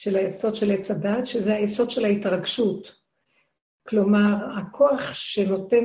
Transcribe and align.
של 0.00 0.16
היסוד 0.16 0.56
של 0.56 0.70
עץ 0.70 0.90
הדת, 0.90 1.26
שזה 1.26 1.54
היסוד 1.54 1.90
של 1.90 2.04
ההתרגשות. 2.04 2.92
כלומר, 3.88 4.34
הכוח 4.58 5.14
שנותן 5.14 5.84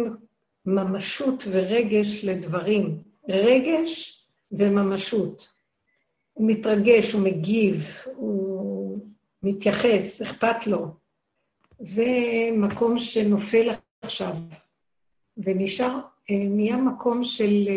ממשות 0.66 1.44
ורגש 1.52 2.26
לדברים. 2.26 3.04
רגש 3.30 4.26
וממשות. 4.52 5.48
הוא 6.34 6.48
מתרגש, 6.52 7.14
הוא 7.14 7.22
מגיב, 7.22 7.84
הוא 8.06 9.00
מתייחס, 9.44 10.22
אכפת 10.22 10.68
לו. 10.68 10.88
זה 11.80 12.06
מקום 12.58 13.00
שנופל 13.00 13.70
עכשיו, 14.02 14.34
ונשאר, 15.38 16.00
אה, 16.30 16.44
נהיה 16.50 16.78
מקום 16.78 17.24
של 17.24 17.68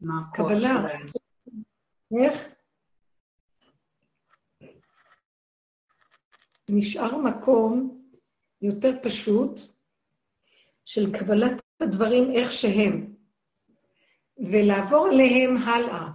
מה 0.00 0.22
קבלה. 0.34 0.58
שלהם? 0.58 1.06
איך? 2.24 2.51
נשאר 6.74 7.16
מקום 7.16 8.02
יותר 8.62 8.92
פשוט 9.02 9.60
של 10.84 11.18
קבלת 11.18 11.62
הדברים 11.80 12.30
איך 12.34 12.52
שהם, 12.52 13.14
ולעבור 14.38 15.06
עליהם 15.06 15.56
הלאה. 15.56 16.08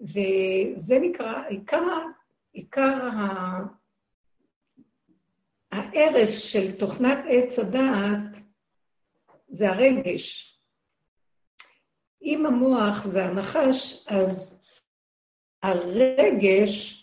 וזה 0.00 0.98
נקרא, 1.00 1.46
עיקר, 1.48 2.06
עיקר 2.52 3.04
ה... 3.04 3.80
ההרס 5.72 6.38
של 6.38 6.78
תוכנת 6.78 7.18
עץ 7.28 7.58
הדעת 7.58 8.42
זה 9.48 9.70
הרגש. 9.70 10.58
אם 12.22 12.46
המוח 12.46 13.06
זה 13.06 13.24
הנחש, 13.24 14.06
אז 14.08 14.62
הרגש 15.62 16.99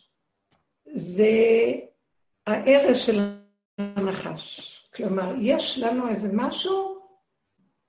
זה 0.97 1.31
ההרס 2.47 3.05
של 3.05 3.37
הנחש. 3.77 4.61
כלומר, 4.95 5.33
יש 5.41 5.79
לנו 5.79 6.07
איזה 6.07 6.29
משהו 6.33 6.99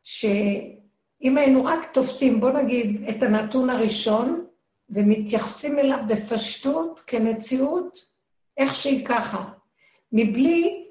שאם 0.03 1.39
היינו 1.39 1.65
רק 1.65 1.92
תופסים, 1.95 2.41
בוא 2.41 2.50
נגיד, 2.50 3.03
את 3.09 3.23
הנתון 3.23 3.70
הראשון, 3.70 4.47
ומתייחסים 4.91 5.78
אליו 5.78 5.98
בפשטות 6.09 7.00
כמציאות, 7.06 7.98
איך 8.56 8.75
שהיא 8.75 9.06
ככה, 9.06 9.50
מבלי 10.12 10.87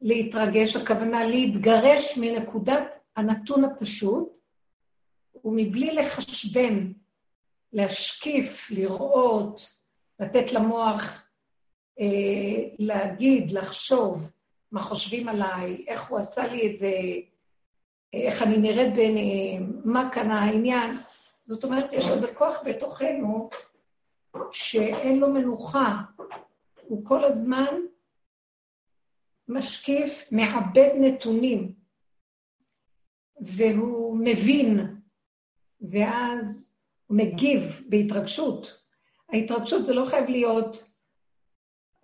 להתרגש, 0.00 0.76
הכוונה 0.76 1.24
להתגרש 1.24 2.18
מנקודת 2.18 2.84
הנתון 3.16 3.64
הפשוט, 3.64 4.28
ומבלי 5.44 5.94
לחשבן, 5.94 6.92
להשקיף, 7.72 8.70
לראות, 8.70 9.60
לתת 10.20 10.52
למוח 10.52 11.22
להגיד, 12.78 13.52
לחשוב 13.52 14.26
מה 14.72 14.82
חושבים 14.82 15.28
עליי, 15.28 15.84
איך 15.88 16.08
הוא 16.08 16.18
עשה 16.18 16.46
לי 16.46 16.74
את 16.74 16.78
זה, 16.78 16.92
איך 18.12 18.42
אני 18.42 18.56
נראית 18.56 18.94
בעיניהם, 18.94 19.80
מה 19.84 20.10
כאן 20.12 20.30
העניין. 20.30 20.96
זאת 21.46 21.64
אומרת, 21.64 21.92
יש 21.92 22.04
איזה 22.08 22.34
כוח 22.34 22.62
בתוכנו 22.64 23.50
שאין 24.52 25.18
לו 25.18 25.28
מנוחה. 25.28 25.96
הוא 26.82 27.06
כל 27.06 27.24
הזמן 27.24 27.74
משקיף, 29.48 30.24
מעבד 30.30 30.90
נתונים, 31.00 31.72
והוא 33.40 34.16
מבין, 34.20 34.96
ואז 35.80 36.74
הוא 37.06 37.16
מגיב 37.16 37.82
בהתרגשות. 37.88 38.82
ההתרגשות 39.32 39.86
זה 39.86 39.94
לא 39.94 40.06
חייב 40.06 40.28
להיות, 40.28 40.91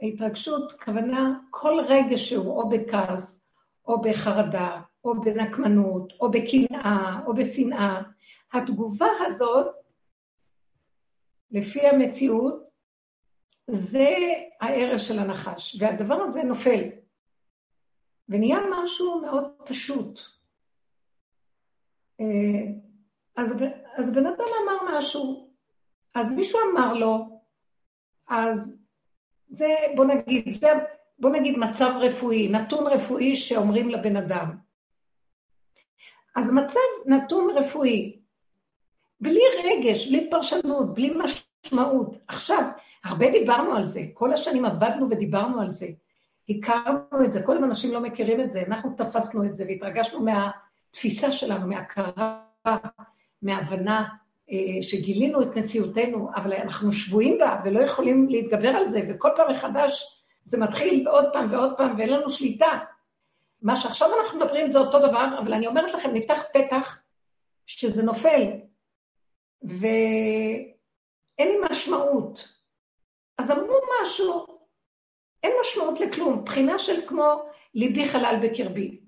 ההתרגשות, 0.02 0.72
כוונה, 0.72 1.38
כל 1.50 1.80
רגע 1.88 2.18
שהוא 2.18 2.62
או 2.62 2.68
בכעס, 2.68 3.44
או 3.86 4.00
בחרדה, 4.00 4.80
או 5.04 5.20
בנקמנות, 5.20 6.12
או 6.20 6.30
בקנאה, 6.30 7.20
או 7.26 7.34
בשנאה, 7.34 8.02
התגובה 8.52 9.10
הזאת, 9.26 9.66
לפי 11.50 11.86
המציאות, 11.86 12.68
זה 13.66 14.08
הערך 14.60 15.00
של 15.00 15.18
הנחש, 15.18 15.76
והדבר 15.80 16.14
הזה 16.14 16.42
נופל. 16.42 16.82
ונהיה 18.28 18.58
משהו 18.70 19.20
מאוד 19.20 19.52
פשוט. 19.66 20.20
אה, 22.20 22.72
אז, 23.36 23.54
אז 23.96 24.10
בן 24.10 24.26
אדם 24.26 24.46
אמר 24.62 24.98
משהו, 24.98 25.50
אז 26.14 26.30
מישהו 26.30 26.58
אמר 26.72 26.94
לו, 26.94 27.40
אז 28.28 28.77
זה, 29.48 29.66
בוא 29.96 30.04
נגיד, 30.04 30.54
זה, 30.54 30.72
בוא 31.18 31.30
נגיד 31.30 31.58
מצב 31.58 31.92
רפואי, 32.00 32.48
נתון 32.48 32.86
רפואי 32.86 33.36
שאומרים 33.36 33.90
לבן 33.90 34.16
אדם. 34.16 34.56
אז 36.36 36.50
מצב 36.52 36.80
נתון 37.06 37.50
רפואי, 37.56 38.18
בלי 39.20 39.40
רגש, 39.64 40.08
בלי 40.08 40.30
פרשנות, 40.30 40.94
בלי 40.94 41.14
משמעות. 41.18 42.16
עכשיו, 42.28 42.62
הרבה 43.04 43.30
דיברנו 43.30 43.74
על 43.74 43.84
זה, 43.86 44.02
כל 44.14 44.32
השנים 44.32 44.64
עבדנו 44.64 45.10
ודיברנו 45.10 45.60
על 45.60 45.72
זה. 45.72 45.86
הכרנו 46.48 47.24
את 47.24 47.32
זה, 47.32 47.42
קודם 47.42 47.64
אנשים 47.64 47.92
לא 47.92 48.00
מכירים 48.00 48.40
את 48.40 48.52
זה, 48.52 48.62
אנחנו 48.66 48.94
תפסנו 48.96 49.44
את 49.44 49.56
זה 49.56 49.64
והתרגשנו 49.68 50.20
מהתפיסה 50.20 51.32
שלנו, 51.32 51.66
מהכרה, 51.66 52.40
מהבנה 53.42 54.08
שגילינו 54.82 55.42
את 55.42 55.56
מציאותנו, 55.56 56.30
אבל 56.36 56.52
אנחנו 56.52 56.92
שבויים 56.92 57.38
בה 57.38 57.60
ולא 57.64 57.80
יכולים 57.80 58.28
להתגבר 58.28 58.68
על 58.68 58.88
זה, 58.88 59.00
וכל 59.08 59.30
פעם 59.36 59.50
מחדש 59.52 60.22
זה 60.44 60.58
מתחיל 60.58 61.08
עוד 61.08 61.24
פעם 61.32 61.52
ועוד 61.52 61.76
פעם 61.76 61.98
ואין 61.98 62.10
לנו 62.10 62.30
שליטה. 62.30 62.78
מה 63.62 63.76
שעכשיו 63.76 64.08
אנחנו 64.20 64.38
מדברים 64.38 64.70
זה 64.70 64.78
אותו 64.78 64.98
דבר, 64.98 65.38
אבל 65.38 65.52
אני 65.52 65.66
אומרת 65.66 65.94
לכם, 65.94 66.10
נפתח 66.14 66.42
פתח 66.52 67.02
שזה 67.66 68.02
נופל, 68.02 68.42
ואין 69.62 70.68
לי 71.38 71.56
משמעות. 71.70 72.48
אז 73.38 73.50
אמרו 73.50 73.74
משהו, 74.02 74.46
אין 75.42 75.52
משמעות 75.60 76.00
לכלום, 76.00 76.44
בחינה 76.44 76.78
של 76.78 77.06
כמו 77.06 77.42
ליבי 77.74 78.08
חלל 78.08 78.38
בקרבי. 78.42 79.00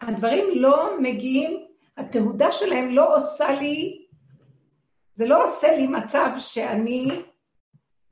הדברים 0.00 0.46
לא 0.54 1.00
מגיעים, 1.00 1.66
התהודה 1.96 2.52
שלהם 2.52 2.90
לא 2.90 3.16
עושה 3.16 3.50
לי, 3.50 4.03
זה 5.14 5.26
לא 5.26 5.44
עושה 5.44 5.76
לי 5.76 5.86
מצב 5.86 6.28
שאני 6.38 7.22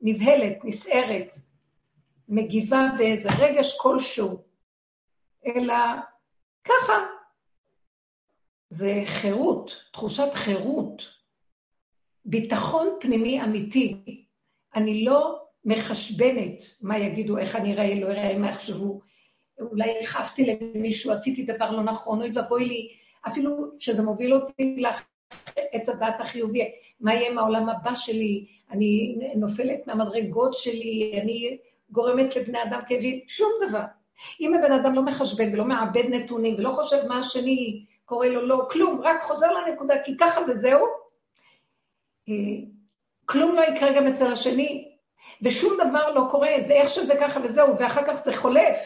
נבהלת, 0.01 0.57
נסערת, 0.63 1.35
מגיבה 2.29 2.87
באיזה 2.97 3.29
רגש 3.39 3.77
כלשהו, 3.77 4.43
אלא 5.45 5.75
ככה. 6.63 6.93
זה 8.69 9.03
חירות, 9.05 9.71
תחושת 9.93 10.33
חירות. 10.33 11.01
ביטחון 12.25 12.87
פנימי 13.01 13.43
אמיתי. 13.43 13.97
אני 14.75 15.05
לא 15.05 15.43
מחשבנת 15.65 16.61
מה 16.81 16.97
יגידו, 16.97 17.37
איך 17.37 17.55
אני 17.55 17.73
אראה, 17.73 17.95
לא 17.95 18.07
אראה, 18.07 18.37
מה 18.37 18.49
יחשבו. 18.49 19.01
אולי 19.59 19.99
הכאבתי 20.03 20.45
למישהו, 20.45 21.11
עשיתי 21.11 21.43
דבר 21.43 21.71
לא 21.71 21.83
נכון, 21.83 22.21
אוי 22.21 22.31
ואבוי 22.35 22.65
לי, 22.65 22.89
אפילו 23.27 23.71
שזה 23.79 24.03
מוביל 24.03 24.33
אותי 24.33 24.75
לעץ 24.77 25.89
הדת 25.89 26.15
החיובי, 26.19 26.71
מה 26.99 27.13
יהיה 27.13 27.31
עם 27.31 27.37
העולם 27.37 27.69
הבא 27.69 27.95
שלי, 27.95 28.45
אני 28.71 29.17
נופלת 29.35 29.87
מהמדרגות 29.87 30.53
שלי, 30.53 31.19
אני 31.23 31.57
גורמת 31.89 32.35
לבני 32.35 32.63
אדם 32.63 32.79
כאבים, 32.87 33.19
שום 33.27 33.49
דבר. 33.67 33.83
אם 34.41 34.53
הבן 34.53 34.71
אדם 34.71 34.93
לא 34.93 35.01
מחשבן 35.01 35.53
ולא 35.53 35.65
מעבד 35.65 36.03
נתונים 36.09 36.55
ולא 36.55 36.69
חושב 36.69 37.07
מה 37.07 37.19
השני 37.19 37.85
קורא 38.05 38.27
לו 38.27 38.45
לא, 38.45 38.67
כלום, 38.71 39.01
רק 39.03 39.23
חוזר 39.23 39.47
לנקודה, 39.51 39.93
כי 40.03 40.17
ככה 40.17 40.41
וזהו, 40.47 40.85
אה, 42.29 42.33
כלום 43.25 43.55
לא 43.55 43.61
יקרה 43.61 43.93
גם 43.93 44.07
אצל 44.07 44.33
השני, 44.33 44.91
ושום 45.41 45.73
דבר 45.73 46.13
לא 46.13 46.27
קורה, 46.31 46.49
זה 46.65 46.73
איך 46.73 46.89
שזה 46.89 47.13
ככה 47.19 47.39
וזהו, 47.43 47.79
ואחר 47.79 48.03
כך 48.07 48.23
זה 48.23 48.33
חולף. 48.33 48.77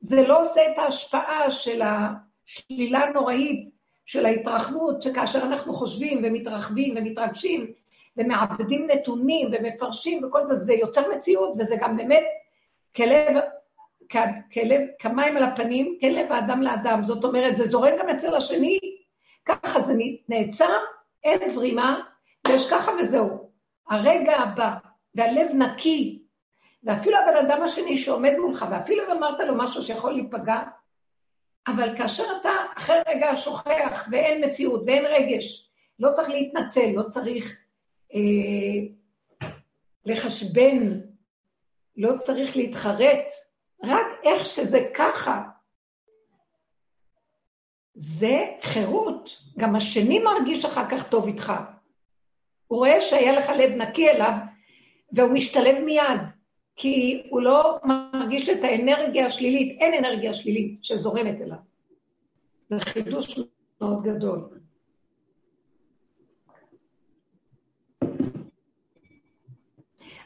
זה 0.00 0.22
לא 0.22 0.42
עושה 0.42 0.60
את 0.72 0.78
ההשפעה 0.78 1.50
של 1.50 1.82
השלילה 1.82 2.98
הנוראית, 2.98 3.75
של 4.06 4.26
ההתרחבות, 4.26 5.02
שכאשר 5.02 5.38
אנחנו 5.38 5.74
חושבים 5.74 6.20
ומתרחבים 6.24 6.94
ומתרגשים 6.96 7.72
ומעבדים 8.16 8.90
נתונים 8.90 9.50
ומפרשים 9.52 10.24
וכל 10.24 10.46
זה, 10.46 10.54
זה 10.54 10.74
יוצר 10.74 11.02
מציאות, 11.16 11.54
וזה 11.58 11.76
גם 11.80 11.96
באמת 11.96 12.24
כלב, 12.96 13.36
כלב, 14.52 14.80
כמים 14.98 15.36
על 15.36 15.42
הפנים, 15.42 15.98
כלב 16.00 16.32
האדם 16.32 16.62
לאדם. 16.62 17.04
זאת 17.04 17.24
אומרת, 17.24 17.56
זה 17.56 17.64
זורם 17.64 17.92
גם 17.98 18.08
אצל 18.08 18.34
השני, 18.34 18.78
ככה 19.44 19.82
זה 19.82 19.92
נעצר, 20.28 20.78
אין 21.24 21.48
זרימה, 21.48 22.00
ויש 22.48 22.70
ככה 22.70 22.92
וזהו. 23.00 23.50
הרגע 23.88 24.36
הבא, 24.36 24.74
והלב 25.14 25.54
נקי, 25.54 26.22
ואפילו 26.84 27.16
הבן 27.16 27.46
אדם 27.46 27.62
השני 27.62 27.98
שעומד 27.98 28.32
מולך, 28.38 28.64
ואפילו 28.70 29.04
אם 29.06 29.10
אמרת 29.10 29.40
לו 29.40 29.54
משהו 29.54 29.82
שיכול 29.82 30.12
להיפגע, 30.12 30.62
אבל 31.66 31.98
כאשר 31.98 32.24
אתה 32.40 32.50
אחרי 32.76 32.96
רגע 33.08 33.36
שוכח 33.36 34.08
ואין 34.10 34.44
מציאות 34.44 34.82
ואין 34.86 35.04
רגש, 35.06 35.70
לא 35.98 36.12
צריך 36.12 36.28
להתנצל, 36.28 36.90
לא 36.94 37.02
צריך 37.02 37.58
אה, 38.14 38.20
לחשבן 40.06 41.00
לא 41.96 42.16
צריך 42.18 42.56
להתחרט, 42.56 43.32
רק 43.84 44.06
איך 44.24 44.46
שזה 44.46 44.90
ככה. 44.94 45.42
זה 47.94 48.44
חירות. 48.62 49.30
גם 49.58 49.76
השני 49.76 50.18
מרגיש 50.18 50.64
אחר 50.64 50.90
כך 50.90 51.08
טוב 51.08 51.26
איתך. 51.26 51.52
הוא 52.66 52.78
רואה 52.78 53.00
שהיה 53.00 53.32
לך 53.32 53.48
לב 53.48 53.70
נקי 53.70 54.10
אליו, 54.10 54.32
והוא 55.12 55.30
משתלב 55.30 55.84
מיד, 55.84 56.20
כי 56.76 57.22
הוא 57.30 57.40
לא 57.40 57.78
מרגיש 57.84 58.48
את 58.48 58.64
האנרגיה 58.64 59.26
השלילית, 59.26 59.80
אין 59.80 60.04
אנרגיה 60.04 60.34
שלילית 60.34 60.78
שזורמת 60.84 61.40
אליו. 61.40 61.58
זה 62.68 62.78
חידוש 62.80 63.40
מאוד 63.80 64.02
גדול. 64.02 64.48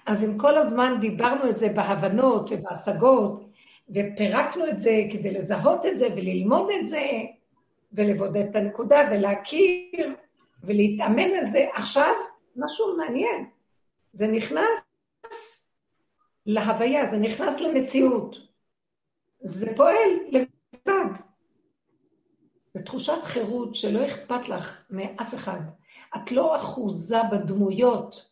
אז 0.07 0.25
אם 0.25 0.39
כל 0.39 0.57
הזמן 0.57 0.97
דיברנו 1.01 1.51
את 1.51 1.59
זה 1.59 1.69
בהבנות 1.69 2.51
ובהשגות, 2.51 3.45
ופירקנו 3.91 4.69
את 4.69 4.81
זה 4.81 5.03
כדי 5.13 5.31
לזהות 5.31 5.87
את 5.87 5.99
זה 5.99 6.09
וללמוד 6.17 6.71
את 6.81 6.87
זה, 6.87 7.07
ולבודד 7.93 8.47
את 8.51 8.57
הנקודה 8.57 9.09
ולהכיר 9.11 10.15
ולהתאמן 10.65 11.31
על 11.39 11.47
זה, 11.47 11.67
עכשיו 11.75 12.13
משהו 12.57 12.97
מעניין. 12.97 13.45
זה 14.13 14.27
נכנס 14.27 14.90
להוויה, 16.55 17.07
זה 17.07 17.17
נכנס 17.17 17.61
למציאות. 17.61 18.37
זה 19.41 19.73
פועל 19.77 20.11
לבד. 20.29 21.11
זו 22.75 22.85
תחושת 22.85 23.23
חירות 23.25 23.75
שלא 23.75 24.07
אכפת 24.07 24.49
לך 24.49 24.85
מאף 24.91 25.35
אחד. 25.35 25.61
את 26.17 26.33
לא 26.33 26.57
אחוזה 26.57 27.19
בדמויות, 27.33 28.27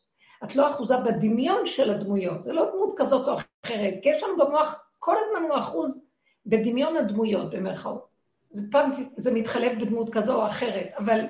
את 0.45 0.57
לא 0.57 0.71
אחוזה 0.71 0.97
בדמיון 0.97 1.67
של 1.67 1.91
הדמויות. 1.91 2.45
זה 2.45 2.53
לא 2.53 2.71
דמות 2.71 2.95
כזאת 2.97 3.29
או 3.29 3.35
אחרת, 3.35 3.95
כי 4.03 4.09
יש 4.09 4.23
לנו 4.23 4.37
במוח, 4.37 4.85
כל 4.99 5.17
הזמן 5.17 5.51
הוא 5.51 5.59
אחוז 5.59 6.05
בדמיון 6.47 6.97
הדמויות, 6.97 7.51
במירכאות. 7.51 8.09
זה 8.51 8.63
פעם, 8.71 9.09
זה 9.17 9.35
מתחלף 9.35 9.73
בדמות 9.81 10.11
כזו 10.13 10.35
או 10.35 10.47
אחרת, 10.47 10.87
אבל 10.99 11.21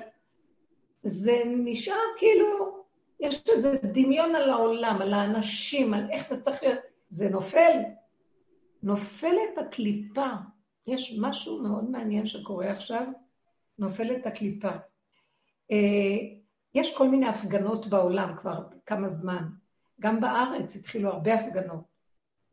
זה 1.03 1.43
נשאר 1.45 1.95
כאילו, 2.17 2.78
יש 3.19 3.43
איזה 3.49 3.77
דמיון 3.83 4.35
על 4.35 4.49
העולם, 4.49 5.01
על 5.01 5.13
האנשים, 5.13 5.93
על 5.93 6.11
איך 6.11 6.29
זה 6.29 6.41
צריך 6.41 6.63
להיות, 6.63 6.79
זה 7.09 7.29
נופל. 7.29 7.77
נופלת 8.83 9.57
הקליפה. 9.57 10.29
יש 10.87 11.17
משהו 11.21 11.63
מאוד 11.63 11.89
מעניין 11.89 12.27
שקורה 12.27 12.71
עכשיו, 12.71 13.05
נופלת 13.79 14.25
הקליפה. 14.25 14.71
אה, 15.71 16.17
יש 16.75 16.97
כל 16.97 17.07
מיני 17.07 17.27
הפגנות 17.27 17.87
בעולם 17.87 18.35
כבר 18.37 18.63
כמה 18.85 19.09
זמן. 19.09 19.43
גם 19.99 20.21
בארץ 20.21 20.75
התחילו 20.75 21.09
הרבה 21.09 21.33
הפגנות. 21.33 21.83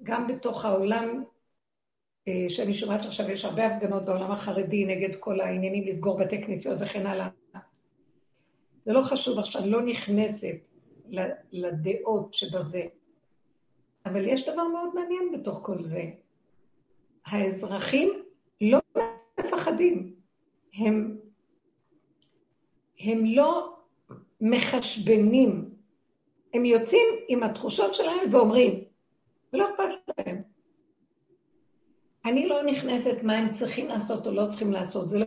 גם 0.03 0.27
בתוך 0.27 0.65
העולם 0.65 1.25
אה, 2.29 2.47
שאני 2.49 2.75
שומעת 2.75 3.01
עכשיו, 3.01 3.31
יש 3.31 3.45
הרבה 3.45 3.67
הפגנות 3.67 4.05
בעולם 4.05 4.33
החרדי 4.33 4.85
נגד 4.85 5.17
כל 5.21 5.41
העניינים 5.41 5.89
לסגור 5.89 6.19
בתי 6.19 6.43
כנסיות 6.43 6.79
וכן 6.81 7.07
הלאה. 7.07 7.29
זה 8.87 8.93
לא 8.93 9.03
חשוב 9.03 9.39
עכשיו, 9.39 9.63
לא 9.67 9.83
נכנסת 9.83 10.57
לדעות 11.53 12.35
שבזה. 12.35 12.83
אבל 14.07 14.29
יש 14.29 14.49
דבר 14.49 14.69
מאוד 14.69 14.95
מעניין 14.95 15.41
בתוך 15.41 15.59
כל 15.63 15.83
זה. 15.83 16.05
האזרחים 17.27 18.23
לא 18.61 18.79
מפחדים. 19.39 20.15
הם, 20.75 21.19
הם 23.01 23.25
לא 23.25 23.77
מחשבנים. 24.41 25.71
הם 26.55 26.65
יוצאים 26.65 27.07
עם 27.29 27.43
התחושות 27.43 27.95
שלהם 27.95 28.35
ואומרים, 28.35 28.85
ולא 29.53 29.69
אכפת 29.71 30.19
להם. 30.19 30.43
אני 32.25 32.49
לא 32.49 32.63
נכנסת 32.63 33.17
מה 33.23 33.39
הם 33.39 33.53
צריכים 33.53 33.89
לעשות 33.89 34.27
או 34.27 34.33
לא 34.33 34.47
צריכים 34.51 34.73
לעשות, 34.73 35.11
זה 35.11 35.19
לא, 35.19 35.27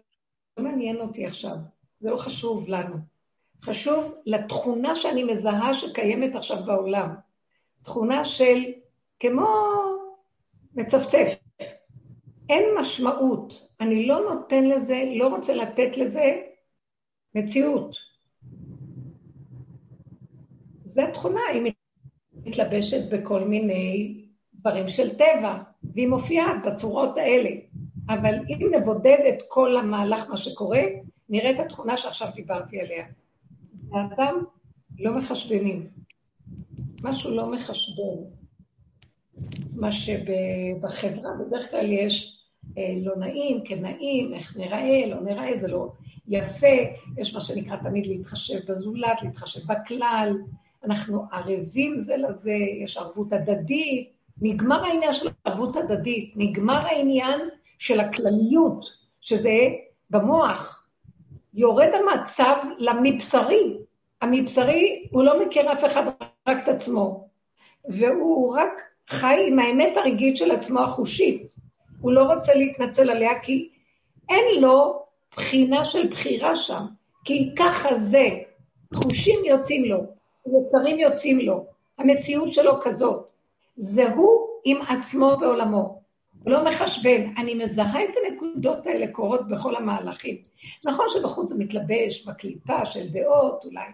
לא 0.58 0.64
מעניין 0.64 1.02
אותי 1.02 1.26
עכשיו, 1.26 1.56
זה 2.00 2.10
לא 2.10 2.18
חשוב 2.18 2.68
לנו. 2.68 3.19
חשוב 3.62 4.14
לתכונה 4.26 4.96
שאני 4.96 5.24
מזהה 5.24 5.76
שקיימת 5.76 6.36
עכשיו 6.36 6.58
בעולם. 6.66 7.16
תכונה 7.84 8.26
של 8.26 8.64
כמו 9.20 9.48
מצפצף. 10.76 11.34
אין 12.50 12.64
משמעות. 12.82 13.68
אני 13.82 14.06
לא 14.06 14.34
נותן 14.34 14.64
לזה, 14.64 15.04
לא 15.16 15.28
רוצה 15.28 15.56
לתת 15.56 15.98
לזה 15.98 16.42
מציאות. 17.36 17.96
זו 20.86 21.02
תכונה, 21.14 21.42
היא 21.54 21.74
מתלבשת 22.46 23.10
בכל 23.12 23.42
מיני 23.42 24.16
דברים 24.54 24.90
של 24.90 25.16
טבע. 25.16 25.58
והיא 25.94 26.08
מופיעה 26.08 26.54
בצורות 26.66 27.18
האלה. 27.18 27.50
אבל 28.10 28.36
אם 28.50 28.72
נבודד 28.76 29.18
את 29.30 29.44
כל 29.48 29.78
המהלך, 29.78 30.30
מה 30.30 30.38
שקורה, 30.38 30.82
נראה 31.30 31.52
את 31.52 31.60
התכונה 31.60 31.98
שעכשיו 31.98 32.28
דיברתי 32.36 32.82
עליה. 32.82 33.06
האדם 33.94 34.44
לא 35.00 35.18
מחשבנים. 35.18 35.90
משהו 37.04 37.32
לא 37.32 37.52
מחשבן. 37.52 38.20
מה 39.76 39.92
שבחברה 39.92 41.32
בדרך 41.40 41.72
כלל 41.72 41.92
יש 41.92 42.40
אה, 42.78 42.94
לא 42.98 43.16
נעים, 43.16 43.62
כן 43.66 43.82
נעים, 43.82 44.34
איך 44.34 44.58
נראה, 44.58 45.06
לא 45.08 45.22
נראה, 45.22 45.58
זה 45.58 45.68
לא 45.68 45.92
יפה, 46.28 46.78
יש 47.18 47.34
מה 47.36 47.42
שנקרא 47.42 47.76
תמיד 47.76 48.08
להתחשב 48.08 48.60
בזולת, 48.72 49.22
להתחשב 49.24 49.60
בכלל, 49.68 50.38
אנחנו 50.86 51.24
ערבים 51.32 52.00
זה 52.00 52.18
לזה, 52.18 52.54
יש 52.84 52.98
ערבות 52.98 53.34
הדדית, 53.34 54.10
נגמר 54.42 54.84
העניין 54.86 55.14
של 55.14 55.30
ערבות 55.46 55.76
הדדית, 55.76 56.34
נגמר 56.36 56.88
העניין 56.88 57.40
של 57.80 58.00
הכלליות, 58.00 58.86
שזה 59.22 59.70
במוח. 60.10 60.79
יורד 61.54 61.90
המצב 61.94 62.56
למבשרי. 62.78 63.78
המבשרי, 64.22 65.08
הוא 65.12 65.24
לא 65.24 65.46
מכיר 65.46 65.74
אף 65.74 65.86
אחד, 65.86 66.04
רק 66.48 66.58
את 66.64 66.68
עצמו. 66.68 67.28
והוא 67.90 68.56
רק 68.56 68.70
חי 69.08 69.46
עם 69.48 69.60
האמת 69.60 69.98
הרגעית 69.98 70.38
של 70.38 70.52
עצמו 70.52 70.80
החושית. 70.80 71.48
הוא 72.02 72.12
לא 72.12 72.24
רוצה 72.24 72.54
להתנצל 72.54 73.10
עליה, 73.10 73.40
כי 73.40 73.70
אין 74.30 74.62
לו 74.62 75.04
בחינה 75.38 75.86
של 75.86 76.08
בחירה 76.08 76.56
שם. 76.56 76.86
כי 77.26 77.50
ככה 77.58 77.96
זה, 77.96 78.28
חושים 78.96 79.40
יוצאים 79.46 79.86
לו, 79.86 80.00
יצרים 80.48 81.00
יוצאים 81.00 81.40
לו, 81.40 81.66
המציאות 81.98 82.54
שלו 82.54 82.82
כזאת. 82.84 83.26
זה 83.78 84.14
הוא 84.14 84.48
עם 84.66 84.82
עצמו 84.82 85.38
בעולמו. 85.38 85.99
לא 86.50 86.66
מחשבן. 86.66 87.34
אני 87.38 87.54
מזהה 87.64 88.04
את 88.04 88.10
הנקודות 88.26 88.88
האלה 88.88 89.12
קורות 89.12 89.48
בכל 89.48 89.76
המהלכים. 89.76 90.38
נכון 90.86 91.06
שבחוץ 91.10 91.50
זה 91.50 91.64
מתלבש 91.64 92.28
בקליפה 92.28 92.86
של 92.86 93.10
דעות, 93.10 93.66
אולי 93.66 93.86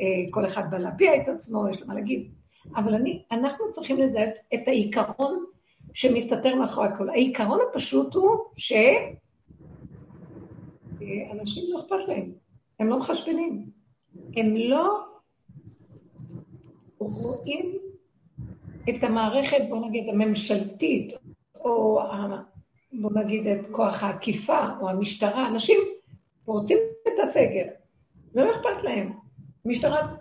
אה, 0.00 0.30
כל 0.30 0.46
אחד 0.46 0.70
בא 0.70 0.78
להביע 0.78 1.16
את 1.16 1.28
עצמו, 1.28 1.68
יש 1.68 1.80
לו 1.80 1.86
מה 1.86 1.94
להגיד, 1.94 2.30
אבל 2.76 2.94
אני, 2.94 3.22
אנחנו 3.32 3.70
צריכים 3.70 3.96
לזהות 3.96 4.34
את 4.54 4.68
העיקרון 4.68 5.44
שמסתתר 5.94 6.54
מאחורי 6.54 6.88
הכול. 6.88 7.10
העיקרון 7.10 7.58
הפשוט 7.70 8.14
הוא 8.14 8.36
שאנשים 8.56 8.94
אה, 11.64 11.70
לא 11.70 11.80
אכפת 11.80 12.08
להם, 12.08 12.32
הם 12.80 12.88
לא 12.88 12.98
מחשבנים. 12.98 13.64
הם 14.36 14.56
לא 14.56 15.04
רואים 16.98 17.78
את 18.88 19.04
המערכת, 19.04 19.60
בוא 19.68 19.86
נגיד, 19.86 20.08
הממשלתית, 20.08 21.12
או 21.68 22.00
בוא 22.92 23.10
נגיד 23.14 23.46
את 23.46 23.66
כוח 23.70 24.02
העקיפה, 24.02 24.66
או 24.80 24.88
המשטרה, 24.88 25.48
אנשים 25.48 25.78
רוצים 26.46 26.78
את 27.02 27.12
הסגר, 27.22 27.64
ולא 28.34 28.50
אכפת 28.50 28.84
להם. 28.84 29.12
המשטרה 29.64 30.14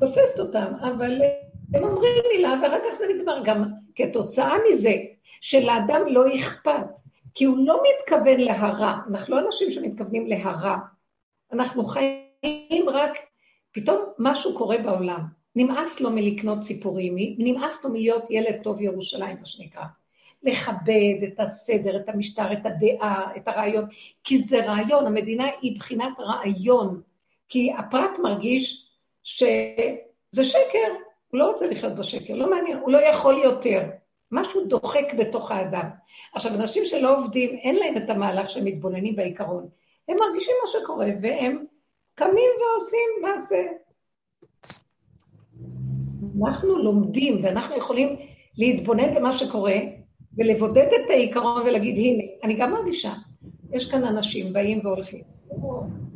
תופסת 0.00 0.38
אותם, 0.38 0.72
אבל 0.80 1.22
הם 1.74 1.84
אומרים 1.84 2.24
מילה, 2.36 2.54
ואחר 2.62 2.78
כך 2.78 2.94
זה 2.94 3.04
נגמר. 3.14 3.42
גם 3.44 3.64
כתוצאה 3.94 4.54
מזה 4.70 4.94
שלאדם 5.40 6.00
לא 6.06 6.36
אכפת, 6.36 6.86
כי 7.34 7.44
הוא 7.44 7.58
לא 7.66 7.82
מתכוון 7.88 8.40
להרע, 8.40 8.98
אנחנו 9.10 9.36
לא 9.36 9.46
אנשים 9.46 9.70
שמתכוונים 9.70 10.26
להרע, 10.26 10.76
אנחנו 11.52 11.84
חיים 11.84 12.88
רק, 12.88 13.12
פתאום 13.72 13.98
משהו 14.18 14.54
קורה 14.54 14.78
בעולם. 14.78 15.20
נמאס 15.56 16.00
לו 16.00 16.10
מלקנות 16.10 16.60
ציפורים, 16.60 17.14
נמאס 17.38 17.84
לו 17.84 17.90
מלהיות 17.90 18.30
ילד 18.30 18.62
טוב 18.62 18.80
ירושלים, 18.80 19.36
מה 19.40 19.46
שנקרא. 19.46 19.82
לכבד 20.46 21.24
את 21.28 21.40
הסדר, 21.40 21.96
את 21.96 22.08
המשטר, 22.08 22.52
את 22.52 22.66
הדעה, 22.66 23.36
את 23.36 23.48
הרעיון, 23.48 23.84
כי 24.24 24.38
זה 24.38 24.64
רעיון, 24.64 25.06
המדינה 25.06 25.46
היא 25.60 25.78
בחינת 25.78 26.12
רעיון, 26.18 27.00
כי 27.48 27.72
הפרט 27.72 28.18
מרגיש 28.22 28.90
שזה 29.22 30.44
שקר, 30.44 30.92
הוא 31.30 31.38
לא 31.38 31.50
רוצה 31.52 31.66
לחיות 31.66 31.94
בשקר, 31.94 32.34
לא 32.34 32.50
מעניין, 32.50 32.78
הוא 32.78 32.92
לא 32.92 32.98
יכול 32.98 33.40
יותר. 33.44 33.82
משהו 34.32 34.64
דוחק 34.64 35.14
בתוך 35.18 35.50
האדם. 35.50 35.88
עכשיו, 36.34 36.54
אנשים 36.54 36.84
שלא 36.84 37.18
עובדים, 37.18 37.50
אין 37.50 37.76
להם 37.76 37.96
את 37.96 38.10
המהלך 38.10 38.50
שהם 38.50 38.64
מתבוננים 38.64 39.16
בעיקרון. 39.16 39.68
הם 40.08 40.16
מרגישים 40.20 40.54
מה 40.64 40.70
שקורה, 40.70 41.06
והם 41.22 41.64
קמים 42.14 42.50
ועושים 42.60 43.10
מעשה. 43.22 43.62
אנחנו 46.46 46.78
לומדים 46.78 47.44
ואנחנו 47.44 47.76
יכולים 47.76 48.16
להתבונן 48.58 49.14
במה 49.14 49.38
שקורה, 49.38 49.74
ולבודד 50.36 50.86
את 50.86 51.10
העיקרון 51.10 51.62
ולהגיד, 51.62 51.94
הנה, 51.96 52.24
אני 52.42 52.56
גם 52.56 52.72
מרגישה, 52.72 53.12
יש 53.72 53.90
כאן 53.90 54.04
אנשים 54.04 54.52
באים 54.52 54.86
והולכים. 54.86 55.22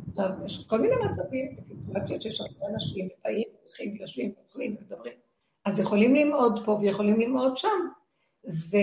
עכשיו, 0.09 0.29
יש 0.45 0.65
כל 0.67 0.81
מיני 0.81 0.95
מצבים, 1.05 1.55
סיטואציות 1.67 2.21
שיש 2.21 2.41
הרבה 2.41 2.73
אנשים 2.73 3.07
באים, 3.23 3.47
הולכים, 3.63 3.95
יושבים, 4.01 4.31
אוכלים, 4.47 4.75
מדברים. 4.81 5.13
אז 5.65 5.79
יכולים 5.79 6.15
ללמוד 6.15 6.65
פה 6.65 6.71
ויכולים 6.71 7.19
ללמוד 7.19 7.57
שם. 7.57 7.87
זה 8.43 8.81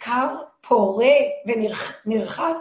קר, 0.00 0.36
פורה 0.68 1.14
ונרחב 2.06 2.54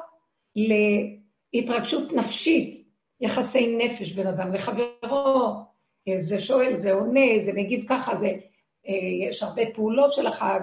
להתרגשות 1.53 2.13
נפשית, 2.13 2.83
יחסי 3.21 3.77
נפש 3.77 4.11
בין 4.11 4.27
אדם 4.27 4.53
לחברו, 4.53 5.53
זה 6.17 6.41
שואל, 6.41 6.77
זה 6.77 6.93
עונה, 6.93 7.43
זה 7.43 7.53
מגיב 7.53 7.85
ככה, 7.89 8.15
זה, 8.15 8.31
אה, 8.87 8.93
יש 9.29 9.43
הרבה 9.43 9.61
פעולות 9.73 10.13
של 10.13 10.27
החג, 10.27 10.59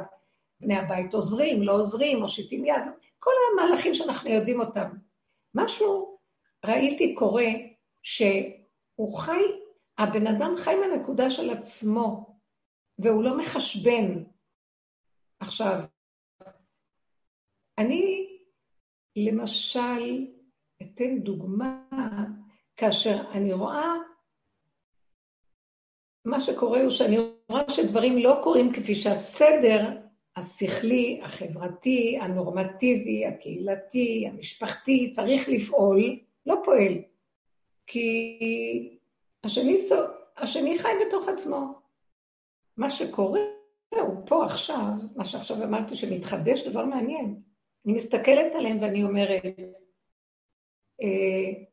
בני 0.60 0.76
הבית 0.76 1.14
עוזרים, 1.14 1.62
לא 1.62 1.72
עוזרים, 1.72 2.18
מושיטים 2.18 2.64
יד, 2.64 2.82
כל 3.18 3.30
המהלכים 3.52 3.94
שאנחנו 3.94 4.30
יודעים 4.30 4.60
אותם. 4.60 4.90
משהו 5.54 6.18
ראיתי 6.66 7.14
קורה 7.14 7.46
שהוא 8.02 9.18
חי, 9.18 9.42
הבן 9.98 10.26
אדם 10.26 10.54
חי 10.58 10.74
מהנקודה 10.74 11.30
של 11.30 11.50
עצמו, 11.50 12.36
והוא 12.98 13.24
לא 13.24 13.38
מחשבן. 13.38 14.24
עכשיו, 15.40 15.80
אני 17.78 18.26
למשל 19.16 20.26
אתן 20.82 21.18
דוגמה, 21.18 21.84
כאשר 22.76 23.30
אני 23.32 23.52
רואה, 23.52 23.92
מה 26.24 26.40
שקורה 26.40 26.82
הוא 26.82 26.90
שאני 26.90 27.16
רואה 27.48 27.64
שדברים 27.70 28.18
לא 28.18 28.40
קורים 28.44 28.72
כפי 28.72 28.94
שהסדר 28.94 30.09
השכלי, 30.40 31.20
החברתי, 31.22 32.18
הנורמטיבי, 32.20 33.26
הקהילתי, 33.26 34.26
המשפחתי, 34.28 35.10
צריך 35.12 35.48
לפעול, 35.48 36.18
לא 36.46 36.62
פועל. 36.64 36.92
כי 37.86 38.38
השני, 39.44 39.78
השני 40.36 40.78
חי 40.78 40.88
בתוך 41.06 41.28
עצמו. 41.28 41.74
מה 42.76 42.90
שקורה 42.90 43.40
הוא 43.90 44.26
פה 44.26 44.44
עכשיו, 44.44 44.86
מה 45.16 45.24
שעכשיו 45.24 45.64
אמרתי 45.64 45.96
שמתחדש, 45.96 46.60
דבר 46.60 46.84
מעניין. 46.84 47.40
אני 47.86 47.92
מסתכלת 47.92 48.52
עליהם 48.54 48.82
ואני 48.82 49.02
אומרת, 49.02 49.44
אה, 51.02 51.64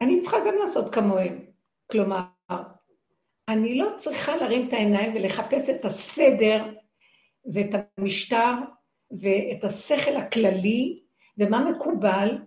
אני 0.00 0.20
צריכה 0.20 0.36
גם 0.46 0.54
לעשות 0.60 0.94
כמוהם. 0.94 1.44
כלומר, 1.90 2.22
אני 3.48 3.78
לא 3.78 3.88
צריכה 3.96 4.36
להרים 4.36 4.68
את 4.68 4.72
העיניים 4.72 5.14
ולחפש 5.14 5.70
את 5.70 5.84
הסדר 5.84 6.64
ואת 7.52 7.70
המשטר 7.98 8.52
ואת 9.10 9.64
השכל 9.64 10.16
הכללי 10.16 11.02
ומה 11.38 11.70
מקובל, 11.70 12.38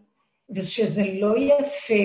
ושזה 0.55 1.03
לא 1.13 1.37
יפה, 1.37 2.03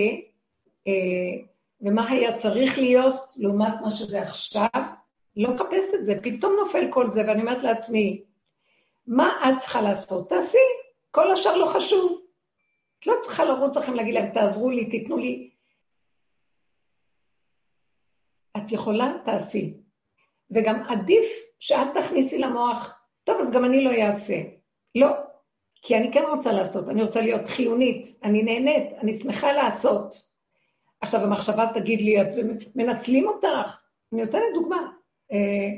אה, 0.86 1.46
ומה 1.80 2.10
היה 2.10 2.36
צריך 2.36 2.78
להיות 2.78 3.32
לעומת 3.36 3.74
מה 3.82 3.90
שזה 3.90 4.22
עכשיו, 4.22 4.68
לא 5.36 5.54
מחפשת 5.54 5.94
את 5.94 6.04
זה, 6.04 6.14
פתאום 6.22 6.56
נופל 6.64 6.92
כל 6.92 7.10
זה, 7.10 7.20
ואני 7.20 7.40
אומרת 7.40 7.62
לעצמי, 7.62 8.24
מה 9.06 9.50
את 9.52 9.58
צריכה 9.58 9.82
לעשות? 9.82 10.28
תעשי, 10.28 10.58
כל 11.10 11.32
השאר 11.32 11.56
לא 11.56 11.66
חשוב. 11.66 12.20
את 12.98 13.06
לא 13.06 13.14
צריכה 13.22 13.44
לרוץ 13.44 13.76
לכם 13.76 13.94
להגיד 13.94 14.14
להם, 14.14 14.34
תעזרו 14.34 14.70
לי, 14.70 14.90
תיתנו 14.90 15.16
לי. 15.16 15.50
את 18.56 18.72
יכולה, 18.72 19.12
תעשי. 19.24 19.74
וגם 20.50 20.82
עדיף 20.88 21.26
שאל 21.64 21.88
תכניסי 21.94 22.38
למוח, 22.38 23.00
טוב, 23.24 23.40
אז 23.40 23.50
גם 23.50 23.64
אני 23.64 23.84
לא 23.84 23.90
אעשה. 23.90 24.34
לא, 24.94 25.08
כי 25.74 25.96
אני 25.96 26.12
כן 26.12 26.24
רוצה 26.30 26.52
לעשות, 26.52 26.88
אני 26.88 27.02
רוצה 27.02 27.20
להיות 27.20 27.46
חיונית, 27.46 28.18
אני 28.22 28.42
נהנית, 28.42 28.92
אני 28.98 29.12
שמחה 29.12 29.52
לעשות. 29.52 30.30
עכשיו, 31.00 31.20
המחשבה 31.20 31.70
תגיד 31.74 32.00
לי, 32.00 32.22
את 32.22 32.26
מנצלים 32.74 33.28
אותך. 33.28 33.80
אני 34.12 34.22
נותנת 34.22 34.42
דוגמה. 34.54 34.90
אה, 35.32 35.68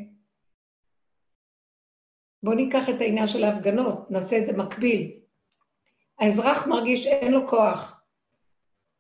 בואו 2.43 2.55
ניקח 2.57 2.89
את 2.89 3.01
העניין 3.01 3.27
של 3.27 3.45
ההפגנות, 3.45 4.11
נעשה 4.11 4.39
את 4.39 4.47
זה 4.47 4.53
מקביל. 4.53 5.13
האזרח 6.19 6.67
מרגיש 6.67 7.05
שאין 7.05 7.33
לו 7.33 7.49
כוח, 7.49 8.01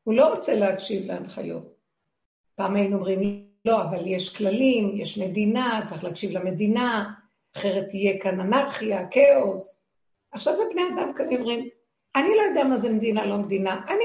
הוא 0.02 0.14
לא 0.14 0.34
רוצה 0.34 0.54
להקשיב 0.54 1.06
להנחיות. 1.06 1.74
פעם 2.54 2.76
היינו 2.76 2.96
אומרים, 2.96 3.45
לא, 3.66 3.82
אבל 3.82 4.06
יש 4.06 4.36
כללים, 4.36 5.00
יש 5.00 5.18
מדינה, 5.18 5.80
צריך 5.86 6.04
להקשיב 6.04 6.30
למדינה, 6.30 7.10
אחרת 7.56 7.88
תהיה 7.88 8.18
כאן 8.18 8.40
אנרכיה, 8.40 9.06
כאוס. 9.10 9.78
עכשיו 10.32 10.54
בבני 10.54 10.82
אדם 10.82 11.12
כאן 11.16 11.36
אומרים, 11.36 11.68
אני 12.16 12.28
לא 12.36 12.42
יודע 12.42 12.64
מה 12.64 12.76
זה 12.76 12.90
מדינה, 12.90 13.26
לא 13.26 13.36
מדינה, 13.36 13.80
אני 13.88 14.04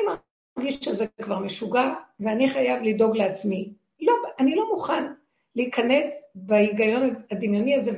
מרגיש 0.57 0.75
שזה 0.81 1.05
כבר 1.21 1.39
משוגע, 1.39 1.93
ואני 2.19 2.49
חייב 2.49 2.83
לדאוג 2.83 3.17
לעצמי. 3.17 3.73
לא, 4.01 4.13
אני 4.39 4.55
לא 4.55 4.69
מוכן 4.69 5.03
להיכנס 5.55 6.23
בהיגיון 6.35 7.15
הדמיוני 7.31 7.75
הזה 7.75 7.91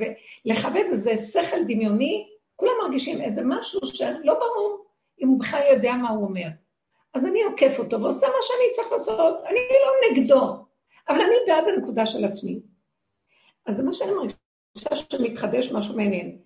ולכבד 0.44 0.84
איזה 0.90 1.16
שכל 1.16 1.64
דמיוני, 1.68 2.28
כולם 2.56 2.72
מרגישים 2.82 3.20
איזה 3.20 3.42
משהו 3.44 3.80
שלא 3.86 4.34
ברור 4.34 4.84
אם 5.22 5.28
הוא 5.28 5.40
בכלל 5.40 5.62
יודע 5.74 5.92
מה 5.92 6.10
הוא 6.10 6.24
אומר. 6.24 6.46
אז 7.14 7.26
אני 7.26 7.42
עוקף 7.42 7.78
אותו 7.78 8.02
ועושה 8.02 8.26
מה 8.26 8.42
שאני 8.42 8.72
צריך 8.72 8.92
לעשות, 8.92 9.44
אני 9.46 9.60
לא 9.84 9.92
נגדו, 10.10 10.63
אבל 11.08 11.20
אני 11.20 11.34
בעד 11.46 11.64
הנקודה 11.68 12.06
של 12.06 12.24
עצמי. 12.24 12.60
אז 13.66 13.76
זה 13.76 13.82
מה 13.82 13.92
שאני 13.94 14.10
מרגישה 14.12 15.06
שמתחדש 15.10 15.72
משהו 15.72 15.96
מעניין. 15.96 16.38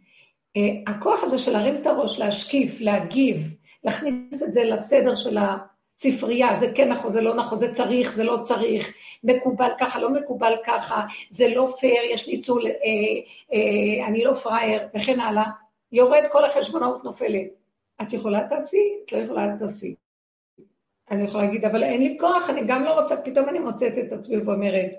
Uh, 0.58 0.60
הכוח 0.90 1.24
הזה 1.24 1.38
של 1.38 1.52
להרים 1.52 1.82
את 1.82 1.86
הראש, 1.86 2.18
להשקיף, 2.18 2.80
להגיב, 2.80 3.36
להכניס 3.84 4.42
את 4.42 4.52
זה 4.52 4.64
לסדר 4.64 5.14
של 5.14 5.38
הספרייה, 5.38 6.56
זה 6.56 6.72
כן 6.74 6.88
נכון, 6.88 7.12
זה 7.12 7.20
לא 7.20 7.34
נכון, 7.34 7.60
זה 7.60 7.72
צריך, 7.72 8.12
זה 8.12 8.24
לא 8.24 8.38
צריך, 8.42 8.94
מקובל 9.24 9.70
ככה, 9.80 10.00
לא 10.00 10.10
מקובל 10.10 10.52
ככה, 10.66 11.06
זה 11.30 11.48
לא 11.48 11.74
פייר, 11.80 12.02
יש 12.10 12.28
ניצול, 12.28 12.66
אה, 12.66 12.72
אה, 13.52 14.06
אני 14.06 14.24
לא 14.24 14.34
פראייר, 14.34 14.82
וכן 14.94 15.20
הלאה, 15.20 15.44
יורד 15.92 16.22
כל 16.32 16.44
החשבונאות 16.44 17.04
נופלת. 17.04 17.48
את 18.02 18.12
יכולה 18.12 18.48
תעשי, 18.48 18.92
את 19.06 19.12
לא 19.12 19.18
יכולה 19.18 19.56
תעשי. 19.58 19.94
אני 21.10 21.24
יכולה 21.24 21.44
להגיד, 21.44 21.64
אבל 21.64 21.82
אין 21.82 22.02
לי 22.02 22.16
כוח, 22.20 22.50
אני 22.50 22.60
גם 22.66 22.84
לא 22.84 23.00
רוצה, 23.00 23.16
פתאום 23.16 23.48
אני 23.48 23.58
מוצאת 23.58 23.98
את 23.98 24.12
עצמי 24.12 24.36
ואומרת, 24.36 24.90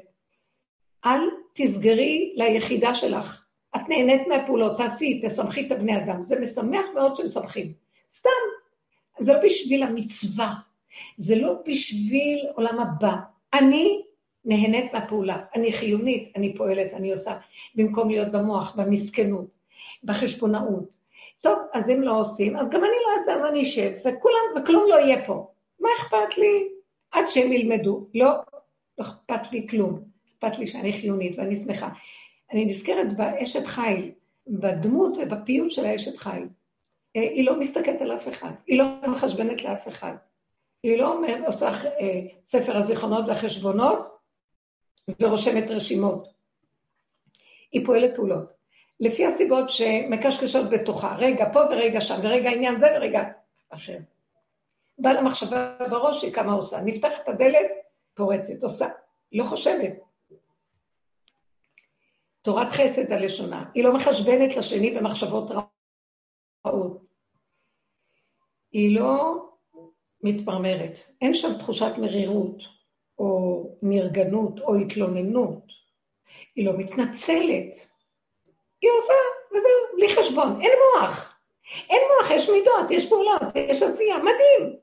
אל 1.05 1.19
תסגרי 1.53 2.33
ליחידה 2.35 2.95
שלך. 2.95 3.45
את 3.75 3.81
נהנית 3.89 4.27
מהפעולות, 4.27 4.77
תעשי, 4.77 5.21
תשמחי 5.25 5.67
את 5.67 5.71
הבני 5.71 5.97
אדם. 5.97 6.21
זה 6.21 6.39
משמח 6.39 6.85
מאוד 6.95 7.15
שמשמחים. 7.15 7.73
סתם, 8.11 8.29
זה 9.19 9.33
לא 9.33 9.39
בשביל 9.43 9.83
המצווה, 9.83 10.53
זה 11.17 11.35
לא 11.35 11.53
בשביל 11.65 12.45
עולם 12.55 12.79
הבא. 12.79 13.15
אני 13.53 14.01
נהנית 14.45 14.93
מהפעולה, 14.93 15.37
אני 15.55 15.73
חיונית, 15.73 16.31
אני 16.35 16.55
פועלת, 16.55 16.93
אני 16.93 17.11
עושה, 17.11 17.37
במקום 17.75 18.09
להיות 18.09 18.31
במוח, 18.31 18.75
במסכנות, 18.75 19.47
בחשבונאות. 20.03 20.93
טוב, 21.41 21.59
אז 21.73 21.89
אם 21.89 22.01
לא 22.01 22.19
עושים, 22.21 22.57
אז 22.57 22.69
גם 22.69 22.79
אני 22.79 22.91
לא 23.05 23.19
אעשה, 23.19 23.33
אז 23.33 23.51
אני 23.51 23.61
אשב, 23.61 23.91
וכולם, 23.99 24.61
וכלום 24.63 24.83
לא 24.89 24.95
יהיה 24.95 25.25
פה. 25.25 25.51
מה 25.79 25.89
אכפת 25.99 26.37
לי? 26.37 26.69
עד 27.11 27.29
שהם 27.29 27.51
ילמדו. 27.51 28.07
לא, 28.13 28.31
אכפת 29.01 29.51
לי 29.51 29.67
כלום. 29.69 30.03
אכפת 30.31 30.59
לי 30.59 30.67
שאני 30.67 30.93
חיונית 30.93 31.37
ואני 31.37 31.55
שמחה. 31.55 31.89
אני 32.51 32.65
נזכרת 32.65 33.17
באשת 33.17 33.65
חיל, 33.65 34.11
בדמות 34.47 35.17
ובפיוט 35.21 35.71
של 35.71 35.85
האשת 35.85 36.17
חיל. 36.17 36.47
אה, 37.15 37.21
היא 37.21 37.45
לא 37.45 37.59
מסתכלת 37.59 38.01
על 38.01 38.11
אף 38.11 38.27
אחד, 38.27 38.51
היא 38.67 38.79
לא 38.79 38.85
מחשבנת 39.07 39.63
לאף 39.63 39.87
אחד. 39.87 40.13
היא 40.83 40.97
לא 40.97 41.13
אומרת, 41.13 41.45
עושה 41.45 41.67
אה, 41.67 42.21
ספר 42.45 42.77
הזיכרונות 42.77 43.25
והחשבונות 43.27 44.17
ורושמת 45.19 45.63
רשימות. 45.69 46.27
היא 47.71 47.85
פועלת 47.85 48.15
פעולות. 48.15 48.59
לפי 48.99 49.25
הסיבות 49.25 49.69
שמקשקשות 49.69 50.69
בתוכה, 50.69 51.15
רגע 51.15 51.53
פה 51.53 51.59
ורגע 51.59 52.01
שם, 52.01 52.19
ורגע 52.23 52.49
עניין 52.49 52.79
זה 52.79 52.87
ורגע 52.95 53.23
אחר. 53.69 53.97
באה 54.99 55.13
למחשבה 55.13 55.77
בראש, 55.89 56.23
היא 56.23 56.33
כמה 56.33 56.53
עושה. 56.53 56.81
נפתחת 56.81 57.27
הדלת, 57.27 57.71
פורצת, 58.13 58.63
עושה. 58.63 58.87
לא 59.31 59.45
חושבת. 59.45 59.93
תורת 62.41 62.67
חסד 62.71 63.11
הלשונה. 63.11 63.65
היא 63.73 63.83
לא 63.83 63.93
מחשבנת 63.93 64.55
לשני 64.57 64.91
במחשבות 64.91 65.51
רעות. 66.65 67.01
היא 68.71 68.99
לא 68.99 69.45
מתמרמרת. 70.23 70.91
אין 71.21 71.33
שם 71.33 71.57
תחושת 71.59 71.91
מרירות, 71.97 72.63
או 73.19 73.63
נרגנות, 73.81 74.59
או 74.59 74.75
התלוננות. 74.75 75.63
היא 76.55 76.65
לא 76.65 76.73
מתנצלת. 76.77 77.75
היא 78.81 78.91
עושה, 78.99 79.13
וזהו, 79.51 79.97
בלי 79.97 80.15
חשבון. 80.15 80.61
אין 80.61 80.71
מוח. 80.95 81.39
אין 81.89 82.01
מוח, 82.07 82.31
יש 82.31 82.49
מידות, 82.49 82.91
יש 82.91 83.09
פעולות, 83.09 83.41
יש 83.55 83.81
עשייה, 83.81 84.17
מדהים. 84.17 84.78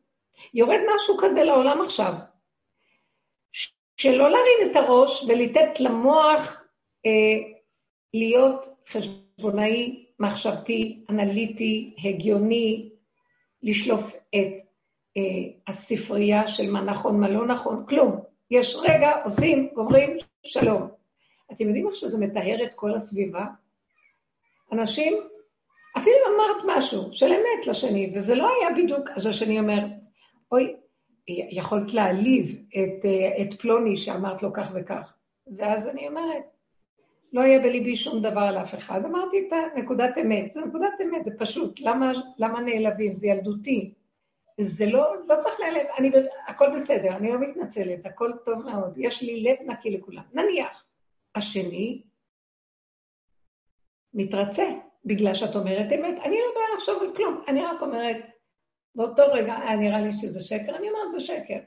יורד 0.55 0.81
משהו 0.95 1.16
כזה 1.19 1.43
לעולם 1.45 1.81
עכשיו. 1.83 2.12
שלא 3.97 4.31
להרים 4.31 4.71
את 4.71 4.76
הראש 4.76 5.25
ולתת 5.28 5.81
למוח 5.81 6.62
אה, 7.07 7.11
להיות 8.14 8.69
חשבונאי, 8.88 10.07
מחשבתי, 10.21 11.05
אנליטי, 11.11 11.95
הגיוני, 12.05 12.90
לשלוף 13.62 14.14
את 14.14 14.52
אה, 15.16 15.23
הספרייה 15.69 16.49
של 16.49 16.71
מה 16.71 16.81
נכון, 16.81 17.21
מה 17.21 17.28
לא 17.28 17.47
נכון, 17.47 17.87
כלום. 17.88 18.21
יש 18.50 18.76
רגע, 18.76 19.23
עושים, 19.25 19.69
גומרים, 19.75 20.16
שלום. 20.47 20.88
אתם 21.52 21.64
יודעים 21.64 21.88
איך 21.88 21.95
שזה 21.95 22.19
מטהר 22.19 22.64
את 22.64 22.75
כל 22.75 22.95
הסביבה? 22.95 23.45
אנשים, 24.73 25.14
אפילו 25.99 26.16
אמרת 26.26 26.76
משהו 26.76 27.09
של 27.12 27.26
אמת 27.26 27.66
לשני, 27.66 28.12
וזה 28.14 28.35
לא 28.35 28.49
היה 28.49 28.83
בדיוק, 28.83 29.09
אז 29.16 29.26
השני 29.26 29.59
אומר, 29.59 29.78
אוי, 30.52 30.76
יכולת 31.28 31.94
להעליב 31.94 32.62
את, 32.68 33.04
את 33.40 33.60
פלוני 33.60 33.98
שאמרת 33.98 34.42
לו 34.42 34.52
כך 34.52 34.70
וכך. 34.74 35.14
ואז 35.56 35.88
אני 35.88 36.08
אומרת, 36.08 36.44
לא 37.32 37.40
יהיה 37.40 37.58
בליבי 37.58 37.96
שום 37.96 38.22
דבר 38.22 38.40
על 38.40 38.58
אף 38.58 38.74
אחד. 38.74 39.04
אמרתי 39.04 39.36
את 39.48 39.52
הנקודת 39.76 40.18
אמת, 40.18 40.50
זה 40.50 40.60
נקודת 40.60 40.92
אמת, 41.02 41.24
זה 41.24 41.30
פשוט. 41.38 41.80
למה, 41.80 42.12
למה 42.38 42.60
נעלבים? 42.60 43.16
זה 43.16 43.26
ילדותי. 43.26 43.94
זה 44.60 44.86
לא, 44.86 45.14
לא 45.28 45.34
צריך 45.42 45.60
להיעלב, 45.60 45.86
אני, 45.98 46.10
הכל 46.46 46.74
בסדר, 46.74 47.16
אני 47.16 47.32
לא 47.32 47.38
מתנצלת, 47.38 48.06
הכל 48.06 48.32
טוב 48.44 48.64
מאוד, 48.64 48.94
יש 48.96 49.22
לי 49.22 49.42
לב 49.42 49.56
נקי 49.70 49.90
לכולם. 49.90 50.22
נניח, 50.32 50.84
השני 51.34 52.02
מתרצה 54.14 54.64
בגלל 55.04 55.34
שאת 55.34 55.56
אומרת 55.56 55.92
אמת, 55.92 56.18
אני 56.24 56.36
לא 56.36 56.54
באה 56.54 56.76
לחשוב 56.76 57.02
על 57.02 57.16
כלום, 57.16 57.42
אני 57.48 57.62
רק 57.62 57.82
אומרת, 57.82 58.16
באותו 58.96 59.22
רגע 59.32 59.56
היה 59.56 59.76
נראה 59.76 60.00
לי 60.00 60.12
שזה 60.12 60.40
שקר, 60.40 60.76
אני 60.76 60.88
אומרת 60.88 61.12
זה 61.12 61.20
שקר. 61.20 61.58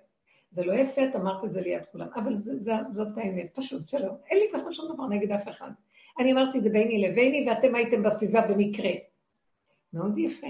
זה 0.51 0.65
לא 0.65 0.73
יפה, 0.73 1.03
את 1.03 1.15
אמרת 1.15 1.43
את 1.45 1.51
זה 1.51 1.61
ליד 1.61 1.85
כולם, 1.91 2.07
אבל 2.15 2.37
זה, 2.37 2.57
זה, 2.57 2.71
זאת 2.89 3.17
האמת, 3.17 3.49
פשוט 3.53 3.87
שלא. 3.87 4.11
אין 4.29 4.37
לי 4.39 4.45
ככה 4.53 4.73
שום 4.73 4.93
דבר 4.93 5.07
נגד 5.07 5.31
אף 5.31 5.49
אחד. 5.49 5.71
אני 6.19 6.31
אמרתי 6.31 6.57
את 6.57 6.63
זה 6.63 6.69
ביני 6.69 7.01
לביני, 7.01 7.45
ואתם 7.49 7.75
הייתם 7.75 8.03
בסביבה 8.03 8.47
במקרה. 8.47 8.91
מאוד 9.93 10.17
יפה. 10.17 10.47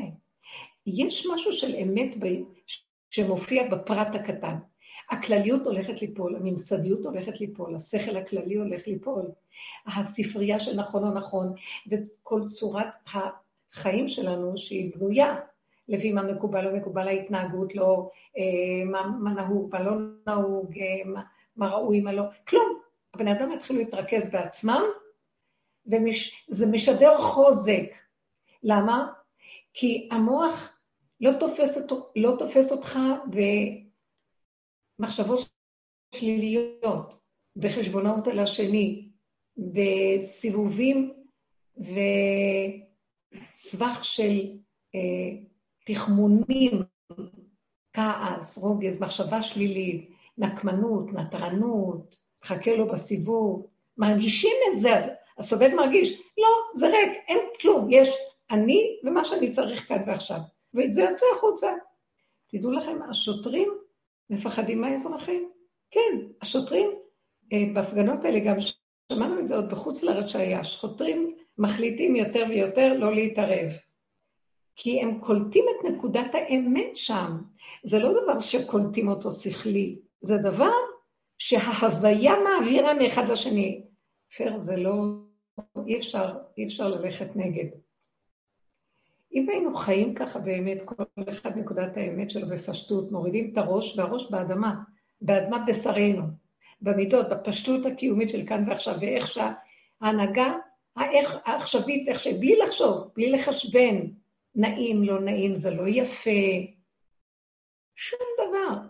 יש 0.85 1.27
משהו 1.33 1.53
של 1.53 1.75
אמת 1.75 2.17
ב... 2.19 2.27
שמופיע 3.09 3.67
בפרט 3.67 4.15
הקטן. 4.15 4.55
הכלליות 5.09 5.61
הולכת 5.61 6.01
ליפול, 6.01 6.35
הממסדיות 6.35 7.05
הולכת 7.05 7.41
ליפול, 7.41 7.75
השכל 7.75 8.17
הכללי 8.17 8.55
הולך 8.55 8.87
ליפול, 8.87 9.31
הספרייה 9.85 10.59
של 10.59 10.75
נכון 10.75 11.03
או 11.03 11.13
נכון, 11.13 11.53
וכל 11.91 12.41
צורת 12.53 12.87
החיים 13.05 14.09
שלנו 14.09 14.57
שהיא 14.57 14.91
בנויה 14.95 15.35
לפי 15.89 16.11
מה 16.11 16.21
מקובל 16.23 16.67
או 16.67 16.75
מקובל, 16.75 17.07
ההתנהגות 17.07 17.75
לא, 17.75 18.09
אה, 18.37 18.85
מה, 18.85 19.07
מה 19.19 19.33
נהוג, 19.33 19.69
מה 19.71 19.83
לא 19.83 19.91
נהוג, 20.27 20.79
אה, 20.79 21.03
מה, 21.05 21.21
מה 21.55 21.69
ראוי, 21.69 22.01
מה 22.01 22.13
לא, 22.13 22.23
כלום. 22.47 22.79
הבן 23.13 23.27
אדם 23.27 23.51
יתחילו 23.51 23.79
להתרכז 23.79 24.29
בעצמם, 24.31 24.83
וזה 25.85 26.65
משדר 26.71 27.17
חוזק. 27.17 27.91
למה? 28.63 29.11
כי 29.73 30.09
המוח 30.11 30.79
לא 31.21 31.31
תופס, 31.39 31.77
אותו, 31.77 32.11
לא 32.15 32.35
תופס 32.39 32.71
אותך 32.71 32.99
במחשבות 34.99 35.49
שליליות, 36.15 37.13
בחשבונות 37.55 38.27
על 38.27 38.39
השני, 38.39 39.09
בסיבובים 39.57 41.13
וסבך 43.53 44.05
של 44.05 44.51
אה, 44.95 45.48
תחמונים, 45.93 46.71
כעס, 47.93 48.57
רוגז, 48.57 49.01
מחשבה 49.01 49.43
שלילית, 49.43 50.09
נקמנות, 50.37 51.13
נטרנות, 51.13 52.15
חכה 52.43 52.75
לו 52.75 52.87
בסיבוב, 52.87 53.67
מרגישים 53.97 54.55
את 54.67 54.79
זה, 54.79 54.93
הסובב 55.37 55.69
מרגיש, 55.75 56.21
לא, 56.37 56.47
זה 56.75 56.87
ריק, 56.87 57.11
אין 57.27 57.39
כלום, 57.61 57.87
יש 57.91 58.09
אני 58.51 58.99
ומה 59.03 59.25
שאני 59.25 59.51
צריך 59.51 59.87
כאן 59.87 60.03
ועכשיו, 60.07 60.39
ואת 60.73 60.93
זה 60.93 61.01
יוצא 61.01 61.25
החוצה. 61.35 61.71
תדעו 62.47 62.71
לכם, 62.71 62.97
השוטרים 63.09 63.69
מפחדים 64.29 64.81
מהאזרחים. 64.81 65.49
כן, 65.91 66.17
השוטרים, 66.41 66.91
אה, 67.53 67.65
בהפגנות 67.73 68.25
האלה 68.25 68.39
גם 68.39 68.57
שמענו 69.13 69.39
את 69.39 69.47
זה 69.47 69.55
עוד 69.55 69.69
בחוץ 69.69 70.03
לארץ 70.03 70.31
שהיה, 70.31 70.63
שוטרים 70.63 71.35
מחליטים 71.57 72.15
יותר 72.15 72.45
ויותר 72.49 72.93
לא 72.93 73.15
להתערב. 73.15 73.69
כי 74.81 75.01
הם 75.01 75.19
קולטים 75.19 75.65
את 75.69 75.85
נקודת 75.85 76.35
האמת 76.35 76.97
שם. 76.97 77.37
זה 77.83 77.99
לא 77.99 78.23
דבר 78.23 78.39
שקולטים 78.39 79.07
אותו 79.07 79.31
שכלי, 79.31 79.99
זה 80.21 80.37
דבר 80.37 80.71
שההוויה 81.37 82.33
מעבירה 82.43 82.93
מאחד 82.93 83.29
לשני. 83.29 83.81
פר, 84.37 84.59
זה 84.59 84.75
לא, 84.75 85.01
אי 85.87 85.97
אפשר, 85.97 86.37
אי 86.57 86.65
אפשר 86.67 86.87
ללכת 86.87 87.35
נגד. 87.35 87.65
אם 89.33 89.49
היינו 89.49 89.75
חיים 89.75 90.13
ככה 90.13 90.39
באמת, 90.39 90.77
כל 90.85 91.03
אחד 91.29 91.57
נקודת 91.57 91.97
האמת 91.97 92.31
שלו 92.31 92.47
בפשטות, 92.47 93.11
מורידים 93.11 93.49
את 93.53 93.57
הראש, 93.57 93.97
והראש 93.97 94.31
באדמה, 94.31 94.75
באדמת 95.21 95.61
בשרנו, 95.67 96.23
במידות, 96.81 97.25
בפשטות 97.29 97.85
הקיומית 97.85 98.29
של 98.29 98.45
כאן 98.47 98.69
ועכשיו, 98.69 98.95
ואיך 99.01 99.27
שההנהגה 99.27 100.53
העכשווית, 100.95 102.09
איך 102.09 102.19
ש... 102.19 102.27
בלי 102.27 102.55
לחשוב, 102.57 103.11
בלי 103.15 103.31
לחשבן, 103.31 104.18
נעים, 104.59 105.03
לא 105.03 105.21
נעים, 105.21 105.55
זה 105.55 105.71
לא 105.71 105.87
יפה, 105.87 106.29
שום 107.95 108.19
דבר. 108.37 108.81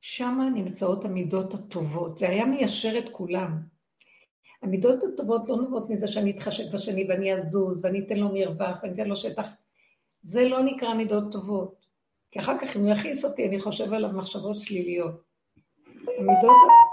שם 0.00 0.50
נמצאות 0.54 1.04
המידות 1.04 1.54
הטובות. 1.54 2.18
זה 2.18 2.28
היה 2.28 2.44
מיישר 2.44 2.98
את 2.98 3.04
כולם. 3.12 3.58
המידות 4.62 5.00
הטובות 5.02 5.48
לא 5.48 5.56
נובעות 5.56 5.90
מזה 5.90 6.08
שאני 6.08 6.30
אתחשק 6.30 6.64
בשני 6.74 7.06
ואני 7.08 7.34
אזוז 7.34 7.84
ואני 7.84 8.06
אתן 8.06 8.16
לו 8.16 8.28
מרווח 8.28 8.82
ואני 8.82 8.94
אתן 8.94 9.08
לו 9.08 9.16
שטח. 9.16 9.48
זה 10.22 10.48
לא 10.48 10.62
נקרא 10.62 10.94
מידות 10.94 11.32
טובות. 11.32 11.86
כי 12.30 12.38
אחר 12.38 12.58
כך 12.58 12.76
אם 12.76 12.80
הוא 12.80 12.90
יכעיס 12.90 13.24
אותי, 13.24 13.48
אני 13.48 13.60
חושב 13.60 13.92
עליו 13.92 14.10
מחשבות 14.12 14.60
שליליות. 14.60 15.22
המידות... 16.18 16.83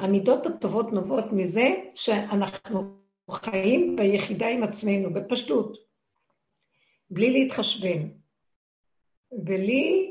המידות 0.00 0.46
הטובות 0.46 0.92
נובעות 0.92 1.32
מזה 1.32 1.68
שאנחנו 1.94 2.96
חיים 3.30 3.96
ביחידה 3.96 4.48
עם 4.48 4.62
עצמנו, 4.62 5.14
בפשטות, 5.14 5.76
בלי 7.10 7.30
להתחשבן, 7.30 8.08
בלי 9.32 10.10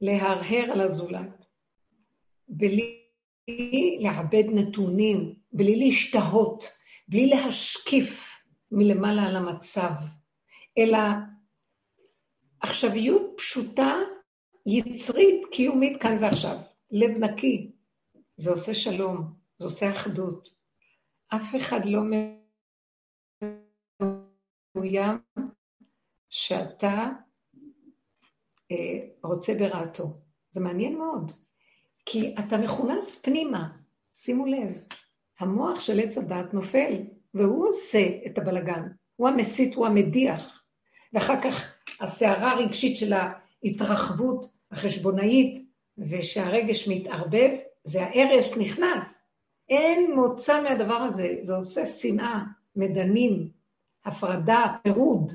להרהר 0.00 0.72
על 0.72 0.80
הזולת, 0.80 1.44
בלי 2.48 2.98
לעבד 4.00 4.44
נתונים, 4.54 5.34
בלי 5.52 5.76
להשתהות, 5.76 6.64
בלי 7.08 7.26
להשקיף 7.26 8.24
מלמעלה 8.72 9.22
על 9.22 9.36
המצב, 9.36 9.90
אלא 10.78 10.98
עכשוויות 12.60 13.34
פשוטה, 13.36 13.96
יצרית, 14.66 15.42
קיומית 15.52 16.02
כאן 16.02 16.18
ועכשיו, 16.20 16.56
לב 16.90 17.10
נקי, 17.10 17.72
זה 18.38 18.50
עושה 18.50 18.74
שלום, 18.74 19.32
זה 19.58 19.64
עושה 19.64 19.90
אחדות. 19.90 20.48
אף 21.28 21.56
אחד 21.56 21.80
לא 21.84 22.00
מאוים 24.74 25.18
שאתה 26.28 27.06
אה, 28.70 29.06
רוצה 29.22 29.54
ברעתו. 29.54 30.04
זה 30.50 30.60
מעניין 30.60 30.98
מאוד, 30.98 31.32
כי 32.06 32.34
אתה 32.38 32.56
מכונס 32.56 33.20
פנימה, 33.22 33.68
שימו 34.12 34.46
לב, 34.46 34.82
המוח 35.40 35.80
של 35.80 36.00
עץ 36.00 36.18
הדת 36.18 36.54
נופל, 36.54 37.02
והוא 37.34 37.68
עושה 37.68 38.06
את 38.26 38.38
הבלגן, 38.38 38.82
הוא 39.16 39.28
המסית, 39.28 39.74
הוא 39.74 39.86
המדיח, 39.86 40.62
ואחר 41.12 41.42
כך 41.42 41.78
הסערה 42.00 42.52
הרגשית 42.52 42.96
של 42.96 43.12
ההתרחבות 43.12 44.46
החשבונאית, 44.70 45.68
ושהרגש 45.98 46.88
מתערבב, 46.88 47.67
זה 47.84 48.02
ההרס 48.02 48.56
נכנס. 48.56 49.28
אין 49.68 50.14
מוצא 50.14 50.62
מהדבר 50.62 50.94
הזה, 50.94 51.36
זה 51.42 51.56
עושה 51.56 51.86
שנאה, 51.86 52.40
מדנים, 52.76 53.50
הפרדה, 54.04 54.76
פירוד, 54.82 55.32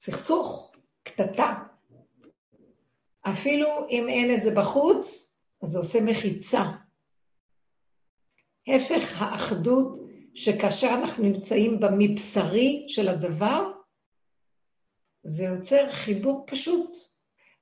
סכסוך, 0.00 0.72
קטטה. 1.02 1.54
אפילו 3.22 3.68
אם 3.90 4.08
אין 4.08 4.34
את 4.36 4.42
זה 4.42 4.50
בחוץ, 4.54 5.30
אז 5.62 5.68
זה 5.68 5.78
עושה 5.78 6.00
מחיצה. 6.00 6.62
הפך 8.68 9.22
האחדות, 9.22 9.98
שכאשר 10.34 10.88
אנחנו 10.88 11.24
נמצאים 11.24 11.80
במבשרי 11.80 12.84
של 12.88 13.08
הדבר, 13.08 13.72
זה 15.22 15.44
יוצר 15.44 15.92
חיבור 15.92 16.44
פשוט. 16.46 16.96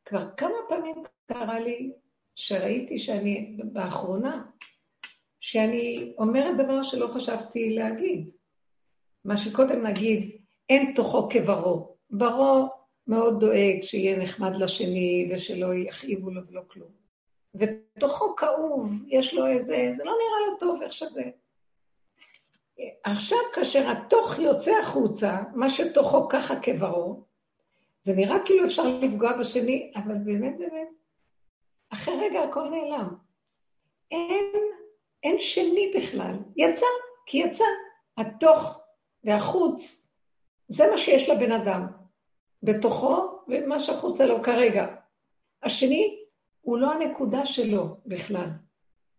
כבר 0.05 0.31
כמה 0.37 0.57
פעמים 0.69 1.03
קרה 1.27 1.61
לי 1.61 1.93
שראיתי 2.41 2.99
שאני, 2.99 3.57
באחרונה, 3.73 4.45
שאני 5.41 6.13
אומרת 6.19 6.57
דבר 6.57 6.83
שלא 6.83 7.07
חשבתי 7.15 7.71
להגיד. 7.71 8.31
מה 9.25 9.39
שקודם 9.39 9.87
נגיד, 9.87 10.31
אין 10.69 10.93
תוכו 10.97 11.29
כברו. 11.31 11.97
ברו 12.11 12.69
מאוד 13.07 13.41
דואג 13.41 13.83
שיהיה 13.83 14.17
נחמד 14.17 14.57
לשני 14.57 15.31
ושלא 15.33 15.75
יכאיבו 15.75 16.31
לו 16.31 16.41
ולא 16.47 16.63
כלום. 16.69 16.89
ותוכו 17.55 18.37
כאוב, 18.37 18.91
יש 19.07 19.35
לו 19.35 19.47
איזה, 19.47 19.95
זה 19.97 20.05
לא 20.05 20.13
נראה 20.13 20.53
לו 20.53 20.59
טוב 20.61 20.83
איך 20.83 20.93
שזה. 20.93 21.25
עכשיו, 23.05 23.39
כאשר 23.55 23.91
התוך 23.91 24.39
יוצא 24.39 24.73
החוצה, 24.83 25.43
מה 25.55 25.71
שתוכו 25.71 26.29
ככה 26.29 26.61
כברו, 26.61 27.25
זה 28.03 28.13
נראה 28.15 28.37
כאילו 28.45 28.67
אפשר 28.67 28.85
לפגוע 28.85 29.37
בשני, 29.37 29.93
אבל 29.97 30.15
באמת, 30.15 30.59
באמת, 30.59 31.00
אחרי 31.91 32.15
רגע 32.21 32.43
הכל 32.43 32.69
נעלם. 32.69 33.15
אין, 34.11 34.53
אין 35.23 35.37
שני 35.41 35.93
בכלל. 35.97 36.35
יצא, 36.57 36.87
כי 37.27 37.39
יצא. 37.39 37.65
התוך 38.17 38.81
והחוץ, 39.25 40.07
זה 40.69 40.91
מה 40.91 40.99
שיש 40.99 41.29
לבן 41.29 41.53
אדם. 41.53 41.87
בתוכו, 42.63 43.43
ומה 43.49 43.81
שהחוצה 43.81 44.27
לו 44.27 44.43
כרגע. 44.43 44.87
השני 45.63 46.25
הוא 46.61 46.79
לא 46.79 46.93
הנקודה 46.93 47.47
שלו 47.47 47.97
בכלל. 48.07 48.49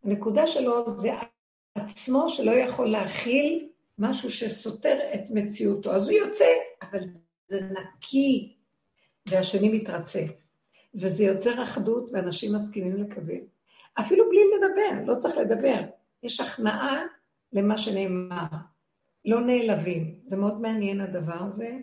הנקודה 0.04 0.48
שלו 0.48 0.98
זה 0.98 1.10
עצמו 1.76 2.30
שלא 2.30 2.52
יכול 2.52 2.90
להכיל 2.90 3.70
משהו 3.98 4.32
שסותר 4.32 5.00
את 5.14 5.22
מציאותו. 5.30 5.96
אז 5.96 6.04
הוא 6.04 6.12
יוצא, 6.12 6.46
אבל 6.82 7.00
זה 7.48 7.60
נקי, 7.62 8.56
והשני 9.26 9.70
מתרצה. 9.70 10.22
וזה 10.96 11.24
יוצר 11.24 11.64
אחדות, 11.64 12.10
ואנשים 12.14 12.56
מסכימים 12.56 13.04
לקבל. 13.04 13.40
אפילו 14.00 14.30
בלי 14.30 14.42
לדבר, 14.56 15.14
לא 15.14 15.20
צריך 15.20 15.38
לדבר. 15.38 15.82
יש 16.24 16.40
הכנעה 16.40 17.04
למה 17.54 17.78
שנאמר. 17.78 18.46
לא 19.26 19.42
נעלבים. 19.42 20.20
זה 20.26 20.38
מאוד 20.38 20.62
מעניין 20.62 21.02
הדבר 21.02 21.44
הזה, 21.44 21.78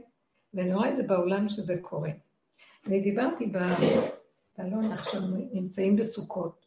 ואני 0.55 0.75
רואה 0.75 0.90
את 0.90 0.97
זה 0.97 1.03
בעולם 1.03 1.49
שזה 1.49 1.77
קורה. 1.83 2.11
אני 2.87 3.01
דיברתי 3.01 3.47
באלון, 4.57 4.92
עכשיו 4.92 5.21
נמצאים 5.53 5.97
בסוכות, 5.97 6.66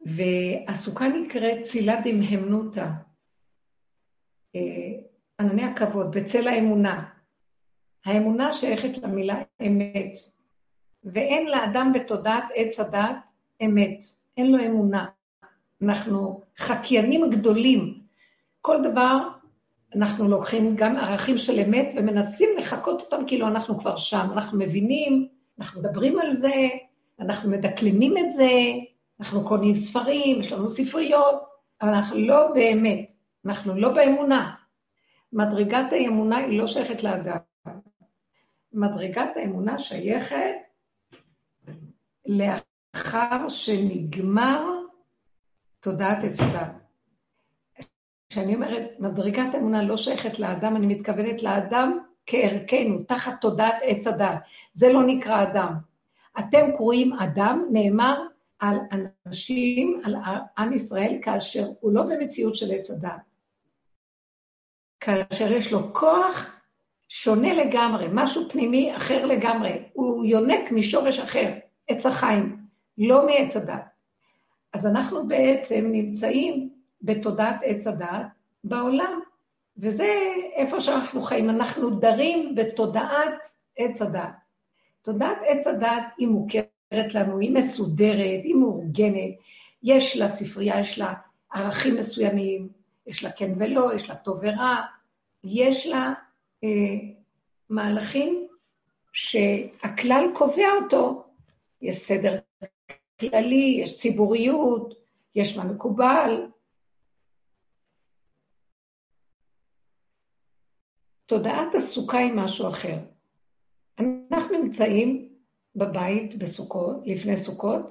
והסוכה 0.00 1.08
נקראת 1.08 1.64
צילה 1.64 2.00
דמהמנותא, 2.04 2.86
אה, 4.56 4.60
ענני 5.40 5.64
הכבוד, 5.64 6.16
בצל 6.16 6.48
האמונה. 6.48 7.10
האמונה 8.04 8.52
שייכת 8.52 8.98
למילה 8.98 9.42
אמת, 9.66 10.18
ואין 11.12 11.46
לאדם 11.46 11.92
בתודעת 11.94 12.44
עץ 12.54 12.80
הדת 12.80 13.16
אמת, 13.64 14.04
אין 14.36 14.52
לו 14.52 14.66
אמונה. 14.66 15.06
אנחנו 15.82 16.40
חקיינים 16.58 17.30
גדולים. 17.30 18.00
כל 18.60 18.82
דבר 18.82 19.28
אנחנו 19.94 20.28
לוקחים 20.28 20.76
גם 20.76 20.96
ערכים 20.96 21.38
של 21.38 21.60
אמת 21.60 21.88
ומנסים 21.96 22.48
לחקות 22.58 23.00
אותם 23.00 23.26
כאילו 23.26 23.48
אנחנו 23.48 23.78
כבר 23.80 23.96
שם. 23.96 24.26
אנחנו 24.32 24.58
מבינים, 24.58 25.28
אנחנו 25.58 25.80
מדברים 25.80 26.18
על 26.18 26.34
זה, 26.34 26.52
אנחנו 27.20 27.50
מדקלמים 27.50 28.18
את 28.18 28.32
זה, 28.32 28.50
אנחנו 29.20 29.48
קונים 29.48 29.76
ספרים, 29.76 30.40
יש 30.40 30.52
לנו 30.52 30.70
ספריות, 30.70 31.42
אבל 31.82 31.88
אנחנו 31.88 32.18
לא 32.18 32.52
באמת, 32.54 33.12
אנחנו 33.46 33.74
לא 33.74 33.92
באמונה. 33.92 34.54
מדרגת 35.32 35.92
האמונה 35.92 36.36
היא 36.36 36.58
לא 36.58 36.66
שייכת 36.66 37.02
לאדם. 37.02 37.36
מדרגת 38.72 39.36
האמונה 39.36 39.78
שייכת 39.78 40.54
לאחר 42.28 43.48
שנגמר 43.48 44.64
תודעת 45.80 46.18
עץ 46.24 46.40
הדת. 46.40 46.72
כשאני 48.30 48.54
אומרת 48.54 48.84
מדרגת 48.98 49.54
אמונה 49.54 49.82
לא 49.82 49.96
שייכת 49.96 50.38
לאדם, 50.38 50.76
אני 50.76 50.86
מתכוונת 50.86 51.42
לאדם 51.42 51.98
כערכנו, 52.26 53.02
תחת 53.02 53.40
תודעת 53.40 53.74
עץ 53.82 54.06
הדת. 54.06 54.38
זה 54.74 54.92
לא 54.92 55.02
נקרא 55.06 55.42
אדם. 55.42 55.72
אתם 56.38 56.72
קרואים 56.76 57.12
אדם, 57.12 57.64
נאמר 57.72 58.22
על 58.58 58.76
אנשים, 59.26 60.00
על 60.04 60.16
עם 60.58 60.72
ישראל, 60.72 61.18
כאשר 61.22 61.66
הוא 61.80 61.92
לא 61.92 62.02
במציאות 62.02 62.56
של 62.56 62.72
עץ 62.74 62.90
הדת. 62.90 63.20
כאשר 65.00 65.52
יש 65.52 65.72
לו 65.72 65.94
כוח 65.94 66.60
שונה 67.08 67.54
לגמרי, 67.54 68.06
משהו 68.12 68.50
פנימי 68.50 68.96
אחר 68.96 69.26
לגמרי, 69.26 69.82
הוא 69.92 70.24
יונק 70.24 70.72
משורש 70.72 71.18
אחר, 71.18 71.52
עץ 71.88 72.06
החיים, 72.06 72.56
לא 72.98 73.26
מעץ 73.26 73.56
הדת. 73.56 73.88
אז 74.72 74.86
אנחנו 74.86 75.28
בעצם 75.28 75.86
נמצאים 75.92 76.70
בתודעת 77.02 77.60
עץ 77.64 77.86
הדת 77.86 78.26
בעולם, 78.64 79.20
וזה 79.78 80.08
איפה 80.54 80.80
שאנחנו 80.80 81.22
חיים, 81.22 81.50
אנחנו 81.50 81.90
דרים 81.90 82.54
בתודעת 82.54 83.48
עץ 83.76 84.02
הדת. 84.02 84.30
תודעת 85.02 85.38
עץ 85.48 85.66
הדת 85.66 86.04
היא 86.18 86.28
מוכרת 86.28 87.14
לנו, 87.14 87.38
היא 87.38 87.54
מסודרת, 87.54 88.40
היא 88.44 88.54
מאורגנת, 88.54 89.34
יש 89.82 90.16
לה 90.16 90.28
ספרייה, 90.28 90.80
יש 90.80 90.98
לה 90.98 91.14
ערכים 91.52 91.96
מסוימים, 91.96 92.68
יש 93.06 93.24
לה 93.24 93.32
כן 93.32 93.52
ולא, 93.58 93.94
יש 93.94 94.08
לה 94.08 94.14
טוב 94.14 94.38
ורע, 94.42 94.82
יש 95.44 95.86
לה 95.86 96.12
אה, 96.64 96.68
מהלכים 97.70 98.46
שהכלל 99.12 100.24
קובע 100.34 100.68
אותו, 100.82 101.27
יש 101.82 101.96
סדר 101.96 102.38
כללי, 103.20 103.80
יש 103.82 104.00
ציבוריות, 104.00 104.94
יש 105.34 105.56
מה 105.56 105.64
מקובל. 105.64 106.46
תודעת 111.26 111.74
הסוכה 111.74 112.18
היא 112.18 112.32
משהו 112.34 112.68
אחר. 112.68 112.98
אנחנו 113.98 114.62
נמצאים 114.62 115.28
בבית 115.76 116.38
בסוכות, 116.38 116.96
לפני 117.06 117.36
סוכות, 117.36 117.82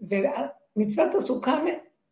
ומצוות 0.00 1.14
הסוכה 1.14 1.60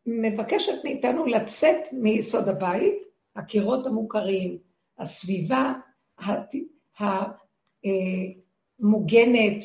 מבקשת 0.07 0.85
מאיתנו 0.85 1.27
לצאת 1.27 1.93
מיסוד 1.93 2.49
הבית, 2.49 2.95
הקירות 3.37 3.87
המוכרים, 3.87 4.59
הסביבה 4.99 5.73
המוגנת, 8.81 9.65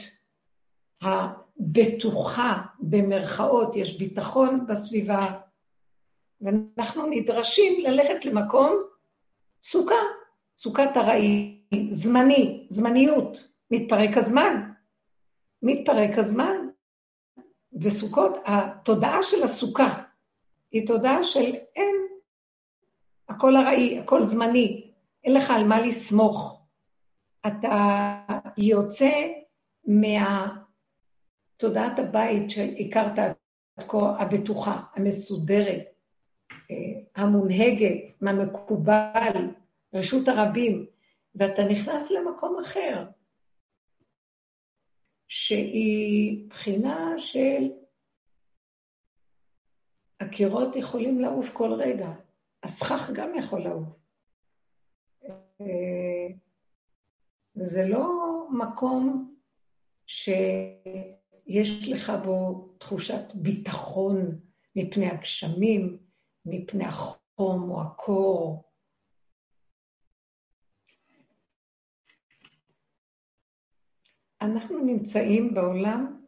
הבטוחה, 1.59 2.61
במרכאות, 2.79 3.75
יש 3.75 3.97
ביטחון 3.97 4.67
בסביבה, 4.67 5.39
ואנחנו 6.41 7.05
נדרשים 7.09 7.83
ללכת 7.83 8.25
למקום 8.25 8.83
סוכה, 9.63 9.95
סוכת 10.57 10.89
ארעי, 10.95 11.61
זמני, 11.91 12.67
זמניות, 12.69 13.47
מתפרק 13.71 14.17
הזמן, 14.17 14.71
מתפרק 15.61 16.17
הזמן. 16.17 16.67
וסוכות, 17.81 18.31
התודעה 18.45 19.23
של 19.23 19.43
הסוכה 19.43 20.03
היא 20.71 20.87
תודעה 20.87 21.23
של 21.23 21.55
אין, 21.75 21.95
הכל 23.29 23.55
ארעי, 23.55 23.99
הכל 23.99 24.27
זמני, 24.27 24.91
אין 25.23 25.33
לך 25.33 25.51
על 25.51 25.63
מה 25.63 25.81
לסמוך. 25.81 26.61
אתה 27.47 28.15
יוצא 28.57 29.11
מהתודעת 31.53 31.99
הבית 31.99 32.49
שהכרת 32.49 33.19
עד 33.19 33.33
כה, 33.87 34.15
הבטוחה, 34.19 34.83
המסודרת, 34.93 35.83
אה, 36.71 36.75
המונהגת, 37.15 38.21
מה 38.21 38.33
מקובל, 38.33 39.47
רשות 39.93 40.27
הרבים, 40.27 40.85
ואתה 41.35 41.63
נכנס 41.63 42.11
למקום 42.11 42.59
אחר, 42.61 43.05
שהיא 45.27 46.49
בחינה 46.49 47.13
של 47.17 47.71
הקירות 50.19 50.75
יכולים 50.75 51.21
לעוף 51.21 51.49
כל 51.53 51.73
רגע, 51.73 52.09
הסכך 52.63 53.09
גם 53.13 53.35
יכול 53.35 53.61
לעוף. 53.61 53.87
אה, 55.61 56.27
זה 57.55 57.85
לא 57.87 58.07
מקום 58.51 59.35
שיש 61.45 61.89
לך 61.89 62.11
בו 62.25 62.69
תחושת 62.77 63.23
ביטחון 63.33 64.39
מפני 64.75 65.09
הגשמים, 65.09 65.97
מפני 66.45 66.85
החום 66.85 67.71
או 67.71 67.81
הקור. 67.81 68.63
אנחנו 74.41 74.85
נמצאים 74.85 75.53
בעולם 75.53 76.21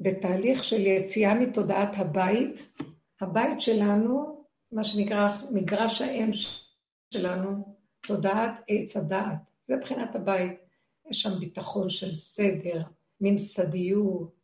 בתהליך 0.00 0.64
של 0.64 0.86
יציאה 0.86 1.34
מתודעת 1.34 1.90
הבית. 1.96 2.72
הבית 3.20 3.60
שלנו, 3.60 4.44
מה 4.72 4.84
שנקרא 4.84 5.36
מגרש 5.50 6.00
האם 6.02 6.30
שלנו, 7.14 7.76
תודעת 8.00 8.52
עץ 8.68 8.96
הדעת. 8.96 9.50
זה 9.64 9.76
מבחינת 9.76 10.14
הבית. 10.14 10.58
יש 11.10 11.22
שם 11.22 11.40
ביטחון 11.40 11.90
של 11.90 12.14
סדר, 12.14 12.82
ממסדיות, 13.20 14.35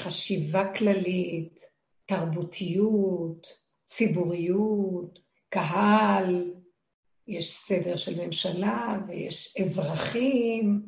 חשיבה 0.00 0.74
כללית, 0.74 1.64
תרבותיות, 2.06 3.46
ציבוריות, 3.86 5.18
קהל, 5.48 6.54
יש 7.26 7.58
סדר 7.58 7.96
של 7.96 8.26
ממשלה 8.26 8.98
ויש 9.08 9.56
אזרחים. 9.60 10.82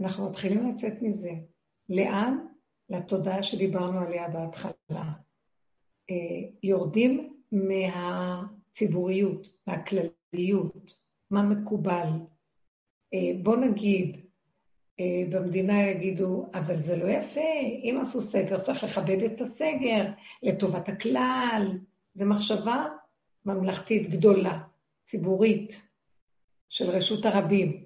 אנחנו 0.00 0.30
מתחילים 0.30 0.70
לצאת 0.70 1.02
מזה. 1.02 1.30
לאן? 1.88 2.46
לתודעה 2.90 3.42
שדיברנו 3.42 4.00
עליה 4.00 4.28
בהתחלה. 4.28 5.12
אה, 6.10 6.48
יורדים 6.62 7.36
מהציבוריות, 7.52 9.46
מהכלליות, 9.66 10.94
מה 11.30 11.42
מקובל. 11.42 12.08
אה, 13.14 13.32
בוא 13.42 13.56
נגיד, 13.56 14.16
אה, 14.16 14.25
במדינה 15.30 15.82
יגידו, 15.82 16.46
אבל 16.54 16.80
זה 16.80 16.96
לא 16.96 17.08
יפה, 17.08 17.50
אם 17.60 17.98
עשו 18.02 18.22
סגר, 18.22 18.60
צריך 18.60 18.84
לכבד 18.84 19.22
את 19.22 19.40
הסגר 19.40 20.10
לטובת 20.42 20.88
הכלל. 20.88 21.78
זו 22.14 22.26
מחשבה 22.26 22.86
ממלכתית 23.44 24.10
גדולה, 24.10 24.62
ציבורית, 25.04 25.82
של 26.68 26.90
רשות 26.90 27.24
הרבים. 27.24 27.84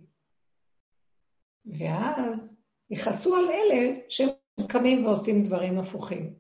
ואז 1.67 2.57
יכעסו 2.91 3.37
על 3.37 3.45
אלה 3.49 4.01
שהם 4.09 4.29
קמים 4.69 5.07
ועושים 5.07 5.45
דברים 5.45 5.79
הפוכים. 5.79 6.35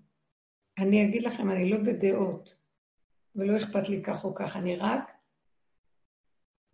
אני 0.78 1.04
אגיד 1.04 1.22
לכם, 1.22 1.50
אני 1.50 1.70
לא 1.70 1.78
בדעות, 1.78 2.54
ולא 3.37 3.56
אכפת 3.56 3.88
לי 3.88 4.02
כך 4.02 4.24
או 4.24 4.35
כך, 4.35 4.56
אני 4.56 4.76
רק 4.76 5.12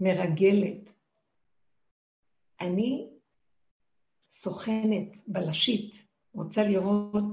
מרגלת. 0.00 0.90
אני 2.60 3.15
סוכנת, 4.40 5.08
בלשית, 5.26 5.94
רוצה 6.34 6.68
לראות 6.68 7.24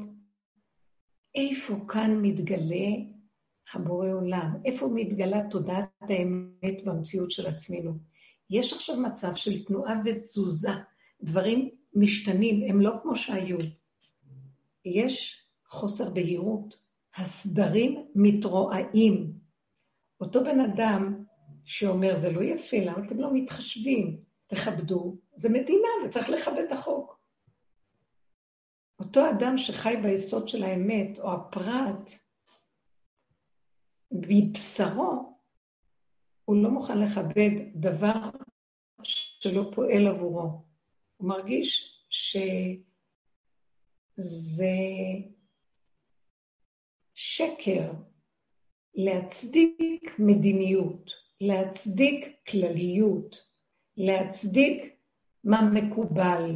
איפה 1.36 1.76
כאן 1.88 2.20
מתגלה 2.22 2.88
הבורא 3.74 4.08
עולם, 4.08 4.56
איפה 4.66 4.88
מתגלה 4.94 5.50
תודעת 5.52 5.90
האמת 6.02 6.86
במציאות 6.86 7.32
של 7.32 7.48
עצמנו. 7.48 7.98
יש 8.50 8.74
עכשיו 8.74 8.98
מצב 8.98 9.36
של 9.36 9.66
תנועה 9.66 10.02
ותזוזה, 10.06 10.70
דברים 11.24 11.70
משתנים, 11.94 12.70
הם 12.70 12.82
לא 12.82 12.92
כמו 13.02 13.18
שהיו. 13.18 13.58
יש 14.86 15.46
חוסר 15.68 16.10
בהירות, 16.10 16.76
הסדרים 17.18 18.06
מתרועעים. 18.16 19.34
אותו 20.22 20.44
בן 20.44 20.60
אדם 20.60 21.24
שאומר, 21.66 22.16
זה 22.16 22.32
לא 22.32 22.44
יפה, 22.44 22.78
למה 22.78 23.06
אתם 23.06 23.20
לא 23.20 23.34
מתחשבים? 23.34 24.33
תכבדו, 24.54 25.18
זה 25.36 25.50
מדינה 25.50 25.88
וצריך 26.06 26.30
לכבד 26.30 26.64
את 26.68 26.72
החוק. 26.72 27.20
אותו 29.00 29.30
אדם 29.30 29.58
שחי 29.58 29.96
ביסוד 30.04 30.48
של 30.48 30.64
האמת, 30.64 31.20
או 31.20 31.34
הפרט, 31.34 32.12
מבשרו, 34.12 35.38
הוא 36.46 36.64
לא 36.64 36.70
מוכן 36.70 37.00
לכבד 37.00 37.50
דבר 37.76 38.30
שלא 39.04 39.72
פועל 39.76 40.08
עבורו. 40.08 40.62
הוא 41.18 41.30
מרגיש 41.30 42.00
שזה 42.10 44.74
שקר 47.14 47.92
להצדיק 48.96 50.20
מדיניות, 50.20 51.12
להצדיק 51.42 52.26
כלליות, 52.48 53.53
להצדיק 53.98 54.96
מה 55.44 55.62
מקובל. 55.62 56.56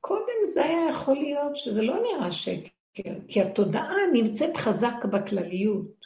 קודם 0.00 0.52
זה 0.52 0.64
היה 0.64 0.90
יכול 0.90 1.16
להיות 1.16 1.56
שזה 1.56 1.82
לא 1.82 1.94
נראה 2.02 2.32
שקר, 2.32 3.12
כי 3.28 3.40
התודעה 3.40 3.96
נמצאת 4.12 4.56
חזק 4.56 5.04
בכלליות. 5.12 6.02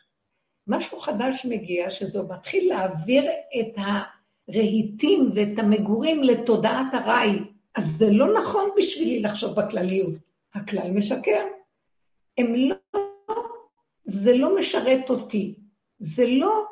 משהו 0.66 0.98
חדש 0.98 1.46
מגיע, 1.48 1.90
שזה 1.90 2.22
מתחיל 2.22 2.68
להעביר 2.68 3.24
את 3.60 3.74
הרהיטים 3.76 5.30
ואת 5.34 5.58
המגורים 5.58 6.22
לתודעת 6.22 6.86
הראי. 6.92 7.38
אז 7.74 7.84
זה 7.84 8.10
לא 8.10 8.38
נכון 8.38 8.70
בשבילי 8.76 9.22
לחשוב 9.22 9.60
בכלליות. 9.60 10.14
הכלל 10.54 10.90
משקר. 10.90 11.44
הם 12.38 12.54
לא, 12.54 12.76
זה 14.04 14.36
לא 14.36 14.56
משרת 14.58 15.10
אותי. 15.10 15.54
זה 15.98 16.26
לא, 16.26 16.64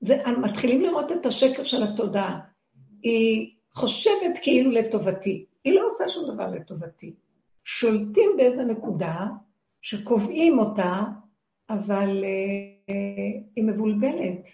זה, 0.00 0.16
מתחילים 0.38 0.82
לראות 0.82 1.12
את 1.12 1.26
השקר 1.26 1.64
של 1.64 1.82
התודעה. 1.82 2.51
היא 3.02 3.50
חושבת 3.74 4.38
כאילו 4.42 4.70
לטובתי. 4.70 5.44
היא 5.64 5.72
לא 5.74 5.86
עושה 5.86 6.08
שום 6.08 6.34
דבר 6.34 6.50
לטובתי. 6.50 7.14
שולטים 7.64 8.30
באיזה 8.36 8.64
נקודה 8.64 9.26
שקובעים 9.82 10.58
אותה, 10.58 11.02
אבל 11.70 12.24
uh, 12.24 12.92
היא 13.56 13.64
מבולבלת. 13.64 14.48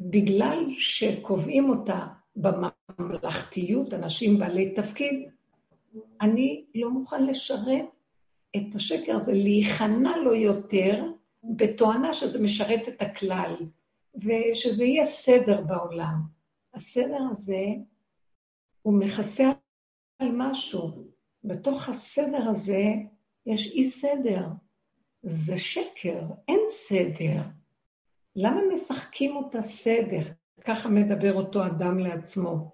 בגלל 0.00 0.64
שקובעים 0.78 1.70
אותה 1.70 2.06
בממלכתיות, 2.36 3.94
אנשים 3.94 4.38
בעלי 4.38 4.74
תפקיד, 4.74 5.30
אני 6.20 6.64
לא 6.74 6.90
מוכן 6.90 7.26
לשרת 7.26 7.84
את 8.56 8.74
השקר 8.74 9.16
הזה, 9.16 9.32
להיכנע 9.32 10.16
לו 10.16 10.34
יותר, 10.34 11.04
בתואנה 11.44 12.12
שזה 12.12 12.42
משרת 12.42 12.88
את 12.88 13.02
הכלל, 13.02 13.54
ושזה 14.14 14.84
יהיה 14.84 15.06
סדר 15.06 15.60
בעולם. 15.60 16.35
הסדר 16.76 17.18
הזה, 17.30 17.64
הוא 18.82 18.94
מכסה 18.94 19.50
על 20.18 20.28
משהו. 20.32 20.90
בתוך 21.44 21.88
הסדר 21.88 22.48
הזה 22.48 22.82
יש 23.46 23.72
אי 23.72 23.90
סדר. 23.90 24.46
זה 25.22 25.58
שקר, 25.58 26.20
אין 26.48 26.60
סדר. 26.68 27.40
למה 28.36 28.60
משחקים 28.74 29.36
אותה 29.36 29.62
סדר? 29.62 30.22
ככה 30.64 30.88
מדבר 30.88 31.34
אותו 31.34 31.66
אדם 31.66 31.98
לעצמו. 31.98 32.70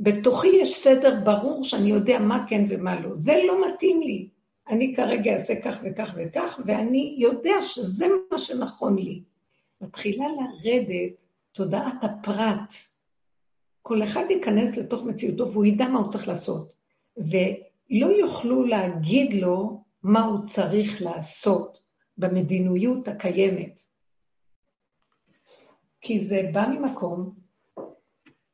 בתוכי 0.00 0.48
יש 0.48 0.82
סדר 0.82 1.20
ברור 1.24 1.64
שאני 1.64 1.90
יודע 1.90 2.18
מה 2.18 2.46
כן 2.48 2.64
ומה 2.70 3.00
לא. 3.00 3.10
זה 3.16 3.32
לא 3.46 3.68
מתאים 3.68 4.00
לי. 4.00 4.28
אני 4.68 4.94
כרגע 4.96 5.34
אעשה 5.34 5.60
כך 5.64 5.80
וכך 5.82 6.14
וכך, 6.16 6.60
ואני 6.66 7.16
יודע 7.18 7.54
שזה 7.62 8.06
מה 8.30 8.38
שנכון 8.38 8.98
לי. 8.98 9.22
מתחילה 9.80 10.26
לרדת 10.28 11.24
תודעת 11.52 12.04
הפרט. 12.04 12.74
כל 13.82 14.02
אחד 14.02 14.24
ייכנס 14.30 14.76
לתוך 14.76 15.04
מציאותו 15.04 15.52
והוא 15.52 15.64
ידע 15.64 15.88
מה 15.88 15.98
הוא 15.98 16.10
צריך 16.10 16.28
לעשות. 16.28 16.72
ולא 17.16 18.06
יוכלו 18.06 18.64
להגיד 18.64 19.34
לו 19.34 19.84
מה 20.02 20.24
הוא 20.24 20.46
צריך 20.46 21.02
לעשות 21.02 21.78
במדיניות 22.18 23.08
הקיימת. 23.08 23.82
כי 26.00 26.24
זה 26.24 26.50
בא 26.52 26.66
ממקום 26.68 27.34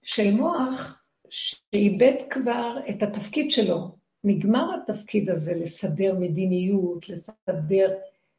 של 0.03 0.31
מוח 0.31 1.03
שאיבד 1.31 2.15
כבר 2.31 2.77
את 2.91 3.03
התפקיד 3.03 3.51
שלו. 3.51 3.99
נגמר 4.25 4.67
התפקיד 4.75 5.31
הזה 5.31 5.55
לסדר 5.55 6.19
מדיניות, 6.21 7.09
לסדר 7.09 7.95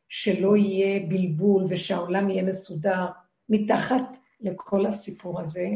שלא 0.10 0.58
יהיה 0.58 1.08
בלבול 1.08 1.64
ושהעולם 1.70 2.30
יהיה 2.30 2.44
מסודר. 2.44 3.06
מתחת 3.50 4.04
לכל 4.40 4.86
הסיפור 4.86 5.42
הזה, 5.42 5.70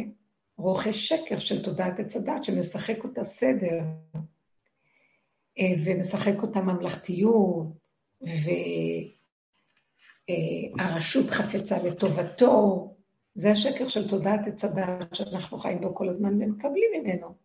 רוכש 0.58 1.08
שקר 1.08 1.40
של 1.40 1.64
תודעת 1.64 2.00
עץ 2.00 2.16
הדת 2.16 2.44
שמשחק 2.44 3.04
אותה 3.04 3.24
סדר, 3.24 3.80
אה, 5.60 5.74
ומשחק 5.86 6.42
אותה 6.42 6.62
ממלכתיות, 6.62 7.68
והרשות 10.80 11.30
חפצה 11.30 11.84
לטובתו, 11.84 12.90
זה 13.36 13.52
השקר 13.52 13.88
של 13.88 14.10
תודעת 14.10 14.48
עץ 14.48 14.64
הדת 14.64 15.16
שאנחנו 15.16 15.60
חיים 15.60 15.82
בו 15.82 15.96
כל 15.96 16.10
הזמן 16.10 16.42
ומקבלים 16.42 16.90
ממנו. 16.94 17.36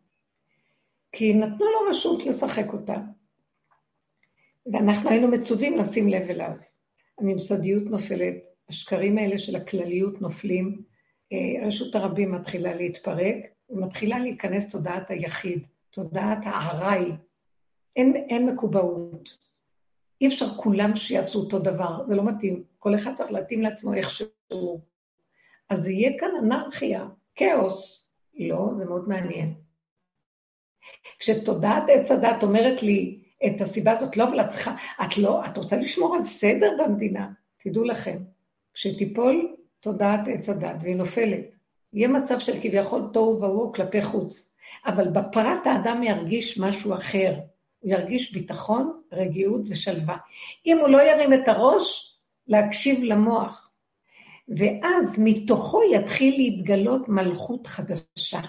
כי 1.12 1.34
נתנו 1.34 1.66
לו 1.66 1.90
רשות 1.90 2.26
לשחק 2.26 2.72
אותה. 2.72 2.96
ואנחנו 4.72 5.10
היינו 5.10 5.28
מצווים 5.28 5.78
לשים 5.78 6.08
לב 6.08 6.30
אליו. 6.30 6.52
הממסדיות 7.18 7.82
נופלת, 7.84 8.34
השקרים 8.68 9.18
האלה 9.18 9.38
של 9.38 9.56
הכלליות 9.56 10.20
נופלים, 10.20 10.82
אה, 10.82 10.87
רשות 11.66 11.94
הרבים 11.94 12.32
מתחילה 12.32 12.74
להתפרק, 12.74 13.36
ומתחילה 13.70 14.18
להיכנס 14.18 14.70
תודעת 14.70 15.10
היחיד, 15.10 15.66
תודעת 15.90 16.38
הארעי. 16.44 17.12
אין, 17.96 18.16
אין 18.16 18.46
מקובעות. 18.46 19.36
אי 20.20 20.28
אפשר 20.28 20.48
כולם 20.48 20.96
שיעשו 20.96 21.38
אותו 21.38 21.58
דבר, 21.58 22.04
זה 22.08 22.14
לא 22.14 22.24
מתאים. 22.24 22.64
כל 22.78 22.94
אחד 22.94 23.14
צריך 23.14 23.32
להתאים 23.32 23.62
לעצמו 23.62 23.94
איכשהו. 23.94 24.80
אז 25.70 25.88
יהיה 25.88 26.18
כאן 26.18 26.30
אנרכיה, 26.38 27.06
כאוס. 27.34 28.10
לא, 28.38 28.70
זה 28.76 28.84
מאוד 28.84 29.08
מעניין. 29.08 29.54
כשתודעת 31.18 31.82
עץ 31.88 32.10
הדת 32.10 32.42
אומרת 32.42 32.82
לי 32.82 33.22
את 33.46 33.60
הסיבה 33.60 33.92
הזאת, 33.92 34.16
לא, 34.16 34.28
אבל 34.28 34.40
את 34.40 34.50
צריכה, 34.50 34.76
את 35.04 35.18
לא, 35.18 35.46
את 35.46 35.56
רוצה 35.56 35.76
לשמור 35.76 36.16
על 36.16 36.22
סדר 36.22 36.76
במדינה, 36.84 37.30
תדעו 37.58 37.84
לכם, 37.84 38.18
כשתיפול 38.74 39.56
תודעת 39.80 40.20
עץ 40.26 40.48
הדת 40.48 40.76
והיא 40.82 40.96
נופלת, 40.96 41.44
יהיה 41.92 42.08
מצב 42.08 42.38
של 42.38 42.60
כביכול 42.62 43.02
תוהו 43.12 43.36
ובוהו 43.36 43.72
כלפי 43.72 44.02
חוץ, 44.02 44.52
אבל 44.86 45.08
בפרט 45.08 45.66
האדם 45.66 46.02
ירגיש 46.02 46.58
משהו 46.58 46.94
אחר, 46.94 47.34
הוא 47.80 47.92
ירגיש 47.92 48.32
ביטחון, 48.32 49.00
רגיעות 49.12 49.60
ושלווה. 49.68 50.16
אם 50.66 50.78
הוא 50.78 50.88
לא 50.88 51.02
ירים 51.02 51.32
את 51.32 51.48
הראש, 51.48 52.16
להקשיב 52.48 53.02
למוח, 53.02 53.70
ואז 54.48 55.18
מתוכו 55.18 55.80
יתחיל 55.94 56.34
להתגלות 56.36 57.08
מלכות 57.08 57.66
חדשה. 57.66 58.40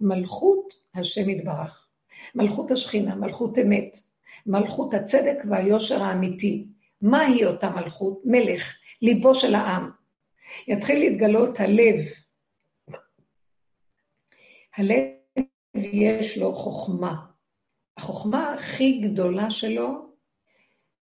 מלכות 0.00 0.74
השם 0.94 1.30
יתברך, 1.30 1.88
מלכות 2.34 2.70
השכינה, 2.70 3.14
מלכות 3.14 3.58
אמת, 3.58 3.98
מלכות 4.46 4.94
הצדק 4.94 5.36
והיושר 5.50 6.02
האמיתי. 6.02 6.66
מהי 7.02 7.46
אותה 7.46 7.70
מלכות? 7.70 8.20
מלך, 8.24 8.74
ליבו 9.02 9.34
של 9.34 9.54
העם. 9.54 9.90
יתחיל 10.66 10.98
להתגלות 10.98 11.60
הלב. 11.60 11.94
הלב 14.76 15.04
יש 15.74 16.38
לו 16.38 16.54
חוכמה. 16.54 17.16
החוכמה 17.96 18.54
הכי 18.54 19.00
גדולה 19.00 19.50
שלו 19.50 20.08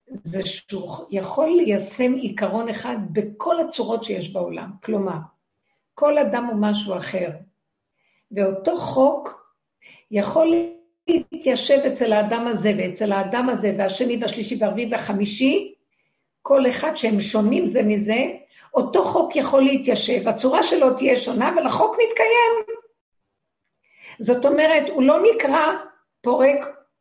זה 0.08 0.46
שהוא 0.46 1.06
יכול 1.10 1.48
ליישם 1.56 2.14
עיקרון 2.14 2.68
אחד 2.68 2.96
בכל 3.12 3.60
הצורות 3.60 4.04
שיש 4.04 4.32
בעולם. 4.32 4.70
כלומר, 4.84 5.18
כל 5.94 6.18
אדם 6.18 6.44
הוא 6.44 6.56
משהו 6.60 6.96
אחר. 6.96 7.30
ואותו 8.30 8.76
חוק 8.76 9.52
יכול 10.10 10.54
להתיישב 11.08 11.78
אצל 11.78 12.12
האדם 12.12 12.46
הזה 12.46 12.72
ואצל 12.78 13.12
האדם 13.12 13.48
הזה 13.48 13.74
והשני 13.78 14.18
והשלישי 14.22 14.56
והרביעי 14.60 14.92
והחמישי, 14.92 15.74
כל 16.42 16.68
אחד 16.68 16.96
שהם 16.96 17.20
שונים 17.20 17.68
זה 17.68 17.82
מזה, 17.82 18.38
אותו 18.76 19.04
חוק 19.04 19.36
יכול 19.36 19.62
להתיישב, 19.62 20.28
הצורה 20.28 20.62
שלו 20.62 20.94
תהיה 20.94 21.20
שונה, 21.20 21.54
אבל 21.54 21.66
החוק 21.66 21.96
מתקיים. 22.08 22.78
זאת 24.18 24.44
אומרת, 24.44 24.88
הוא 24.88 25.02
לא 25.02 25.18
נקרא 25.22 25.66
פורק 26.22 26.58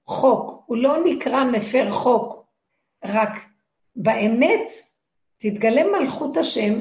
חוק, 0.07 0.63
הוא 0.65 0.77
לא 0.77 0.97
נקרא 1.05 1.43
מפר 1.43 1.91
חוק, 1.91 2.45
רק 3.05 3.31
באמת 3.95 4.71
תתגלה 5.37 5.83
מלכות 5.83 6.37
השם, 6.37 6.73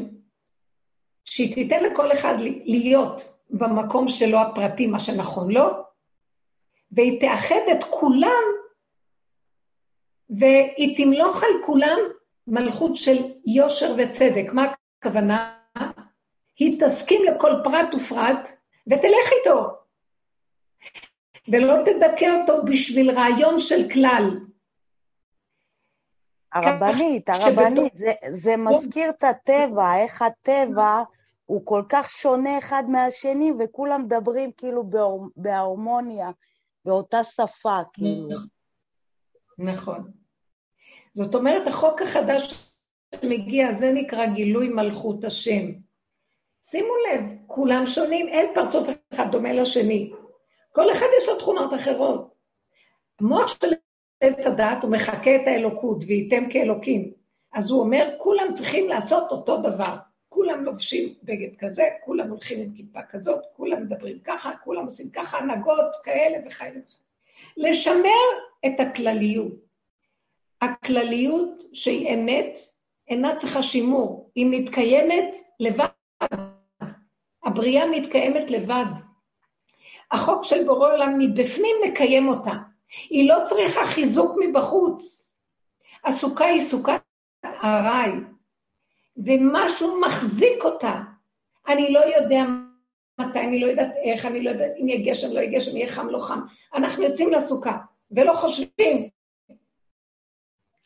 שהיא 1.25 1.55
תיתן 1.55 1.83
לכל 1.83 2.13
אחד 2.13 2.35
להיות 2.65 3.39
במקום 3.51 4.09
שלו 4.09 4.39
הפרטי, 4.39 4.87
מה 4.87 5.01
שנכון 5.01 5.51
לו, 5.51 5.71
והיא 6.93 7.21
תאחד 7.21 7.61
את 7.73 7.85
כולם, 7.91 8.43
והיא 10.31 10.97
תמלוך 10.97 11.43
על 11.43 11.67
כולם 11.67 11.99
מלכות 12.47 12.97
של 12.97 13.17
יושר 13.47 13.95
וצדק. 13.99 14.53
מה 14.53 14.73
הכוונה? 15.07 15.59
היא 16.59 16.81
תסכים 16.85 17.23
לכל 17.25 17.53
פרט 17.65 17.95
ופרט 17.95 18.51
ותלך 18.87 19.33
איתו, 19.39 19.77
ולא 21.49 21.75
תדכא 21.85 22.41
אותו 22.41 22.65
בשביל 22.65 23.11
רעיון 23.11 23.59
של 23.59 23.89
כלל. 23.93 24.41
הרבנית, 26.53 27.29
הרבנית, 27.29 27.97
זה, 27.97 28.13
זה 28.31 28.57
מזכיר 28.57 29.11
את 29.11 29.25
הטבע, 29.25 29.97
איך 29.97 30.23
הטבע 30.23 31.03
הוא 31.47 31.67
כל 31.67 31.83
כך 31.89 32.11
שונה 32.11 32.59
אחד 32.59 32.83
מהשני, 32.89 33.53
וכולם 33.59 34.03
מדברים 34.03 34.53
כאילו 34.57 34.91
בהרמוניה, 35.37 36.31
באותה 36.85 37.25
שפה, 37.25 37.79
כאילו. 37.93 38.39
נכון. 39.59 40.11
זאת 41.15 41.35
אומרת, 41.35 41.69
החוק 41.69 42.03
החדש 42.03 42.71
שמגיע, 43.23 43.73
זה 43.73 43.93
נקרא 43.93 44.27
גילוי 44.27 44.69
מלכות 44.69 45.25
השם. 45.25 45.71
שימו 46.71 46.93
לב, 46.97 47.21
כולם 47.47 47.87
שונים, 47.87 48.29
אין 48.29 48.47
פרצוף 48.55 48.89
אחד 49.13 49.31
דומה 49.33 49.53
לשני. 49.53 50.13
כל 50.73 50.93
אחד 50.93 51.07
יש 51.19 51.29
לו 51.29 51.39
תכונות 51.39 51.75
אחרות. 51.75 52.35
המוח 53.21 53.61
של 53.61 53.73
עץ 54.21 54.47
הדת, 54.47 54.83
הוא 54.83 54.91
מחקה 54.91 55.37
את 55.37 55.47
האלוקות, 55.47 55.99
וייתם 56.07 56.45
כאלוקים. 56.51 57.13
אז 57.53 57.71
הוא 57.71 57.81
אומר, 57.81 58.15
כולם 58.19 58.55
צריכים 58.55 58.89
לעשות 58.89 59.31
אותו 59.31 59.57
דבר. 59.57 59.97
כולם 60.29 60.65
לובשים 60.65 61.15
בגד 61.23 61.57
כזה, 61.59 61.89
כולם 62.05 62.31
הולכים 62.31 62.61
עם 62.61 62.75
כיפה 62.77 63.03
כזאת, 63.11 63.41
כולם 63.57 63.83
מדברים 63.83 64.19
ככה, 64.25 64.53
כולם 64.65 64.85
עושים 64.85 65.11
ככה, 65.11 65.39
הנהגות 65.39 65.97
כאלה 66.05 66.39
וכאלה. 66.47 66.81
לשמר 67.57 68.25
את 68.67 68.81
הכלליות. 68.81 69.53
הכלליות 70.63 71.63
שהיא 71.73 72.15
אמת 72.15 72.59
אינה 73.09 73.37
צריכה 73.37 73.63
שימור, 73.63 74.31
היא 74.35 74.47
מתקיימת 74.51 75.37
לבד. 75.61 75.87
הבריאה 77.45 77.87
מתקיימת 77.87 78.51
לבד. 78.51 78.87
החוק 80.11 80.45
של 80.45 80.65
בורא 80.67 80.93
עולם 80.93 81.19
מבפנים 81.19 81.77
מקיים 81.87 82.29
אותה. 82.29 82.53
היא 83.11 83.29
לא 83.29 83.37
צריכה 83.49 83.87
חיזוק 83.87 84.37
מבחוץ. 84.41 85.31
הסוכה 86.05 86.45
היא 86.45 86.61
סוכת 86.61 87.01
ארעי, 87.45 88.11
ומשהו 89.17 90.01
מחזיק 90.01 90.65
אותה. 90.65 91.01
אני 91.69 91.93
לא 91.93 92.01
יודע 92.01 92.45
מתי, 93.21 93.39
אני 93.41 93.61
לא 93.61 93.67
יודעת 93.67 93.93
איך, 94.05 94.27
אני 94.27 94.43
לא 94.43 94.51
יודעת 94.51 94.73
אם 94.81 94.89
יהיה 94.89 95.13
גשם, 95.13 95.33
לא 95.33 95.41
יהיה 95.41 95.59
גשם, 95.59 95.77
יהיה 95.77 95.93
חם, 95.93 96.09
לא 96.09 96.19
חם. 96.19 96.41
אנחנו 96.75 97.03
יוצאים 97.03 97.33
לסוכה, 97.33 97.77
ולא 98.11 98.33
חושבים. 98.33 99.09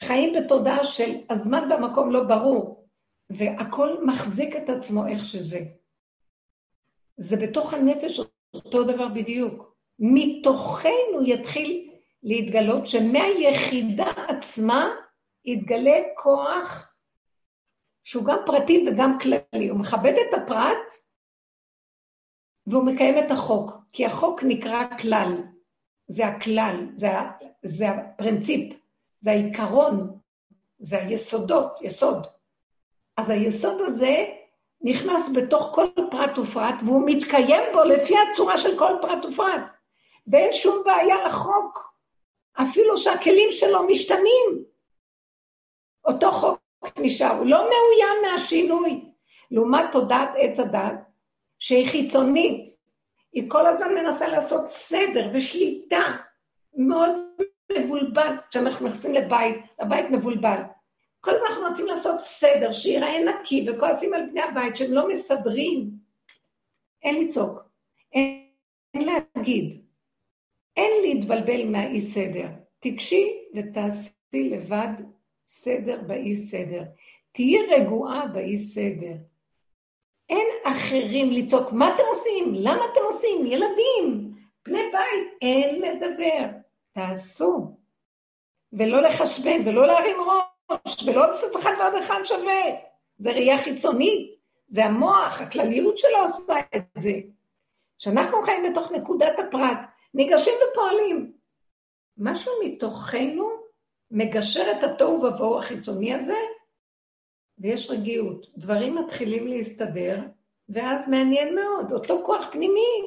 חיים 0.09 0.33
בתודעה 0.35 0.85
של 0.85 1.16
הזמן 1.31 1.68
במקום 1.68 2.11
לא 2.11 2.23
ברור, 2.23 2.88
והכל 3.31 4.05
מחזיק 4.07 4.57
את 4.57 4.68
עצמו 4.68 5.07
איך 5.07 5.25
שזה. 5.25 5.61
זה 7.16 7.37
בתוך 7.37 7.75
הנפש 7.75 8.21
אותו 8.55 8.85
דבר 8.85 9.09
בדיוק. 9.09 9.75
מתוכנו 9.99 11.23
יתחיל 11.25 11.90
להתגלות 12.23 12.87
שמהיחידה 12.87 14.12
עצמה 14.29 14.90
יתגלה 15.44 15.97
כוח 16.23 16.92
שהוא 18.05 18.25
גם 18.25 18.38
פרטי 18.47 18.87
וגם 18.88 19.18
כללי. 19.18 19.68
הוא 19.68 19.81
מכבד 19.81 20.14
את 20.29 20.35
הפרט 20.35 20.94
והוא 22.66 22.85
מקיים 22.85 23.18
את 23.18 23.31
החוק, 23.31 23.73
כי 23.92 24.07
החוק 24.07 24.42
נקרא 24.42 24.85
כלל. 25.03 25.42
זה 26.09 26.27
הכלל, 26.27 26.87
זה, 26.97 27.09
זה 27.62 27.88
הפרינציפ, 27.88 28.77
זה 29.20 29.31
העיקרון, 29.31 30.18
זה 30.78 30.98
היסודות, 30.98 31.78
יסוד. 31.83 32.26
אז 33.16 33.31
היסוד 33.31 33.81
הזה 33.81 34.26
נכנס 34.81 35.28
בתוך 35.35 35.70
כל 35.74 35.87
פרט 36.11 36.38
ופרט, 36.38 36.74
והוא 36.85 37.02
מתקיים 37.07 37.62
בו 37.72 37.85
לפי 37.85 38.14
הצורה 38.18 38.59
של 38.59 38.78
כל 38.78 38.92
פרט 39.02 39.24
ופרט. 39.24 39.62
ואין 40.26 40.52
שום 40.52 40.83
בעיה 40.85 41.26
לחוק, 41.26 41.94
אפילו 42.62 42.96
שהכלים 42.96 43.48
שלו 43.52 43.87
משתנים. 43.87 44.64
אותו 46.04 46.33
חוק 46.33 46.61
נשאר, 46.98 47.31
הוא 47.31 47.46
לא 47.46 47.59
מאוים 47.59 48.22
מהשינוי. 48.22 49.04
לעומת 49.50 49.85
תודעת 49.92 50.28
עץ 50.37 50.61
הדת, 50.61 50.94
שהיא 51.59 51.90
חיצונית, 51.90 52.78
היא 53.33 53.50
כל 53.50 53.66
הזמן 53.66 53.94
מנסה 53.94 54.28
לעשות 54.28 54.70
סדר 54.70 55.31
ושליטה 55.35 56.02
מאוד 56.74 57.14
מבולבל. 57.72 58.37
כשאנחנו 58.50 58.87
נכנסים 58.87 59.14
לבית, 59.14 59.57
הבית 59.78 60.11
מבולבל. 60.11 60.62
כל 61.20 61.31
הזמן 61.31 61.46
אנחנו 61.50 61.68
רוצים 61.68 61.87
לעשות 61.87 62.20
סדר, 62.20 62.72
שיראה 62.72 63.24
נקי, 63.24 63.66
וכועסים 63.68 64.14
על 64.14 64.26
בני 64.31 64.42
הבית 64.42 64.76
שהם 64.76 64.92
לא 64.92 65.09
מסדרים. 65.09 65.90
אין 67.02 67.24
לצעוק, 67.24 67.59
אין, 68.12 68.48
אין 68.94 69.09
להגיד, 69.09 69.85
אין 70.76 70.92
להתבלבל 71.02 71.64
מהאי 71.64 72.00
סדר. 72.00 72.48
תיגשי 72.78 73.38
ותעשי 73.54 74.50
לבד 74.50 74.92
סדר 75.48 76.02
באי 76.07 76.37
סדר. 76.37 76.83
תהיי 77.33 77.66
רגועה 77.66 78.26
באי 78.26 78.59
סדר. 78.59 79.14
אין 80.28 80.46
אחרים 80.64 81.31
לצעוק, 81.31 81.72
מה 81.72 81.94
אתם 81.94 82.02
עושים? 82.09 82.54
למה 82.54 82.85
אתם 82.92 83.00
עושים? 83.04 83.46
ילדים, 83.46 84.35
בני 84.66 84.83
בית, 84.92 85.38
אין 85.42 85.83
לדבר. 85.83 86.58
תעשו. 86.98 87.76
ולא 88.72 89.02
לחשבן, 89.02 89.68
ולא 89.68 89.87
להרים 89.87 90.16
ראש, 90.20 91.08
ולא 91.08 91.26
לעשות 91.26 91.56
אחד 91.56 91.72
ועוד 91.78 91.94
אחד 91.94 92.20
שווה. 92.24 92.62
זה 93.18 93.30
ראייה 93.30 93.62
חיצונית, 93.62 94.37
זה 94.68 94.84
המוח, 94.84 95.40
הכלליות 95.40 95.98
שלו 95.98 96.18
עושה 96.22 96.54
את 96.76 96.82
זה. 96.98 97.12
כשאנחנו 97.98 98.42
חיים 98.42 98.72
בתוך 98.72 98.92
נקודת 98.92 99.32
הפרט, 99.38 99.78
ניגשים 100.14 100.54
ופועלים. 100.73 101.33
משהו 102.18 102.52
מתוכנו 102.64 103.48
מגשר 104.10 104.73
את 104.79 104.85
התוהו 104.85 105.23
ובוהו 105.23 105.58
החיצוני 105.58 106.14
הזה, 106.14 106.38
ויש 107.58 107.90
רגיעות. 107.90 108.46
דברים 108.56 108.94
מתחילים 108.94 109.46
להסתדר, 109.46 110.20
ואז 110.68 111.08
מעניין 111.08 111.54
מאוד, 111.54 111.92
אותו 111.92 112.23
כוח 112.27 112.46
פנימי 112.52 113.02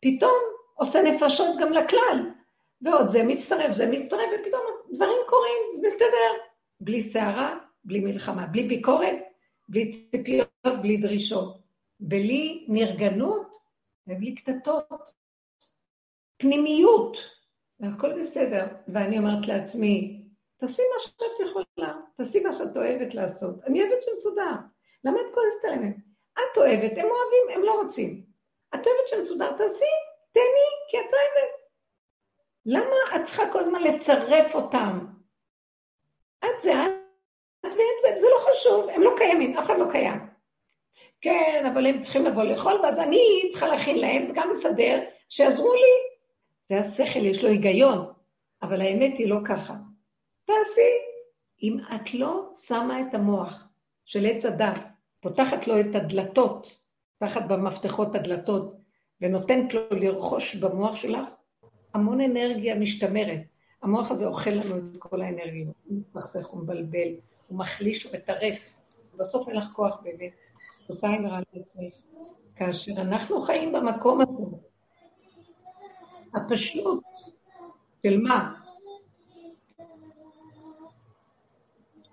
פתאום 0.00 0.40
עושה 0.74 1.02
נפשות 1.02 1.56
גם 1.60 1.72
לכלל. 1.72 2.41
ועוד 2.82 3.10
זה 3.10 3.22
מצטרף, 3.22 3.72
זה 3.72 3.86
מצטרף, 3.90 4.30
ופתאום 4.34 4.62
דברים 4.92 5.18
קורים, 5.28 5.82
מסתדר. 5.82 6.32
בלי 6.80 7.02
סערה, 7.02 7.58
בלי 7.84 8.00
מלחמה, 8.00 8.46
בלי 8.46 8.62
ביקורת, 8.62 9.16
בלי 9.68 9.92
ציפיות, 9.92 10.48
בלי 10.82 10.96
דרישות. 10.96 11.62
בלי 12.00 12.66
נרגנות 12.68 13.56
ובלי 14.06 14.34
קטטות. 14.34 15.12
פנימיות, 16.36 17.16
והכל 17.80 18.20
בסדר. 18.20 18.66
ואני 18.88 19.18
אומרת 19.18 19.48
לעצמי, 19.48 20.22
תעשי 20.56 20.82
מה 20.94 21.02
שאת 21.02 21.48
יכולה, 21.48 21.94
תעשי 22.16 22.40
מה 22.40 22.52
שאת 22.52 22.76
אוהבת 22.76 23.14
לעשות. 23.14 23.64
אני 23.64 23.82
אוהבת 23.82 24.02
שמסודר. 24.02 24.54
למה 25.04 25.20
את 25.20 25.34
כועסת 25.34 25.64
עליהם? 25.64 25.92
את 26.32 26.56
אוהבת, 26.56 26.92
הם 26.92 27.06
אוהבים, 27.06 27.56
הם 27.56 27.62
לא 27.62 27.82
רוצים. 27.82 28.24
את 28.74 28.86
אוהבת 28.86 29.08
שמסודר, 29.08 29.52
תעשי, 29.52 29.94
תהני, 30.32 30.68
כי 30.90 30.96
את 30.96 31.12
אוהבת. 31.12 31.61
למה 32.66 32.96
את 33.16 33.24
צריכה 33.24 33.42
כל 33.52 33.60
הזמן 33.60 33.82
לצרף 33.82 34.54
אותם? 34.54 35.06
את 36.44 36.60
זה 36.60 36.72
את, 36.72 36.90
והם 37.62 37.74
זה, 38.02 38.20
זה 38.20 38.26
לא 38.34 38.52
חשוב, 38.52 38.88
הם 38.88 39.02
לא 39.02 39.10
קיימים, 39.18 39.58
אף 39.58 39.64
אחד 39.64 39.78
לא 39.78 39.90
קיים. 39.92 40.20
כן, 41.20 41.64
אבל 41.72 41.86
הם 41.86 42.02
צריכים 42.02 42.24
לבוא 42.24 42.42
לאכול, 42.42 42.80
ואז 42.82 42.98
אני 42.98 43.48
צריכה 43.50 43.66
להכין 43.66 43.98
להם 43.98 44.30
וגם 44.30 44.50
לסדר, 44.50 45.00
שיעזרו 45.28 45.74
לי. 45.74 46.12
זה 46.68 46.78
השכל, 46.78 47.26
יש 47.26 47.42
לו 47.42 47.48
היגיון, 47.48 48.12
אבל 48.62 48.80
האמת 48.80 49.18
היא 49.18 49.28
לא 49.28 49.36
ככה. 49.48 49.74
תעשי. 50.44 50.90
אם 51.62 51.78
את 51.94 52.14
לא 52.14 52.50
שמה 52.66 53.00
את 53.00 53.14
המוח 53.14 53.68
של 54.04 54.26
עץ 54.26 54.44
הדת, 54.44 54.78
פותחת 55.20 55.66
לו 55.66 55.80
את 55.80 55.94
הדלתות, 55.94 56.78
פותחת 57.18 57.42
במפתחות 57.48 58.14
הדלתות, 58.14 58.76
ונותנת 59.20 59.74
לו 59.74 59.80
לרכוש 59.90 60.54
במוח 60.54 60.96
שלך, 60.96 61.28
המון 61.94 62.20
אנרגיה 62.20 62.74
משתמרת. 62.74 63.40
המוח 63.82 64.10
הזה 64.10 64.26
אוכל 64.26 64.50
לנו 64.50 64.78
את 64.78 64.96
כל 64.98 65.22
האנרגיה, 65.22 65.64
הוא 65.64 65.98
מסכסך, 65.98 66.46
הוא 66.46 66.62
מבלבל, 66.62 67.08
הוא 67.48 67.58
מחליש, 67.58 68.04
הוא 68.04 68.12
מטרף. 68.14 68.58
בסוף 69.16 69.48
אין 69.48 69.56
לך 69.56 69.64
כוח 69.72 70.00
באמת. 70.02 70.32
עושה 70.86 71.08
עין 71.08 71.26
רע 71.26 71.38
לעצמך. 71.52 71.94
כאשר 72.56 72.92
אנחנו 72.92 73.42
חיים 73.42 73.72
במקום 73.72 74.20
הזה, 74.20 74.56
הפשוט 76.34 77.04
של 78.02 78.20
מה? 78.20 78.54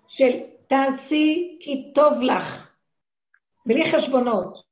של 0.07 0.39
תעשי 0.67 1.57
כי 1.61 1.91
טוב 1.95 2.13
לך, 2.21 2.71
בלי 3.65 3.91
חשבונות. 3.91 4.63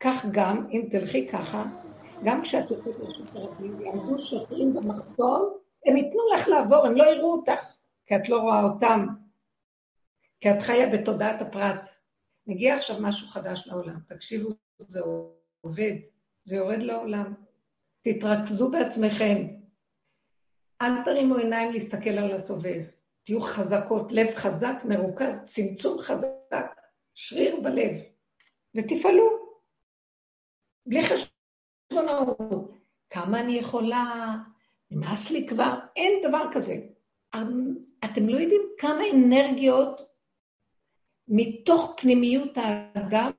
כך 0.00 0.24
גם, 0.30 0.66
אם 0.72 0.88
תלכי 0.90 1.28
ככה, 1.28 1.64
גם 2.24 2.42
כשאת 2.42 2.70
יוצאת 2.70 2.94
לרשות 2.98 3.36
הרבים, 3.36 3.80
יעמדו 3.80 4.18
שוטרים 4.18 4.74
במחסום, 4.74 5.58
הם 5.86 5.96
ייתנו 5.96 6.20
לך 6.34 6.48
לעבור, 6.48 6.86
הם 6.86 6.94
לא 6.94 7.04
יראו 7.04 7.32
אותך, 7.32 7.74
כי 8.06 8.16
את 8.16 8.28
לא 8.28 8.40
רואה 8.40 8.62
אותם, 8.62 9.06
כי 10.40 10.50
את 10.50 10.62
חיה 10.62 10.90
בתודעת 10.90 11.42
הפרט. 11.42 11.88
מגיע 12.46 12.76
עכשיו 12.76 12.96
משהו 13.00 13.28
חדש 13.28 13.66
לעולם, 13.66 13.98
תקשיבו, 14.08 14.48
זה 14.78 15.00
עובד, 15.60 15.94
זה 16.44 16.56
יורד 16.56 16.78
לעולם. 16.78 17.34
תתרכזו 18.02 18.70
בעצמכם. 18.70 19.46
אל 20.82 21.04
תרימו 21.04 21.36
עיניים 21.36 21.72
להסתכל 21.72 22.10
על 22.10 22.32
הסובב. 22.32 22.84
תהיו 23.24 23.40
חזקות, 23.40 24.12
לב 24.12 24.34
חזק, 24.34 24.76
מרוכז, 24.84 25.34
צמצום 25.46 25.98
חזק, 25.98 26.80
שריר 27.14 27.60
בלב, 27.60 27.92
ותפעלו. 28.74 29.28
בלי 30.86 31.02
חשבונות. 31.92 32.70
כמה 33.10 33.40
אני 33.40 33.52
יכולה, 33.52 34.34
נמאס 34.90 35.30
לי 35.30 35.46
כבר, 35.46 35.78
אין 35.96 36.28
דבר 36.28 36.44
כזה. 36.52 36.74
אתם 38.04 38.28
לא 38.28 38.36
יודעים 38.36 38.62
כמה 38.78 39.02
אנרגיות 39.14 40.00
מתוך 41.28 41.94
פנימיות 41.96 42.58
האדם 42.58 43.30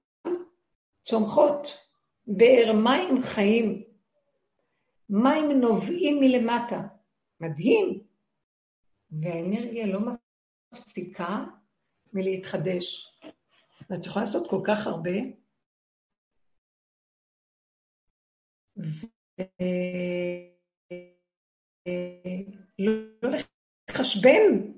צומחות, 1.04 1.78
באר 2.28 2.74
מים 2.74 3.22
חיים, 3.22 3.84
מים 5.10 5.52
נובעים 5.52 6.20
מלמטה. 6.20 6.82
מדהים. 7.42 8.00
והאנרגיה 9.12 9.86
לא 9.86 10.00
מפסיקה 10.72 11.46
מלהתחדש. 12.14 13.14
ואת 13.90 14.06
יכולה 14.06 14.26
לעשות 14.26 14.50
כל 14.50 14.62
כך 14.64 14.88
הרבה, 14.88 15.12
ולא 22.80 23.30
לחשבן, 23.90 24.72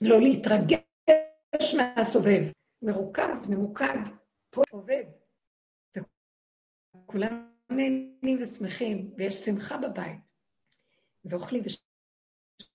לא 0.00 0.20
להתרגש 0.20 1.74
מהסובב. 1.76 2.50
מרוכז, 2.82 3.50
ממוקד, 3.50 3.98
פה 4.50 4.62
עובד. 4.70 5.04
וכולם 6.96 7.52
נהנים 7.70 8.42
ושמחים, 8.42 9.14
ויש 9.16 9.34
שמחה 9.34 9.76
בבית. 9.76 10.20
ואוכלים 11.24 11.62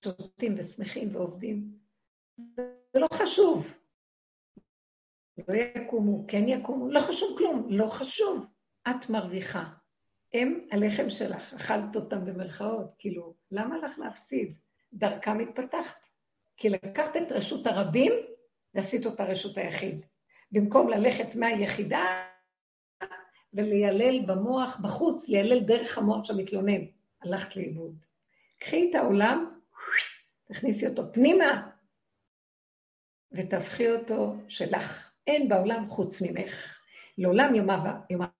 ושותים 0.04 0.54
ושמחים 0.58 1.16
ועובדים. 1.16 1.78
זה 2.56 2.98
לא 2.98 3.08
חשוב. 3.12 3.66
לא 5.48 5.54
יקומו, 5.54 6.24
כן 6.28 6.48
יקומו, 6.48 6.90
לא 6.90 7.00
חשוב 7.00 7.38
כלום, 7.38 7.66
לא 7.70 7.86
חשוב. 7.86 8.46
את 8.88 9.10
מרוויחה. 9.10 9.81
הם 10.34 10.66
הלחם 10.70 11.10
שלך, 11.10 11.54
אכלת 11.54 11.96
אותם 11.96 12.24
במרכאות, 12.24 12.94
כאילו, 12.98 13.34
למה 13.50 13.78
לך 13.78 13.98
להפסיד? 13.98 14.54
דרכם 14.92 15.40
התפתחת. 15.40 16.06
כי 16.56 16.68
לקחת 16.68 17.16
את 17.16 17.32
רשות 17.32 17.66
הרבים 17.66 18.12
ועשית 18.74 19.06
אותה 19.06 19.24
רשות 19.24 19.58
היחיד. 19.58 20.06
במקום 20.52 20.88
ללכת 20.88 21.34
מהיחידה 21.34 22.24
וליילל 23.54 24.26
במוח, 24.26 24.80
בחוץ, 24.82 25.28
ליילל 25.28 25.60
דרך 25.60 25.98
המוח 25.98 26.24
שמתלונן. 26.24 26.80
הלכת 27.22 27.56
לאיבוד. 27.56 27.96
קחי 28.58 28.90
את 28.90 28.94
העולם, 28.94 29.54
תכניסי 30.44 30.86
אותו 30.86 31.12
פנימה, 31.12 31.68
ותהפכי 33.32 33.90
אותו 33.90 34.34
שלך. 34.48 35.10
אין 35.26 35.48
בעולם 35.48 35.90
חוץ 35.90 36.22
ממך. 36.22 36.78
לעולם 37.18 37.54
יאמר 37.54 37.78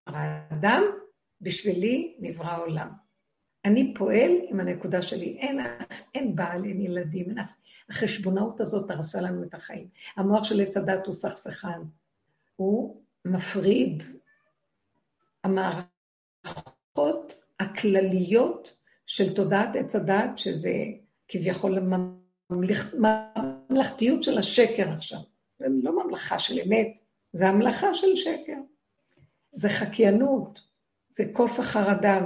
האדם, 0.07 0.83
בשבילי 1.43 2.17
נברא 2.19 2.47
העולם. 2.47 2.89
אני 3.65 3.95
פועל 3.95 4.31
עם 4.49 4.61
הנקודה 4.61 5.03
שלי. 5.03 5.37
אין, 5.39 5.61
אין 6.15 6.37
בעל, 6.37 6.65
אין 6.65 6.81
ילדים, 6.81 7.29
אין 7.29 7.39
החשבונאות 7.89 8.61
הזאת 8.61 8.91
הרסה 8.91 9.21
לנו 9.21 9.43
את 9.43 9.55
החיים. 9.55 9.89
המוח 10.17 10.45
של 10.45 10.61
עץ 10.61 10.77
הדת 10.77 11.07
הוא 11.07 11.15
סכסכן. 11.15 11.81
הוא 12.57 13.03
מפריד. 13.25 14.03
המערכות 15.45 15.85
הכלליות 17.61 18.77
של 19.07 19.35
תודעת 19.35 19.69
עץ 19.77 19.97
הדת, 19.97 20.39
שזה 20.39 20.73
כביכול 21.29 21.79
הממלכתיות 22.51 24.23
של 24.23 24.39
השקר 24.39 24.91
עכשיו. 24.91 25.19
זה 25.59 25.67
לא 25.83 26.05
ממלכה 26.05 26.39
של 26.39 26.61
אמת, 26.67 26.87
זה 27.33 27.49
המלאכה 27.49 27.95
של 27.95 28.17
שקר. 28.17 28.57
זה 29.53 29.69
חקיינות, 29.69 30.61
זה 31.13 31.25
קוף 31.33 31.77
אדם. 31.77 32.25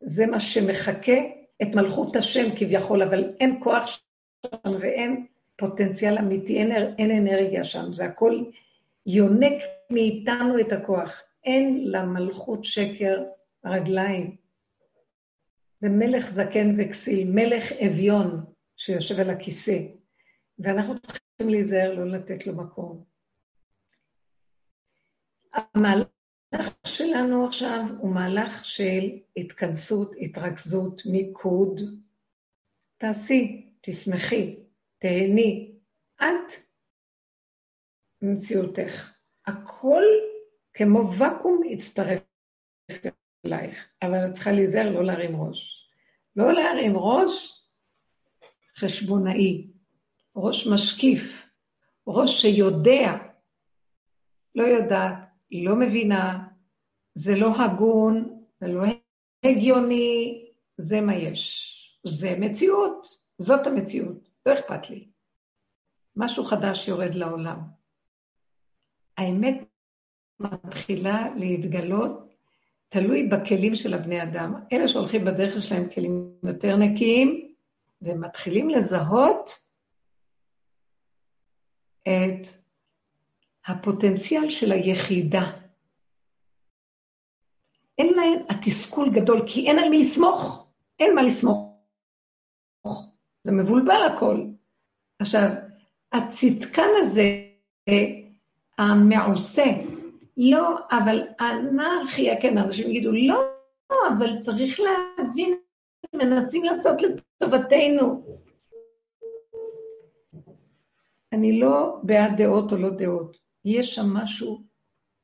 זה 0.00 0.26
מה 0.26 0.40
שמחכה 0.40 1.16
את 1.62 1.68
מלכות 1.74 2.16
השם 2.16 2.56
כביכול, 2.56 3.02
אבל 3.02 3.34
אין 3.40 3.60
כוח 3.62 4.00
שם 4.46 4.70
ואין 4.80 5.26
פוטנציאל 5.56 6.18
אמיתי, 6.18 6.56
אין, 6.56 6.72
אין 6.98 7.10
אנרגיה 7.10 7.64
שם, 7.64 7.92
זה 7.92 8.04
הכל 8.04 8.44
יונק 9.06 9.62
מאיתנו 9.90 10.60
את 10.60 10.72
הכוח. 10.72 11.22
אין 11.44 11.90
למלכות 11.90 12.64
שקר 12.64 13.24
רגליים. 13.64 14.36
זה 15.80 15.88
מלך 15.88 16.28
זקן 16.28 16.76
וכסיל, 16.78 17.30
מלך 17.30 17.72
אביון 17.72 18.44
שיושב 18.76 19.20
על 19.20 19.30
הכיסא, 19.30 19.78
ואנחנו 20.58 20.98
צריכים 20.98 21.48
להיזהר 21.48 21.94
לא 21.94 22.06
לתת 22.06 22.46
לו 22.46 22.56
מקום. 22.56 23.04
המהלך 25.54 26.06
שלנו 26.86 27.46
עכשיו 27.46 27.80
הוא 27.98 28.14
מהלך 28.14 28.64
של 28.64 29.18
התכנסות, 29.36 30.12
התרכזות, 30.20 31.02
מיקוד. 31.06 31.80
תעשי, 32.98 33.70
תשמחי, 33.80 34.56
תהני. 34.98 35.72
את 36.16 36.52
מציאותך. 38.22 39.12
הכל 39.46 40.02
כמו 40.74 41.10
ואקום 41.18 41.64
יצטרף 41.64 42.22
אלייך, 43.46 43.88
אבל 44.02 44.26
את 44.28 44.34
צריכה 44.34 44.52
להיזהר 44.52 44.90
לא 44.90 45.04
להרים 45.04 45.36
ראש. 45.36 45.90
לא 46.36 46.52
להרים 46.52 46.96
ראש 46.96 47.62
חשבונאי, 48.78 49.70
ראש 50.36 50.66
משקיף, 50.66 51.22
ראש 52.06 52.40
שיודע, 52.40 53.12
לא 54.54 54.62
יודעת, 54.62 55.25
לא 55.50 55.76
מבינה, 55.76 56.48
זה 57.14 57.36
לא 57.36 57.62
הגון, 57.62 58.42
זה 58.60 58.68
לא 58.68 58.82
הגיוני, 59.44 60.44
זה 60.78 61.00
מה 61.00 61.14
יש. 61.14 61.72
זה 62.06 62.36
מציאות, 62.40 63.06
זאת 63.38 63.66
המציאות, 63.66 64.28
לא 64.46 64.54
אכפת 64.54 64.90
לי. 64.90 65.08
משהו 66.16 66.44
חדש 66.44 66.88
יורד 66.88 67.14
לעולם. 67.14 67.58
האמת 69.16 69.64
מתחילה 70.40 71.34
להתגלות 71.36 72.34
תלוי 72.88 73.28
בכלים 73.28 73.74
של 73.74 73.94
הבני 73.94 74.22
אדם. 74.22 74.54
אלה 74.72 74.88
שהולכים 74.88 75.24
בדרך 75.24 75.62
שלהם 75.62 75.90
כלים 75.94 76.38
יותר 76.42 76.76
נקיים, 76.76 77.52
ומתחילים 78.02 78.70
לזהות 78.70 79.50
את 82.02 82.65
הפוטנציאל 83.66 84.50
של 84.50 84.72
היחידה. 84.72 85.50
אין 87.98 88.14
להם, 88.14 88.38
התסכול 88.48 89.10
גדול, 89.10 89.42
כי 89.46 89.66
אין 89.66 89.78
על 89.78 89.88
מי 89.88 90.02
לסמוך, 90.02 90.68
אין 91.00 91.14
מה 91.14 91.22
לסמוך. 91.22 91.76
זה 93.44 93.52
מבולבל 93.52 94.02
הכל. 94.02 94.46
עכשיו, 95.18 95.48
הצדקן 96.12 96.88
הזה, 97.02 97.22
המעושה, 98.78 99.64
לא, 100.36 100.78
אבל 100.90 101.22
אנרכיה, 101.40 102.40
כן, 102.40 102.58
אנשים 102.58 102.90
יגידו, 102.90 103.12
לא, 103.12 103.40
אבל 104.08 104.40
צריך 104.40 104.80
להבין, 104.80 105.58
מנסים 106.14 106.64
לעשות 106.64 106.96
לטובתנו. 107.02 108.24
אני 111.32 111.60
לא 111.60 111.96
בעד 112.02 112.42
דעות 112.42 112.72
או 112.72 112.76
לא 112.76 112.90
דעות. 112.90 113.45
יש 113.66 113.94
שם 113.94 114.06
משהו 114.06 114.62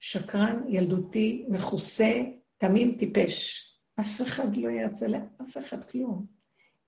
שקרן, 0.01 0.63
ילדותי, 0.69 1.47
מכוסה, 1.49 2.13
תמים, 2.59 2.97
טיפש. 2.99 3.65
אף 4.01 4.23
אחד 4.23 4.57
לא 4.57 4.69
יעשה 4.69 5.07
לאף 5.07 5.59
אחד 5.59 5.91
כלום. 5.91 6.27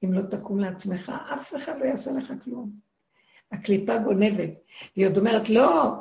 אם 0.04 0.12
לא 0.12 0.22
תקום 0.30 0.60
לעצמך, 0.60 1.12
אף 1.34 1.54
אחד 1.54 1.78
לא 1.78 1.84
יעשה 1.84 2.12
לך 2.12 2.32
כלום. 2.44 2.72
הקליפה 3.52 3.98
גונבת. 3.98 4.50
והיא 4.96 5.08
עוד 5.08 5.18
אומרת, 5.18 5.48
לא, 5.48 5.92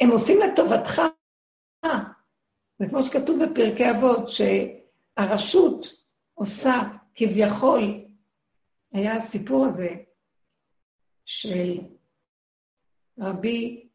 הם 0.00 0.10
עושים 0.10 0.38
לטובתך. 0.40 1.02
זה 2.78 2.88
כמו 2.88 3.02
שכתוב 3.02 3.44
בפרקי 3.44 3.90
אבות, 3.90 4.28
שהרשות 4.28 5.86
עושה 6.34 6.82
כביכול, 7.14 8.04
היה 8.92 9.16
הסיפור 9.16 9.66
הזה 9.66 9.88
של 11.24 11.78
רבי 13.18 13.85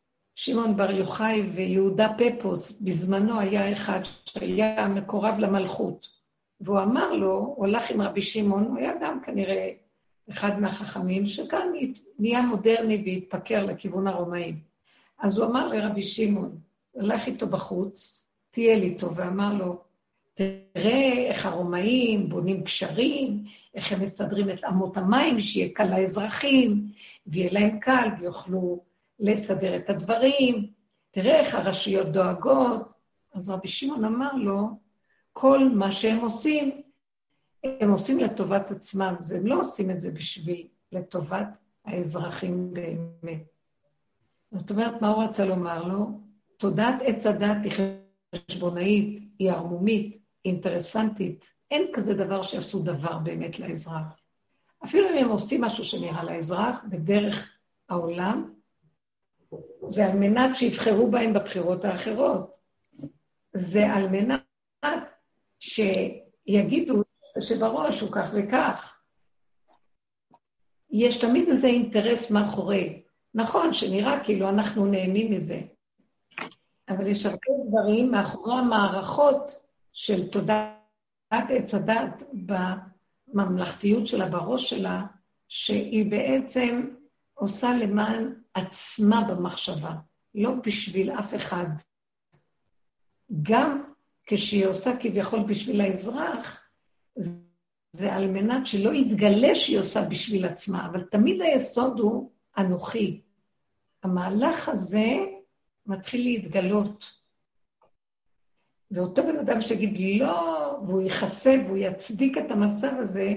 שמעון 0.44 0.78
בר 0.78 0.92
יוחאי 0.92 1.42
ויהודה 1.42 2.08
פפוס, 2.18 2.72
בזמנו 2.82 3.39
היה 3.39 3.74
אחד 3.74 4.00
שהיה 4.26 4.88
מקורב 4.88 5.39
למלכות, 5.39 6.08
והוא 6.62 6.80
אמר 6.80 7.14
לו, 7.14 7.54
הוא 7.56 7.66
הלך 7.66 7.89
עם 7.89 8.02
רבי 8.02 8.22
שמעון, 8.22 8.64
הוא 8.64 8.78
היה 8.78 8.94
גם 9.02 9.20
כנראה 9.26 9.70
אחד 10.32 10.60
מהחכמים, 10.60 11.26
שכאן 11.26 11.68
נהיה 12.20 12.42
מודרני 12.42 13.04
והתפקר 13.06 13.66
לכיוון 13.66 14.08
הרומאים. 14.08 14.60
אז 15.20 15.38
הוא 15.38 15.46
אמר 15.46 15.68
לרבי 15.68 16.04
שמעון, 16.04 16.58
הלך 16.96 17.28
איתו 17.28 17.48
בחוץ, 17.48 18.26
טייל 18.52 18.84
איתו, 18.84 19.16
ואמר 19.16 19.54
לו, 19.54 19.82
תראה 20.34 21.28
איך 21.30 21.46
הרומאים 21.46 22.30
בונים 22.30 22.64
קשרים, 22.64 23.44
איך 23.76 23.92
הם 23.92 24.02
מסדרים 24.02 24.50
את 24.50 24.64
אמות 24.64 24.98
המים, 24.98 25.39
שיהיה 25.39 25.70
קל 25.74 25.98
לאזרחים, 25.98 26.88
ויהיה 27.28 27.52
להם 27.52 27.80
קל, 27.80 28.08
ויוכלו 28.20 28.91
לסדר 29.22 29.76
את 29.76 29.89
הדברים, 29.89 30.67
תראה 31.11 31.39
איך 31.39 31.55
הרשויות 31.55 32.07
דואגות. 32.07 32.91
אז 33.34 33.49
רבי 33.49 33.67
שמעון 33.67 34.05
אמר 34.05 34.34
לו, 34.34 34.67
כל 35.34 35.69
מה 35.69 35.91
שהם 35.91 36.17
עושים, 36.19 36.82
הם 37.63 37.91
עושים 37.91 38.19
לטובת 38.19 38.72
עצמם, 38.72 39.15
הם 39.36 39.47
לא 39.47 39.59
עושים 39.59 39.91
את 39.91 40.01
זה 40.01 40.11
בשביל, 40.11 40.67
לטובת 40.91 41.47
האזרחים 41.86 42.74
באמת. 42.74 43.43
זאת 44.51 44.72
אומרת, 44.72 45.01
מה 45.01 45.09
הוא 45.09 45.24
רצה 45.24 45.45
לומר 45.45 45.84
לו? 45.84 46.19
תודעת 46.57 46.95
עץ 47.05 47.26
הדת 47.26 47.57
היא 47.63 47.72
חשבונאית, 48.36 49.24
היא 49.39 49.51
ערמומית, 49.51 50.17
אינטרסנטית. 50.45 51.53
אין 51.72 51.88
כזה 51.93 52.13
דבר 52.13 52.43
שיעשו 52.43 52.84
דבר 52.84 53.17
באמת 53.17 53.59
לאזרח. 53.59 54.19
אפילו 54.86 55.09
אם 55.09 55.17
הם 55.17 55.30
עושים 55.30 55.61
משהו 55.61 55.84
שנראה 55.84 56.24
לאזרח, 56.24 56.84
בדרך 56.89 57.57
העולם, 57.89 58.53
זה 59.88 60.06
על 60.06 60.18
מנת 60.18 60.56
שיבחרו 60.56 61.12
בהם 61.12 61.34
בבחירות 61.34 61.86
האחרות. 61.86 62.58
זה 63.54 63.86
על 63.93 64.08
מנת 64.08 64.41
שיגידו 65.60 67.04
שבראש 67.41 68.02
הוא 68.02 68.12
כך 68.12 68.30
וכך. 68.34 68.97
יש 70.89 71.18
תמיד 71.18 71.49
איזה 71.49 71.68
אינטרס 71.68 72.32
מאחורי. 72.32 73.04
נכון 73.34 73.74
שנראה 73.74 74.24
כאילו 74.24 74.49
אנחנו 74.49 74.86
נהנים 74.86 75.32
מזה, 75.32 75.62
אבל 76.89 77.08
יש 77.08 77.26
הרבה 77.26 77.47
דברים 77.70 78.12
מאחורי 78.12 78.54
המערכות 78.54 79.66
של 79.93 80.30
תודעת 80.30 80.76
עץ 81.32 81.74
הדת 81.74 82.24
בממלכתיות 83.34 84.08
שלה, 84.08 84.30
בראש 84.30 84.70
שלה, 84.70 85.06
שהיא 85.47 86.12
בעצם 86.12 86.89
עושה 87.34 87.72
למען 87.74 88.41
עצמה 88.54 89.24
במחשבה, 89.30 89.95
לא 90.36 90.52
בשביל 90.66 91.12
אף 91.12 91.36
אחד. 91.36 91.68
גם 93.41 93.84
כשהיא 94.26 94.66
עושה 94.66 94.91
כביכול 94.99 95.43
בשביל 95.43 95.82
האזרח, 95.82 96.62
זה 97.93 98.14
על 98.14 98.28
מנת 98.28 98.68
שלא 98.68 98.93
יתגלה 98.93 99.56
שהיא 99.56 99.80
עושה 99.80 100.06
בשביל 100.10 100.45
עצמה, 100.45 100.86
אבל 100.86 101.04
תמיד 101.04 101.41
היסוד 101.41 101.99
הוא 101.99 102.32
אנוכי. 102.58 103.22
המהלך 104.04 104.70
הזה 104.70 105.06
מתחיל 105.86 106.24
להתגלות. 106.24 107.22
ואותו 108.91 109.24
בן 109.24 109.38
אדם 109.39 109.62
שיגיד 109.62 110.22
לא, 110.22 110.80
והוא 110.88 111.02
יכסה 111.02 111.56
והוא 111.66 111.78
יצדיק 111.78 112.38
את 112.38 112.52
המצב 112.52 112.91
הזה, 112.97 113.34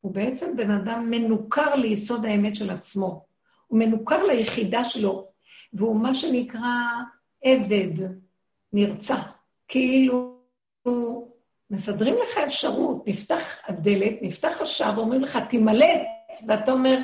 הוא 0.00 0.14
בעצם 0.14 0.56
בן 0.56 0.70
אדם 0.70 1.10
מנוכר 1.10 1.74
ליסוד 1.74 2.24
האמת 2.24 2.56
של 2.56 2.70
עצמו. 2.70 3.26
הוא 3.72 3.78
מנוכר 3.78 4.22
ליחידה 4.22 4.84
שלו, 4.84 5.28
והוא 5.72 5.96
מה 5.96 6.14
שנקרא 6.14 6.60
עבד, 7.44 8.06
נרצח. 8.72 9.28
כאילו 9.68 10.38
מסדרים 11.70 12.14
לך 12.22 12.38
אפשרות, 12.38 13.02
נפתח 13.06 13.68
הדלת, 13.68 14.14
נפתח 14.22 14.60
השער, 14.60 14.96
אומרים 14.96 15.22
לך, 15.22 15.38
תימלט, 15.50 16.02
ואתה 16.46 16.72
אומר, 16.72 16.98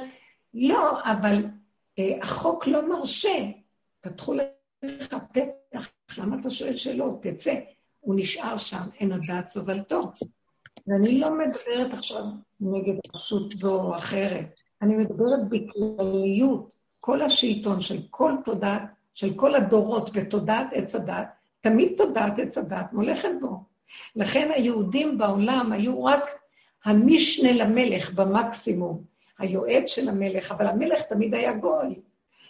לא, 0.55 1.03
אבל 1.03 1.45
אה, 1.99 2.19
החוק 2.23 2.67
לא 2.67 2.89
מרשה. 2.89 3.39
פתחו 4.01 4.35
לך 4.83 5.17
פתח, 5.33 5.91
למה 6.19 6.37
אתה 6.41 6.51
שואל 6.51 6.77
שאלות? 6.77 7.23
תצא. 7.23 7.55
הוא 8.01 8.15
נשאר 8.19 8.59
שם, 8.59 8.83
אין 9.01 9.13
הדעת 9.13 9.49
סובלתו. 9.49 10.01
ואני 10.87 11.21
לא 11.21 11.31
מדברת 11.39 11.99
עכשיו 11.99 12.23
נגד 12.61 12.95
רשות 13.15 13.53
זו 13.53 13.83
או 13.83 13.97
אחרת, 13.97 14.61
אני 14.83 14.97
מדברת 14.97 15.49
בכלליות. 15.49 16.71
כל 17.01 17.23
השלטון 17.23 17.81
של 17.81 17.99
כל 18.11 18.33
תודעת, 18.45 18.83
של 19.15 19.35
כל 19.35 19.55
הדורות 19.55 20.13
בתודעת 20.13 20.67
עץ 20.73 20.95
הדת, 20.95 21.29
תמיד 21.61 21.93
תודעת 21.97 22.39
עץ 22.39 22.59
הדת 22.59 22.93
מולכת 22.93 23.29
בו. 23.41 23.63
לכן 24.17 24.51
היהודים 24.55 25.19
בעולם 25.19 25.73
היו 25.73 26.05
רק 26.05 26.23
המשנה 26.85 27.53
למלך 27.53 28.15
במקסימום, 28.15 29.03
היועץ 29.39 29.87
של 29.87 30.09
המלך, 30.09 30.53
אבל 30.53 30.67
המלך 30.67 31.03
תמיד 31.03 31.35
היה 31.35 31.53
גוי. 31.53 32.01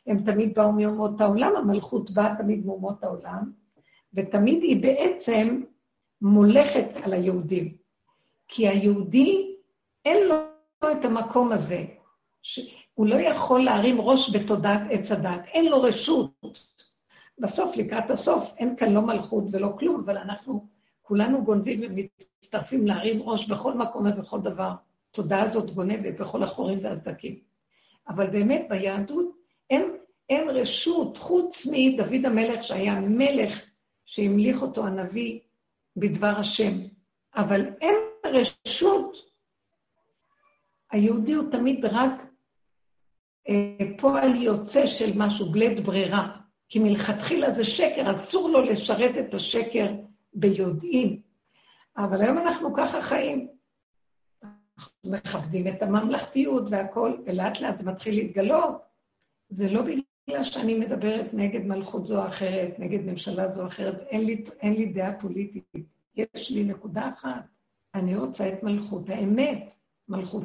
הם 0.06 0.22
תמיד 0.22 0.54
באו 0.54 0.72
מאומות 0.72 1.20
העולם, 1.20 1.56
המלכות 1.56 2.10
באה 2.10 2.34
תמיד 2.38 2.66
מאומות 2.66 3.04
העולם, 3.04 3.50
ותמיד 4.14 4.62
היא 4.62 4.82
בעצם 4.82 5.62
מולכת 6.22 6.86
על 7.02 7.12
היהודים. 7.12 7.74
כי 8.48 8.68
היהודי, 8.68 9.54
אין 10.04 10.28
לו 10.28 10.34
את 10.92 11.04
המקום 11.04 11.52
הזה. 11.52 11.84
הוא 12.94 13.06
לא 13.06 13.14
יכול 13.14 13.64
להרים 13.64 14.00
ראש 14.00 14.36
בתודעת 14.36 14.80
עץ 14.90 15.12
הדת, 15.12 15.40
אין 15.46 15.66
לו 15.66 15.82
רשות. 15.82 16.58
בסוף, 17.38 17.76
לקראת 17.76 18.10
הסוף, 18.10 18.50
אין 18.56 18.76
כאן 18.76 18.92
לא 18.92 19.00
מלכות 19.00 19.44
ולא 19.52 19.68
כלום, 19.78 20.00
אבל 20.04 20.18
אנחנו 20.18 20.66
כולנו 21.02 21.44
גונבים 21.44 21.80
ומצטרפים 21.82 22.86
להרים 22.86 23.22
ראש 23.22 23.48
בכל 23.48 23.74
מקום 23.74 24.06
ובכל 24.06 24.40
דבר. 24.40 24.72
תודעה 25.10 25.42
הזאת 25.42 25.70
גונבת 25.70 26.20
בכל 26.20 26.42
החורים 26.42 26.78
והסדקים. 26.82 27.38
אבל 28.08 28.30
באמת 28.30 28.66
ביהדות 28.68 29.26
אין, 29.70 29.96
אין 30.30 30.48
רשות, 30.48 31.16
חוץ 31.16 31.66
מדוד 31.70 32.26
המלך, 32.26 32.64
שהיה 32.64 33.00
מלך 33.00 33.64
שהמליך 34.04 34.62
אותו 34.62 34.86
הנביא 34.86 35.40
בדבר 35.96 36.34
השם. 36.38 36.72
אבל 37.36 37.66
אין 37.80 37.96
רשות. 38.26 39.16
היהודי 40.90 41.32
הוא 41.32 41.50
תמיד 41.50 41.84
רק 41.84 42.27
פועל 43.98 44.36
יוצא 44.36 44.86
של 44.86 45.12
משהו, 45.16 45.52
בלית 45.52 45.80
ברירה. 45.80 46.36
כי 46.68 46.78
מלכתחילה 46.78 47.52
זה 47.52 47.64
שקר, 47.64 48.12
אסור 48.12 48.48
לו 48.48 48.60
לשרת 48.60 49.14
את 49.18 49.34
השקר 49.34 49.86
ביודעין. 50.34 51.20
אבל 51.96 52.20
היום 52.20 52.38
אנחנו 52.38 52.74
ככה 52.74 53.02
חיים. 53.02 53.48
אנחנו 54.42 55.10
מכבדים 55.10 55.68
את 55.68 55.82
הממלכתיות 55.82 56.62
והכול, 56.70 57.22
ולאט 57.26 57.60
לאט 57.60 57.78
זה 57.78 57.90
מתחיל 57.90 58.14
להתגלות. 58.14 58.82
זה 59.48 59.68
לא 59.70 59.82
בגלל 59.82 60.44
שאני 60.44 60.74
מדברת 60.74 61.26
נגד 61.32 61.66
מלכות 61.66 62.06
זו 62.06 62.22
או 62.22 62.28
אחרת, 62.28 62.78
נגד 62.78 63.06
ממשלה 63.06 63.52
זו 63.52 63.62
או 63.62 63.66
אחרת, 63.66 64.00
אין 64.00 64.24
לי, 64.24 64.44
אין 64.60 64.72
לי 64.72 64.86
דעה 64.86 65.20
פוליטית. 65.20 65.64
יש 66.16 66.50
לי 66.50 66.64
נקודה 66.64 67.10
אחת, 67.14 67.46
אני 67.94 68.16
רוצה 68.16 68.48
את 68.48 68.62
מלכות 68.62 69.08
האמת, 69.08 69.74
מלכות. 70.08 70.44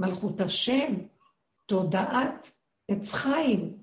מלכות 0.00 0.40
השם, 0.40 0.94
תודעת 1.70 2.50
עץ 2.88 3.12
חיים, 3.12 3.76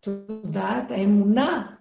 תודעת 0.00 0.90
האמונה, 0.90 1.76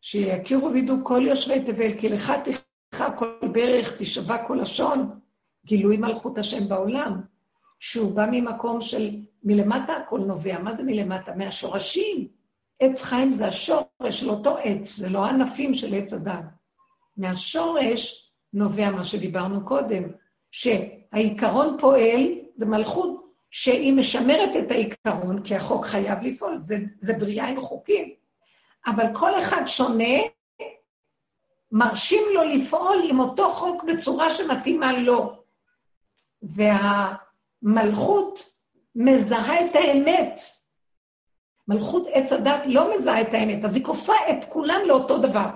שיכירו 0.00 0.72
וידעו 0.72 0.96
כל 1.02 1.22
יושבי 1.26 1.60
תבל, 1.60 2.00
כי 2.00 2.08
לך 2.08 2.32
תכחה 2.44 3.16
כל 3.16 3.48
ברך, 3.52 3.96
תשבע 3.98 4.46
כל 4.46 4.58
לשון, 4.62 5.20
גילוי 5.66 5.96
מלכות 5.96 6.38
השם 6.38 6.68
בעולם, 6.68 7.20
שהוא 7.80 8.14
בא 8.14 8.26
ממקום 8.30 8.80
של, 8.80 9.16
מלמטה 9.44 9.96
הכל 9.96 10.18
נובע. 10.18 10.58
מה 10.58 10.74
זה 10.74 10.82
מלמטה? 10.82 11.34
מהשורשים. 11.36 12.28
עץ 12.80 13.02
חיים 13.02 13.32
זה 13.32 13.46
השורש 13.46 14.10
של 14.10 14.30
אותו 14.30 14.56
עץ, 14.58 14.96
זה 14.96 15.08
לא 15.08 15.24
הענפים 15.24 15.74
של 15.74 15.94
עץ 15.94 16.12
הדת. 16.12 16.44
מהשורש 17.16 18.32
נובע 18.52 18.90
מה 18.90 19.04
שדיברנו 19.04 19.66
קודם, 19.66 20.02
שהעיקרון 20.50 21.76
פועל, 21.80 22.28
זה 22.56 22.66
מלכות 22.66 23.19
שהיא 23.50 23.92
משמרת 23.92 24.56
את 24.58 24.70
העיקרון, 24.70 25.42
כי 25.42 25.56
החוק 25.56 25.86
חייב 25.86 26.18
לפעול, 26.22 26.58
זה, 26.62 26.76
זה 27.00 27.12
בריאה 27.12 27.48
עם 27.48 27.60
חוקים. 27.60 28.14
אבל 28.86 29.04
כל 29.14 29.38
אחד 29.38 29.62
שונה, 29.66 30.14
מרשים 31.72 32.22
לו 32.34 32.42
לפעול 32.42 33.02
עם 33.10 33.20
אותו 33.20 33.50
חוק 33.50 33.84
בצורה 33.84 34.34
שמתאימה 34.34 34.92
לו. 34.92 35.42
והמלכות 37.62 38.52
מזהה 38.94 39.64
את 39.64 39.70
האמת. 39.74 40.40
מלכות 41.68 42.06
עץ 42.12 42.32
הדת 42.32 42.62
לא 42.66 42.96
מזהה 42.96 43.20
את 43.20 43.28
האמת, 43.32 43.64
אז 43.64 43.76
היא 43.76 43.84
כופה 43.84 44.14
את 44.30 44.44
כולם 44.48 44.80
לאותו 44.86 45.18
דבר. 45.18 45.48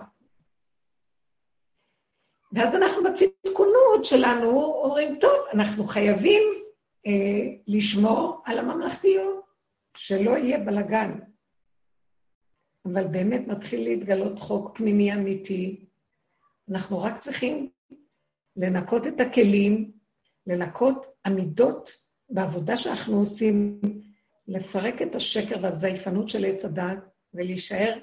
ואז 2.53 2.75
אנחנו 2.75 3.03
בצדקונות 3.05 4.05
שלנו 4.05 4.65
אומרים, 4.85 5.19
טוב, 5.19 5.33
אנחנו 5.53 5.85
חייבים 5.85 6.64
לשמור 7.67 8.43
על 8.45 8.59
הממלכתיות, 8.59 9.45
שלא 9.97 10.31
יהיה 10.31 10.59
בלגן. 10.59 11.11
אבל 12.85 13.07
באמת 13.07 13.47
מתחיל 13.47 13.83
להתגלות 13.83 14.39
חוק 14.39 14.77
פנימי 14.77 15.15
אמיתי. 15.15 15.87
אנחנו 16.71 17.03
רק 17.03 17.19
צריכים 17.19 17.69
לנקות 18.57 19.07
את 19.07 19.21
הכלים, 19.21 19.91
לנקות 20.47 21.07
עמידות 21.27 21.91
בעבודה 22.31 22.77
שאנחנו 22.77 23.19
עושים, 23.19 23.81
לפרק 24.49 25.03
את 25.03 25.15
השקר 25.15 25.57
והזייפנות 25.63 26.29
של 26.29 26.45
עץ 26.45 26.65
הדת 26.65 26.99
ולהישאר 27.35 27.99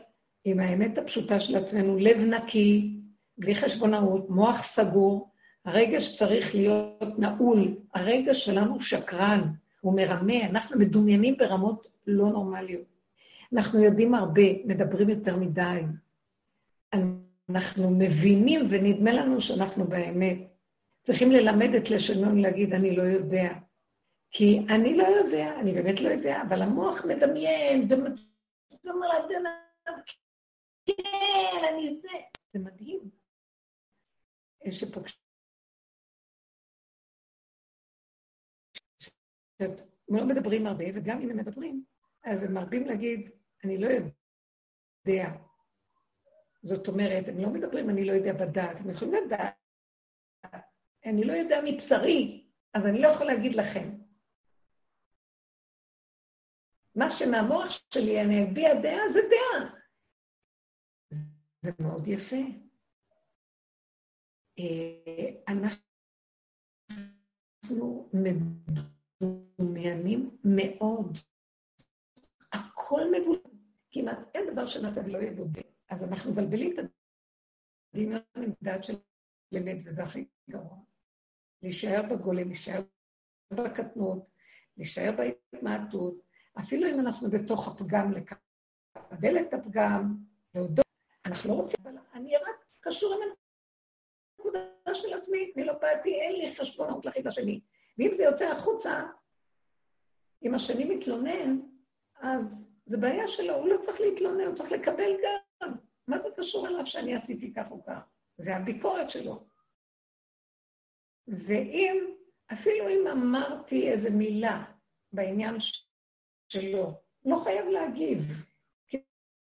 עם 0.45 0.59
האמת 0.59 0.97
הפשוטה 0.97 1.39
של 1.39 1.55
עצמנו, 1.55 1.97
לב 1.97 2.17
נקי, 2.17 2.97
בלי 3.37 3.55
חשבונאות, 3.55 4.29
מוח 4.29 4.63
סגור, 4.63 5.30
הרגש 5.65 6.17
צריך 6.17 6.55
להיות 6.55 7.19
נעול, 7.19 7.77
הרגש 7.93 8.45
שלנו 8.45 8.81
שקרן, 8.81 9.41
הוא 9.81 9.95
מרמה, 9.95 10.45
אנחנו 10.45 10.79
מדומיינים 10.79 11.37
ברמות 11.37 11.87
לא 12.07 12.29
נורמליות. 12.29 12.91
אנחנו 13.53 13.83
יודעים 13.83 14.13
הרבה, 14.13 14.41
מדברים 14.65 15.09
יותר 15.09 15.35
מדי. 15.35 15.81
אנחנו 17.49 17.89
מבינים 17.89 18.61
ונדמה 18.69 19.11
לנו 19.11 19.41
שאנחנו 19.41 19.85
באמת. 19.85 20.37
צריכים 21.03 21.31
ללמד 21.31 21.69
את 21.75 21.89
לשוננו 21.89 22.41
להגיד, 22.41 22.73
אני 22.73 22.95
לא 22.95 23.03
יודע. 23.03 23.53
כי 24.31 24.59
אני 24.69 24.97
לא 24.97 25.03
יודע, 25.03 25.59
אני 25.59 25.73
באמת 25.73 26.01
לא 26.01 26.09
יודע, 26.09 26.41
אבל 26.41 26.61
המוח 26.61 27.05
מדמיין, 27.05 27.87
כן, 30.85 31.63
אני 31.73 31.99
זה. 32.01 32.07
זה 32.53 32.59
מדהים. 32.59 32.99
שפוגשים 34.71 35.20
לא 40.09 40.25
מדברים 40.25 40.67
הרבה, 40.67 40.85
וגם 40.95 41.21
אם 41.21 41.29
הם 41.29 41.37
מדברים, 41.37 41.83
אז 42.23 42.43
הם 42.43 42.53
מרבים 42.53 42.87
להגיד, 42.87 43.29
אני 43.63 43.77
לא 43.77 43.87
יודע. 43.87 45.29
זאת 46.63 46.87
אומרת, 46.87 47.27
הם 47.27 47.37
לא 47.37 47.49
מדברים, 47.49 47.89
אני 47.89 48.05
לא 48.05 48.11
יודע 48.11 48.33
בדעת, 48.33 48.77
הם 48.79 48.89
יכולים 48.89 49.13
לדעת. 49.13 49.55
אני 51.05 51.23
לא 51.23 51.33
יודע 51.33 51.59
מבשרי, 51.65 52.47
אז 52.73 52.85
אני 52.85 53.01
לא 53.01 53.07
יכול 53.07 53.27
להגיד 53.27 53.55
לכם. 53.55 53.89
מה 56.95 57.11
שמהמוח 57.11 57.65
שלי 57.93 58.21
אני 58.21 58.43
אביע 58.43 58.73
דעה, 58.81 59.09
זה 59.09 59.19
דעה. 59.29 59.81
זה 61.61 61.71
מאוד 61.79 62.07
יפה. 62.07 62.35
אה, 64.59 65.53
אנחנו 67.63 68.09
מדומיינים 69.61 70.37
מאוד. 70.43 71.17
הכל 72.53 73.01
מבולבל. 73.11 73.49
כמעט 73.91 74.19
אין 74.35 74.53
דבר 74.53 74.65
שנעשה 74.65 75.01
ולא 75.05 75.17
יבודד. 75.17 75.61
אז 75.89 76.03
אנחנו 76.03 76.31
מבלבלים 76.31 76.79
את 76.79 76.85
הדמיון 77.93 78.21
עם 78.35 78.51
דעת 78.61 78.83
של 78.83 78.95
אמת, 79.57 79.77
וזה 79.85 80.03
הכי 80.03 80.25
גרוע. 80.49 80.77
להישאר 81.63 82.01
בגולם, 82.11 82.47
להישאר 82.47 82.81
בקטנות, 83.53 84.27
להישאר 84.77 85.11
בהתמעטות, 85.17 86.21
אפילו 86.59 86.89
אם 86.89 86.99
אנחנו 86.99 87.29
בתוך 87.29 87.67
הפגם, 87.67 88.11
לקבל 88.11 89.39
את 89.39 89.53
הפגם, 89.53 90.17
להודות. 90.55 90.85
אנחנו 91.25 91.49
לא 91.49 91.61
רוצים, 91.61 91.79
אבל 91.83 91.97
אני 92.13 92.37
רק 92.37 92.65
קשור 92.79 93.13
עם 93.13 93.19
הנקודה 94.39 94.59
של 94.93 95.13
עצמי, 95.13 95.51
אני 95.55 95.63
לא 95.63 95.73
באתי, 95.73 96.13
אין 96.13 96.35
לי 96.35 96.55
חשבונות 96.55 97.05
לחית 97.05 97.27
השני. 97.27 97.61
ואם 97.97 98.11
זה 98.17 98.23
יוצא 98.23 98.51
החוצה, 98.51 99.03
אם 100.43 100.55
השני 100.55 100.95
מתלונן, 100.95 101.59
אז 102.15 102.71
זה 102.85 102.97
בעיה 102.97 103.27
שלו, 103.27 103.55
הוא 103.55 103.67
לא 103.67 103.77
צריך 103.81 104.01
להתלונן, 104.01 104.45
הוא 104.45 104.55
צריך 104.55 104.71
לקבל 104.71 105.11
גם. 105.23 105.71
מה 106.07 106.19
זה 106.19 106.29
קשור 106.37 106.67
אליו 106.67 106.85
שאני 106.85 107.15
עשיתי 107.15 107.53
כך 107.53 107.71
או 107.71 107.83
כך? 107.83 107.99
זה 108.37 108.55
הביקורת 108.55 109.09
שלו. 109.09 109.47
ואם, 111.27 112.15
אפילו 112.53 112.89
אם 112.89 113.07
אמרתי 113.07 113.91
איזו 113.91 114.09
מילה 114.11 114.63
בעניין 115.13 115.55
שלו, 116.49 117.01
לא 117.25 117.37
חייב 117.43 117.65
להגיב, 117.65 118.19
כי 118.87 118.97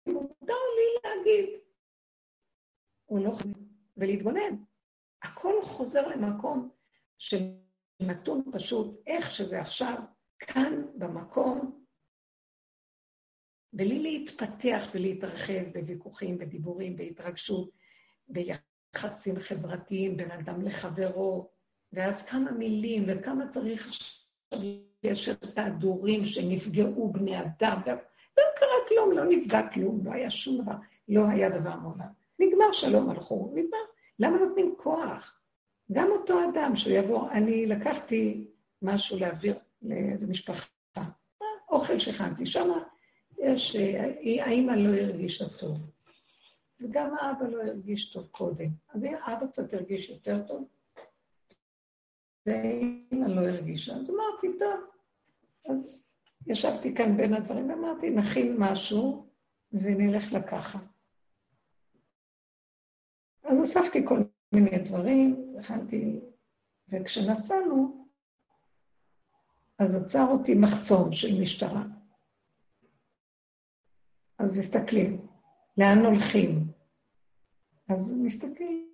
מותר 0.06 0.54
לי 0.76 1.00
להגיד. 1.04 1.60
הוא 3.04 3.24
לא 3.24 3.30
חייב, 3.30 3.54
ולהתגונן. 3.96 4.56
הכל 5.22 5.62
חוזר 5.62 6.08
למקום 6.08 6.70
שנתון 7.18 8.44
פשוט, 8.52 9.00
איך 9.06 9.30
שזה 9.30 9.60
עכשיו, 9.60 9.98
כאן, 10.46 10.82
במקום, 10.94 11.84
בלי 13.72 13.98
להתפתח 13.98 14.88
ולהתרחב 14.94 15.64
בוויכוחים, 15.72 16.38
בדיבורים, 16.38 16.96
בהתרגשות, 16.96 17.70
ביחסים 18.28 19.40
חברתיים 19.40 20.16
בין 20.16 20.30
אדם 20.30 20.62
לחברו, 20.62 21.50
ואז 21.92 22.26
כמה 22.26 22.52
מילים 22.52 23.04
וכמה 23.06 23.48
צריך 23.48 23.88
עכשיו 23.88 24.60
יש 25.02 25.28
את 25.28 25.58
ההדורים 25.58 26.26
שנפגעו 26.26 27.12
בני 27.12 27.40
אדם, 27.40 27.80
ולא 27.84 28.46
קרה 28.56 28.88
כלום, 28.88 29.12
לא 29.12 29.24
נפגע 29.24 29.68
כלום, 29.72 30.00
לא 30.06 30.12
היה 30.12 30.30
שום 30.30 30.62
דבר, 30.62 30.74
לא 31.08 31.28
היה 31.28 31.48
דבר 31.50 31.76
מעולם. 31.76 32.08
נגמר 32.38 32.72
שלום 32.72 33.10
הלכו, 33.10 33.52
נגמר. 33.54 33.78
למה 34.18 34.38
נותנים 34.38 34.74
כוח? 34.78 35.40
גם 35.92 36.08
אותו 36.10 36.50
אדם 36.50 36.76
שיבוא, 36.76 37.30
אני 37.30 37.66
לקחתי 37.66 38.50
משהו 38.82 39.18
להעביר 39.18 39.58
לאיזה 39.84 40.26
משפחה, 40.26 40.66
אוכל 41.68 41.98
שהכנתי, 41.98 42.46
שמה 42.46 42.82
יש, 43.38 43.76
האימא 44.40 44.72
לא 44.72 44.94
הרגישה 44.94 45.44
טוב, 45.58 45.78
וגם 46.80 47.14
האבא 47.18 47.46
לא 47.46 47.62
הרגיש 47.62 48.12
טוב 48.12 48.26
קודם. 48.26 48.68
אז 48.88 49.02
האבא 49.02 49.46
קצת 49.46 49.74
הרגיש 49.74 50.10
יותר 50.10 50.46
טוב, 50.46 50.68
ואימא 52.46 53.26
לא 53.26 53.40
הרגישה. 53.40 53.92
אז 53.92 54.10
אמרתי, 54.10 54.58
טוב. 54.58 54.80
אז 55.68 56.02
ישבתי 56.46 56.94
כאן 56.94 57.16
בין 57.16 57.34
הדברים 57.34 57.70
ואמרתי, 57.70 58.10
נכין 58.10 58.56
משהו 58.58 59.30
ונלך 59.72 60.32
לקחת. 60.32 60.80
אז 63.44 63.64
אספתי 63.64 64.06
כל 64.06 64.18
מיני 64.52 64.78
דברים, 64.78 65.56
הכנתי, 65.60 66.20
וכשנסענו, 66.88 68.03
אז 69.78 69.94
עצר 69.94 70.26
אותי 70.30 70.54
מחסום 70.54 71.12
של 71.12 71.40
משטרה. 71.42 71.82
אז 74.38 74.50
מסתכלים, 74.52 75.26
לאן 75.78 75.98
הולכים? 76.04 76.72
אז 77.88 78.10
מסתכלים, 78.10 78.90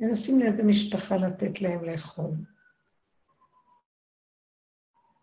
מנסים 0.00 0.40
לאיזה 0.40 0.62
משפחה 0.62 1.16
לתת 1.16 1.60
להם 1.60 1.84
לאכול. 1.84 2.30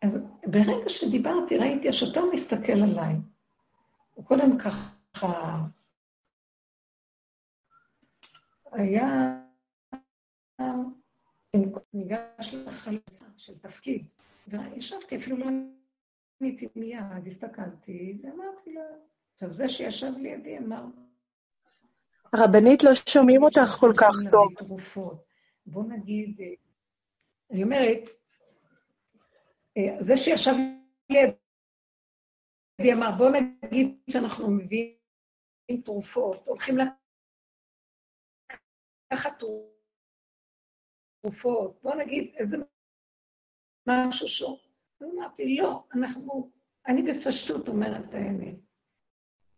אז 0.01 0.18
ברגע 0.47 0.89
שדיברתי, 0.89 1.58
ראיתי, 1.58 1.89
השוטר 1.89 2.22
מסתכל 2.34 2.84
עליי. 2.84 3.16
הוא 4.14 4.26
קודם 4.26 4.58
ככה 4.60 5.66
היה 8.72 9.41
ניגש 11.93 12.53
לחלוצה 12.53 13.26
של 13.38 13.58
תפקיד, 13.60 14.08
וישבתי, 14.47 15.18
אפילו 15.18 15.38
לא 15.38 15.45
עניתי 16.41 16.68
מיד, 16.76 17.28
הסתכלתי, 17.28 18.18
ואמרתי 18.24 18.74
לו, 18.74 18.82
עכשיו 19.34 19.53
זה 19.53 19.70
שישב 19.70 20.12
לידי 20.18 20.58
אמר, 20.58 20.84
הרבנית, 22.34 22.84
לא 22.84 22.91
שומעים 23.10 23.43
אותך 23.43 23.78
כל 23.80 23.93
כך 23.97 24.16
טוב. 24.32 24.53
תרופות. 24.58 25.26
בוא 25.66 25.84
נגיד, 25.84 26.41
אני 27.51 27.64
אומרת, 27.64 28.10
אה, 29.78 29.95
זה 29.99 30.18
שישב 30.18 30.53
לידי 31.10 31.34
אמר, 32.93 33.12
בוא 33.18 33.30
נגיד 33.30 33.97
שאנחנו 34.10 34.51
מביאים 34.51 35.82
תרופות, 35.86 36.47
הולכים 36.47 36.78
לקחת 39.12 39.39
תרופות, 39.39 39.75
בוא 41.84 41.96
נגיד 41.96 42.34
איזה 42.38 42.58
משהו 43.88 44.28
שוב. 44.28 44.60
אז 45.02 45.08
אמרתי, 45.16 45.56
לא, 45.58 45.84
אנחנו, 45.94 46.52
אני 46.88 47.02
בפשטות 47.02 47.68
אומרת 47.68 48.14
האמת. 48.14 48.56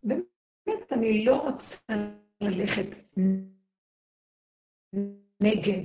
באמת, 0.04 0.92
אני 0.92 1.26
לא 1.26 1.36
רוצה 1.36 1.78
ללכת 2.42 2.88
נגד 5.42 5.84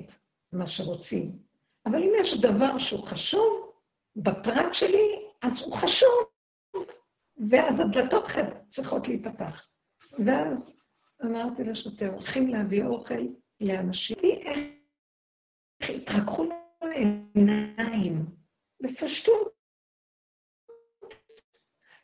מה 0.52 0.66
שרוצים. 0.66 1.38
אבל 1.86 2.02
אם 2.02 2.12
יש 2.20 2.40
דבר 2.40 2.78
שהוא 2.78 3.04
חשוב 3.04 3.72
בפרט 4.16 4.74
שלי, 4.74 5.28
אז 5.42 5.62
הוא 5.62 5.74
חשוב. 5.74 6.10
ואז 7.50 7.80
הדלתות 7.80 8.24
צריכות 8.68 9.08
להיפתח. 9.08 9.68
ואז 10.26 10.76
אמרתי 11.24 11.64
לשוטר, 11.64 12.12
הולכים 12.12 12.48
להביא 12.48 12.84
אוכל 12.84 13.26
לאנשים. 13.60 14.16
התרככו 15.90 16.48
לעיניים, 16.82 18.24
בפשטות. 18.80 19.52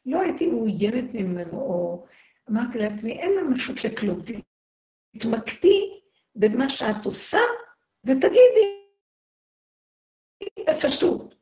לא 0.07 0.21
הייתי 0.21 0.47
מאוימת 0.47 1.15
ממנו, 1.15 1.61
או 1.61 2.07
אמרתי 2.51 2.79
לעצמי, 2.79 3.13
אין 3.13 3.33
ממשות 3.45 3.85
לכלום, 3.85 4.21
תתמקדי 5.17 6.01
במה 6.35 6.71
שאת 6.71 7.05
עושה 7.05 7.39
ותגידי 8.05 8.79
בפשטות. 10.69 11.35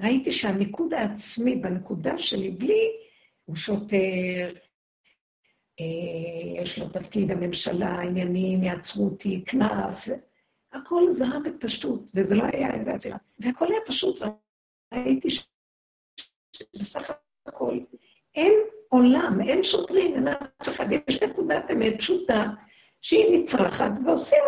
ראיתי 0.00 0.32
שהמיקוד 0.32 0.94
העצמי 0.94 1.56
בנקודה 1.56 2.18
שלי, 2.18 2.50
בלי, 2.50 2.88
הוא 3.44 3.56
שוטר, 3.56 4.54
אה, 5.80 6.62
יש 6.62 6.78
לו 6.78 6.88
תפקיד 6.88 7.30
הממשלה, 7.30 8.00
עניינים, 8.00 8.62
יעצרו 8.62 9.04
אותי, 9.04 9.44
קנס, 9.44 10.10
הכל 10.74 11.10
זרה 11.10 11.38
בפשטות, 11.40 12.00
וזה 12.14 12.34
לא 12.34 12.44
היה 12.52 12.74
איזה 12.74 12.94
עצירה. 12.94 13.16
והכל 13.38 13.66
היה 13.66 13.80
פשוט, 13.86 14.22
וראיתי 14.92 15.28
שבסך 16.56 17.10
הכל 17.46 17.78
אין 18.34 18.52
עולם, 18.88 19.40
אין 19.48 19.62
שוטרים, 19.62 20.14
אין 20.14 20.28
אף 20.28 20.68
אחד, 20.68 20.86
יש 21.08 21.22
נקודת 21.22 21.70
אמת 21.72 21.94
פשוטה, 21.98 22.44
שהיא 23.00 23.38
נצרכת, 23.38 23.90
ועושים 24.06 24.38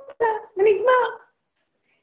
אותה, 0.00 0.24
ונגמר. 0.56 1.26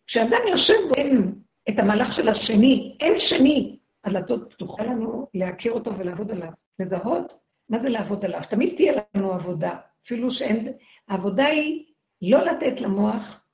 כשאדם 0.07 0.47
יושב 0.47 0.73
ואין 0.91 1.35
את 1.69 1.79
המהלך 1.79 2.13
של 2.13 2.29
השני, 2.29 2.97
אין 2.99 3.17
שני, 3.17 3.79
הדלתות 4.03 4.53
פתוחה 4.53 4.83
לנו 4.83 5.27
להכיר 5.33 5.71
אותו 5.71 5.97
ולעבוד 5.97 6.31
עליו, 6.31 6.51
לזהות 6.79 7.33
מה 7.69 7.77
זה 7.77 7.89
לעבוד 7.89 8.25
עליו. 8.25 8.41
תמיד 8.49 8.75
תהיה 8.75 8.93
לנו 9.15 9.33
עבודה, 9.33 9.77
אפילו 10.05 10.31
שאין... 10.31 10.73
העבודה 11.07 11.45
היא 11.45 11.92
לא 12.25 12.45
לתת 12.45 12.81
למוח 12.81 13.45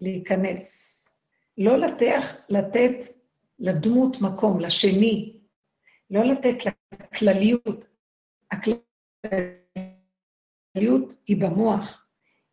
להיכנס, 0.00 0.92
לא 1.58 1.76
לתת, 1.76 2.22
לתת 2.48 3.14
לדמות 3.58 4.16
מקום, 4.20 4.60
לשני, 4.60 5.40
לא 6.10 6.24
לתת 6.24 6.56
לכלליות. 6.92 7.84
הכלליות 8.50 8.74
היא 11.26 11.36
במוח, 11.40 12.06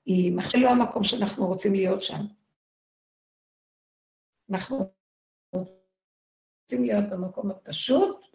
היא 0.05 0.35
מכשיר 0.35 0.59
לא 0.59 0.69
המקום 0.69 1.03
שאנחנו 1.03 1.47
רוצים 1.47 1.73
להיות 1.73 2.03
שם. 2.03 2.25
אנחנו 4.49 4.91
רוצים 5.53 6.83
להיות 6.85 7.09
במקום 7.11 7.51
הפשוט, 7.51 8.25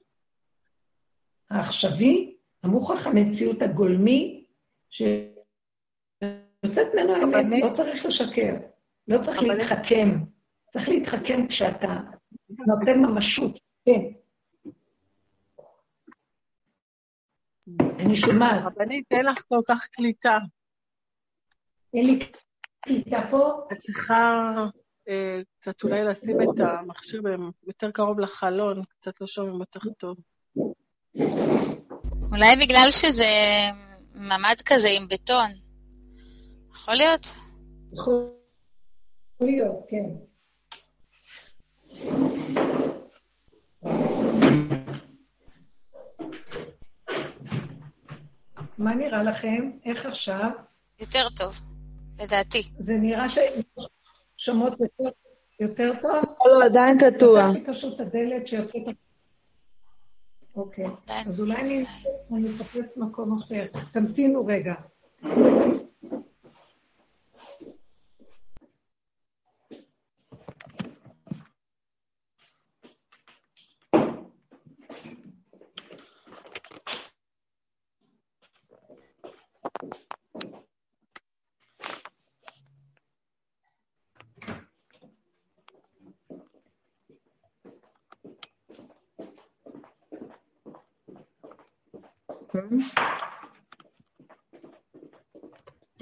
העכשווי, 1.50 2.36
המוכח 2.62 3.06
המציאות 3.06 3.62
הגולמי, 3.62 4.46
שיוצאת 6.64 6.86
ממנו 6.94 7.36
האמת, 7.36 7.62
לא 7.62 7.72
צריך 7.72 8.06
לשקר, 8.06 8.54
לא 9.09 9.18
צריך 9.22 9.42
להתחכם. 9.42 10.18
צריך 10.72 10.88
להתחכם 10.88 11.46
כשאתה 11.48 12.00
נותן 12.50 12.98
ממשות, 12.98 13.59
כן. 13.84 14.00
אני 17.98 18.16
שומעת. 18.16 18.62
רבנית, 18.64 19.04
אין 19.11 19.26
לך 19.26 19.42
כל 19.48 19.61
כך 19.68 19.86
קליטה. 19.92 20.38
אין 21.94 22.06
לי 22.06 22.18
קליטה 22.80 23.20
פה? 23.30 23.66
את 23.72 23.78
צריכה 23.78 24.54
אה, 25.09 25.40
קצת 25.61 25.82
אולי 25.84 26.04
לשים 26.04 26.42
את 26.42 26.61
המכשיר 26.61 27.22
יותר 27.66 27.90
קרוב 27.90 28.20
לחלון, 28.20 28.82
קצת 29.00 29.20
לא 29.20 29.26
שומעים 29.26 29.61
אותך 29.61 29.86
טוב. 29.98 30.16
אולי 32.32 32.56
בגלל 32.61 32.88
שזה 32.90 33.24
ממ"ד 34.14 34.62
כזה 34.64 34.88
עם 34.88 35.09
בטון. 35.09 35.67
יכול 36.79 36.95
להיות? 36.95 37.26
יכול 37.93 38.31
להיות, 39.41 39.87
כן. 39.89 40.05
מה 48.79 48.95
נראה 48.95 49.22
לכם? 49.22 49.70
איך 49.85 50.07
עכשיו? 50.07 50.51
יותר 51.01 51.29
טוב, 51.37 51.61
לדעתי. 52.22 52.62
זה 52.79 52.93
נראה 52.93 53.26
ששומעות 54.39 54.72
יותר, 54.81 55.11
יותר 55.61 55.93
טוב? 56.03 56.24
לא, 56.47 56.64
עדיין 56.64 56.99
קטוע. 56.99 57.51
פשוט 57.66 58.01
הדלת 58.01 58.47
שיוצאת... 58.47 58.83
אוקיי, 60.57 60.87
אז 61.26 61.41
אולי 61.41 61.85
אני 62.33 62.49
אחפש 62.57 62.97
מקום 62.97 63.39
אחר. 63.43 63.66
תמתינו 63.93 64.47
רגע. 64.47 64.74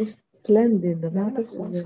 ספלנדיד, 0.04 1.04
אמרת 1.04 1.32
שזה... 1.44 1.82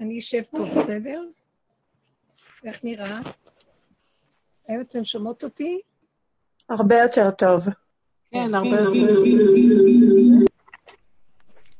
אני 0.00 0.18
אשב 0.18 0.42
פה, 0.50 0.58
בסדר? 0.58 1.22
איך 2.64 2.84
נראה? 2.84 3.20
האם 4.68 4.80
אתן 4.80 5.04
שומעות 5.04 5.44
אותי? 5.44 5.80
הרבה 6.68 6.94
יותר 6.96 7.30
טוב. 7.30 7.64
כן, 8.30 8.54
הרבה 8.54 8.68
יותר 8.68 8.84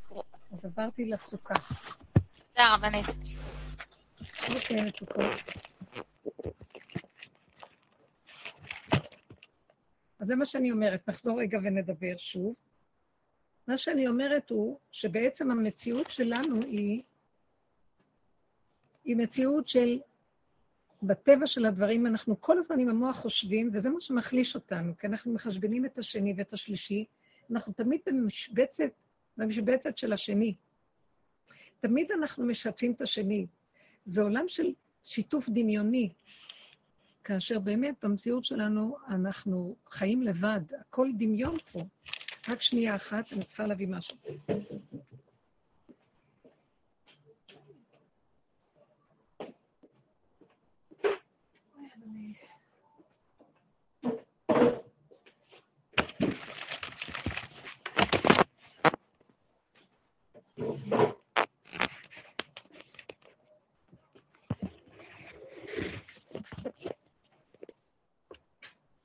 טוב. 0.08 0.24
אז 0.52 0.64
עברתי 0.64 1.04
לסוכה. 1.04 1.54
תודה, 2.54 2.74
רבנית. 2.74 3.06
אוקיי, 4.51 4.84
מתוקות. 4.84 5.24
אז 10.18 10.26
זה 10.28 10.36
מה 10.36 10.45
שאני 10.45 10.70
אומרת. 10.70 11.09
נחזור 11.09 11.40
רגע 11.40 11.59
ונדבר 11.59 12.14
שוב. 12.16 12.55
מה 13.66 13.78
שאני 13.78 14.09
אומרת 14.09 14.51
הוא 14.51 14.78
שבעצם 14.93 15.51
המציאות 15.51 16.11
שלנו 16.11 16.62
היא, 16.62 17.03
היא 19.05 19.16
מציאות 19.16 19.68
של, 19.68 20.01
בטבע 21.03 21.47
של 21.47 21.66
הדברים, 21.66 22.07
אנחנו 22.07 22.40
כל 22.40 22.59
הזמן 22.59 22.78
עם 22.78 22.88
המוח 22.88 23.16
חושבים, 23.16 23.70
וזה 23.72 23.90
מה 23.90 24.01
שמחליש 24.01 24.55
אותנו, 24.55 24.99
כי 24.99 25.07
אנחנו 25.07 25.32
מחשבנים 25.32 25.84
את 25.84 25.99
השני 25.99 26.34
ואת 26.36 26.53
השלישי, 26.53 27.05
אנחנו 27.51 27.72
תמיד 27.72 28.01
במשבצת, 28.07 28.90
במשבצת 29.36 29.99
של 29.99 30.12
השני. 30.12 30.55
תמיד 31.80 32.12
אנחנו 32.12 32.47
משתפים 32.47 32.93
את 32.93 33.01
השני. 33.01 33.47
זה 34.05 34.22
עולם 34.22 34.48
של 34.48 34.66
שיתוף 35.05 35.48
דמיוני, 35.48 36.09
כאשר 37.24 37.59
באמת 37.59 37.94
במציאות 38.03 38.44
שלנו 38.44 38.96
אנחנו 39.09 39.76
חיים 39.88 40.22
לבד, 40.22 40.61
הכל 40.80 41.09
דמיון 41.18 41.57
פה. 41.72 41.84
רק 42.48 42.62
שנייה 42.62 42.96
אחת, 42.96 43.32
אני 43.32 43.44
צריכה 43.44 43.66
להביא 43.66 43.88
משהו. 43.88 44.16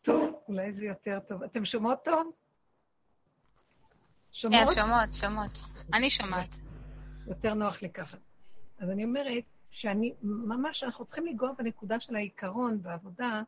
טוב, 0.08 0.47
אולי 0.58 0.72
זה 0.72 0.86
יותר 0.86 1.20
טוב. 1.20 1.44
אתם 1.44 1.66
שומעות 1.66 2.06
טוב? 2.06 2.32
שומעות? 4.32 4.70
כן, 4.70 4.82
שומעות, 4.82 5.14
שומעות. 5.14 5.52
אני 5.94 6.10
שומעת. 6.10 6.56
יותר 7.28 7.54
נוח 7.54 7.82
לי 7.82 7.90
ככה. 7.90 8.18
אז 8.78 8.90
אני 8.90 9.04
אומרת 9.04 9.44
שאני, 9.72 10.14
ממש, 10.22 10.84
אנחנו 10.84 11.06
צריכים 11.06 11.26
לנגוע 11.26 11.52
בנקודה 11.58 12.00
של 12.00 12.16
העיקרון 12.16 12.82
בעבודה. 12.82 13.42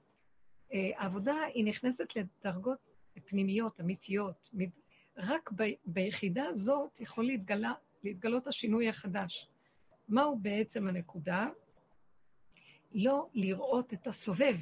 אה, 0.74 0.92
העבודה 0.98 1.34
היא 1.54 1.66
נכנסת 1.66 2.16
לדרגות 2.16 2.78
פנימיות, 3.26 3.80
אמיתיות. 3.82 4.50
רק 5.18 5.50
ב, 5.56 5.64
ביחידה 5.86 6.46
הזאת 6.46 7.00
יכול 7.00 7.26
להתגלה, 7.26 7.74
להתגלות 8.04 8.48
השינוי 8.48 8.90
החדש. 8.90 9.50
מהו 10.10 10.40
בעצם 10.40 10.88
הנקודה? 10.88 11.48
לא 12.92 13.30
לראות 13.34 13.94
את 13.94 14.08
הסובב. 14.08 14.56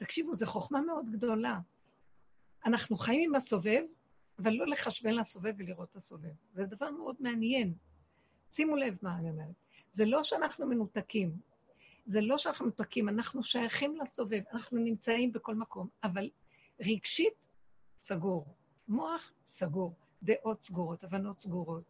תקשיבו, 0.00 0.34
זו 0.34 0.46
חוכמה 0.46 0.80
מאוד 0.80 1.10
גדולה. 1.10 1.58
אנחנו 2.66 2.96
חיים 2.96 3.30
עם 3.30 3.34
הסובב, 3.34 3.82
אבל 4.38 4.50
לא 4.50 4.66
לחשבן 4.66 5.14
לסובב 5.14 5.54
ולראות 5.58 5.90
את 5.90 5.96
הסובב. 5.96 6.32
זה 6.52 6.64
דבר 6.64 6.90
מאוד 6.90 7.16
מעניין. 7.20 7.74
שימו 8.50 8.76
לב 8.76 8.96
מה 9.02 9.18
אני 9.18 9.30
אומרת. 9.30 9.54
זה 9.92 10.04
לא 10.06 10.24
שאנחנו 10.24 10.66
מנותקים, 10.66 11.32
זה 12.06 12.20
לא 12.20 12.38
שאנחנו 12.38 12.64
מנותקים, 12.64 13.08
אנחנו 13.08 13.44
שייכים 13.44 13.96
לסובב, 13.96 14.40
אנחנו 14.52 14.78
נמצאים 14.78 15.32
בכל 15.32 15.54
מקום, 15.54 15.88
אבל 16.04 16.30
רגשית, 16.80 17.34
סגור. 18.02 18.54
מוח, 18.88 19.32
סגור. 19.46 19.94
דעות 20.22 20.62
סגורות, 20.62 21.04
הבנות 21.04 21.40
סגורות. 21.40 21.84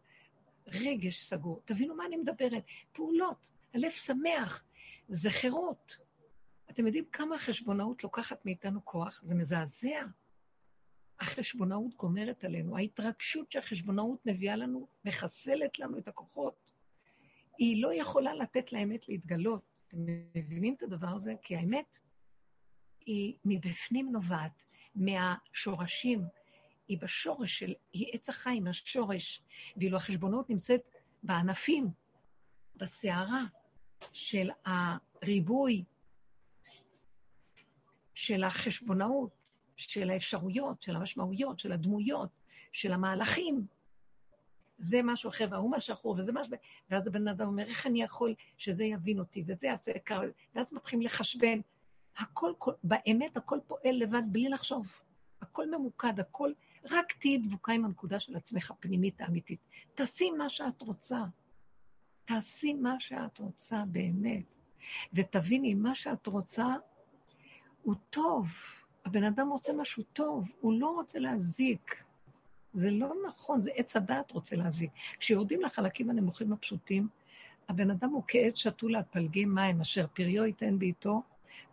רגש 0.67 1.23
סגור. 1.23 1.61
תבינו 1.65 1.95
מה 1.95 2.05
אני 2.05 2.17
מדברת. 2.17 2.63
פעולות, 2.93 3.49
הלב 3.73 3.91
שמח, 3.91 4.63
זה 5.09 5.29
חירות. 5.29 5.97
אתם 6.71 6.85
יודעים 6.85 7.05
כמה 7.11 7.35
החשבונאות 7.35 8.03
לוקחת 8.03 8.45
מאיתנו 8.45 8.85
כוח? 8.85 9.21
זה 9.23 9.35
מזעזע. 9.35 10.05
החשבונאות 11.19 11.95
גומרת 11.95 12.43
עלינו. 12.43 12.77
ההתרגשות 12.77 13.51
שהחשבונאות 13.51 14.25
מביאה 14.25 14.55
לנו, 14.55 14.87
מחסלת 15.05 15.79
לנו 15.79 15.97
את 15.97 16.07
הכוחות. 16.07 16.71
היא 17.57 17.83
לא 17.83 17.93
יכולה 17.93 18.33
לתת 18.33 18.73
לאמת 18.73 19.09
להתגלות. 19.09 19.61
אתם 19.87 19.97
מבינים 20.35 20.73
את 20.73 20.83
הדבר 20.83 21.07
הזה? 21.07 21.33
כי 21.41 21.55
האמת 21.55 21.99
היא 23.05 23.35
מבפנים 23.45 24.11
נובעת, 24.11 24.63
מהשורשים. 24.95 26.23
היא 26.87 26.97
בשורש 27.01 27.59
של, 27.59 27.73
היא 27.93 28.07
עץ 28.13 28.29
החיים, 28.29 28.67
השורש. 28.67 29.41
ואילו 29.77 29.97
החשבונות 29.97 30.49
נמצאת 30.49 30.81
בענפים, 31.23 31.87
בסערה 32.75 33.43
של 34.13 34.49
הריבוי, 34.65 35.83
של 38.21 38.43
החשבונאות, 38.43 39.29
של 39.75 40.09
האפשרויות, 40.09 40.81
של 40.81 40.95
המשמעויות, 40.95 41.59
של 41.59 41.71
הדמויות, 41.71 42.29
של 42.71 42.93
המהלכים. 42.93 43.65
זה 44.77 44.99
משהו 45.03 45.29
אחר, 45.29 45.47
וההוא 45.51 45.71
מה 45.71 45.81
שחור, 45.81 46.15
וזה 46.17 46.31
משהו... 46.31 46.53
ואז 46.89 47.07
הבן 47.07 47.27
אדם 47.27 47.47
אומר, 47.47 47.63
איך 47.67 47.87
אני 47.87 48.03
יכול 48.03 48.35
שזה 48.57 48.83
יבין 48.83 49.19
אותי, 49.19 49.43
וזה 49.47 49.67
יעשה 49.67 49.91
קר... 50.03 50.21
ואז 50.55 50.73
מתחילים 50.73 51.05
לחשבן. 51.05 51.59
הכל, 52.17 52.53
כל, 52.57 52.71
באמת 52.83 53.37
הכל 53.37 53.59
פועל 53.67 53.95
לבד 53.95 54.23
בלי 54.25 54.49
לחשוב. 54.49 54.87
הכל 55.41 55.71
ממוקד, 55.71 56.19
הכל... 56.19 56.51
רק 56.91 57.13
תהיי 57.19 57.37
דבוקה 57.37 57.71
עם 57.71 57.85
הנקודה 57.85 58.19
של 58.19 58.35
עצמך, 58.35 58.71
הפנימית 58.71 59.21
האמיתית. 59.21 59.59
תעשי 59.95 60.31
מה 60.31 60.49
שאת 60.49 60.81
רוצה. 60.81 61.23
תעשי 62.25 62.73
מה 62.73 62.95
שאת 62.99 63.39
רוצה 63.39 63.83
באמת. 63.87 64.45
ותביני, 65.13 65.73
מה 65.73 65.95
שאת 65.95 66.27
רוצה 66.27 66.75
הוא 67.83 67.95
טוב. 68.09 68.47
הבן 69.05 69.23
אדם 69.23 69.49
רוצה 69.49 69.73
משהו 69.73 70.03
טוב, 70.13 70.45
הוא 70.61 70.73
לא 70.79 70.87
רוצה 70.87 71.19
להזיק. 71.19 72.03
זה 72.73 72.91
לא 72.91 73.13
נכון, 73.27 73.61
זה 73.61 73.71
עץ 73.75 73.95
הדעת 73.95 74.31
רוצה 74.31 74.55
להזיק. 74.55 74.91
כשיורדים 75.19 75.61
לחלקים 75.61 76.09
הנמוכים 76.09 76.53
הפשוטים, 76.53 77.07
הבן 77.69 77.91
אדם 77.91 78.09
הוא 78.09 78.23
כעץ 78.27 78.55
שתול 78.55 78.95
על 78.95 79.03
פלגי 79.11 79.45
מים, 79.45 79.81
אשר 79.81 80.07
פריו 80.13 80.45
ייתן 80.45 80.79
בעיתו, 80.79 81.21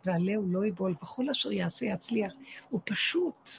ועלהו 0.05 0.51
לא 0.51 0.65
יבול, 0.65 0.95
וכל 1.03 1.29
אשר 1.29 1.51
יעשה 1.51 1.85
יצליח. 1.85 2.33
הוא 2.69 2.81
פשוט, 2.83 3.49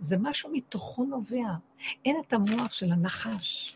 זה 0.00 0.16
משהו 0.18 0.50
מתוכו 0.52 1.04
נובע. 1.04 1.48
אין 2.04 2.16
את 2.20 2.32
המוח 2.32 2.72
של 2.72 2.92
הנחש. 2.92 3.74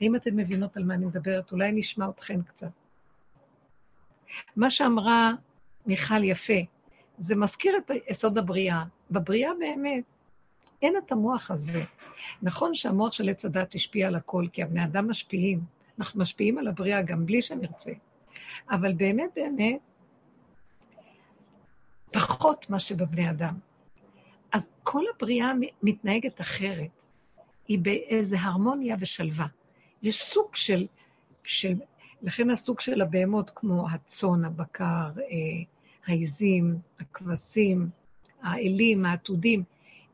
האם 0.00 0.16
אתן 0.16 0.36
מבינות 0.36 0.76
על 0.76 0.84
מה 0.84 0.94
אני 0.94 1.06
מדברת? 1.06 1.52
אולי 1.52 1.72
נשמע 1.72 2.08
אתכן 2.08 2.42
קצת. 2.42 2.70
מה 4.56 4.70
שאמרה 4.70 5.32
מיכל 5.86 6.24
יפה, 6.24 6.60
זה 7.18 7.36
מזכיר 7.36 7.76
את 7.76 7.90
יסוד 8.10 8.38
הבריאה. 8.38 8.84
בבריאה 9.10 9.50
באמת 9.58 10.04
אין 10.82 10.94
את 10.96 11.12
המוח 11.12 11.50
הזה. 11.50 11.84
נכון 12.42 12.74
שהמוח 12.74 13.12
של 13.12 13.28
עץ 13.28 13.44
הדת 13.44 13.74
השפיע 13.74 14.08
על 14.08 14.14
הכל, 14.14 14.46
כי 14.52 14.62
הבני 14.62 14.84
אדם 14.84 15.10
משפיעים. 15.10 15.60
אנחנו 15.98 16.20
משפיעים 16.20 16.58
על 16.58 16.68
הבריאה 16.68 17.02
גם 17.02 17.26
בלי 17.26 17.42
שנרצה. 17.42 17.92
אבל 18.70 18.92
באמת 18.92 19.30
באמת, 19.36 19.80
פחות 22.12 22.70
מה 22.70 22.80
שבבני 22.80 23.30
אדם. 23.30 23.54
אז 24.52 24.70
כל 24.82 25.02
הבריאה 25.14 25.52
מתנהגת 25.82 26.40
אחרת. 26.40 26.90
היא 27.68 27.78
באיזה 27.78 28.36
הרמוניה 28.40 28.96
ושלווה. 29.00 29.46
יש 30.02 30.22
סוג 30.22 30.56
של, 30.56 30.86
של, 31.44 31.74
לכן 32.22 32.50
הסוג 32.50 32.80
של 32.80 33.02
הבהמות, 33.02 33.50
כמו 33.54 33.86
הצאן, 33.90 34.44
הבקר, 34.44 35.10
אה, 35.18 35.75
העיזים, 36.06 36.78
הכבשים, 37.00 37.88
האלים, 38.42 39.04
העתודים, 39.04 39.62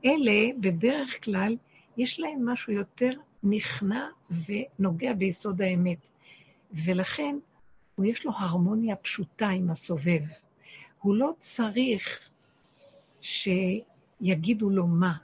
אלה 0.05 0.51
בדרך 0.61 1.25
כלל 1.25 1.57
יש 1.97 2.21
להם 2.21 2.49
משהו 2.49 2.73
יותר 2.73 3.13
נכנע 3.43 4.09
ונוגע 4.31 5.13
ביסוד 5.13 5.63
האמת. 5.63 5.99
ולכן 6.85 7.37
יש 8.05 8.25
לו 8.25 8.33
הרמוניה 8.37 8.97
פשוטה 8.97 9.49
עם 9.49 9.71
הסובב. 9.71 10.23
הוא 11.01 11.15
לא 11.15 11.33
צריך 11.41 12.31
שיגידו 13.21 14.71
לו 14.71 14.87
מה. 14.87 15.17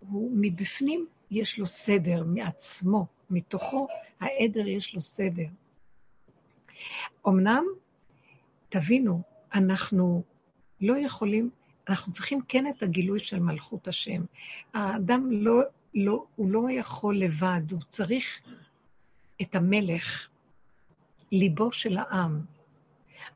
הוא 0.00 0.30
מבפנים 0.34 1.06
יש 1.30 1.58
לו 1.58 1.66
סדר 1.66 2.24
מעצמו, 2.26 3.06
מתוכו 3.30 3.88
העדר 4.20 4.66
יש 4.66 4.94
לו 4.94 5.02
סדר. 5.02 5.46
אמנם, 7.28 7.64
תבינו, 8.68 9.22
אנחנו 9.54 10.22
לא 10.80 10.96
יכולים, 10.98 11.50
אנחנו 11.88 12.12
צריכים 12.12 12.40
כן 12.48 12.66
את 12.66 12.82
הגילוי 12.82 13.20
של 13.20 13.40
מלכות 13.40 13.88
השם. 13.88 14.22
האדם 14.74 15.32
לא, 15.32 15.62
לא, 15.94 16.24
הוא 16.36 16.50
לא 16.50 16.70
יכול 16.70 17.18
לבד, 17.18 17.60
הוא 17.70 17.80
צריך 17.90 18.40
את 19.42 19.54
המלך, 19.54 20.28
ליבו 21.32 21.72
של 21.72 21.98
העם. 21.98 22.40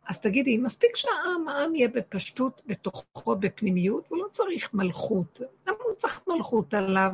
אז 0.06 0.20
תגידי, 0.20 0.58
מספיק 0.58 0.96
שהעם, 0.96 1.48
העם 1.48 1.74
יהיה 1.74 1.88
בפשטות 1.88 2.62
בתוכו, 2.66 3.36
בפנימיות, 3.36 4.04
הוא 4.08 4.18
לא 4.18 4.26
צריך 4.30 4.74
מלכות. 4.74 5.40
למה 5.66 5.76
הוא 5.84 5.94
צריך 5.94 6.20
מלכות 6.28 6.74
עליו? 6.74 7.12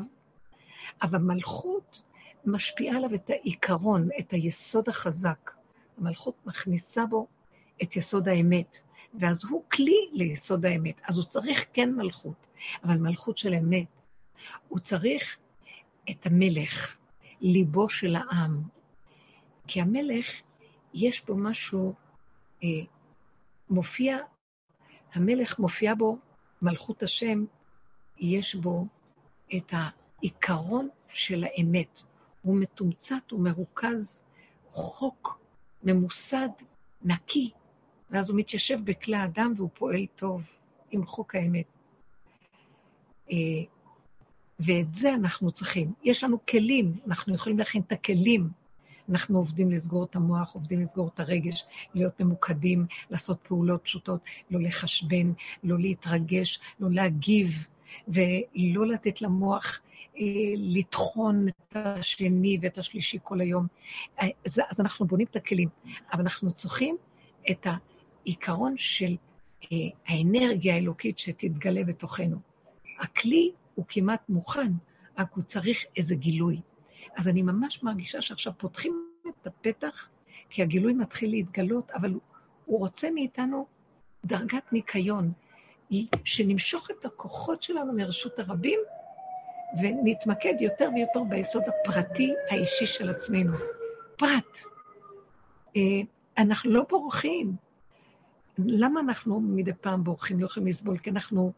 אבל 1.02 1.18
מלכות 1.18 2.02
משפיעה 2.44 2.96
עליו 2.96 3.14
את 3.14 3.30
העיקרון, 3.30 4.08
את 4.18 4.32
היסוד 4.32 4.88
החזק. 4.88 5.50
המלכות 5.98 6.34
מכניסה 6.46 7.06
בו 7.06 7.26
את 7.82 7.96
יסוד 7.96 8.28
האמת. 8.28 8.78
ואז 9.14 9.44
הוא 9.44 9.64
כלי 9.72 10.08
ליסוד 10.12 10.66
האמת. 10.66 11.00
אז 11.08 11.16
הוא 11.16 11.24
צריך 11.24 11.64
כן 11.72 11.94
מלכות, 11.94 12.46
אבל 12.84 12.96
מלכות 12.96 13.38
של 13.38 13.54
אמת. 13.54 13.86
הוא 14.68 14.78
צריך 14.78 15.36
את 16.10 16.26
המלך, 16.26 16.96
ליבו 17.40 17.88
של 17.88 18.16
העם. 18.16 18.62
כי 19.66 19.80
המלך, 19.80 20.26
יש 20.94 21.24
בו 21.24 21.36
משהו, 21.36 21.94
אה, 22.64 22.68
מופיע, 23.70 24.18
המלך 25.14 25.58
מופיע 25.58 25.94
בו, 25.94 26.18
מלכות 26.62 27.02
השם, 27.02 27.44
יש 28.18 28.54
בו 28.54 28.86
את 29.56 29.72
העיקרון 29.72 30.88
של 31.08 31.44
האמת. 31.44 32.02
הוא 32.42 32.56
מתומצת, 32.56 33.30
הוא 33.30 33.40
מרוכז, 33.40 34.24
חוק 34.72 35.40
ממוסד, 35.82 36.48
נקי, 37.02 37.50
ואז 38.10 38.30
הוא 38.30 38.38
מתיישב 38.38 38.78
בכלי 38.84 39.16
האדם 39.16 39.52
והוא 39.56 39.70
פועל 39.74 40.06
טוב 40.16 40.42
עם 40.90 41.06
חוק 41.06 41.34
האמת. 41.34 41.66
אה, 43.30 43.36
ואת 44.60 44.94
זה 44.94 45.14
אנחנו 45.14 45.52
צריכים. 45.52 45.92
יש 46.04 46.24
לנו 46.24 46.38
כלים, 46.46 46.92
אנחנו 47.06 47.34
יכולים 47.34 47.58
להכין 47.58 47.82
את 47.86 47.92
הכלים. 47.92 48.48
אנחנו 49.08 49.38
עובדים 49.38 49.70
לסגור 49.70 50.04
את 50.04 50.16
המוח, 50.16 50.54
עובדים 50.54 50.80
לסגור 50.80 51.10
את 51.14 51.20
הרגש, 51.20 51.64
להיות 51.94 52.20
ממוקדים, 52.20 52.86
לעשות 53.10 53.38
פעולות 53.42 53.82
פשוטות, 53.84 54.20
לא 54.50 54.60
לחשבן, 54.60 55.32
לא 55.64 55.78
להתרגש, 55.78 56.60
לא 56.80 56.90
להגיב, 56.90 57.66
ולא 58.08 58.86
לתת 58.86 59.22
למוח 59.22 59.80
אה, 60.16 60.22
לטחון 60.56 61.48
את 61.48 61.76
השני 61.76 62.58
ואת 62.62 62.78
השלישי 62.78 63.18
כל 63.22 63.40
היום. 63.40 63.66
אז, 64.18 64.60
אז 64.70 64.80
אנחנו 64.80 65.06
בונים 65.06 65.26
את 65.30 65.36
הכלים, 65.36 65.68
אבל 66.12 66.22
אנחנו 66.22 66.52
צריכים 66.52 66.96
את 67.50 67.66
העיקרון 68.26 68.74
של 68.76 69.16
האנרגיה 70.06 70.74
האלוקית 70.74 71.18
שתתגלה 71.18 71.84
בתוכנו. 71.84 72.36
הכלי 73.00 73.52
הוא 73.74 73.84
כמעט 73.88 74.28
מוכן, 74.28 74.72
רק 75.18 75.32
הוא 75.34 75.44
צריך 75.44 75.84
איזה 75.96 76.14
גילוי. 76.14 76.60
אז 77.16 77.28
אני 77.28 77.42
ממש 77.42 77.82
מרגישה 77.82 78.22
שעכשיו 78.22 78.52
פותחים 78.58 79.06
את 79.28 79.46
הפתח, 79.46 80.08
כי 80.50 80.62
הגילוי 80.62 80.92
מתחיל 80.92 81.30
להתגלות, 81.30 81.90
אבל 81.90 82.14
הוא 82.64 82.78
רוצה 82.78 83.10
מאיתנו 83.10 83.66
דרגת 84.24 84.72
ניקיון, 84.72 85.32
שנמשוך 86.24 86.90
את 86.90 87.04
הכוחות 87.04 87.62
שלנו 87.62 87.92
מרשות 87.92 88.38
הרבים, 88.38 88.80
ונתמקד 89.82 90.54
יותר 90.60 90.88
ויותר 90.94 91.22
ביסוד 91.28 91.62
הפרטי 91.68 92.34
האישי 92.50 92.86
של 92.86 93.10
עצמנו. 93.10 93.52
פרט. 94.16 94.58
אה, 95.76 96.00
אנחנו 96.38 96.70
לא 96.70 96.82
בורחים. 96.88 97.56
למה 98.66 99.00
אנחנו 99.00 99.40
מדי 99.40 99.72
פעם 99.80 100.04
בורחים, 100.04 100.40
לא 100.40 100.46
יכולים 100.46 100.66
לסבול? 100.66 100.98
כי 100.98 101.10
אנחנו, 101.10 101.52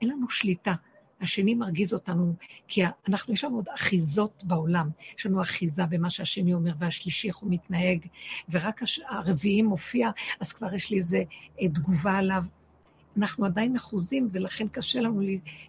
אין 0.00 0.10
לנו 0.10 0.30
שליטה. 0.30 0.74
השני 1.20 1.54
מרגיז 1.54 1.94
אותנו, 1.94 2.34
כי 2.68 2.82
אנחנו, 3.08 3.34
יש 3.34 3.44
לנו 3.44 3.56
עוד 3.56 3.68
אחיזות 3.74 4.44
בעולם. 4.46 4.90
יש 5.18 5.26
לנו 5.26 5.42
אחיזה 5.42 5.86
במה 5.86 6.10
שהשני 6.10 6.54
אומר, 6.54 6.72
והשלישי, 6.78 7.28
איך 7.28 7.36
הוא 7.36 7.50
מתנהג, 7.52 8.06
ורק 8.48 8.82
הרביעי 9.08 9.62
מופיע, 9.62 10.10
אז 10.40 10.52
כבר 10.52 10.74
יש 10.74 10.90
לי 10.90 10.98
איזו 10.98 11.16
אה, 11.60 11.68
תגובה 11.68 12.12
עליו. 12.12 12.42
אנחנו 13.16 13.44
עדיין 13.44 13.76
אחוזים, 13.76 14.28
ולכן 14.32 14.68
קשה 14.68 15.00
לנו 15.00 15.20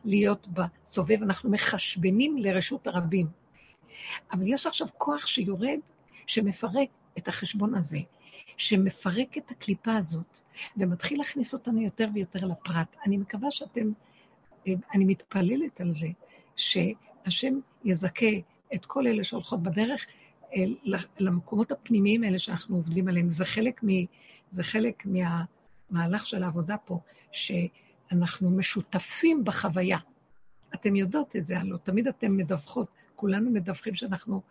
להיות 0.05 0.47
בסובב, 0.47 1.23
אנחנו 1.23 1.49
מחשבנים 1.49 2.37
לרשות 2.37 2.87
הרבים. 2.87 3.27
אבל 4.31 4.43
יש 4.47 4.67
עכשיו 4.67 4.87
כוח 4.97 5.27
שיורד, 5.27 5.79
שמפרק 6.27 6.89
את 7.17 7.27
החשבון 7.27 7.75
הזה, 7.75 7.97
שמפרק 8.59 9.37
את 9.37 9.51
הקליפה 9.51 9.95
הזאת, 9.95 10.39
ומתחיל 10.77 11.17
להכניס 11.17 11.53
אותנו 11.53 11.81
יותר 11.81 12.09
ויותר 12.13 12.45
לפרט. 12.45 12.95
אני 13.05 13.17
מקווה 13.17 13.51
שאתם, 13.51 13.91
אני 14.67 15.05
מתפללת 15.05 15.81
על 15.81 15.91
זה, 15.91 16.07
שהשם 16.55 17.59
יזכה 17.83 18.29
את 18.73 18.85
כל 18.85 19.07
אלה 19.07 19.23
שהולכות 19.23 19.63
בדרך 19.63 20.05
למקומות 21.19 21.71
הפנימיים 21.71 22.23
האלה 22.23 22.39
שאנחנו 22.39 22.75
עובדים 22.75 23.07
עליהם. 23.07 23.29
זה 23.29 23.45
חלק, 23.45 23.83
מ, 23.83 23.87
זה 24.51 24.63
חלק 24.63 25.03
מהמהלך 25.05 26.27
של 26.27 26.43
העבודה 26.43 26.77
פה, 26.77 26.99
שאנחנו 27.31 28.49
משותפים 28.49 29.43
בחוויה. 29.43 29.97
אתם 30.75 30.95
יודעות 30.95 31.35
את 31.35 31.47
זה, 31.47 31.59
הלוא 31.59 31.77
תמיד 31.77 32.07
אתן 32.07 32.31
מדווחות, 32.31 32.87
כולנו 33.15 33.51
מדווחים 33.51 33.95
שאנחנו 33.95 34.41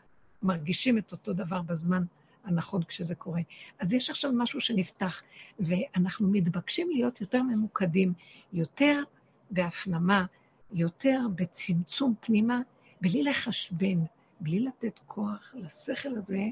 מרגישים 0.42 0.98
את 0.98 1.12
אותו 1.12 1.32
דבר 1.32 1.62
בזמן 1.62 2.02
הנכון 2.48 2.82
כשזה 2.82 3.14
קורה. 3.14 3.40
אז 3.78 3.92
יש 3.92 4.10
עכשיו 4.10 4.32
משהו 4.34 4.60
שנפתח, 4.60 5.22
ואנחנו 5.60 6.28
מתבקשים 6.28 6.90
להיות 6.90 7.20
יותר 7.20 7.42
ממוקדים, 7.42 8.12
יותר 8.52 9.02
בהפנמה, 9.50 10.26
יותר 10.72 11.20
בצמצום 11.34 12.14
פנימה, 12.20 12.60
בלי 13.00 13.22
לחשבן, 13.22 13.98
בלי 14.40 14.60
לתת 14.60 14.98
כוח 15.06 15.54
לשכל 15.58 16.16
הזה, 16.16 16.42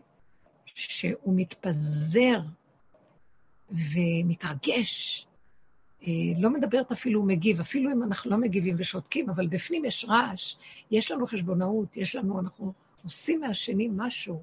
שהוא 0.74 1.34
מתפזר 1.36 2.40
ומתרגש 3.70 5.26
אה, 6.02 6.12
לא 6.38 6.50
מדברת 6.50 6.92
אפילו 6.92 7.22
מגיב, 7.22 7.60
אפילו 7.60 7.92
אם 7.92 8.02
אנחנו 8.02 8.30
לא 8.30 8.36
מגיבים 8.36 8.74
ושותקים, 8.78 9.30
אבל 9.30 9.46
בפנים 9.46 9.84
יש 9.84 10.04
רעש, 10.08 10.54
יש 10.90 11.10
לנו 11.10 11.26
חשבונאות, 11.26 11.96
יש 11.96 12.16
לנו, 12.16 12.40
אנחנו 12.40 12.72
עושים 13.04 13.40
מהשני 13.40 13.88
משהו, 13.92 14.42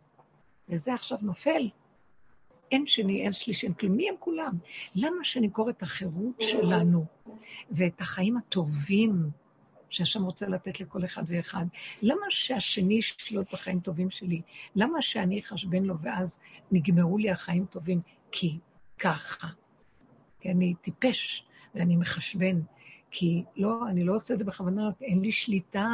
וזה 0.69 0.93
עכשיו 0.93 1.17
נופל. 1.21 1.69
אין 2.71 2.87
שני, 2.87 3.21
אין 3.21 3.33
שלישי, 3.33 3.65
אין 3.65 3.73
כלום. 3.73 3.95
מי 3.95 4.09
הם 4.09 4.15
כולם? 4.19 4.57
למה 4.95 5.23
שנמכור 5.23 5.69
את 5.69 5.83
החירות 5.83 6.41
שלנו 6.41 7.05
ואת 7.71 8.01
החיים 8.01 8.37
הטובים 8.37 9.29
שהשם 9.89 10.23
רוצה 10.23 10.47
לתת 10.47 10.79
לכל 10.79 11.05
אחד 11.05 11.23
ואחד? 11.27 11.65
למה 12.01 12.25
שהשני 12.29 12.93
ישלוט 12.93 13.53
בחיים 13.53 13.79
טובים 13.79 14.09
שלי? 14.09 14.41
למה 14.75 15.01
שאני 15.01 15.39
אחשבן 15.39 15.83
לו 15.83 15.99
ואז 16.01 16.39
נגמרו 16.71 17.17
לי 17.17 17.29
החיים 17.29 17.65
טובים? 17.65 18.01
כי 18.31 18.57
ככה. 18.99 19.47
כי 20.39 20.49
אני 20.49 20.73
טיפש 20.81 21.45
ואני 21.75 21.95
מחשבן. 21.95 22.61
כי 23.15 23.43
לא, 23.55 23.87
אני 23.87 24.03
לא 24.03 24.15
עושה 24.15 24.33
את 24.33 24.39
זה 24.39 24.45
בכוונה, 24.45 24.89
אין 25.01 25.19
לי 25.19 25.31
שליטה, 25.31 25.87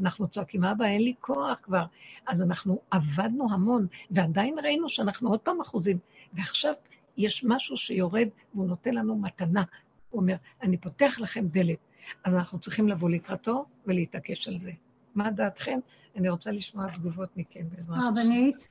אנחנו 0.00 0.28
צועקים, 0.28 0.64
אבא, 0.64 0.84
אין 0.84 1.02
לי 1.02 1.14
כוח 1.20 1.58
כבר. 1.62 1.84
אז 2.26 2.42
אנחנו 2.42 2.80
עבדנו 2.90 3.52
המון, 3.52 3.86
ועדיין 4.10 4.58
ראינו 4.58 4.88
שאנחנו 4.88 5.30
עוד 5.30 5.40
פעם 5.40 5.60
אחוזים. 5.60 5.98
ועכשיו 6.32 6.72
יש 7.16 7.44
משהו 7.44 7.76
שיורד 7.76 8.28
והוא 8.54 8.66
נותן 8.66 8.94
לנו 8.94 9.18
מתנה. 9.18 9.62
הוא 10.10 10.20
אומר, 10.20 10.34
אני 10.62 10.76
פותח 10.76 11.16
לכם 11.18 11.46
דלת. 11.46 11.78
אז 12.24 12.34
אנחנו 12.34 12.58
צריכים 12.58 12.88
לבוא 12.88 13.10
לקראתו 13.10 13.64
ולהתעקש 13.86 14.48
על 14.48 14.58
זה. 14.60 14.70
מה 15.14 15.30
דעתכם? 15.30 15.78
אני 16.16 16.28
רוצה 16.28 16.50
לשמוע 16.50 16.90
תגובות 16.90 17.36
מכם 17.36 17.64
בעזרת 17.70 17.98
השם. 17.98 18.06
הרבנית? 18.06 18.68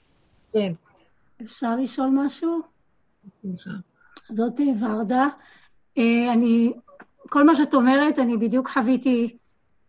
כן. 0.53 0.73
אפשר 1.41 1.75
לשאול 1.75 2.09
משהו? 2.13 2.61
בשמחה. 3.43 3.69
זאת 4.29 4.59
ורדה. 4.81 5.27
אה, 5.97 6.33
אני, 6.33 6.73
כל 7.29 7.43
מה 7.43 7.55
שאת 7.55 7.73
אומרת, 7.73 8.19
אני 8.19 8.37
בדיוק 8.37 8.69
חוויתי 8.69 9.37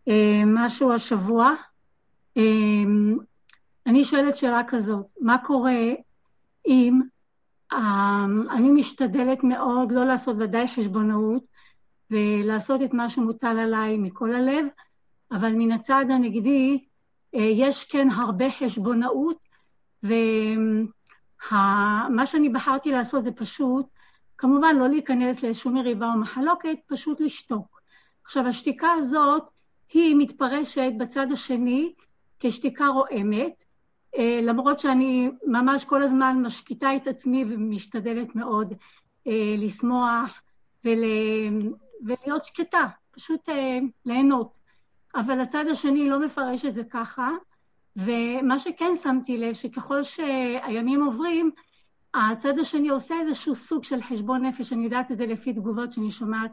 אה, 0.07 0.43
משהו 0.45 0.93
השבוע. 0.93 1.53
אה, 2.37 2.43
אני 3.87 4.05
שואלת 4.05 4.35
שאלה 4.35 4.61
כזאת, 4.67 5.05
מה 5.21 5.37
קורה 5.37 5.79
אם 6.67 7.01
אני 8.51 8.71
משתדלת 8.71 9.43
מאוד 9.43 9.91
לא 9.91 10.05
לעשות 10.05 10.35
ודאי 10.39 10.67
חשבונאות 10.67 11.43
ולעשות 12.11 12.81
את 12.81 12.93
מה 12.93 13.09
שמוטל 13.09 13.59
עליי 13.59 13.97
מכל 13.97 14.35
הלב, 14.35 14.65
אבל 15.31 15.53
מן 15.53 15.71
הצד 15.71 16.05
הנגדי 16.09 16.83
יש 17.33 17.83
כן 17.83 18.09
הרבה 18.09 18.51
חשבונאות, 18.51 19.37
ומה 20.03 20.85
שאני 22.25 22.49
בחרתי 22.49 22.91
לעשות 22.91 23.23
זה 23.23 23.31
פשוט 23.31 23.85
כמובן 24.43 24.75
לא 24.75 24.89
להיכנס 24.89 25.43
לשום 25.43 25.73
מריבה 25.73 26.13
או 26.13 26.17
מחלוקת, 26.17 26.77
פשוט 26.87 27.21
לשתוק. 27.21 27.81
עכשיו, 28.25 28.47
השתיקה 28.47 28.87
הזאת 28.91 29.43
היא 29.93 30.15
מתפרשת 30.17 30.91
בצד 30.97 31.31
השני 31.31 31.93
כשתיקה 32.39 32.87
רועמת, 32.87 33.63
אה, 34.17 34.39
למרות 34.43 34.79
שאני 34.79 35.29
ממש 35.47 35.85
כל 35.85 36.03
הזמן 36.03 36.41
משקיטה 36.41 36.95
את 36.95 37.07
עצמי 37.07 37.45
ומשתדלת 37.45 38.35
מאוד 38.35 38.73
אה, 39.27 39.55
לשמוח 39.57 40.41
ול... 40.85 41.03
ולהיות 42.05 42.45
שקטה, 42.45 42.87
פשוט 43.11 43.49
אה, 43.49 43.79
ליהנות. 44.05 44.59
אבל 45.15 45.39
הצד 45.39 45.65
השני 45.71 46.09
לא 46.09 46.19
מפרש 46.19 46.65
את 46.65 46.75
זה 46.75 46.83
ככה, 46.83 47.29
ומה 47.95 48.59
שכן 48.59 48.93
שמתי 49.03 49.37
לב, 49.37 49.53
שככל 49.53 50.03
שהימים 50.03 51.03
עוברים, 51.03 51.51
הצד 52.13 52.59
השני 52.59 52.89
עושה 52.89 53.15
איזשהו 53.21 53.55
סוג 53.55 53.83
של 53.83 54.01
חשבון 54.01 54.45
נפש, 54.45 54.73
אני 54.73 54.83
יודעת 54.83 55.11
את 55.11 55.17
זה 55.17 55.25
לפי 55.25 55.53
תגובות 55.53 55.91
שאני 55.91 56.11
שומעת 56.11 56.51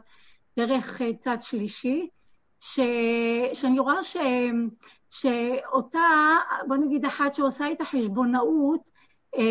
דרך 0.57 1.01
אה, 1.01 1.13
צד 1.13 1.37
שלישי, 1.41 2.07
ש... 2.59 2.79
שאני 3.53 3.79
רואה 3.79 4.03
ש... 4.03 4.17
שאותה, 5.11 5.99
בוא 6.67 6.75
נגיד 6.75 7.05
אחת 7.05 7.33
שעושה 7.33 7.71
את 7.71 7.81
החשבונאות, 7.81 8.89
אה, 9.37 9.43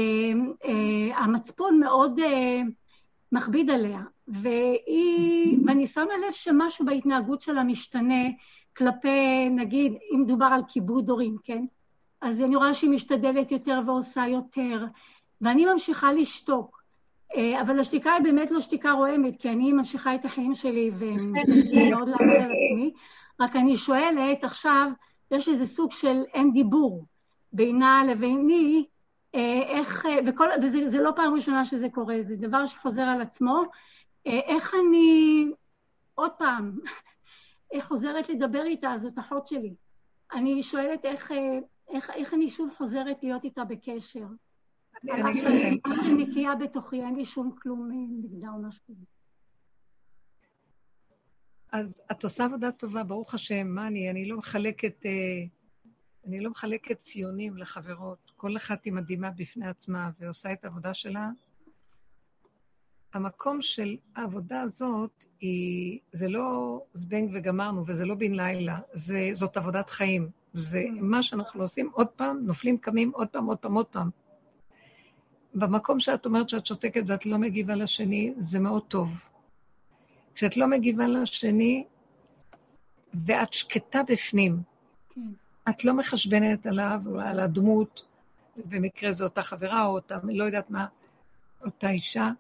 אה, 0.65 1.19
המצפון 1.19 1.81
מאוד 1.81 2.19
אה, 2.19 2.61
מכביד 3.33 3.71
עליה, 3.71 4.01
והיא, 4.29 5.59
ואני 5.67 5.87
שמה 5.87 6.17
לב 6.27 6.33
שמשהו 6.33 6.85
בהתנהגות 6.85 7.41
שלה 7.41 7.65
משתנה 7.65 8.25
כלפי, 8.77 9.49
נגיד, 9.49 9.93
אם 10.15 10.25
דובר 10.27 10.47
על 10.47 10.63
כיבוד 10.69 11.11
הורים, 11.11 11.37
כן? 11.45 11.65
אז 12.21 12.41
אני 12.41 12.57
רואה 12.57 12.75
שהיא 12.75 12.91
משתדלת 12.91 13.53
יותר 13.53 13.81
ועושה 13.87 14.27
יותר, 14.29 14.85
ואני 15.41 15.65
ממשיכה 15.65 16.13
לשתוק. 16.13 16.81
אה, 17.37 17.61
אבל 17.61 17.81
השתיקה 17.81 18.13
היא 18.13 18.23
באמת 18.23 18.51
לא 18.51 18.61
שתיקה 18.61 18.93
רועמת, 18.93 19.41
כי 19.41 19.51
אני 19.51 19.73
ממשיכה 19.73 20.15
את 20.15 20.25
החיים 20.25 20.55
שלי 20.55 20.91
ומשתדלת 20.99 21.65
מאוד 21.91 22.09
לעבוד 22.09 22.37
על 22.37 22.53
עצמי, 22.53 22.93
רק 23.41 23.57
אני 23.57 23.77
שואלת, 23.77 24.45
עכשיו, 24.45 24.91
יש 25.31 25.49
איזה 25.49 25.67
סוג 25.67 25.93
של 25.93 26.23
אין 26.35 26.53
דיבור 26.53 27.07
בינה 27.53 28.03
לביני, 28.09 28.85
אה, 29.35 29.63
איך, 29.63 30.07
אה, 30.07 30.19
וכל, 30.27 30.49
וזה 30.63 31.03
לא 31.03 31.11
פעם 31.17 31.35
ראשונה 31.35 31.65
שזה 31.65 31.89
קורה, 31.93 32.17
זה 32.23 32.37
דבר 32.37 32.67
שחוזר 32.67 33.03
על 33.03 33.21
עצמו, 33.21 33.63
איך 34.27 34.75
אני, 34.75 35.47
עוד 36.15 36.31
פעם, 36.39 36.73
איך 37.73 37.87
חוזרת 37.87 38.29
לדבר 38.29 38.63
איתה, 38.63 38.95
זאת 39.03 39.19
אחות 39.19 39.47
שלי. 39.47 39.75
אני 40.33 40.63
שואלת 40.63 41.05
איך, 41.05 41.33
איך, 41.89 42.11
איך 42.11 42.35
אני 42.35 42.51
שוב 42.51 42.71
חוזרת 42.79 43.23
להיות 43.23 43.45
איתה 43.45 43.65
בקשר. 43.65 44.27
אני 45.05 45.31
אגיד 45.31 45.45
לכם. 45.45 45.93
אני 45.93 46.25
נקייה 46.25 46.55
בתוכי, 46.55 47.03
אין 47.03 47.17
לי 47.17 47.25
שום 47.25 47.57
כלום 47.63 47.91
נגדה 48.23 48.49
או 48.49 48.63
משהו 48.63 48.83
כזה. 48.85 49.05
אז 51.73 52.03
את 52.11 52.25
עושה 52.25 52.45
עבודה 52.45 52.73
טובה, 52.73 53.05
ברוך 53.05 53.35
השם, 53.35 53.67
מה 53.67 53.87
אני, 53.87 54.11
אני 54.11 54.29
לא 54.29 54.37
מחלקת 54.37 55.07
אה, 55.07 55.45
אני 56.27 56.41
לא 56.41 56.51
מחלקת 56.51 56.99
ציונים 56.99 57.57
לחברות. 57.57 58.33
כל 58.37 58.57
אחת 58.57 58.85
היא 58.85 58.93
מדהימה 58.93 59.31
בפני 59.31 59.69
עצמה 59.69 60.11
ועושה 60.19 60.53
את 60.53 60.65
העבודה 60.65 60.95
שלה. 60.95 61.31
המקום 63.15 63.63
של 63.63 63.97
העבודה 64.17 64.61
הזאת, 64.61 65.25
היא, 65.41 65.99
זה 66.13 66.29
לא 66.29 66.81
זבנג 66.95 67.31
וגמרנו, 67.35 67.85
וזה 67.87 68.05
לא 68.05 68.15
בן 68.15 68.35
לילה, 68.35 68.79
זה, 68.93 69.31
זאת 69.33 69.57
עבודת 69.57 69.91
חיים. 69.91 70.29
זה 70.55 70.85
מה 71.01 71.23
שאנחנו 71.23 71.63
עושים 71.63 71.91
עוד 71.93 72.09
פעם, 72.09 72.47
נופלים, 72.47 72.79
קמים 72.79 73.11
עוד 73.15 73.29
פעם, 73.29 73.47
עוד 73.47 73.59
פעם, 73.59 73.75
עוד 73.75 73.87
פעם. 73.87 74.11
במקום 75.55 76.01
שאת 76.01 76.27
אומרת 76.27 76.49
שאת 76.49 76.67
שותקת 76.67 77.03
ואת 77.07 77.27
לא 77.27 77.39
מגיבה 77.39 77.75
לשני, 77.75 78.33
זה 78.39 78.59
מאוד 78.59 78.83
טוב. 78.89 79.09
כשאת 80.35 80.57
לא 80.57 80.67
מגיבה 80.67 81.07
לשני, 81.07 81.85
ואת 83.15 83.53
שקטה 83.53 84.01
בפנים, 84.09 84.63
כן. 85.15 85.21
את 85.69 85.85
לא 85.85 85.95
מחשבנת 85.95 86.67
עליו 86.67 87.01
על 87.21 87.41
הדמות, 87.41 88.03
במקרה 88.57 89.13
זו 89.13 89.25
אותה 89.25 89.43
חברה 89.43 89.85
או 89.85 89.91
אותה, 89.91 90.19
לא 90.25 90.45
יודעת 90.45 90.71
מה, 90.71 90.87
אותה 91.65 91.91
אישה, 91.91 92.31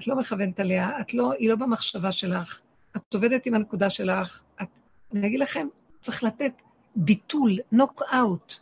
את 0.00 0.06
לא 0.06 0.16
מכוונת 0.16 0.60
עליה, 0.60 1.00
את 1.00 1.14
לא, 1.14 1.32
היא 1.32 1.48
לא 1.48 1.56
במחשבה 1.56 2.12
שלך, 2.12 2.60
את 2.96 3.14
עובדת 3.14 3.46
עם 3.46 3.54
הנקודה 3.54 3.90
שלך. 3.90 4.42
את, 4.62 4.68
אני 5.14 5.26
אגיד 5.26 5.40
לכם, 5.40 5.66
צריך 6.00 6.24
לתת 6.24 6.52
ביטול, 6.96 7.58
נוק 7.72 8.02
אאוט, 8.14 8.54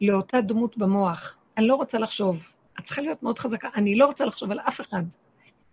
לאותה 0.00 0.40
דמות 0.40 0.78
במוח. 0.78 1.36
אני 1.56 1.66
לא 1.66 1.74
רוצה 1.74 1.98
לחשוב. 1.98 2.38
את 2.80 2.84
צריכה 2.84 3.02
להיות 3.02 3.22
מאוד 3.22 3.38
חזקה. 3.38 3.68
אני 3.74 3.96
לא 3.96 4.06
רוצה 4.06 4.24
לחשוב 4.24 4.50
על 4.50 4.60
אף 4.60 4.80
אחד. 4.80 5.02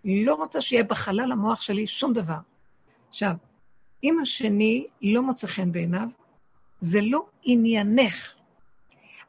לא 0.05 0.35
רוצה 0.35 0.61
שיהיה 0.61 0.83
בחלל 0.83 1.31
המוח 1.31 1.61
שלי 1.61 1.87
שום 1.87 2.13
דבר. 2.13 2.37
עכשיו, 3.09 3.33
אם 4.03 4.19
השני 4.21 4.85
לא 5.01 5.21
מוצא 5.21 5.47
חן 5.47 5.71
בעיניו, 5.71 6.07
זה 6.81 7.01
לא 7.01 7.25
עניינך. 7.43 8.33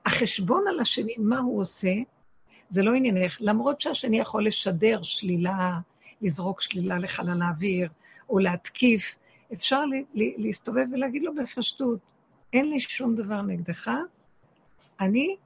החשבון 0.07 0.65
על 0.69 0.81
השני, 0.81 1.15
מה 1.19 1.39
הוא 1.39 1.61
עושה, 1.61 1.93
זה 2.69 2.83
לא 2.83 2.95
עניינך, 2.95 3.37
למרות 3.41 3.81
שהשני 3.81 4.19
יכול 4.19 4.47
לשדר 4.47 5.03
שלילה, 5.03 5.79
לזרוק 6.23 6.61
שלילה 6.61 6.99
לחלל 6.99 7.43
האוויר, 7.43 7.89
או 8.29 8.39
להתקיף, 8.39 9.15
אפשר 9.53 9.81
להסתובב 10.15 10.85
ולהגיד 10.93 11.23
לו 11.23 11.35
בפשטות, 11.35 11.99
אין 12.53 12.71
לי 12.71 12.81
שום 12.81 13.15
דבר 13.15 13.43
נגדך, 13.43 13.91
אני 15.01 15.37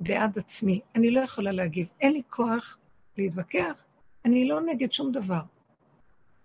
בעד 0.00 0.38
עצמי, 0.38 0.80
אני 0.94 1.10
לא 1.10 1.20
יכולה 1.20 1.52
להגיב, 1.52 1.86
אין 2.00 2.12
לי 2.12 2.22
כוח 2.28 2.78
להתווכח, 3.18 3.84
אני 4.24 4.48
לא 4.48 4.60
נגד 4.60 4.92
שום 4.92 5.12
דבר. 5.12 5.40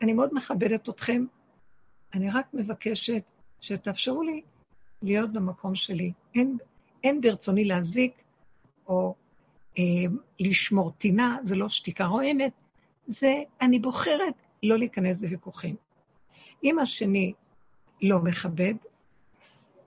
אני 0.02 0.14
מאוד 0.14 0.30
מכבדת 0.34 0.90
אתכם, 0.90 1.26
אני 2.14 2.32
רק 2.32 2.54
מבקשת 2.54 3.24
שתאפשרו 3.62 4.24
לי 4.24 4.42
להיות 5.02 5.34
במקום 5.34 5.76
שלי. 5.76 6.12
אין, 6.36 6.58
אין 7.04 7.22
ברצוני 7.22 7.66
להזיק 7.66 8.24
או 8.88 9.16
אה, 9.78 9.84
לשמור 10.40 10.92
טינה, 10.92 11.38
זה 11.44 11.56
לא 11.56 11.70
שתיקה 11.70 12.06
רועמת, 12.06 12.52
זה 13.08 13.44
אני 13.62 13.80
בוחרת 13.80 14.34
לא 14.64 14.78
להיכנס 14.78 15.18
בוויכוחים. 15.18 15.76
אם 16.64 16.80
השני 16.80 17.34
לא 18.02 18.20
מכבד, 18.20 18.74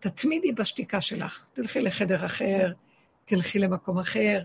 תתמידי 0.01 0.53
בשתיקה 0.53 1.01
שלך. 1.01 1.45
תלכי 1.53 1.81
לחדר 1.81 2.27
אחר, 2.27 2.73
תלכי 3.25 3.59
למקום 3.59 3.99
אחר, 3.99 4.45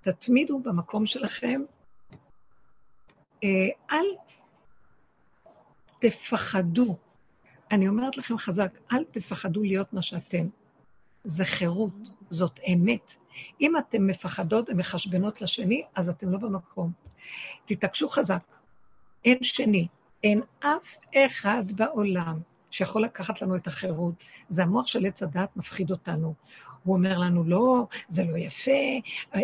תתמידו 0.00 0.58
במקום 0.58 1.06
שלכם. 1.06 1.62
אה, 3.44 3.48
אל 3.90 4.06
תפחדו. 6.00 6.96
אני 7.70 7.88
אומרת 7.88 8.16
לכם 8.16 8.38
חזק, 8.38 8.78
אל 8.92 9.04
תפחדו 9.04 9.62
להיות 9.62 9.92
מה 9.92 10.02
שאתם. 10.02 10.46
זה 11.24 11.44
חירות, 11.44 11.92
זאת 12.30 12.60
אמת. 12.72 13.14
אם 13.60 13.76
אתן 13.78 14.06
מפחדות 14.06 14.68
ומחשבנות 14.70 15.42
לשני, 15.42 15.82
אז 15.94 16.10
אתן 16.10 16.28
לא 16.28 16.38
במקום. 16.38 16.92
תתעקשו 17.66 18.08
חזק. 18.08 18.42
אין 19.24 19.38
שני, 19.42 19.88
אין 20.24 20.42
אף 20.60 20.96
אחד 21.14 21.64
בעולם 21.72 22.40
שיכול 22.70 23.04
לקחת 23.04 23.42
לנו 23.42 23.56
את 23.56 23.66
החירות. 23.66 24.14
זה 24.48 24.62
המוח 24.62 24.86
של 24.86 25.06
עץ 25.06 25.22
הדת 25.22 25.56
מפחיד 25.56 25.90
אותנו. 25.90 26.34
הוא 26.84 26.94
אומר 26.94 27.18
לנו, 27.18 27.44
לא, 27.44 27.86
זה 28.08 28.24
לא 28.24 28.36
יפה, 28.36 28.70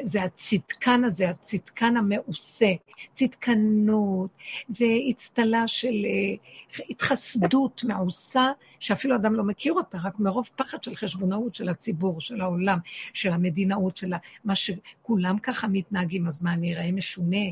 זה 0.02 0.22
הצדקן 0.22 1.04
הזה, 1.04 1.30
הצדקן 1.30 1.96
המעושה, 1.96 2.72
צדקנות 3.14 4.30
ואצטלה 4.70 5.68
של 5.68 5.88
אה, 5.88 6.84
התחסדות 6.90 7.84
מעושה, 7.84 8.52
שאפילו 8.80 9.16
אדם 9.16 9.34
לא 9.34 9.44
מכיר 9.44 9.72
אותה, 9.72 9.98
רק 10.04 10.18
מרוב 10.18 10.48
פחד 10.56 10.82
של 10.82 10.96
חשבונאות 10.96 11.54
של 11.54 11.68
הציבור, 11.68 12.20
של 12.20 12.40
העולם, 12.40 12.78
של 13.14 13.32
המדינאות, 13.32 13.96
של 13.96 14.12
מה 14.44 14.54
שכולם 14.54 15.38
ככה 15.38 15.68
מתנהגים, 15.68 16.26
אז 16.26 16.42
מה, 16.42 16.52
אני 16.52 16.74
אראה 16.74 16.92
משונה? 16.92 17.46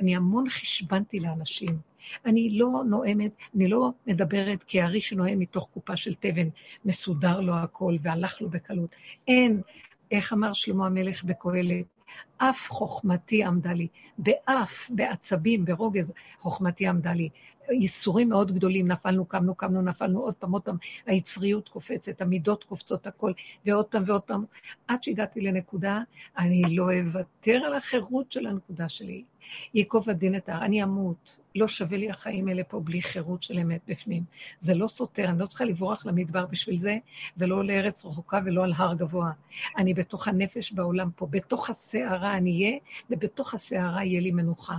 אני 0.00 0.16
המון 0.16 0.48
חשבנתי 0.48 1.20
לאנשים. 1.20 1.89
אני 2.26 2.50
לא 2.58 2.68
נואמת, 2.86 3.32
אני 3.56 3.68
לא 3.68 3.90
מדברת 4.06 4.58
כארי 4.66 5.00
שנואם 5.00 5.38
מתוך 5.38 5.68
קופה 5.74 5.96
של 5.96 6.14
תבן, 6.14 6.48
מסודר 6.84 7.40
לו 7.40 7.54
הכל 7.54 7.96
והלך 8.02 8.40
לו 8.40 8.48
בקלות. 8.48 8.90
אין, 9.28 9.60
איך 10.10 10.32
אמר 10.32 10.52
שלמה 10.52 10.86
המלך 10.86 11.24
בקהלת, 11.24 11.86
אף 12.38 12.66
חוכמתי 12.68 13.44
עמדה 13.44 13.72
לי, 13.72 13.86
באף, 14.18 14.90
בעצבים, 14.90 15.64
ברוגז, 15.64 16.12
חוכמתי 16.40 16.86
עמדה 16.86 17.12
לי. 17.12 17.28
ייסורים 17.70 18.28
מאוד 18.28 18.52
גדולים, 18.52 18.88
נפלנו, 18.88 19.24
קמנו, 19.24 19.54
קמנו, 19.54 19.82
נפלנו, 19.82 20.20
עוד 20.20 20.34
פעם, 20.34 20.52
עוד 20.52 20.62
פעם, 20.62 20.76
היצריות 21.06 21.68
קופצת, 21.68 22.20
המידות 22.20 22.64
קופצות, 22.64 23.06
הכל, 23.06 23.32
ועוד 23.66 23.86
פעם 23.86 24.02
ועוד 24.06 24.22
פעם, 24.22 24.44
עד 24.88 25.04
שהגעתי 25.04 25.40
לנקודה, 25.40 26.00
אני 26.38 26.62
לא 26.76 26.90
אוותר 26.92 27.56
על 27.66 27.74
החירות 27.74 28.32
של 28.32 28.46
הנקודה 28.46 28.88
שלי. 28.88 29.24
ייקוב 29.74 30.10
הדין 30.10 30.36
את 30.36 30.48
ההר, 30.48 30.64
אני 30.64 30.82
אמות, 30.82 31.39
לא 31.54 31.68
שווה 31.68 31.98
לי 31.98 32.10
החיים 32.10 32.48
האלה 32.48 32.64
פה 32.64 32.80
בלי 32.80 33.02
חירות 33.02 33.42
של 33.42 33.58
אמת 33.58 33.80
בפנים. 33.88 34.24
זה 34.58 34.74
לא 34.74 34.88
סותר, 34.88 35.24
אני 35.24 35.38
לא 35.38 35.46
צריכה 35.46 35.64
לברוח 35.64 36.06
למדבר 36.06 36.46
בשביל 36.46 36.78
זה, 36.78 36.98
ולא 37.36 37.64
לארץ 37.64 38.04
רחוקה 38.04 38.40
ולא 38.44 38.64
על 38.64 38.72
הר 38.76 38.94
גבוה. 38.94 39.30
אני 39.78 39.94
בתוך 39.94 40.28
הנפש 40.28 40.72
בעולם 40.72 41.10
פה, 41.16 41.26
בתוך 41.30 41.70
הסערה 41.70 42.36
אני 42.36 42.50
אהיה, 42.50 42.78
ובתוך 43.10 43.54
הסערה 43.54 44.04
יהיה 44.04 44.20
לי 44.20 44.30
מנוחה. 44.30 44.76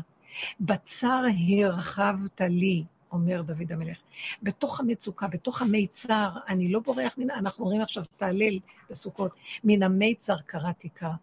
בצר 0.60 1.24
הרחבת 1.64 2.42
לי, 2.42 2.84
אומר 3.12 3.42
דוד 3.42 3.72
המלך. 3.72 3.98
בתוך 4.44 4.80
המצוקה, 4.80 5.28
בתוך 5.28 5.62
המיצר, 5.62 6.30
אני 6.48 6.72
לא 6.72 6.80
בורח 6.80 7.18
מן, 7.18 7.32
אנחנו 7.32 7.66
אומרים 7.66 7.82
עכשיו 7.82 8.04
תהלל 8.18 8.60
בסוכות, 8.90 9.32
מן 9.64 9.84
המיצר 9.84 10.38
קראתי 10.46 10.90
קרא. 10.90 11.14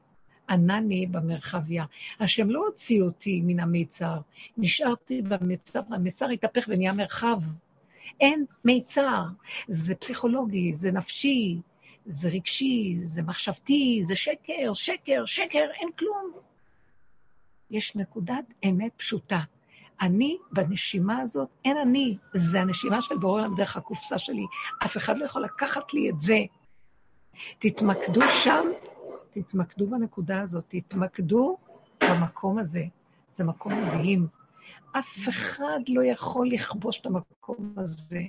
ענני 0.49 1.07
במרחביה. 1.07 1.85
השם 2.21 2.51
לא 2.51 2.67
הוציא 2.67 3.03
אותי 3.03 3.41
מן 3.45 3.61
המיצר, 3.61 4.19
נשארתי 4.57 5.23
במיצר, 5.23 5.81
המיצר 5.91 6.29
התהפך 6.29 6.65
ונהיה 6.69 6.93
מרחב. 6.93 7.41
אין 8.21 8.45
מיצר, 8.65 9.23
זה 9.69 9.95
פסיכולוגי, 9.95 10.75
זה 10.75 10.91
נפשי, 10.93 11.57
זה 12.07 12.29
רגשי, 12.29 12.99
זה 13.05 13.23
מחשבתי, 13.23 14.03
זה 14.05 14.17
שקר, 14.17 14.75
שקר, 14.75 15.23
שקר, 15.27 15.65
אין 15.81 15.89
כלום. 15.99 16.33
יש 17.71 17.97
נקודת 17.97 18.45
אמת 18.65 18.93
פשוטה. 18.97 19.41
אני, 20.01 20.37
בנשימה 20.53 21.19
הזאת, 21.19 21.49
אין 21.65 21.77
אני, 21.77 22.17
זה 22.35 22.61
הנשימה 22.61 23.03
של 23.03 23.17
בורא 23.17 23.41
עולם 23.41 23.57
דרך 23.57 23.77
הקופסה 23.77 24.19
שלי. 24.19 24.47
אף 24.85 24.97
אחד 24.97 25.19
לא 25.19 25.25
יכול 25.25 25.45
לקחת 25.45 25.95
לי 25.95 26.11
את 26.11 26.21
זה. 26.21 26.39
תתמקדו 27.59 28.21
שם, 28.45 28.67
תתמקדו 29.43 29.87
בנקודה 29.87 30.41
הזאת, 30.41 30.65
תתמקדו 30.69 31.57
במקום 32.01 32.59
הזה. 32.59 32.85
זה 33.37 33.45
מקום 33.45 33.73
מדהים. 33.73 34.27
אף 34.93 35.29
אחד 35.29 35.81
לא 35.89 36.05
יכול 36.05 36.49
לכבוש 36.51 37.01
את 37.01 37.07
המקום 37.07 37.75
הזה. 37.77 38.21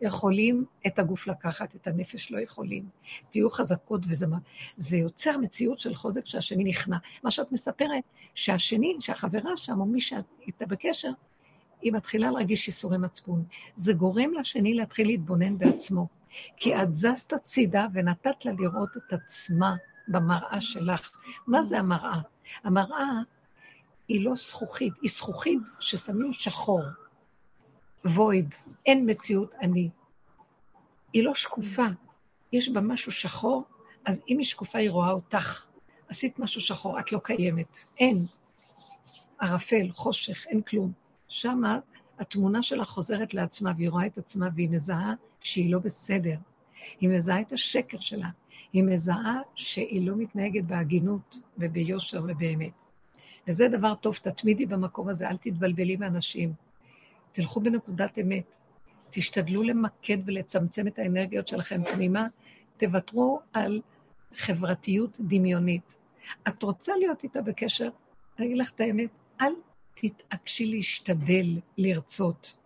יכולים 0.00 0.64
את 0.86 0.98
הגוף 0.98 1.26
לקחת, 1.26 1.74
את 1.74 1.86
הנפש 1.86 2.30
לא 2.30 2.40
יכולים. 2.40 2.88
תהיו 3.30 3.50
חזקות, 3.50 4.00
וזה 4.08 4.96
יוצר 4.96 5.38
מציאות 5.38 5.80
של 5.80 5.94
חוזק 5.94 6.26
שהשני 6.26 6.64
נכנע. 6.64 6.96
מה 7.22 7.30
שאת 7.30 7.52
מספרת, 7.52 8.04
שהשני, 8.34 8.96
שהחברה 9.00 9.56
שם, 9.56 9.80
או 9.80 9.86
מי 9.86 10.00
שאת 10.00 10.24
איתה 10.46 10.66
בקשר, 10.66 11.10
היא 11.82 11.92
מתחילה 11.92 12.30
להרגיש 12.30 12.68
ייסורי 12.68 12.98
מצפון. 12.98 13.44
זה 13.76 13.92
גורם 13.92 14.34
לשני 14.34 14.74
להתחיל 14.74 15.06
להתבונן 15.06 15.58
בעצמו. 15.58 16.06
כי 16.56 16.74
את 16.82 16.94
זזת 16.94 17.32
הצידה 17.32 17.86
ונתת 17.92 18.44
לה 18.44 18.52
לראות 18.52 18.96
את 18.96 19.12
עצמה 19.12 19.76
במראה 20.08 20.60
שלך. 20.60 21.10
מה 21.46 21.62
זה 21.62 21.78
המראה? 21.78 22.20
המראה 22.64 23.10
היא 24.08 24.24
לא 24.24 24.34
זכוכית, 24.34 24.92
היא 25.02 25.10
זכוכית 25.10 25.60
ששמים 25.80 26.32
שחור. 26.32 26.82
וויד, 28.04 28.54
אין 28.86 29.10
מציאות 29.10 29.52
אני. 29.62 29.90
היא 31.12 31.24
לא 31.24 31.34
שקופה, 31.34 31.86
יש 32.52 32.68
בה 32.68 32.80
משהו 32.80 33.12
שחור, 33.12 33.64
אז 34.04 34.20
אם 34.28 34.38
היא 34.38 34.46
שקופה 34.46 34.78
היא 34.78 34.90
רואה 34.90 35.10
אותך. 35.10 35.66
עשית 36.08 36.38
משהו 36.38 36.60
שחור, 36.60 36.98
את 36.98 37.12
לא 37.12 37.20
קיימת. 37.24 37.76
אין. 37.98 38.26
ערפל, 39.38 39.90
חושך, 39.92 40.46
אין 40.46 40.62
כלום. 40.62 40.92
שמה 41.28 41.78
התמונה 42.18 42.62
שלה 42.62 42.84
חוזרת 42.84 43.34
לעצמה, 43.34 43.72
והיא 43.76 43.90
רואה 43.90 44.06
את 44.06 44.18
עצמה, 44.18 44.48
והיא 44.54 44.68
מזהה 44.70 45.14
שהיא 45.40 45.72
לא 45.72 45.78
בסדר. 45.78 46.36
היא 47.00 47.08
מזהה 47.08 47.40
את 47.40 47.52
השקר 47.52 48.00
שלה. 48.00 48.28
היא 48.74 48.84
מזהה 48.84 49.40
שהיא 49.54 50.06
לא 50.06 50.16
מתנהגת 50.16 50.64
בהגינות 50.64 51.36
וביושר 51.58 52.22
ובאמת. 52.28 52.72
וזה 53.48 53.68
דבר 53.68 53.94
טוב, 53.94 54.14
תתמידי 54.22 54.66
במקום 54.66 55.08
הזה, 55.08 55.28
אל 55.28 55.36
תתבלבלי 55.36 55.96
מאנשים. 55.96 56.52
תלכו 57.32 57.60
בנקודת 57.60 58.18
אמת. 58.18 58.44
תשתדלו 59.10 59.62
למקד 59.62 60.18
ולצמצם 60.26 60.86
את 60.86 60.98
האנרגיות 60.98 61.48
שלכם 61.48 61.82
פנימה, 61.92 62.26
תוותרו 62.76 63.40
על 63.52 63.80
חברתיות 64.36 65.16
דמיונית. 65.20 65.94
את 66.48 66.62
רוצה 66.62 66.92
להיות 66.96 67.22
איתה 67.22 67.42
בקשר? 67.42 67.88
אני 68.38 68.46
אגיד 68.46 68.58
לך 68.58 68.70
את 68.70 68.80
האמת, 68.80 69.10
אל 69.40 69.52
תתעקשי 69.94 70.66
להשתדל, 70.66 71.60
לרצות. 71.78 72.56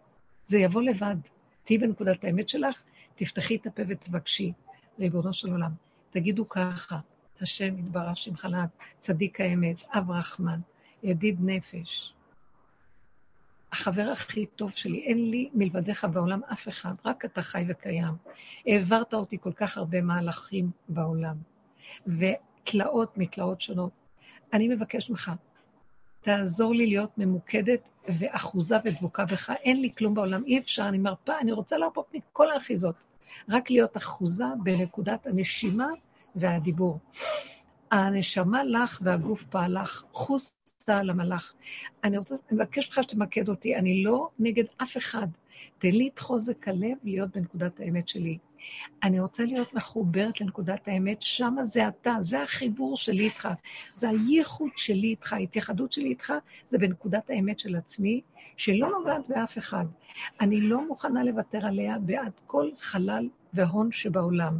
זה 0.46 0.58
יבוא 0.58 0.82
לבד. 0.82 1.16
תהיי 1.64 1.78
בנקודת 1.78 2.24
האמת 2.24 2.48
שלך, 2.48 2.82
תפתחי 3.16 3.56
את 3.56 3.66
הפה 3.66 3.82
ותבקשי, 3.88 4.52
ריבונו 4.98 5.32
של 5.32 5.50
עולם. 5.50 5.87
תגידו 6.10 6.48
ככה, 6.48 6.98
השם 7.40 7.78
יתברך 7.78 8.16
שמך 8.16 8.44
לעד, 8.44 8.68
צדיק 8.98 9.40
האמת, 9.40 9.76
אב 9.94 10.10
רחמן, 10.10 10.60
ידיד 11.02 11.38
נפש. 11.40 12.12
החבר 13.72 14.10
הכי 14.12 14.46
טוב 14.46 14.70
שלי, 14.70 15.04
אין 15.06 15.30
לי 15.30 15.50
מלבדיך 15.54 16.04
בעולם 16.04 16.40
אף 16.52 16.68
אחד, 16.68 16.94
רק 17.04 17.24
אתה 17.24 17.42
חי 17.42 17.64
וקיים. 17.68 18.14
העברת 18.66 19.14
אותי 19.14 19.38
כל 19.40 19.52
כך 19.52 19.76
הרבה 19.76 20.00
מהלכים 20.00 20.70
בעולם, 20.88 21.36
ותלאות 22.06 23.18
מתלאות 23.18 23.60
שונות. 23.60 23.92
אני 24.52 24.68
מבקש 24.68 25.10
ממך, 25.10 25.30
תעזור 26.20 26.74
לי 26.74 26.86
להיות 26.86 27.18
ממוקדת 27.18 27.80
ואחוזה 28.18 28.76
ודבוקה 28.84 29.24
בך. 29.24 29.50
אין 29.50 29.80
לי 29.80 29.90
כלום 29.98 30.14
בעולם, 30.14 30.44
אי 30.44 30.58
אפשר, 30.58 30.88
אני 30.88 30.98
מרפה, 30.98 31.38
אני 31.40 31.52
רוצה 31.52 31.78
להרפות 31.78 32.14
מכל 32.14 32.50
האחיזות. 32.50 32.94
רק 33.48 33.70
להיות 33.70 33.96
אחוזה 33.96 34.44
בנקודת 34.62 35.26
הנשימה 35.26 35.88
והדיבור. 36.36 36.98
הנשמה 37.90 38.64
לך 38.64 39.00
והגוף 39.02 39.44
פעלך, 39.44 40.04
חוס 40.12 40.54
על 40.86 41.10
המלאך. 41.10 41.54
אני 42.04 42.18
רוצה, 42.18 42.34
אני 42.34 42.58
מבקש 42.58 42.88
ממך 42.88 43.02
שתמקד 43.02 43.48
אותי, 43.48 43.76
אני 43.76 44.02
לא 44.02 44.28
נגד 44.38 44.64
אף 44.82 44.96
אחד. 44.96 45.26
תן 45.78 45.90
לי 45.90 46.08
את 46.14 46.18
חוזק 46.18 46.68
הלב 46.68 46.96
להיות 47.04 47.36
בנקודת 47.36 47.80
האמת 47.80 48.08
שלי. 48.08 48.38
אני 49.02 49.20
רוצה 49.20 49.44
להיות 49.44 49.74
מחוברת 49.74 50.40
לנקודת 50.40 50.88
האמת, 50.88 51.22
שמה 51.22 51.64
זה 51.64 51.88
אתה, 51.88 52.16
זה 52.20 52.42
החיבור 52.42 52.96
שלי 52.96 53.24
איתך, 53.24 53.48
זה 53.92 54.08
הייחוד 54.08 54.70
שלי 54.76 55.08
איתך, 55.08 55.32
ההתייחדות 55.32 55.92
שלי 55.92 56.08
איתך, 56.08 56.32
זה 56.68 56.78
בנקודת 56.78 57.30
האמת 57.30 57.58
של 57.58 57.76
עצמי, 57.76 58.20
שלא 58.58 58.90
נוגעת 58.90 59.28
באף 59.28 59.58
אחד. 59.58 59.84
אני 60.40 60.60
לא 60.60 60.88
מוכנה 60.88 61.24
לוותר 61.24 61.66
עליה 61.66 61.98
בעד 61.98 62.32
כל 62.46 62.70
חלל 62.78 63.28
והון 63.54 63.92
שבעולם. 63.92 64.58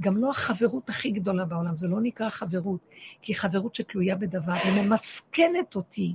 גם 0.00 0.16
לא 0.16 0.30
החברות 0.30 0.88
הכי 0.88 1.10
גדולה 1.10 1.44
בעולם, 1.44 1.76
זה 1.76 1.88
לא 1.88 2.00
נקרא 2.00 2.30
חברות, 2.30 2.80
כי 3.22 3.34
חברות 3.34 3.74
שתלויה 3.74 4.16
בדבר, 4.16 4.52
היא 4.52 4.82
ממסכנת 4.82 5.76
אותי. 5.76 6.14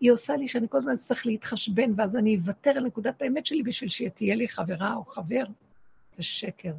היא 0.00 0.12
עושה 0.12 0.36
לי 0.36 0.48
שאני 0.48 0.66
כל 0.68 0.78
הזמן 0.78 0.92
אצטרך 0.92 1.26
להתחשבן, 1.26 1.92
ואז 1.96 2.16
אני 2.16 2.36
אוותר 2.36 2.70
על 2.70 2.84
נקודת 2.84 3.22
האמת 3.22 3.46
שלי 3.46 3.62
בשביל 3.62 3.90
שתהיה 3.90 4.34
לי 4.34 4.48
חברה 4.48 4.94
או 4.94 5.04
חבר. 5.04 5.44
זה 6.16 6.22
שקר. 6.22 6.72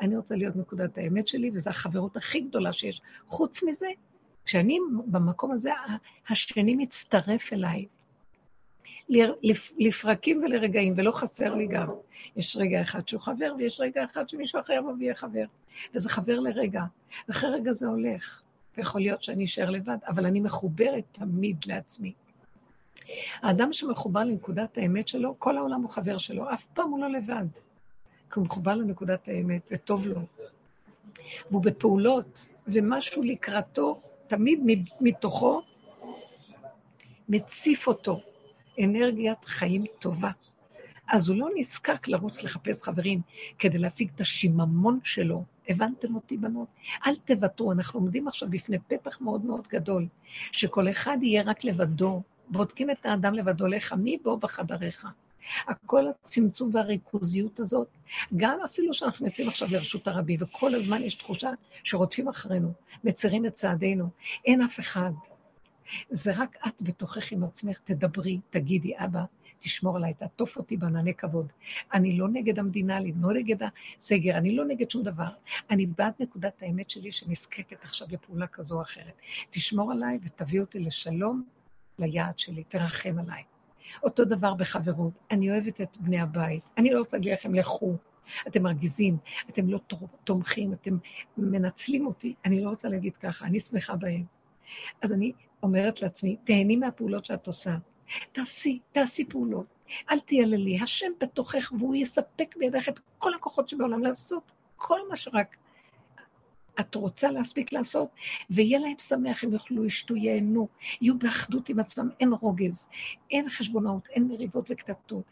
אני 0.00 0.16
רוצה 0.16 0.36
להיות 0.36 0.56
נקודת 0.56 0.98
האמת 0.98 1.28
שלי, 1.28 1.50
וזו 1.54 1.70
החברות 1.70 2.16
הכי 2.16 2.40
גדולה 2.40 2.72
שיש. 2.72 3.02
חוץ 3.28 3.62
מזה, 3.62 3.88
כשאני 4.44 4.78
במקום 5.06 5.52
הזה, 5.52 5.70
השני 6.28 6.74
מצטרף 6.74 7.52
אליי. 7.52 7.86
לפרקים 9.78 10.42
ולרגעים, 10.42 10.94
ולא 10.96 11.12
חסר 11.12 11.54
לי 11.54 11.66
גם. 11.66 11.88
יש 12.36 12.56
רגע 12.56 12.82
אחד 12.82 13.08
שהוא 13.08 13.20
חבר, 13.20 13.54
ויש 13.58 13.80
רגע 13.80 14.04
אחד 14.04 14.28
שמישהו 14.28 14.60
אחר 14.60 14.72
יבוא 14.72 14.92
ויהיה 14.98 15.14
חבר. 15.14 15.44
וזה 15.94 16.08
חבר 16.08 16.40
לרגע, 16.40 16.82
ואחרי 17.28 17.50
רגע 17.50 17.72
זה 17.72 17.86
הולך. 17.86 18.42
ויכול 18.76 19.00
להיות 19.00 19.22
שאני 19.22 19.44
אשאר 19.44 19.70
לבד, 19.70 19.96
אבל 20.06 20.26
אני 20.26 20.40
מחוברת 20.40 21.04
תמיד 21.12 21.56
לעצמי. 21.66 22.12
האדם 23.42 23.72
שמחובר 23.72 24.20
לנקודת 24.20 24.78
האמת 24.78 25.08
שלו, 25.08 25.34
כל 25.38 25.58
העולם 25.58 25.82
הוא 25.82 25.90
חבר 25.90 26.18
שלו, 26.18 26.52
אף 26.54 26.64
פעם 26.74 26.90
הוא 26.90 27.00
לא 27.00 27.10
לבד. 27.10 27.44
כי 28.32 28.38
הוא 28.38 28.44
מחובר 28.44 28.74
לנקודת 28.74 29.28
האמת, 29.28 29.62
וטוב 29.70 30.06
לו. 30.06 30.20
והוא 31.50 31.62
בפעולות, 31.62 32.48
ומשהו 32.66 33.22
לקראתו, 33.22 34.00
תמיד 34.26 34.60
מתוכו, 35.00 35.62
מציף 37.28 37.86
אותו. 37.86 38.20
אנרגיית 38.80 39.44
חיים 39.44 39.84
טובה. 39.98 40.30
אז 41.08 41.28
הוא 41.28 41.36
לא 41.36 41.48
נזקק 41.56 42.08
לרוץ 42.08 42.42
לחפש 42.42 42.82
חברים 42.82 43.20
כדי 43.58 43.78
להפיק 43.78 44.10
את 44.14 44.20
השיממון 44.20 44.98
שלו. 45.04 45.44
הבנתם 45.68 46.14
אותי, 46.14 46.36
בנות? 46.36 46.68
אל 47.06 47.16
תוותרו, 47.16 47.72
אנחנו 47.72 48.00
עומדים 48.00 48.28
עכשיו 48.28 48.50
בפני 48.50 48.78
פתח 48.78 49.20
מאוד 49.20 49.44
מאוד 49.44 49.66
גדול, 49.70 50.06
שכל 50.52 50.90
אחד 50.90 51.18
יהיה 51.22 51.42
רק 51.42 51.64
לבדו, 51.64 52.22
בודקים 52.48 52.90
את 52.90 53.06
האדם 53.06 53.34
לבדו 53.34 53.66
לך, 53.66 53.92
מי 53.92 54.18
בו 54.22 54.36
בחדריך. 54.36 55.06
הכל 55.68 56.04
הצמצום 56.24 56.70
והריכוזיות 56.74 57.60
הזאת, 57.60 57.88
גם 58.36 58.58
אפילו 58.64 58.94
שאנחנו 58.94 59.26
יוצאים 59.26 59.48
עכשיו 59.48 59.68
לרשות 59.70 60.08
הרבי, 60.08 60.36
וכל 60.40 60.74
הזמן 60.74 61.02
יש 61.02 61.14
תחושה 61.14 61.50
שרודפים 61.84 62.28
אחרינו, 62.28 62.72
מצרים 63.04 63.46
את 63.46 63.54
צעדינו, 63.54 64.08
אין 64.44 64.62
אף 64.62 64.80
אחד. 64.80 65.10
זה 66.10 66.32
רק 66.36 66.56
את 66.66 66.82
בתוכך 66.82 67.32
עם 67.32 67.44
עצמך, 67.44 67.78
תדברי, 67.84 68.40
תגידי, 68.50 68.92
אבא, 68.96 69.24
תשמור 69.58 69.96
עליי, 69.96 70.14
תעטוף 70.14 70.56
אותי 70.56 70.76
בענני 70.76 71.14
כבוד. 71.14 71.52
אני 71.94 72.18
לא 72.18 72.28
נגד 72.28 72.58
המדינה, 72.58 72.96
אני 72.96 73.12
לא 73.22 73.32
נגד 73.32 73.56
הסגר, 73.98 74.36
אני 74.36 74.56
לא 74.56 74.64
נגד 74.64 74.90
שום 74.90 75.02
דבר. 75.02 75.28
אני 75.70 75.86
בעד 75.86 76.12
נקודת 76.20 76.62
האמת 76.62 76.90
שלי 76.90 77.12
שנזקקת 77.12 77.82
עכשיו 77.82 78.08
לפעולה 78.10 78.46
כזו 78.46 78.76
או 78.76 78.82
אחרת. 78.82 79.14
תשמור 79.50 79.92
עליי 79.92 80.18
ותביא 80.22 80.60
אותי 80.60 80.78
לשלום, 80.78 81.44
ליעד 81.98 82.38
שלי, 82.38 82.64
תרחם 82.64 83.18
עליי. 83.18 83.42
אותו 84.02 84.24
דבר 84.24 84.54
בחברות, 84.54 85.12
אני 85.30 85.50
אוהבת 85.50 85.80
את 85.80 85.98
בני 86.00 86.20
הבית, 86.20 86.62
אני 86.78 86.90
לא 86.90 86.98
רוצה 86.98 87.16
להגיד 87.16 87.32
לכם, 87.32 87.54
לכו. 87.54 87.96
אתם 88.48 88.62
מרגיזים, 88.62 89.16
אתם 89.50 89.68
לא 89.68 89.80
תומכים, 90.24 90.72
אתם 90.72 90.96
מנצלים 91.36 92.06
אותי, 92.06 92.34
אני 92.44 92.60
לא 92.60 92.68
רוצה 92.68 92.88
להגיד 92.88 93.16
ככה, 93.16 93.46
אני 93.46 93.60
שמחה 93.60 93.96
בהם. 93.96 94.24
אז 95.02 95.12
אני 95.12 95.32
אומרת 95.62 96.02
לעצמי, 96.02 96.36
תהני 96.44 96.76
מהפעולות 96.76 97.24
שאת 97.24 97.46
עושה. 97.46 97.76
תעשי, 98.32 98.78
תעשי 98.92 99.24
פעולות. 99.24 99.66
אל 100.10 100.20
תייללי, 100.20 100.80
השם 100.80 101.12
בתוכך, 101.20 101.72
והוא 101.78 101.94
יספק 101.94 102.56
בידך 102.56 102.88
את 102.88 102.98
כל 103.18 103.34
הכוחות 103.34 103.68
שבעולם 103.68 104.02
לעשות 104.02 104.52
כל 104.76 105.08
מה 105.08 105.16
שרק 105.16 105.56
את 106.80 106.94
רוצה 106.94 107.30
להספיק 107.30 107.72
לעשות, 107.72 108.08
ויהיה 108.50 108.78
להם 108.78 108.98
שמח, 108.98 109.44
הם 109.44 109.52
יאכלו, 109.52 109.84
ישתו, 109.84 110.16
ייהנו, 110.16 110.68
יהיו 111.00 111.18
באחדות 111.18 111.68
עם 111.68 111.78
עצמם, 111.78 112.08
אין 112.20 112.32
רוגז, 112.40 112.88
אין 113.30 113.50
חשבונאות, 113.50 114.08
אין 114.08 114.28
מריבות 114.28 114.70
וקטטות, 114.70 115.24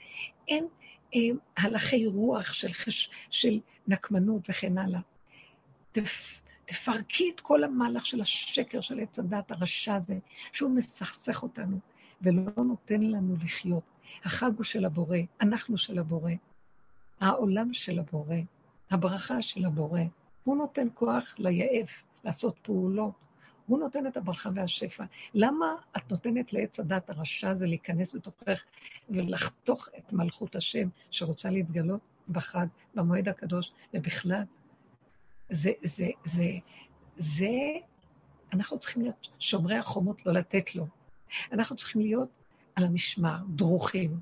אין 0.48 0.66
אה, 1.14 1.20
הלכי 1.56 2.06
רוח 2.06 2.52
של, 2.52 2.72
חש, 2.72 3.10
של 3.30 3.60
נקמנות 3.88 4.42
וכן 4.48 4.78
הלאה. 4.78 5.00
תפ, 5.92 6.39
תפרקי 6.70 7.30
את 7.34 7.40
כל 7.40 7.64
המהלך 7.64 8.06
של 8.06 8.20
השקר 8.20 8.80
של 8.80 9.00
עץ 9.00 9.18
הדת 9.18 9.50
הרשע 9.50 9.94
הזה, 9.94 10.18
שהוא 10.52 10.70
מסכסך 10.70 11.42
אותנו 11.42 11.78
ולא 12.22 12.64
נותן 12.64 13.02
לנו 13.02 13.36
לחיות. 13.44 13.82
החג 14.24 14.50
הוא 14.56 14.64
של 14.64 14.84
הבורא, 14.84 15.18
אנחנו 15.40 15.78
של 15.78 15.98
הבורא, 15.98 16.32
העולם 17.20 17.74
של 17.74 17.98
הבורא, 17.98 18.36
הברכה 18.90 19.42
של 19.42 19.64
הבורא. 19.64 20.00
הוא 20.44 20.56
נותן 20.56 20.88
כוח 20.94 21.34
ליעף 21.38 21.90
לעשות 22.24 22.58
פעולות. 22.62 23.12
הוא 23.66 23.78
נותן 23.78 24.06
את 24.06 24.16
הברכה 24.16 24.50
והשפע. 24.54 25.04
למה 25.34 25.74
את 25.96 26.10
נותנת 26.10 26.52
לעץ 26.52 26.80
הדת 26.80 27.10
הרשע 27.10 27.50
הזה 27.50 27.66
להיכנס 27.66 28.14
בתוכך 28.14 28.62
ולחתוך 29.08 29.88
את 29.98 30.12
מלכות 30.12 30.56
השם 30.56 30.88
שרוצה 31.10 31.50
להתגלות 31.50 32.00
בחג, 32.28 32.66
במועד 32.94 33.28
הקדוש, 33.28 33.72
ובכלל 33.94 34.42
זה, 35.50 35.70
זה, 35.82 36.06
זה, 36.24 36.48
זה, 37.16 37.48
אנחנו 38.52 38.78
צריכים 38.78 39.02
להיות 39.02 39.28
שומרי 39.38 39.76
החומות, 39.76 40.26
לא 40.26 40.32
לתת 40.32 40.74
לו. 40.74 40.86
אנחנו 41.52 41.76
צריכים 41.76 42.00
להיות 42.00 42.28
על 42.74 42.84
המשמר, 42.84 43.36
דרוכים. 43.48 44.20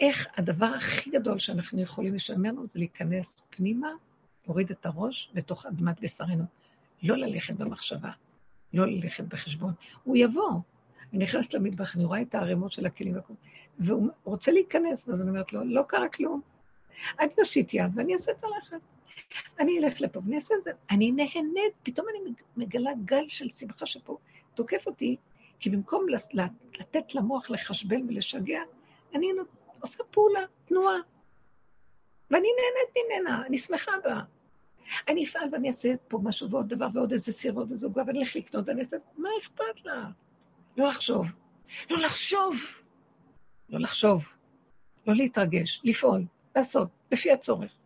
איך 0.00 0.26
הדבר 0.36 0.66
הכי 0.66 1.10
גדול 1.10 1.38
שאנחנו 1.38 1.80
יכולים 1.80 2.14
לשמר 2.14 2.50
לנו 2.50 2.66
זה 2.66 2.78
להיכנס 2.78 3.42
פנימה, 3.50 3.88
להוריד 4.46 4.70
את 4.70 4.86
הראש 4.86 5.30
לתוך 5.34 5.66
אדמת 5.66 6.00
בשרנו. 6.00 6.44
לא 7.02 7.16
ללכת 7.16 7.54
במחשבה, 7.54 8.10
לא 8.72 8.86
ללכת 8.86 9.24
בחשבון. 9.24 9.72
הוא 10.04 10.16
יבוא. 10.16 10.60
אני 11.12 11.24
נכנסת 11.24 11.54
למטבח, 11.54 11.96
אני 11.96 12.04
רואה 12.04 12.22
את 12.22 12.34
הערימות 12.34 12.72
של 12.72 12.86
הכלים, 12.86 13.14
והוא 13.78 14.08
רוצה 14.24 14.52
להיכנס, 14.52 15.08
ואז 15.08 15.20
אני 15.20 15.30
אומרת 15.30 15.52
לו, 15.52 15.64
לא 15.64 15.82
קרה 15.88 16.08
כלום. 16.08 16.40
אני 17.20 17.30
אושיט 17.38 17.74
יד 17.74 17.92
ואני 17.94 18.14
אעשה 18.14 18.32
את 18.32 18.44
הלכת. 18.44 18.80
אני 19.58 19.78
אלך 19.78 20.00
לפה 20.00 20.20
ואני 20.24 20.36
אעשה 20.36 20.54
את 20.58 20.64
זה. 20.64 20.70
אני 20.90 21.12
נהנית, 21.12 21.74
פתאום 21.82 22.06
אני 22.08 22.34
מגלה 22.56 22.90
גל 23.04 23.24
של 23.28 23.50
שמחה 23.50 23.86
שפה 23.86 24.18
תוקף 24.54 24.86
אותי, 24.86 25.16
כי 25.60 25.70
במקום 25.70 26.06
לתת 26.74 27.14
למוח 27.14 27.50
לחשבן 27.50 28.08
ולשגע, 28.08 28.60
אני 29.14 29.26
עושה 29.80 30.04
פעולה, 30.10 30.40
תנועה. 30.64 30.96
ואני 32.30 32.48
נהנית 32.48 33.06
ממנה, 33.06 33.46
אני 33.46 33.58
שמחה 33.58 33.92
בה. 34.04 34.20
אני 35.08 35.24
אפעל 35.24 35.48
ואני 35.52 35.68
אעשה 35.68 35.94
פה 36.08 36.18
משהו 36.22 36.50
ועוד 36.50 36.68
דבר 36.68 36.88
ועוד 36.94 37.12
איזה 37.12 37.32
סיר 37.32 37.56
ועוד 37.56 37.70
איזה 37.70 37.86
עוגה 37.86 38.02
ואני 38.06 38.18
אלך 38.18 38.36
לקנות, 38.36 38.68
אני 38.68 38.80
אעשה... 38.80 38.96
מה 39.16 39.28
אכפת 39.42 39.84
לה? 39.84 40.04
לא 40.76 40.88
לחשוב. 40.88 41.26
לא 41.90 41.98
לחשוב. 41.98 42.54
לא 43.68 43.80
לחשוב. 43.80 44.24
לא 45.06 45.14
להתרגש, 45.14 45.80
לפעול, 45.84 46.24
לעשות, 46.56 46.88
לפי 47.12 47.32
הצורך. 47.32 47.77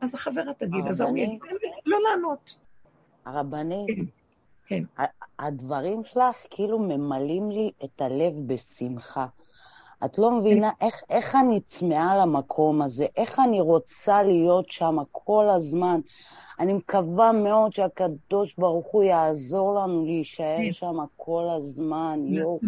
אז 0.00 0.14
החברה 0.14 0.54
תגיד, 0.58 0.86
אז 0.86 1.00
ההוא 1.00 1.18
יגיד, 1.18 1.40
לא 1.86 1.98
לענות. 2.10 2.54
הרבנית, 3.24 3.88
כן, 4.66 4.84
כן. 4.96 5.04
הדברים 5.38 6.04
שלך 6.04 6.36
כאילו 6.50 6.78
ממלאים 6.78 7.50
לי 7.50 7.70
את 7.84 8.00
הלב 8.00 8.32
בשמחה. 8.46 9.26
את 10.04 10.18
לא 10.18 10.30
מבינה 10.30 10.70
איך, 10.80 11.02
איך 11.10 11.34
אני 11.34 11.60
צמאה 11.60 12.16
למקום 12.16 12.82
הזה, 12.82 13.06
איך 13.16 13.38
אני 13.38 13.60
רוצה 13.60 14.22
להיות 14.22 14.70
שם 14.70 14.96
כל 15.12 15.48
הזמן. 15.48 16.00
אני 16.60 16.72
מקווה 16.72 17.32
מאוד 17.32 17.72
שהקדוש 17.72 18.54
ברוך 18.58 18.86
הוא 18.86 19.02
יעזור 19.02 19.74
לנו 19.74 20.04
להישאר 20.04 20.56
כן. 20.64 20.72
שם 20.72 20.96
כל 21.16 21.46
הזמן. 21.56 22.20
יואו, 22.26 22.60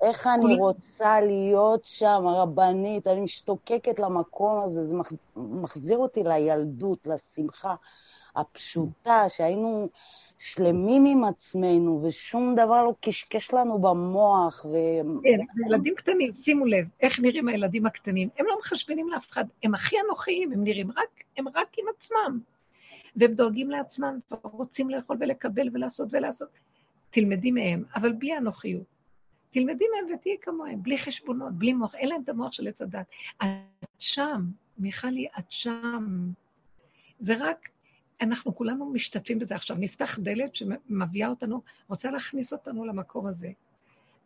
איך 0.00 0.26
אני 0.26 0.54
רוצה 0.54 1.20
להיות 1.20 1.84
שם, 1.84 2.26
הרבנית, 2.26 3.06
אני 3.06 3.20
משתוקקת 3.20 3.98
למקום 3.98 4.62
הזה, 4.64 4.86
זה 4.86 4.94
מחזיר 5.36 5.98
אותי 5.98 6.22
לילדות, 6.24 7.06
לשמחה 7.06 7.74
הפשוטה, 8.36 9.28
שהיינו 9.28 9.88
שלמים 10.38 11.04
עם 11.06 11.24
עצמנו, 11.24 12.00
ושום 12.02 12.54
דבר 12.54 12.84
לא 12.84 12.94
קשקש 13.00 13.54
לנו 13.54 13.78
במוח. 13.78 14.66
ו... 14.70 14.76
כן, 15.22 15.64
ילדים 15.66 15.94
קטנים, 15.94 16.32
שימו 16.32 16.66
לב, 16.66 16.86
איך 17.00 17.20
נראים 17.20 17.48
הילדים 17.48 17.86
הקטנים. 17.86 18.28
הם 18.38 18.46
לא 18.46 18.58
מחשבנים 18.58 19.08
לאף 19.08 19.30
אחד, 19.30 19.44
הם 19.62 19.74
הכי 19.74 19.96
אנוכיים, 20.06 20.52
הם 20.52 20.64
נראים 20.64 20.90
רק, 20.90 21.24
הם 21.36 21.48
רק 21.48 21.78
עם 21.78 21.84
עצמם. 21.96 22.40
והם 23.16 23.34
דואגים 23.34 23.70
לעצמם, 23.70 24.18
ורוצים 24.44 24.90
לאכול 24.90 25.16
ולקבל 25.20 25.68
ולעשות 25.72 26.08
ולעשות. 26.12 26.48
תלמדי 27.10 27.50
מהם, 27.50 27.84
אבל 27.94 28.12
בלי 28.12 28.38
אנוכיות. 28.38 28.95
תלמדי 29.50 29.84
מהם 29.94 30.14
ותהיי 30.14 30.36
כמוהם, 30.40 30.82
בלי 30.82 30.98
חשבונות, 30.98 31.52
בלי 31.52 31.72
מוח, 31.72 31.94
אין 31.94 32.08
להם 32.08 32.22
את 32.24 32.28
המוח 32.28 32.52
של 32.52 32.68
עץ 32.68 32.82
הדת. 32.82 33.06
את 33.42 33.46
שם, 33.98 34.50
מיכלי, 34.78 35.26
את 35.38 35.44
שם. 35.52 36.30
זה 37.20 37.34
רק, 37.40 37.68
אנחנו 38.20 38.54
כולנו 38.54 38.90
משתתפים 38.90 39.38
בזה. 39.38 39.54
עכשיו, 39.54 39.76
נפתח 39.80 40.18
דלת 40.18 40.54
שמביאה 40.54 41.28
אותנו, 41.28 41.62
רוצה 41.88 42.10
להכניס 42.10 42.52
אותנו 42.52 42.84
למקום 42.84 43.26
הזה. 43.26 43.50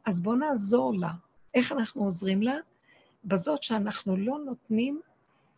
אז 0.04 0.20
בואו 0.20 0.36
נעזור 0.36 0.94
לה. 0.94 1.12
איך 1.54 1.72
אנחנו 1.72 2.04
עוזרים 2.04 2.42
לה? 2.42 2.54
בזאת 3.24 3.62
שאנחנו 3.62 4.16
לא 4.16 4.38
נותנים 4.38 5.00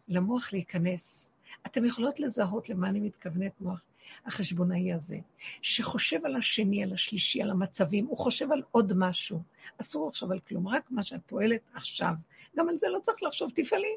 למוח 0.08 0.52
להיכנס. 0.52 1.28
אתם 1.66 1.84
יכולות 1.84 2.20
לזהות 2.20 2.68
למה 2.68 2.88
אני 2.88 3.00
מתכוונת 3.00 3.60
מוח 3.60 3.82
החשבונאי 4.26 4.92
הזה, 4.92 5.18
שחושב 5.62 6.26
על 6.26 6.36
השני, 6.36 6.82
על 6.82 6.92
השלישי, 6.92 7.42
על 7.42 7.50
המצבים, 7.50 8.06
הוא 8.06 8.18
חושב 8.18 8.52
על 8.52 8.62
עוד 8.70 8.92
משהו. 8.96 9.42
אסור 9.80 10.08
לחשוב 10.08 10.32
על 10.32 10.40
כלום, 10.40 10.68
רק 10.68 10.90
מה 10.90 11.02
שאת 11.02 11.20
פועלת 11.26 11.60
עכשיו. 11.74 12.14
גם 12.56 12.68
על 12.68 12.78
זה 12.78 12.88
לא 12.88 13.00
צריך 13.00 13.22
לחשוב, 13.22 13.50
תפעלי. 13.54 13.96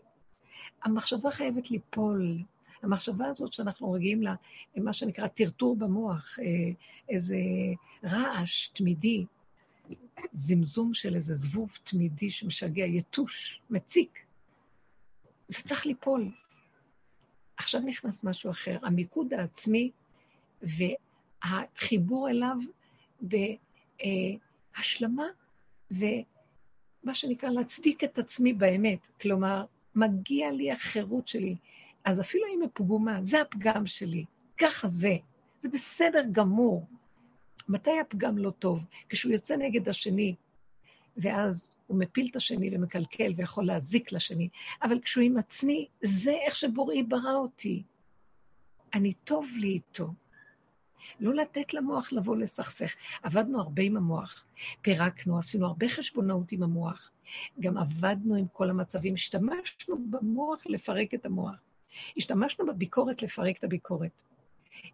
המחשבה 0.84 1.32
חייבת 1.32 1.72
ליפול. 1.72 2.38
המחשבה 2.82 3.28
הזאת 3.28 3.54
שאנחנו 3.54 3.92
רגילים 3.92 4.22
לה, 4.22 4.36
מה 4.76 4.94
שנקרא 4.94 5.28
טרטור 5.28 5.76
במוח, 5.76 6.40
אה, 6.40 6.46
איזה 7.10 7.38
רעש 8.04 8.68
תמידי, 8.68 9.26
זמזום 10.34 10.94
של 10.94 11.16
איזה 11.16 11.34
זבוב 11.34 11.78
תמידי 11.84 12.32
שמשגע, 12.32 12.86
יתוש, 12.86 13.62
מציק. 13.70 14.20
זה 15.48 15.62
צריך 15.62 15.86
ליפול. 15.86 16.32
עכשיו 17.58 17.82
נכנס 17.82 18.24
משהו 18.24 18.52
אחר, 18.52 18.78
המיקוד 18.82 19.34
העצמי 19.34 19.92
והחיבור 20.62 22.30
אליו 22.30 22.58
בהשלמה 23.22 25.26
ומה 25.92 27.16
שנקרא 27.16 27.50
להצדיק 27.50 28.04
את 28.04 28.20
עצמי 28.20 28.54
באמת. 28.54 29.00
כלומר, 29.22 29.66
מגיע 29.96 30.52
לי 30.52 30.72
החירות 30.72 31.28
שלי. 31.28 31.56
אז 32.06 32.22
אפילו 32.22 32.44
אם 32.56 32.62
היא 32.62 32.70
פגומה, 32.74 33.20
זה 33.24 33.42
הפגם 33.42 33.88
שלי, 33.88 34.26
ככה 34.58 34.88
זה. 34.88 35.16
זה 35.64 35.70
בסדר 35.70 36.24
גמור. 36.32 36.88
מתי 37.70 38.00
הפגם 38.02 38.38
לא 38.38 38.50
טוב? 38.50 38.80
כשהוא 39.10 39.34
יוצא 39.34 39.56
נגד 39.56 39.90
השני, 39.90 40.36
ואז 41.18 41.70
הוא 41.88 42.00
מפיל 42.00 42.28
את 42.32 42.36
השני 42.36 42.76
ומקלקל 42.76 43.34
ויכול 43.38 43.66
להזיק 43.66 44.12
לשני, 44.12 44.50
אבל 44.82 45.00
כשהוא 45.00 45.24
עם 45.24 45.38
עצמי, 45.38 45.88
זה 46.02 46.34
איך 46.46 46.56
שבוראי 46.56 47.04
ברא 47.04 47.36
אותי. 47.36 47.84
אני 48.94 49.14
טוב 49.14 49.46
לי 49.56 49.68
איתו. 49.68 50.08
לא 51.20 51.34
לתת 51.34 51.74
למוח 51.74 52.14
לבוא 52.14 52.38
לסכסך. 52.38 52.94
עבדנו 53.24 53.62
הרבה 53.62 53.82
עם 53.84 53.98
המוח, 53.98 54.46
פירקנו, 54.82 55.38
עשינו 55.40 55.66
הרבה 55.66 55.90
חשבונאות 55.90 56.52
עם 56.52 56.64
המוח. 56.64 57.12
גם 57.60 57.78
עבדנו 57.78 58.36
עם 58.36 58.46
כל 58.54 58.70
המצבים, 58.70 59.14
השתמשנו 59.14 59.98
במוח 60.10 60.68
לפרק 60.68 61.14
את 61.14 61.26
המוח. 61.26 61.56
השתמשנו 62.18 62.66
בביקורת 62.66 63.24
לפרק 63.24 63.58
את 63.58 63.64
הביקורת. 63.64 64.12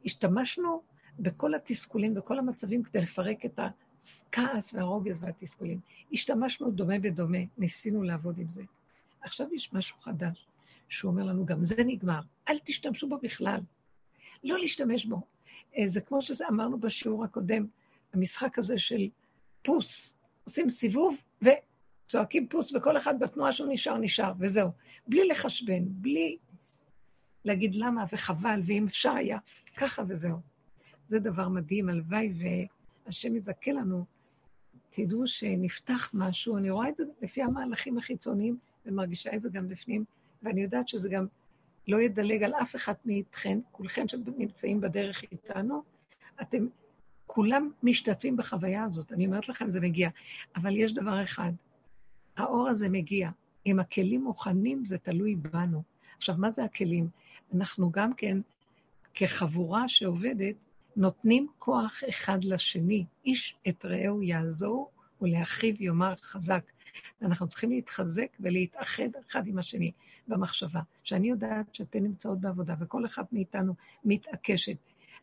השתמשנו 0.05 0.81
בכל 1.19 1.55
התסכולים, 1.55 2.13
בכל 2.13 2.39
המצבים, 2.39 2.83
כדי 2.83 3.01
לפרק 3.01 3.45
את 3.45 3.59
הכעס 3.59 4.73
והרוגז 4.73 5.23
והתסכולים. 5.23 5.79
השתמשנו 6.13 6.71
דומה 6.71 6.99
בדומה, 6.99 7.37
ניסינו 7.57 8.03
לעבוד 8.03 8.37
עם 8.37 8.47
זה. 8.49 8.63
עכשיו 9.21 9.47
יש 9.53 9.73
משהו 9.73 9.97
חדש, 10.01 10.47
שהוא 10.89 11.11
אומר 11.11 11.23
לנו, 11.23 11.45
גם 11.45 11.63
זה 11.63 11.83
נגמר, 11.83 12.19
אל 12.49 12.57
תשתמשו 12.63 13.09
בו 13.09 13.17
בכלל. 13.23 13.59
לא 14.43 14.59
להשתמש 14.59 15.05
בו. 15.05 15.21
אה, 15.77 15.83
זה 15.87 16.01
כמו 16.01 16.21
שאמרנו 16.21 16.79
בשיעור 16.79 17.23
הקודם, 17.23 17.65
המשחק 18.13 18.59
הזה 18.59 18.79
של 18.79 19.09
פוס. 19.63 20.13
עושים 20.43 20.69
סיבוב 20.69 21.15
וצועקים 21.41 22.47
פוס, 22.47 22.73
וכל 22.75 22.97
אחד 22.97 23.19
בתנועה 23.19 23.53
שהוא 23.53 23.67
נשאר, 23.71 23.97
נשאר, 23.97 24.33
וזהו. 24.39 24.69
בלי 25.07 25.27
לחשבן, 25.27 25.83
בלי 25.85 26.37
להגיד 27.45 27.75
למה 27.75 28.05
וחבל, 28.11 28.61
ואם 28.65 28.85
אפשר 28.87 29.11
היה, 29.11 29.37
ככה 29.77 30.03
וזהו. 30.07 30.37
זה 31.09 31.19
דבר 31.19 31.49
מדהים, 31.49 31.89
הלוואי 31.89 32.33
והשם 33.05 33.35
יזכה 33.35 33.71
לנו. 33.71 34.05
תדעו 34.89 35.27
שנפתח 35.27 36.09
משהו, 36.13 36.57
אני 36.57 36.69
רואה 36.69 36.89
את 36.89 36.95
זה 36.97 37.03
לפי 37.21 37.41
המהלכים 37.41 37.97
החיצוניים, 37.97 38.57
ומרגישה 38.85 39.35
את 39.35 39.41
זה 39.41 39.49
גם 39.49 39.67
בפנים, 39.67 40.05
ואני 40.43 40.61
יודעת 40.61 40.87
שזה 40.87 41.09
גם 41.09 41.25
לא 41.87 42.01
ידלג 42.01 42.43
על 42.43 42.53
אף 42.53 42.75
אחד 42.75 42.93
מאיתכם, 43.05 43.59
כולכם 43.71 44.07
שנמצאים 44.07 44.81
בדרך 44.81 45.23
איתנו, 45.31 45.83
אתם 46.41 46.67
כולם 47.27 47.71
משתתפים 47.83 48.37
בחוויה 48.37 48.83
הזאת, 48.83 49.13
אני 49.13 49.25
אומרת 49.25 49.49
לכם, 49.49 49.69
זה 49.69 49.79
מגיע. 49.79 50.09
אבל 50.55 50.77
יש 50.77 50.93
דבר 50.93 51.23
אחד, 51.23 51.51
האור 52.37 52.69
הזה 52.69 52.89
מגיע. 52.89 53.29
אם 53.65 53.79
הכלים 53.79 54.23
מוכנים, 54.23 54.85
זה 54.85 54.97
תלוי 54.97 55.35
בנו. 55.35 55.83
עכשיו, 56.17 56.35
מה 56.37 56.51
זה 56.51 56.63
הכלים? 56.63 57.07
אנחנו 57.55 57.91
גם 57.91 58.13
כן, 58.13 58.37
כחבורה 59.13 59.89
שעובדת, 59.89 60.55
נותנים 60.95 61.47
כוח 61.59 62.03
אחד 62.09 62.43
לשני. 62.43 63.05
איש 63.25 63.55
את 63.67 63.85
רעהו 63.85 64.23
יעזור 64.23 64.91
ולאחיו 65.21 65.73
יאמר 65.79 66.15
חזק. 66.15 66.63
ואנחנו 67.21 67.47
צריכים 67.47 67.69
להתחזק 67.69 68.27
ולהתאחד 68.39 69.09
אחד 69.29 69.47
עם 69.47 69.57
השני 69.57 69.91
במחשבה. 70.27 70.81
שאני 71.03 71.29
יודעת 71.29 71.75
שאתן 71.75 72.03
נמצאות 72.03 72.41
בעבודה, 72.41 72.75
וכל 72.79 73.05
אחד 73.05 73.23
מאיתנו 73.31 73.73
מתעקשת. 74.05 74.77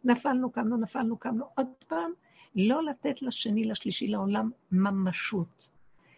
נפלנו, 0.05 0.51
קמנו, 0.51 0.77
נפלנו, 0.77 1.17
קמנו, 1.17 1.45
עוד 1.57 1.67
פעם, 1.89 2.13
לא 2.55 2.85
לתת 2.85 3.23
לשני, 3.23 3.65
לשלישי, 3.65 4.07
לעולם 4.07 4.51
ממשות, 4.73 5.69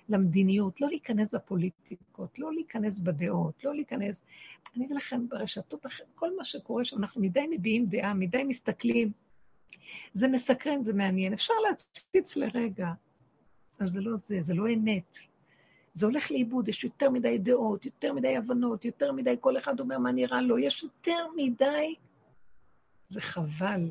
למדיניות, 0.09 0.81
לא 0.81 0.89
להיכנס 0.89 1.35
בפוליטיקות, 1.35 2.39
לא 2.39 2.52
להיכנס 2.52 2.98
בדעות, 2.98 3.64
לא 3.64 3.74
להיכנס... 3.74 4.22
אני 4.77 4.85
אגיד 4.85 4.97
לכם, 4.97 5.28
ברשתות, 5.28 5.86
כל 6.14 6.36
מה 6.36 6.44
שקורה 6.44 6.85
שם, 6.85 6.98
אנחנו 6.98 7.20
מדי 7.20 7.47
מביעים 7.51 7.86
דעה, 7.86 8.14
מדי 8.14 8.44
מסתכלים. 8.44 9.12
זה 10.12 10.28
מסקרן, 10.28 10.85
זה 10.85 10.93
מעניין. 10.93 11.32
אפשר 11.32 11.55
להציץ 11.68 12.36
לרגע, 12.36 12.93
אבל 13.78 13.89
זה 13.89 14.01
לא 14.01 14.16
זה, 14.16 14.36
זה 14.40 14.55
לא 14.55 14.68
אמת. 14.68 15.18
זה 16.01 16.06
הולך 16.06 16.31
לאיבוד, 16.31 16.68
יש 16.68 16.85
יותר 16.85 17.10
מדי 17.10 17.39
דעות, 17.39 17.86
יותר 17.86 18.12
מדי 18.12 18.36
הבנות, 18.36 18.85
יותר 18.85 19.12
מדי, 19.12 19.36
כל 19.40 19.59
אחד 19.59 19.81
אומר 19.81 19.98
מה 19.98 20.12
נראה 20.12 20.43
לו, 20.43 20.59
יש 20.59 20.82
יותר 20.82 21.27
מדי, 21.36 21.94
זה 23.09 23.20
חבל. 23.20 23.90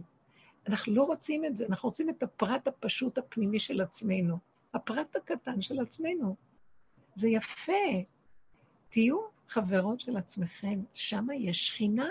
אנחנו 0.67 0.93
לא 0.93 1.03
רוצים 1.03 1.45
את 1.45 1.57
זה, 1.57 1.65
אנחנו 1.65 1.89
רוצים 1.89 2.09
את 2.09 2.23
הפרט 2.23 2.67
הפשוט 2.67 3.17
הפנימי 3.17 3.59
של 3.59 3.81
עצמנו, 3.81 4.37
הפרט 4.73 5.15
הקטן 5.15 5.61
של 5.61 5.79
עצמנו. 5.79 6.35
זה 7.15 7.27
יפה. 7.27 8.03
תהיו 8.89 9.19
חברות 9.47 9.99
של 9.99 10.17
עצמכם, 10.17 10.79
שם 10.93 11.27
יש 11.37 11.67
שכינה. 11.67 12.09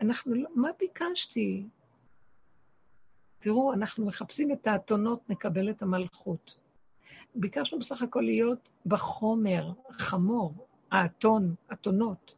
אנחנו, 0.00 0.34
לא, 0.34 0.48
מה 0.54 0.68
ביקשתי? 0.78 1.66
תראו, 3.38 3.72
אנחנו 3.72 4.06
מחפשים 4.06 4.52
את 4.52 4.66
האתונות, 4.66 5.30
נקבל 5.30 5.70
את 5.70 5.82
המלכות. 5.82 6.65
ביקשנו 7.36 7.78
בסך 7.78 8.02
הכל 8.02 8.20
להיות 8.20 8.68
בחומר, 8.86 9.72
חמור, 9.90 10.66
האתון, 10.90 11.54
אתונות. 11.72 12.34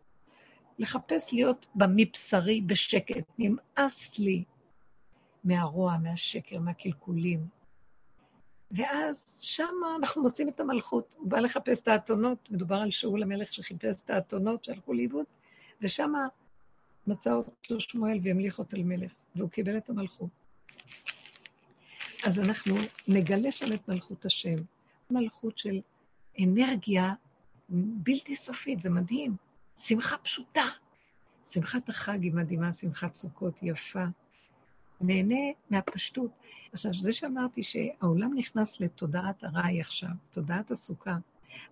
לחפש 0.79 1.33
להיות 1.33 1.67
במבשרי 1.75 2.61
בשקט. 2.61 3.25
נמאס 3.39 4.19
לי 4.19 4.45
מהרוע, 5.45 5.97
מהשקר, 6.03 6.59
מהקלקולים. 6.59 7.47
ואז 8.71 9.39
שם 9.41 9.75
אנחנו 9.99 10.23
מוצאים 10.23 10.49
את 10.49 10.61
המלכות. 10.61 11.15
הוא 11.19 11.31
בא 11.31 11.39
לחפש 11.39 11.83
את 11.83 11.89
האתונות, 11.89 12.51
מדובר 12.51 12.77
על 12.77 12.91
שאול 12.91 13.23
המלך 13.23 13.55
שחיפש 13.55 14.03
את 14.05 14.11
האתונות 14.11 14.65
שהלכו 14.65 14.95
לאיבוד, 14.95 15.25
ושם 15.83 16.13
מצא 17.07 17.33
אותו 17.33 17.81
שמואל 17.81 18.19
והמליך 18.23 18.59
אותו 18.59 18.77
למלך, 18.77 19.13
והוא 19.37 19.51
קיבל 19.51 19.77
את 19.77 19.91
המלכות. 19.91 20.31
אז 22.27 22.39
אנחנו 22.39 22.77
נגלה 23.09 23.53
שם 23.53 23.73
את 23.73 23.89
מלכות 23.89 24.27
השם, 24.27 24.57
מלכות 25.11 25.59
של 25.59 25.81
אנרגיה 26.45 27.15
בלתי 27.69 28.37
סופית, 28.37 28.83
זה 28.83 28.91
מדהים. 28.91 29.37
שמחה 29.77 30.19
פשוטה. 30.19 30.65
שמחת 31.51 31.89
החג 31.89 32.23
היא 32.23 32.33
מדהימה, 32.33 32.73
שמחת 32.73 33.15
סוכות 33.15 33.55
יפה. 33.63 34.05
נהנה 35.01 35.53
מהפשטות. 35.71 36.31
עכשיו, 36.73 36.95
זה 36.95 37.13
שאמרתי 37.13 37.63
שהעולם 37.63 38.35
נכנס 38.35 38.81
לתודעת 38.81 39.45
הרעי 39.45 39.81
עכשיו, 39.81 40.11
תודעת 40.31 40.71
הסוכה, 40.71 41.17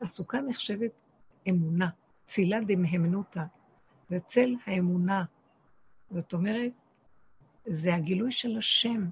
הסוכה 0.00 0.40
נחשבת 0.40 0.90
אמונה, 1.48 1.88
צילה 2.26 2.58
דמהמנותא, 2.66 3.42
זה 4.10 4.20
צל 4.20 4.54
האמונה. 4.66 5.24
זאת 6.10 6.32
אומרת, 6.32 6.72
זה 7.66 7.94
הגילוי 7.94 8.32
של 8.32 8.58
השם. 8.58 9.08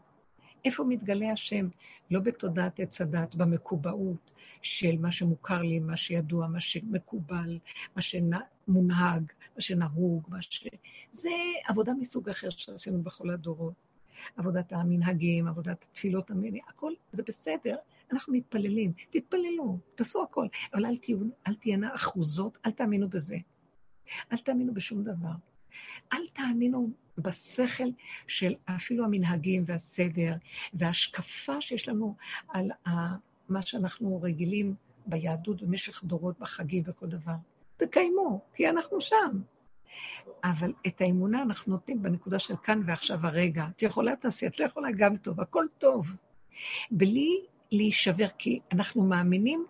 איפה 0.65 0.85
מתגלה 0.85 1.33
השם? 1.33 1.69
לא 2.11 2.21
בתודעת 2.21 2.81
עץ 2.81 3.01
הדת, 3.01 3.35
במקובעות 3.35 4.33
של 4.63 4.99
מה 4.99 5.13
שמוכר 5.13 5.63
לי, 5.63 5.79
מה 5.79 5.97
שידוע, 5.97 6.47
מה 6.47 6.61
שמקובל, 6.61 7.59
מה 7.97 8.03
שמונהג, 8.03 9.33
מה 9.57 9.61
שנהוג, 9.61 10.27
מה 10.29 10.43
ש... 10.43 10.69
זה 11.13 11.31
עבודה 11.67 11.93
מסוג 11.93 12.29
אחר 12.29 12.51
שעשינו 12.51 13.03
בכל 13.03 13.31
הדורות. 13.31 13.75
עבודת 14.37 14.73
המנהגים, 14.73 15.49
עבודת 15.49 15.83
התפילות 15.83 16.31
המדינה, 16.31 16.59
הכל 16.69 16.93
זה 17.13 17.23
בסדר, 17.23 17.77
אנחנו 18.13 18.33
מתפללים, 18.33 18.93
תתפללו, 19.11 19.79
תעשו 19.95 20.23
הכל, 20.23 20.47
אבל 20.75 20.87
אל, 20.87 20.97
תהיו, 20.97 21.19
אל 21.47 21.55
תהיינה 21.55 21.95
אחוזות, 21.95 22.59
אל 22.67 22.71
תאמינו 22.71 23.09
בזה. 23.09 23.37
אל 24.33 24.39
תאמינו 24.39 24.75
בשום 24.75 25.05
דבר. 25.05 25.35
אל 26.13 26.27
תאמינו 26.33 26.91
בשכל 27.19 27.89
של 28.27 28.55
אפילו 28.65 29.05
המנהגים 29.05 29.65
והסדר 29.67 30.35
וההשקפה 30.75 31.61
שיש 31.61 31.89
לנו 31.89 32.15
על 32.49 32.71
מה 33.49 33.63
שאנחנו 33.63 34.23
רגילים 34.23 34.75
ביהדות 35.07 35.63
במשך 35.63 36.05
דורות 36.05 36.39
בחגים 36.39 36.83
וכל 36.87 37.07
דבר. 37.07 37.35
תקיימו, 37.77 38.41
כי 38.55 38.69
אנחנו 38.69 39.01
שם. 39.01 39.41
אבל 40.45 40.73
את 40.87 41.01
האמונה 41.01 41.43
אנחנו 41.43 41.73
נותנים 41.73 42.03
בנקודה 42.03 42.39
של 42.39 42.57
כאן 42.57 42.83
ועכשיו 42.87 43.27
הרגע. 43.27 43.67
את 43.77 43.83
יכולה 43.83 44.17
תעשי, 44.17 44.47
את 44.47 44.61
לא 44.61 44.65
יכולה 44.65 44.89
גם 44.97 45.17
טוב, 45.17 45.41
הכל 45.41 45.67
טוב. 45.79 46.07
בלי 46.91 47.41
להישבר, 47.73 48.27
כי 48.39 48.61
אנחנו 48.73 49.03
מאמינים 49.03 49.67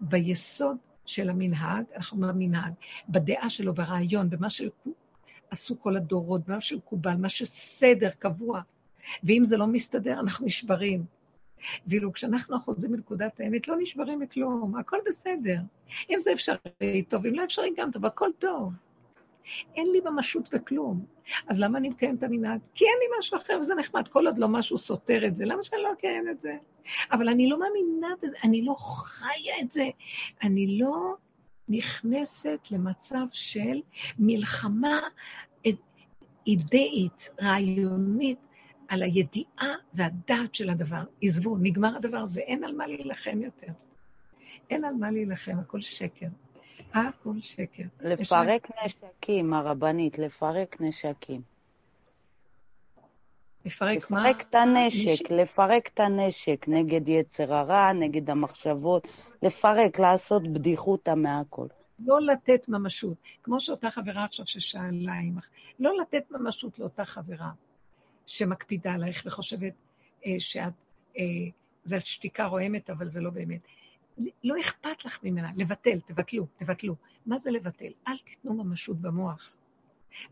ביסוד 0.00 0.76
של 1.06 1.30
המנהג, 1.30 1.84
אנחנו 1.96 2.18
במנהג, 2.20 2.72
בדעה 3.08 3.50
שלו, 3.50 3.74
ברעיון, 3.74 4.30
במה 4.30 4.50
שעשו 5.50 5.80
כל 5.80 5.96
הדורות, 5.96 6.40
במה 6.46 6.60
שמקובל, 6.60 7.14
מה 7.14 7.28
שסדר 7.28 8.10
קבוע. 8.18 8.60
ואם 9.24 9.44
זה 9.44 9.56
לא 9.56 9.66
מסתדר, 9.66 10.20
אנחנו 10.20 10.46
נשברים. 10.46 11.04
ואילו 11.86 12.12
כשאנחנו 12.12 12.60
חוזרים 12.60 12.92
מנקודת 12.92 13.40
האמת, 13.40 13.68
לא 13.68 13.76
נשברים 13.78 14.20
מכלום, 14.20 14.76
הכל 14.76 14.96
בסדר. 15.06 15.58
אם 16.10 16.18
זה 16.18 16.32
אפשרי, 16.32 17.02
טוב, 17.08 17.26
אם 17.26 17.34
לא 17.34 17.44
אפשרי, 17.44 17.70
גם 17.76 17.90
טוב, 17.90 18.06
הכל 18.06 18.30
טוב. 18.38 18.72
אין 19.76 19.92
לי 19.92 20.00
ממשות 20.00 20.54
בכלום. 20.54 21.04
אז 21.48 21.60
למה 21.60 21.78
אני 21.78 21.88
מקיים 21.88 22.14
את 22.14 22.22
המנהג? 22.22 22.60
כי 22.74 22.84
אין 22.84 22.94
לי 23.00 23.18
משהו 23.18 23.36
אחר 23.36 23.58
וזה 23.60 23.74
נחמד, 23.74 24.08
כל 24.08 24.26
עוד 24.26 24.38
לא 24.38 24.48
משהו 24.48 24.78
סותר 24.78 25.26
את 25.26 25.36
זה, 25.36 25.44
למה 25.44 25.64
שאני 25.64 25.82
לא 25.82 25.92
אקיים 25.92 26.28
את 26.28 26.40
זה? 26.40 26.56
אבל 27.12 27.28
אני 27.28 27.48
לא 27.48 27.58
מאמינה 27.58 28.08
בזה, 28.22 28.36
אני 28.44 28.64
לא 28.64 28.74
חיה 28.78 29.54
את 29.62 29.72
זה, 29.72 29.88
אני 30.42 30.78
לא 30.78 31.14
נכנסת 31.70 32.58
למצב 32.70 33.26
של 33.32 33.80
מלחמה 34.18 35.00
אידאית, 36.46 37.30
רעיונית, 37.42 38.38
על 38.88 39.02
הידיעה 39.02 39.74
והדעת 39.94 40.54
של 40.54 40.70
הדבר. 40.70 41.02
עזבו, 41.22 41.56
נגמר 41.60 41.96
הדבר 41.96 42.18
הזה, 42.18 42.40
אין 42.40 42.64
על 42.64 42.76
מה 42.76 42.86
להילחם 42.86 43.42
יותר. 43.42 43.72
אין 44.70 44.84
על 44.84 44.94
מה 44.94 45.10
להילחם, 45.10 45.58
הכל 45.58 45.80
שקר. 45.80 46.26
הכל 46.94 47.40
שקר. 47.40 47.82
לפרק 48.00 48.68
נשקים, 48.84 49.54
הרבנית, 49.54 50.18
לפרק 50.18 50.76
נשקים. 50.80 51.42
לפרק 53.64 54.10
מה? 54.10 54.30
לפרק 54.30 54.42
את 54.42 54.54
הנשק, 54.54 55.30
לפרק 55.30 55.88
את 55.94 56.00
הנשק 56.00 56.64
נגד 56.68 57.08
יצר 57.08 57.54
הרע, 57.54 57.92
נגד 57.92 58.30
המחשבות, 58.30 59.08
לפרק, 59.42 59.98
לעשות 59.98 60.52
בדיחותא 60.52 61.14
מהכל. 61.14 61.66
לא 61.98 62.20
לתת 62.20 62.68
ממשות. 62.68 63.16
כמו 63.42 63.60
שאותה 63.60 63.90
חברה 63.90 64.24
עכשיו 64.24 64.46
ששאלה 64.46 65.12
עמך, 65.12 65.48
לא 65.80 65.92
לתת 66.00 66.30
ממשות 66.30 66.78
לאותה 66.78 67.04
חברה 67.04 67.50
שמקפידה 68.26 68.92
עלייך 68.92 69.22
וחושבת 69.26 69.72
אה, 70.26 70.36
שאת, 70.38 70.72
אה, 71.18 71.24
זה 71.84 72.00
שתיקה 72.00 72.46
רועמת, 72.46 72.90
אבל 72.90 73.08
זה 73.08 73.20
לא 73.20 73.30
באמת. 73.30 73.60
לא 74.44 74.60
אכפת 74.60 75.04
לך 75.04 75.18
ממנה, 75.22 75.50
לבטל, 75.56 76.00
תבטלו, 76.00 76.46
תבטלו. 76.56 76.94
מה 77.26 77.38
זה 77.38 77.50
לבטל? 77.50 77.92
אל 78.08 78.16
תיתנו 78.24 78.54
ממשות 78.54 78.96
במוח. 79.00 79.56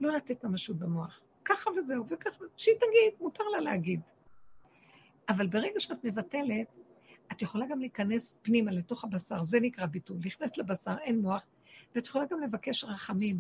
לא 0.01 0.17
לתת 0.17 0.45
ממשות 0.45 0.77
במוח. 0.77 1.21
ככה 1.49 1.71
וזהו, 1.71 2.05
וככה, 2.09 2.45
שהיא 2.57 2.75
תגיד, 2.75 3.21
מותר 3.21 3.45
לה 3.45 3.61
להגיד. 3.61 4.01
אבל 5.29 5.47
ברגע 5.47 5.81
שאת 5.81 6.05
מבטלת, 6.05 6.67
את 7.33 7.43
יכולה 7.43 7.67
גם 7.67 7.81
להיכנס 7.81 8.39
פנימה 8.43 8.71
לתוך 8.71 9.05
הבשר, 9.05 9.43
זה 9.43 9.61
נקרא 9.61 9.87
ביטול. 9.87 10.17
נכנס 10.25 10.57
לבשר, 10.59 10.97
אין 11.01 11.21
מוח, 11.21 11.45
ואת 11.95 12.07
יכולה 12.07 12.25
גם 12.31 12.41
לבקש 12.41 12.85
רחמים. 12.85 13.37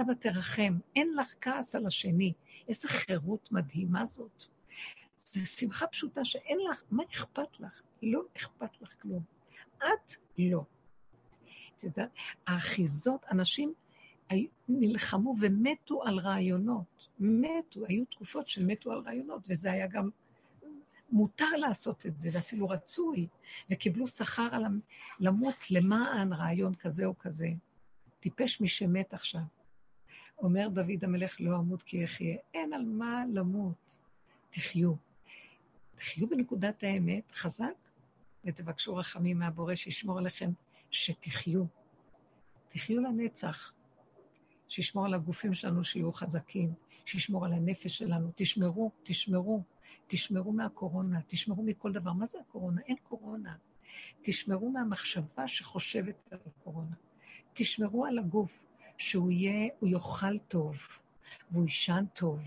אבא, 0.00 0.14
תרחם, 0.14 0.78
אין 0.96 1.14
לך 1.16 1.34
כעס 1.40 1.74
על 1.74 1.86
השני. 1.86 2.32
איזה 2.68 2.88
חירות 2.88 3.52
מדהימה 3.52 4.06
זאת. 4.06 4.44
זו 5.24 5.46
שמחה 5.46 5.86
פשוטה 5.86 6.24
שאין 6.24 6.58
לך, 6.70 6.82
מה 6.90 7.02
אכפת 7.12 7.60
לך? 7.60 7.82
לא 8.02 8.22
אכפת 8.36 8.82
לך 8.82 8.94
כלום. 9.02 9.22
את 9.78 10.12
לא. 10.38 10.64
האחיזות, 12.46 13.24
אנשים 13.30 13.74
נלחמו 14.68 15.34
ומתו 15.40 16.02
על 16.02 16.18
רעיונות. 16.18 16.99
מתו, 17.20 17.86
היו 17.86 18.04
תקופות 18.04 18.48
שמתו 18.48 18.92
על 18.92 18.98
רעיונות, 18.98 19.42
וזה 19.48 19.72
היה 19.72 19.86
גם 19.86 20.10
מותר 21.12 21.56
לעשות 21.56 22.06
את 22.06 22.18
זה, 22.18 22.30
ואפילו 22.32 22.68
רצוי, 22.68 23.26
וקיבלו 23.70 24.06
שכר 24.06 24.48
על 24.52 24.64
למות 25.20 25.70
למען 25.70 26.32
רעיון 26.32 26.74
כזה 26.74 27.04
או 27.06 27.18
כזה. 27.18 27.48
טיפש 28.20 28.60
מי 28.60 28.68
שמת 28.68 29.14
עכשיו. 29.14 29.40
אומר 30.38 30.68
דוד 30.68 31.04
המלך, 31.04 31.36
לא 31.40 31.56
אמות 31.56 31.82
כי 31.82 32.04
אחיה. 32.04 32.36
אין 32.54 32.72
על 32.72 32.84
מה 32.84 33.24
למות. 33.32 33.94
תחיו. 34.50 34.94
תחיו 35.96 36.28
בנקודת 36.28 36.82
האמת, 36.82 37.32
חזק, 37.32 37.74
ותבקשו 38.44 38.96
רחמים 38.96 39.38
מהבורא 39.38 39.74
שישמור 39.74 40.18
עליכם, 40.18 40.50
שתחיו. 40.90 41.64
תחיו 42.68 43.00
לנצח. 43.00 43.72
שישמור 44.68 45.06
על 45.06 45.14
הגופים 45.14 45.54
שלנו 45.54 45.84
שיהיו 45.84 46.12
חזקים, 46.12 46.72
שישמור 47.10 47.46
על 47.46 47.52
הנפש 47.52 47.98
שלנו. 47.98 48.30
תשמרו, 48.34 48.90
תשמרו, 49.02 49.62
תשמרו 50.06 50.52
מהקורונה, 50.52 51.20
תשמרו 51.26 51.62
מכל 51.62 51.92
דבר. 51.92 52.12
מה 52.12 52.26
זה 52.26 52.38
הקורונה? 52.40 52.80
אין 52.86 52.96
קורונה. 53.02 53.56
תשמרו 54.22 54.70
מהמחשבה 54.70 55.48
שחושבת 55.48 56.14
על 56.30 56.38
הקורונה. 56.46 56.96
תשמרו 57.54 58.06
על 58.06 58.18
הגוף, 58.18 58.64
שהוא 58.98 59.30
יהיה, 59.30 59.68
הוא 59.80 59.88
יאכל 59.88 60.38
טוב, 60.38 60.76
והוא 61.50 61.64
יישן 61.64 62.04
טוב, 62.14 62.40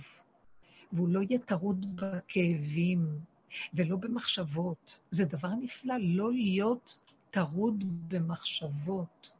והוא 0.93 1.09
לא 1.09 1.19
יהיה 1.21 1.39
טרוד 1.39 1.95
בכאבים, 1.95 3.07
ולא 3.73 3.95
במחשבות. 3.95 4.99
זה 5.11 5.25
דבר 5.25 5.49
נפלא, 5.61 5.95
לא 5.99 6.31
להיות 6.31 6.97
טרוד 7.31 7.83
במחשבות 8.07 9.31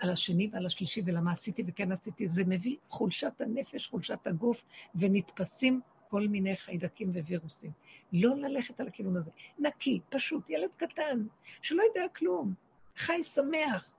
על 0.00 0.10
השני 0.10 0.48
ועל 0.52 0.66
השלישי 0.66 1.02
ולמה 1.04 1.32
עשיתי 1.32 1.62
וכן 1.66 1.92
עשיתי. 1.92 2.28
זה 2.28 2.44
מביא 2.46 2.76
חולשת 2.88 3.40
הנפש, 3.40 3.86
חולשת 3.86 4.26
הגוף, 4.26 4.62
ונתפסים 4.94 5.80
כל 6.08 6.28
מיני 6.28 6.56
חיידקים 6.56 7.10
ווירוסים. 7.10 7.70
לא 8.12 8.36
ללכת 8.36 8.80
על 8.80 8.86
הכיוון 8.86 9.16
הזה. 9.16 9.30
נקי, 9.58 10.00
פשוט, 10.08 10.50
ילד 10.50 10.70
קטן, 10.76 11.26
שלא 11.62 11.82
יודע 11.82 12.08
כלום, 12.16 12.54
חי 12.96 13.24
שמח, 13.24 13.94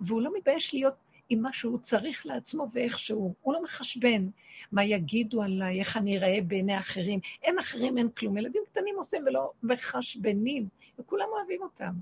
והוא 0.00 0.22
לא 0.22 0.30
מתבייש 0.36 0.74
להיות 0.74 0.94
עם 1.28 1.42
מה 1.42 1.52
שהוא 1.52 1.78
צריך 1.78 2.26
לעצמו 2.26 2.66
ואיך 2.72 2.98
שהוא. 2.98 3.34
הוא 3.42 3.54
לא 3.54 3.62
מחשבן 3.62 4.28
מה 4.72 4.84
יגידו 4.84 5.42
עליי, 5.42 5.80
איך 5.80 5.96
אני 5.96 6.18
אראה 6.18 6.38
בעיני 6.46 6.78
אחרים. 6.78 7.20
אין 7.42 7.58
אחרים, 7.58 7.98
אין 7.98 8.08
כלום. 8.08 8.36
ילדים 8.36 8.62
קטנים 8.70 8.94
עושים 8.96 9.22
ולא 9.26 9.50
מחשבנים, 9.62 10.68
וכולם 10.98 11.26
אוהבים 11.32 11.62
אותם. 11.62 11.92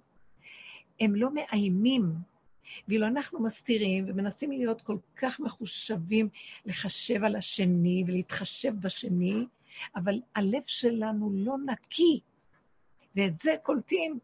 הם 1.00 1.14
לא 1.14 1.30
מאיימים, 1.34 2.12
ואילו 2.88 3.06
אנחנו 3.06 3.42
מסתירים 3.42 4.04
ומנסים 4.08 4.52
להיות 4.52 4.80
כל 4.80 4.96
כך 5.16 5.40
מחושבים 5.40 6.28
לחשב 6.66 7.24
על 7.24 7.36
השני 7.36 8.04
ולהתחשב 8.06 8.72
בשני, 8.80 9.46
אבל 9.96 10.20
הלב 10.34 10.62
שלנו 10.66 11.30
לא 11.34 11.54
נקי, 11.66 12.20
ואת 13.16 13.40
זה 13.40 13.54
קולטים. 13.62 14.18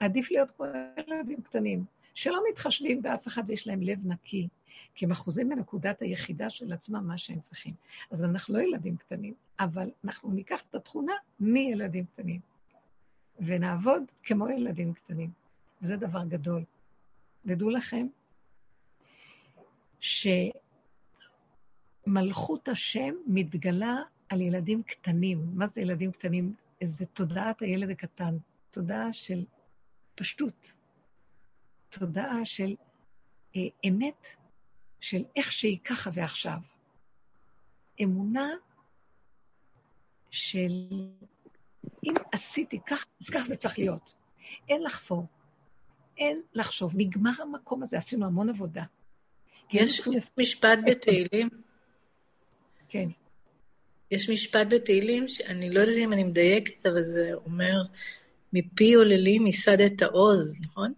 עדיף 0.00 0.30
להיות 0.30 0.50
כמו 0.50 0.66
ילדים 1.08 1.42
קטנים, 1.42 1.84
שלא 2.14 2.42
מתחשבים 2.50 3.02
באף 3.02 3.28
אחד 3.28 3.42
ויש 3.46 3.66
להם 3.66 3.82
לב 3.82 4.06
נקי, 4.06 4.48
כי 4.94 5.04
הם 5.04 5.10
אחוזים 5.10 5.48
מנקודת 5.48 6.02
היחידה 6.02 6.50
של 6.50 6.72
עצמם, 6.72 7.06
מה 7.06 7.18
שהם 7.18 7.40
צריכים. 7.40 7.74
אז 8.10 8.24
אנחנו 8.24 8.54
לא 8.54 8.62
ילדים 8.62 8.96
קטנים, 8.96 9.34
אבל 9.60 9.90
אנחנו 10.04 10.30
ניקח 10.30 10.62
את 10.70 10.74
התכונה 10.74 11.12
מילדים 11.40 12.04
קטנים, 12.04 12.40
ונעבוד 13.40 14.02
כמו 14.22 14.48
ילדים 14.48 14.92
קטנים. 14.92 15.30
וזה 15.82 15.96
דבר 15.96 16.24
גדול. 16.24 16.64
ודעו 17.46 17.70
לכם 17.70 18.06
שמלכות 22.06 22.68
השם 22.68 23.14
מתגלה 23.26 23.96
על 24.28 24.40
ילדים 24.40 24.82
קטנים. 24.82 25.38
מה 25.54 25.66
זה 25.68 25.80
ילדים 25.80 26.12
קטנים? 26.12 26.54
זה 26.84 27.06
תודעת 27.06 27.62
הילד 27.62 27.90
הקטן, 27.90 28.36
תודעה 28.70 29.12
של 29.12 29.44
פשטות, 30.14 30.72
תודעה 31.88 32.44
של 32.44 32.76
אה, 33.56 33.60
אמת, 33.88 34.26
של 35.00 35.24
איך 35.36 35.52
שהיא 35.52 35.78
ככה 35.84 36.10
ועכשיו. 36.14 36.58
אמונה 38.02 38.50
של 40.30 40.72
אם 42.04 42.14
עשיתי 42.32 42.80
כך, 42.86 43.06
אז 43.20 43.30
כך 43.30 43.40
זה 43.46 43.56
צריך 43.56 43.78
להיות. 43.78 44.14
אין 44.68 44.82
לחפור, 44.82 45.26
אין 46.18 46.40
לחשוב. 46.54 46.92
נגמר 46.94 47.42
המקום 47.42 47.82
הזה, 47.82 47.98
עשינו 47.98 48.26
המון 48.26 48.48
עבודה. 48.48 48.82
יש 49.72 50.08
משפט 50.38 50.78
בתהילים? 50.86 51.48
כן. 52.88 53.08
יש 54.10 54.30
משפט 54.30 54.66
בתהילים, 54.70 55.28
שאני 55.28 55.70
לא 55.70 55.80
יודעת 55.80 55.96
אם 55.98 56.12
אני 56.12 56.24
מדייקת, 56.24 56.86
אבל 56.86 57.04
זה 57.04 57.30
אומר, 57.34 57.82
מפי 58.52 58.94
עוללים 58.94 59.46
ייסדת 59.46 60.02
העוז, 60.02 60.60
נכון? 60.60 60.92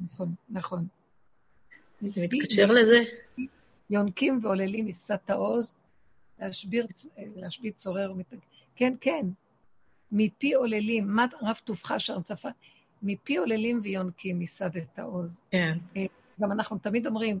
נכון, 0.00 0.34
נכון. 0.50 0.86
זה 2.00 2.22
מתקשר 2.22 2.72
לזה? 2.72 3.02
יונקים 3.90 4.38
ועוללים 4.42 4.86
ייסדת 4.86 5.30
העוז, 5.30 5.74
להשבית 7.36 7.76
צורר 7.76 8.12
ומתג... 8.12 8.36
כן, 8.76 8.94
כן. 9.00 9.26
מפי 10.12 10.54
עוללים, 10.54 11.08
מה 11.08 11.26
רב 11.42 11.56
טובך 11.64 11.92
אשר 11.92 12.20
צפה? 12.20 12.48
מפי 13.02 13.36
עוללים 13.36 13.80
ויונקים 13.82 14.40
ייסדת 14.40 14.98
העוז. 14.98 15.30
כן. 15.50 15.78
אה, 15.96 16.06
גם 16.40 16.52
אנחנו 16.52 16.78
תמיד 16.78 17.06
אומרים, 17.06 17.38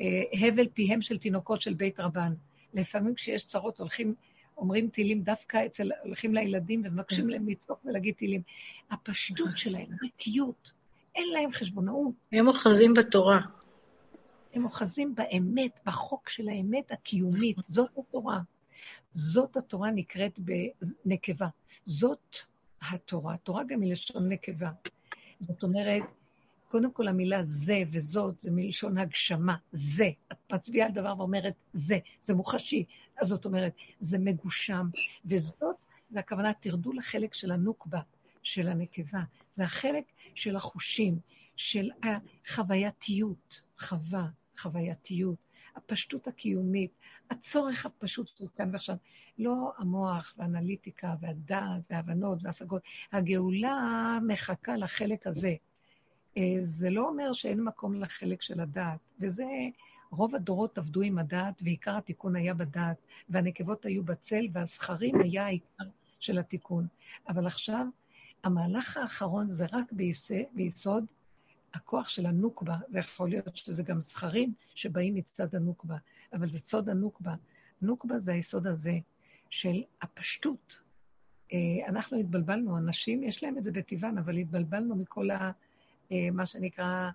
אה, 0.00 0.48
הבל 0.48 0.68
פיהם 0.68 1.02
של 1.02 1.18
תינוקות 1.18 1.60
של 1.60 1.74
בית 1.74 2.00
רבן. 2.00 2.34
לפעמים 2.74 3.14
כשיש 3.14 3.46
צרות 3.46 3.78
הולכים, 3.78 4.14
אומרים 4.56 4.88
תהילים 4.88 5.22
דווקא 5.22 5.66
אצל, 5.66 5.90
הולכים 6.04 6.34
לילדים 6.34 6.82
ומבקשים 6.84 7.28
להם 7.28 7.48
לצעוק 7.48 7.84
ולהגיד 7.84 8.14
תהילים. 8.14 8.42
הפשטות 8.90 9.58
שלהם, 9.58 9.86
ריקיות, 10.02 10.72
אין 11.14 11.28
להם 11.32 11.52
חשבונאות. 11.52 12.14
הם 12.32 12.48
אוחזים 12.48 12.94
בתורה. 12.94 13.40
הם 14.54 14.64
אוחזים 14.64 15.14
באמת, 15.14 15.78
בחוק 15.86 16.28
של 16.28 16.48
האמת 16.48 16.92
הקיומית. 16.92 17.56
זאת 17.62 17.90
התורה. 17.98 18.40
זאת 19.14 19.56
התורה 19.56 19.90
נקראת 19.90 20.38
בנקבה. 20.38 21.48
זאת 21.86 22.36
התורה. 22.90 23.36
תורה 23.36 23.64
גם 23.64 23.80
מלשון 23.80 24.28
נקבה. 24.28 24.70
זאת 25.40 25.62
אומרת, 25.62 26.02
קודם 26.68 26.92
כל 26.92 27.08
המילה 27.08 27.44
זה 27.44 27.82
וזאת 27.92 28.40
זה 28.40 28.50
מלשון 28.50 28.98
הגשמה, 28.98 29.56
זה. 29.72 30.10
את 30.32 30.52
מצביעה 30.52 30.86
על 30.86 30.92
דבר 30.92 31.14
ואומרת 31.18 31.54
זה, 31.72 31.98
זה 32.20 32.34
מוחשי. 32.34 32.84
אז 33.20 33.28
זאת 33.28 33.44
אומרת, 33.44 33.72
זה 34.00 34.18
מגושם, 34.18 34.88
וזאת, 35.24 35.76
זה 36.10 36.18
הכוונה, 36.18 36.52
תרדו 36.60 36.92
לחלק 36.92 37.34
של 37.34 37.50
הנוקבה, 37.50 38.00
של 38.42 38.68
הנקבה. 38.68 39.22
זה 39.56 39.64
החלק 39.64 40.04
של 40.34 40.56
החושים, 40.56 41.18
של 41.56 41.90
החווייתיות, 42.02 43.60
חווה, 43.78 44.26
חווייתיות, 44.58 45.38
הפשטות 45.76 46.28
הקיומית, 46.28 46.90
הצורך 47.38 47.86
הפשוט 47.86 48.30
הוא 48.38 48.48
כאן 48.56 48.70
ועכשיו. 48.72 48.96
לא 49.38 49.72
המוח 49.78 50.34
והאנליטיקה 50.38 51.14
והדעת 51.20 51.82
וההבנות 51.90 52.38
וההשגות. 52.42 52.82
הגאולה 53.12 54.18
מחכה 54.26 54.76
לחלק 54.76 55.26
הזה. 55.26 55.54
אה, 56.36 56.56
זה 56.62 56.90
לא 56.90 57.08
אומר 57.08 57.32
שאין 57.32 57.64
מקום 57.64 57.94
לחלק 58.00 58.42
של 58.42 58.60
הדעת, 58.60 58.98
וזה, 59.20 59.44
רוב 60.10 60.34
הדורות 60.34 60.78
עבדו 60.78 61.02
עם 61.02 61.18
הדעת, 61.18 61.54
ועיקר 61.62 61.96
התיקון 61.96 62.36
היה 62.36 62.54
בדעת, 62.54 62.96
והנקבות 63.28 63.84
היו 63.84 64.04
בצל, 64.04 64.48
והזכרים 64.52 65.20
היה 65.20 65.46
העיקר 65.46 65.84
של 66.20 66.38
התיקון. 66.38 66.86
אבל 67.28 67.46
עכשיו, 67.46 67.86
המהלך 68.44 68.96
האחרון 68.96 69.52
זה 69.52 69.66
רק 69.72 69.92
ביסוד 70.52 71.04
הכוח 71.74 72.08
של 72.08 72.26
הנוקבה, 72.26 72.76
זה 72.88 72.98
יכול 72.98 73.28
להיות 73.28 73.56
שזה 73.56 73.82
גם 73.82 74.00
זכרים 74.00 74.54
שבאים 74.74 75.14
מצד 75.14 75.54
הנוקבה, 75.54 75.96
אבל 76.34 76.50
זה 76.50 76.58
סוד 76.58 76.88
הנוקבה. 76.88 77.34
נוקבה 77.82 78.18
זה 78.18 78.32
היסוד 78.32 78.66
הזה 78.66 78.98
של 79.50 79.82
הפשטות. 80.02 80.78
אה, 81.52 81.88
אנחנו 81.88 82.18
התבלבלנו, 82.18 82.78
אנשים, 82.78 83.22
יש 83.22 83.42
להם 83.42 83.58
את 83.58 83.64
זה 83.64 83.72
בטבען, 83.72 84.18
אבל 84.18 84.36
התבלבלנו 84.36 84.96
מכל 84.96 85.30
ה... 85.30 85.50
אה, 86.12 86.28
מה 86.32 86.46
שנקרא 86.46 87.10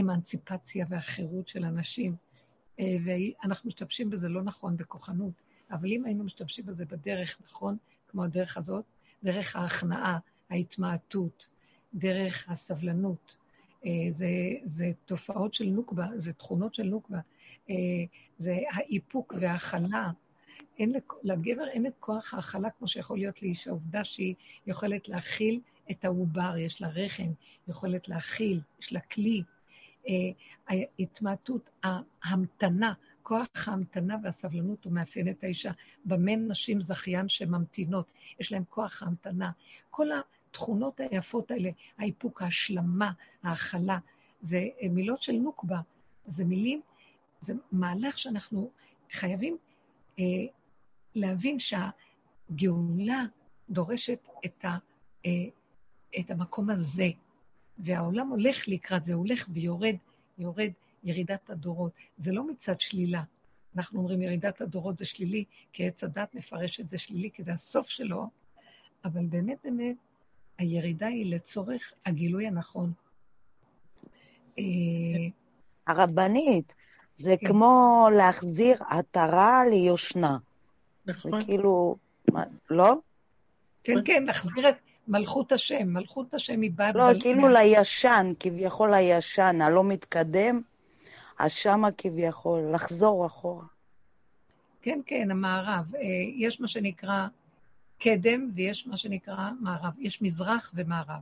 אמנציפציה 0.00 0.86
והחירות 0.88 1.48
של 1.48 1.64
אנשים, 1.64 2.16
אה, 2.80 2.96
ואנחנו 3.04 3.68
משתמשים 3.68 4.10
בזה 4.10 4.28
לא 4.28 4.42
נכון, 4.42 4.76
בכוחנות, 4.76 5.32
אבל 5.70 5.92
אם 5.92 6.04
היינו 6.04 6.24
משתמשים 6.24 6.66
בזה 6.66 6.84
בדרך 6.84 7.38
נכון, 7.44 7.76
כמו 8.08 8.24
הדרך 8.24 8.56
הזאת, 8.56 8.84
דרך 9.22 9.56
ההכנעה, 9.56 10.18
ההתמעטות, 10.50 11.46
דרך 11.94 12.48
הסבלנות, 12.48 13.36
זה, 14.10 14.28
זה 14.64 14.90
תופעות 15.06 15.54
של 15.54 15.64
נוקבה, 15.64 16.06
זה 16.16 16.32
תכונות 16.32 16.74
של 16.74 16.82
נוקבה, 16.82 17.18
זה 18.38 18.58
האיפוק 18.70 19.34
וההכלה. 19.40 20.10
אין, 20.78 20.92
לגבר 21.22 21.68
אין 21.68 21.86
את 21.86 21.92
כוח 22.00 22.34
ההכלה 22.34 22.70
כמו 22.70 22.88
שיכול 22.88 23.18
להיות 23.18 23.42
לאיש, 23.42 23.68
העובדה 23.68 24.04
שהיא 24.04 24.34
יכולת 24.66 25.08
להכיל 25.08 25.60
את 25.90 26.04
העובר, 26.04 26.56
יש 26.56 26.80
לה 26.80 26.88
רחם, 26.88 27.30
יכולת 27.68 28.08
להכיל, 28.08 28.60
יש 28.80 28.92
לה 28.92 29.00
כלי. 29.00 29.42
אה, 30.08 30.14
ההתמעטות, 30.68 31.70
ההמתנה, 32.22 32.92
כוח 33.22 33.48
ההמתנה 33.66 34.16
והסבלנות 34.22 34.84
הוא 34.84 34.92
מאפיין 34.92 35.28
את 35.28 35.44
האישה. 35.44 35.70
במה 36.04 36.36
נשים 36.36 36.80
זכיין 36.80 37.28
שממתינות, 37.28 38.06
יש 38.40 38.52
להן 38.52 38.62
כוח 38.68 39.02
ההמתנה. 39.02 39.50
כל 39.90 40.06
התכונות 40.12 41.00
היפות 41.00 41.50
האלה, 41.50 41.70
האיפוק, 41.98 42.42
ההשלמה, 42.42 43.12
ההכלה, 43.42 43.98
זה 44.40 44.68
מילות 44.90 45.22
של 45.22 45.32
נוקבה. 45.32 45.80
זה 46.26 46.44
מילים, 46.44 46.80
זה 47.40 47.54
מהלך 47.72 48.18
שאנחנו 48.18 48.70
חייבים 49.12 49.56
אה, 50.18 50.24
להבין 51.14 51.58
שהגאולה 51.60 53.24
דורשת 53.70 54.28
את 54.44 54.64
ה... 54.64 54.78
אה, 55.26 55.30
את 56.20 56.30
המקום 56.30 56.70
הזה. 56.70 57.08
והעולם 57.78 58.28
הולך 58.28 58.68
לקראת 58.68 59.04
זה, 59.04 59.14
הולך 59.14 59.48
ויורד, 59.52 59.96
יורד 60.38 60.70
ירידת 61.04 61.50
הדורות. 61.50 61.92
זה 62.18 62.32
לא 62.32 62.46
מצד 62.46 62.80
שלילה. 62.80 63.22
אנחנו 63.76 63.98
אומרים 63.98 64.22
ירידת 64.22 64.60
הדורות 64.60 64.98
זה 64.98 65.04
שלילי, 65.04 65.44
כי 65.72 65.86
עץ 65.86 66.04
הדת 66.04 66.34
מפרש 66.34 66.80
את 66.80 66.90
זה 66.90 66.98
שלילי, 66.98 67.30
כי 67.30 67.42
זה 67.42 67.52
הסוף 67.52 67.88
שלו, 67.88 68.26
אבל 69.04 69.26
באמת 69.26 69.58
באמת 69.64 69.96
הירידה 70.58 71.06
היא 71.06 71.34
לצורך 71.34 71.92
הגילוי 72.06 72.46
הנכון. 72.46 72.92
אה, 74.58 74.64
הרבנית, 75.86 76.72
זה 77.18 77.34
כן. 77.40 77.48
כמו 77.48 78.06
להחזיר 78.16 78.76
עטרה 78.88 79.62
ליושנה. 79.70 80.38
נכון. 81.06 81.40
זה 81.40 81.46
כאילו, 81.46 81.96
מה, 82.32 82.44
לא? 82.70 82.94
כן, 83.84 83.94
כן, 84.04 84.24
להחזיר 84.24 84.68
את, 84.68 84.74
מלכות 85.08 85.52
השם, 85.52 85.88
מלכות 85.88 86.34
השם 86.34 86.60
היא 86.60 86.70
באה... 86.74 86.92
לא, 86.92 87.12
בל... 87.12 87.20
כאילו 87.20 87.48
לישן, 87.48 88.32
כביכול 88.40 88.94
לישן, 88.94 89.60
הלא 89.60 89.84
מתקדם, 89.84 90.60
אז 91.38 91.52
שמה 91.52 91.88
כביכול, 91.98 92.60
לחזור 92.72 93.26
אחורה. 93.26 93.64
כן, 94.82 95.00
כן, 95.06 95.30
המערב. 95.30 95.94
אה, 95.94 96.00
יש 96.36 96.60
מה 96.60 96.68
שנקרא 96.68 97.26
קדם 98.00 98.50
ויש 98.54 98.86
מה 98.86 98.96
שנקרא 98.96 99.50
מערב. 99.60 99.92
יש 99.98 100.22
מזרח 100.22 100.72
ומערב. 100.74 101.20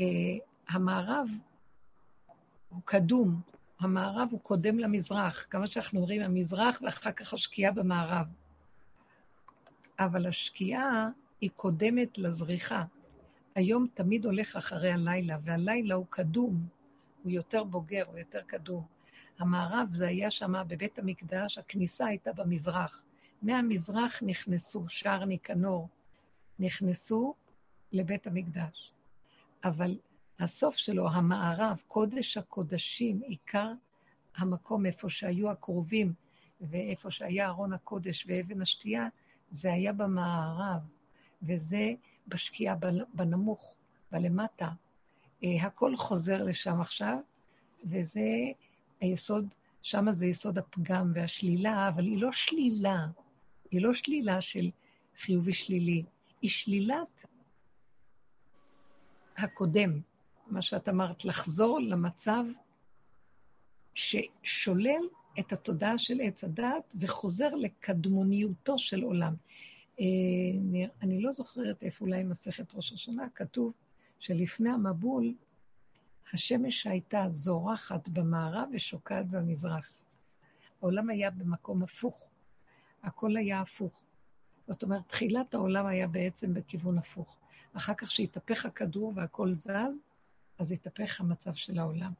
אה, 0.00 0.06
המערב 0.68 1.26
הוא 2.68 2.80
קדום, 2.84 3.40
המערב 3.80 4.28
הוא 4.30 4.40
קודם 4.40 4.78
למזרח. 4.78 5.46
כמה 5.50 5.66
שאנחנו 5.66 6.00
אומרים, 6.00 6.22
המזרח 6.22 6.82
ואחר 6.82 7.12
כך 7.12 7.34
השקיעה 7.34 7.72
במערב. 7.72 8.26
אבל 9.98 10.26
השקיעה 10.26 11.08
היא 11.40 11.50
קודמת 11.56 12.18
לזריחה. 12.18 12.84
היום 13.54 13.86
תמיד 13.94 14.24
הולך 14.24 14.56
אחרי 14.56 14.92
הלילה, 14.92 15.36
והלילה 15.44 15.94
הוא 15.94 16.06
קדום, 16.10 16.66
הוא 17.22 17.32
יותר 17.32 17.64
בוגר, 17.64 18.04
הוא 18.06 18.18
יותר 18.18 18.40
קדום. 18.46 18.84
המערב 19.38 19.88
זה 19.92 20.08
היה 20.08 20.30
שם 20.30 20.52
בבית 20.68 20.98
המקדש, 20.98 21.58
הכניסה 21.58 22.06
הייתה 22.06 22.32
במזרח. 22.32 23.04
מהמזרח 23.42 24.22
נכנסו, 24.22 24.84
שער 24.88 25.24
ניקנור, 25.24 25.88
נכנסו 26.58 27.34
לבית 27.92 28.26
המקדש. 28.26 28.92
אבל 29.64 29.96
הסוף 30.40 30.76
שלו, 30.76 31.08
המערב, 31.10 31.76
קודש 31.88 32.36
הקודשים, 32.36 33.20
עיקר 33.22 33.72
המקום 34.36 34.86
איפה 34.86 35.10
שהיו 35.10 35.50
הקרובים 35.50 36.12
ואיפה 36.60 37.10
שהיה 37.10 37.48
ארון 37.48 37.72
הקודש 37.72 38.26
ואבן 38.28 38.62
השתייה, 38.62 39.08
זה 39.50 39.72
היה 39.72 39.92
במערב, 39.92 40.80
וזה 41.42 41.92
בשקיעה 42.28 42.76
בנמוך, 43.14 43.74
בלמטה. 44.12 44.68
אה, 45.44 45.66
הכל 45.66 45.96
חוזר 45.96 46.42
לשם 46.42 46.80
עכשיו, 46.80 47.18
וזה 47.84 48.28
היסוד, 49.00 49.46
שם 49.82 50.12
זה 50.12 50.26
יסוד 50.26 50.58
הפגם 50.58 51.12
והשלילה, 51.14 51.88
אבל 51.88 52.04
היא 52.04 52.18
לא 52.18 52.32
שלילה, 52.32 53.06
היא 53.70 53.82
לא 53.82 53.94
שלילה 53.94 54.40
של 54.40 54.70
חיובי 55.18 55.54
שלילי, 55.54 56.04
היא 56.42 56.50
שלילת 56.50 57.26
הקודם, 59.38 60.00
מה 60.50 60.62
שאת 60.62 60.88
אמרת, 60.88 61.24
לחזור 61.24 61.80
למצב 61.80 62.44
ששולל 63.94 65.02
את 65.38 65.52
התודעה 65.52 65.98
של 65.98 66.20
עץ 66.22 66.44
הדת 66.44 66.84
וחוזר 67.00 67.54
לקדמוניותו 67.54 68.78
של 68.78 69.02
עולם. 69.02 69.34
אה, 70.00 70.04
אני 71.02 71.22
לא 71.22 71.32
זוכרת 71.32 71.82
איפה 71.82 72.04
אולי 72.04 72.22
מסכת 72.22 72.74
ראש 72.74 72.92
השנה, 72.92 73.26
כתוב 73.34 73.72
שלפני 74.18 74.70
המבול, 74.70 75.34
השמש 76.32 76.86
הייתה 76.86 77.26
זורחת 77.32 78.08
במערב 78.08 78.68
ושוקעת 78.72 79.26
במזרח. 79.30 79.90
העולם 80.82 81.10
היה 81.10 81.30
במקום 81.30 81.82
הפוך, 81.82 82.24
הכל 83.02 83.36
היה 83.36 83.60
הפוך. 83.60 84.00
זאת 84.68 84.82
אומרת, 84.82 85.02
תחילת 85.08 85.54
העולם 85.54 85.86
היה 85.86 86.08
בעצם 86.08 86.54
בכיוון 86.54 86.98
הפוך. 86.98 87.36
אחר 87.72 87.94
כך 87.94 88.10
שהתהפך 88.10 88.66
הכדור 88.66 89.12
והכל 89.16 89.54
זז, 89.54 89.94
אז 90.60 90.72
התהפך 90.72 91.20
המצב 91.20 91.54
של 91.54 91.78
העולם. 91.78 92.12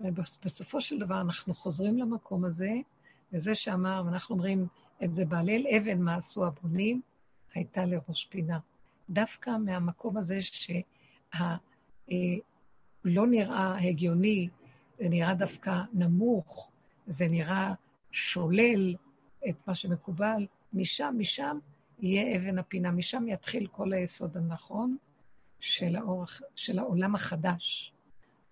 ובסופו 0.00 0.80
של 0.80 0.98
דבר 0.98 1.20
אנחנו 1.20 1.54
חוזרים 1.54 1.98
למקום 1.98 2.44
הזה, 2.44 2.70
וזה 3.32 3.54
שאמר, 3.54 4.02
ואנחנו 4.06 4.34
אומרים 4.34 4.66
את 5.04 5.14
זה 5.14 5.24
בהלל 5.24 5.66
אבן 5.76 6.02
מה 6.02 6.16
עשו 6.16 6.46
הבונים, 6.46 7.00
הייתה 7.54 7.84
לראש 7.84 8.26
פינה. 8.30 8.58
דווקא 9.10 9.50
מהמקום 9.50 10.16
הזה 10.16 10.38
שלא 10.42 10.78
אה, 13.06 13.26
נראה 13.30 13.78
הגיוני, 13.78 14.48
זה 14.98 15.08
נראה 15.08 15.34
דווקא 15.34 15.82
נמוך, 15.92 16.70
זה 17.06 17.28
נראה 17.28 17.74
שולל 18.12 18.94
את 19.48 19.56
מה 19.66 19.74
שמקובל, 19.74 20.46
משם, 20.72 21.14
משם 21.18 21.58
יהיה 21.98 22.36
אבן 22.36 22.58
הפינה, 22.58 22.90
משם 22.90 23.28
יתחיל 23.28 23.66
כל 23.66 23.92
היסוד 23.92 24.36
הנכון 24.36 24.96
של, 25.60 25.96
האור, 25.96 26.24
של 26.56 26.78
העולם 26.78 27.14
החדש. 27.14 27.92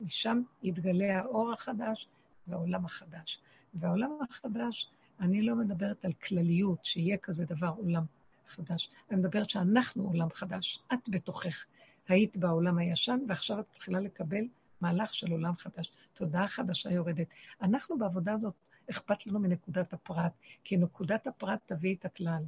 משם 0.00 0.42
יתגלה 0.62 1.18
האור 1.18 1.52
החדש 1.52 2.08
והעולם 2.46 2.84
החדש. 2.86 3.38
והעולם 3.74 4.10
החדש, 4.30 4.88
אני 5.20 5.42
לא 5.42 5.54
מדברת 5.54 6.04
על 6.04 6.12
כלליות, 6.12 6.84
שיהיה 6.84 7.16
כזה 7.16 7.44
דבר 7.44 7.72
עולם 7.76 8.04
חדש. 8.48 8.90
אני 9.10 9.18
מדברת 9.18 9.50
שאנחנו 9.50 10.04
עולם 10.06 10.28
חדש. 10.30 10.78
את 10.92 11.08
בתוכך 11.08 11.64
היית 12.08 12.36
בעולם 12.36 12.78
הישן, 12.78 13.18
ועכשיו 13.28 13.60
את 13.60 13.66
מתחילה 13.74 14.00
לקבל 14.00 14.44
מהלך 14.80 15.14
של 15.14 15.32
עולם 15.32 15.56
חדש. 15.56 15.92
תודעה 16.14 16.48
חדשה 16.48 16.90
יורדת. 16.90 17.26
אנחנו 17.62 17.98
בעבודה 17.98 18.32
הזאת, 18.32 18.54
אכפת 18.90 19.26
לנו 19.26 19.38
מנקודת 19.38 19.92
הפרט, 19.92 20.32
כי 20.64 20.76
נקודת 20.76 21.26
הפרט 21.26 21.60
תביא 21.66 21.94
את 21.94 22.04
הכלל. 22.04 22.42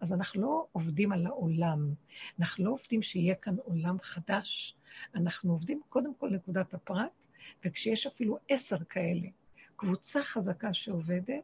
אז 0.00 0.12
אנחנו 0.12 0.42
לא 0.42 0.66
עובדים 0.72 1.12
על 1.12 1.26
העולם, 1.26 1.94
אנחנו 2.38 2.64
לא 2.64 2.70
עובדים 2.70 3.02
שיהיה 3.02 3.34
כאן 3.34 3.56
עולם 3.64 3.96
חדש, 4.02 4.76
אנחנו 5.14 5.52
עובדים 5.52 5.80
קודם 5.88 6.14
כל 6.14 6.30
נקודת 6.30 6.74
הפרט, 6.74 7.10
וכשיש 7.64 8.06
אפילו 8.06 8.38
עשר 8.48 8.84
כאלה, 8.84 9.28
קבוצה 9.76 10.22
חזקה 10.22 10.74
שעובדת, 10.74 11.42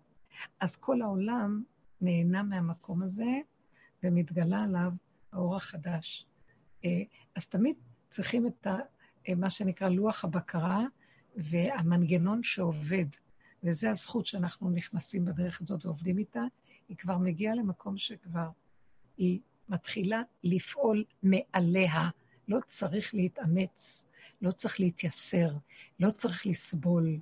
אז 0.61 0.77
כל 0.77 1.03
העולם 1.03 1.63
נהנה 2.01 2.43
מהמקום 2.43 3.03
הזה 3.03 3.41
ומתגלה 4.03 4.63
עליו 4.63 4.93
האור 5.33 5.57
החדש. 5.57 6.27
אה, 6.85 7.03
אז 7.35 7.49
תמיד 7.49 7.77
צריכים 8.11 8.47
את 8.47 8.67
ה, 8.67 8.77
אה, 9.29 9.35
מה 9.35 9.51
שנקרא 9.51 9.89
לוח 9.89 10.25
הבקרה 10.25 10.85
והמנגנון 11.37 12.43
שעובד, 12.43 13.07
וזו 13.63 13.89
הזכות 13.89 14.27
שאנחנו 14.27 14.71
נכנסים 14.71 15.25
בדרך 15.25 15.61
הזאת 15.61 15.87
ועובדים 15.87 16.19
איתה, 16.19 16.43
היא 16.89 16.97
כבר 16.97 17.19
מגיעה 17.19 17.55
למקום 17.55 17.99
שכבר 17.99 18.49
היא 19.17 19.41
מתחילה 19.69 20.23
לפעול 20.45 21.05
מעליה. 21.23 22.09
לא 22.49 22.59
צריך 22.67 23.15
להתאמץ, 23.15 24.07
לא 24.43 24.51
צריך 24.51 24.81
להתייסר, 24.81 25.51
לא 26.01 26.11
צריך 26.11 26.47
לסבול. 26.47 27.19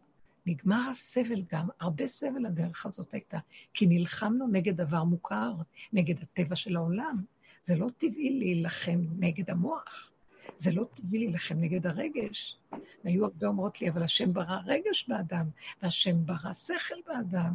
נגמר 0.47 0.91
הסבל 0.91 1.43
גם, 1.53 1.69
הרבה 1.81 2.09
סבל 2.09 2.47
הדרך 2.47 2.87
הזאת 2.87 3.15
הייתה, 3.15 3.39
כי 3.75 3.87
נלחמנו 3.87 4.47
נגד 4.47 4.77
דבר 4.77 5.05
מוכר, 5.05 5.55
נגד 5.93 6.23
הטבע 6.23 6.57
של 6.57 6.77
העולם. 6.77 7.25
זה 7.65 7.77
לא 7.77 7.89
טבעי 7.99 8.39
להילחם 8.39 9.01
נגד 9.19 9.51
המוח, 9.51 10.11
זה 10.57 10.73
לא 10.73 10.85
טבעי 10.95 11.19
להילחם 11.19 11.55
נגד 11.61 11.87
הרגש. 11.87 12.59
היו 13.05 13.25
הרבה 13.25 13.47
אומרות 13.47 13.81
לי, 13.81 13.91
אבל 13.91 14.03
השם 14.03 14.33
ברא 14.33 14.59
רגש 14.67 15.09
באדם, 15.09 15.47
והשם 15.83 16.27
ברא 16.27 16.55
שכל 16.55 16.95
באדם. 17.07 17.55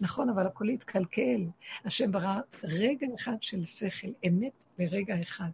נכון, 0.00 0.28
אבל 0.28 0.46
הכל 0.46 0.68
התקלקל. 0.68 1.46
השם 1.84 2.12
ברא 2.12 2.40
רגע 2.64 3.06
אחד 3.14 3.36
של 3.40 3.64
שכל, 3.64 4.08
אמת 4.28 4.52
לרגע 4.78 5.22
אחד. 5.22 5.50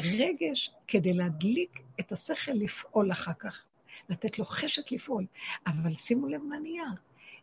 רגש 0.00 0.70
כדי 0.86 1.12
להדליק 1.12 1.80
את 2.00 2.12
השכל 2.12 2.52
לפעול 2.52 3.12
אחר 3.12 3.32
כך, 3.38 3.64
לתת 4.08 4.38
לו 4.38 4.44
חשק 4.44 4.92
לפעול. 4.92 5.26
אבל 5.66 5.94
שימו 5.94 6.28
לב 6.28 6.42
מה 6.42 6.58
נהיה, 6.58 6.90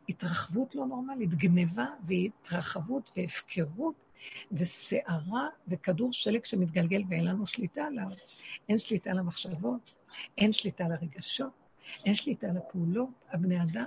התרחבות 0.10 0.76
לא 0.76 0.86
נורמלית, 0.86 1.30
גניבה 1.30 1.86
והתרחבות 2.08 3.12
והפקרות 3.18 3.96
וסערה 4.52 5.48
וכדור 5.68 6.14
שלג 6.14 6.46
שמתגלגל 6.46 7.04
ואין 7.10 7.26
לנו 7.26 7.48
שליטה 7.48 7.84
עליו. 7.86 8.08
אין 8.70 8.80
שליטה 8.80 9.12
על 9.12 9.20
המחשבות, 9.20 9.94
אין 10.38 10.54
שליטה 10.54 10.86
על 10.86 10.92
הרגשות, 10.92 11.54
אין 12.06 12.16
שליטה 12.16 12.48
על 12.48 12.58
הפעולות, 12.58 13.10
הבני 13.30 13.64
אדם. 13.64 13.86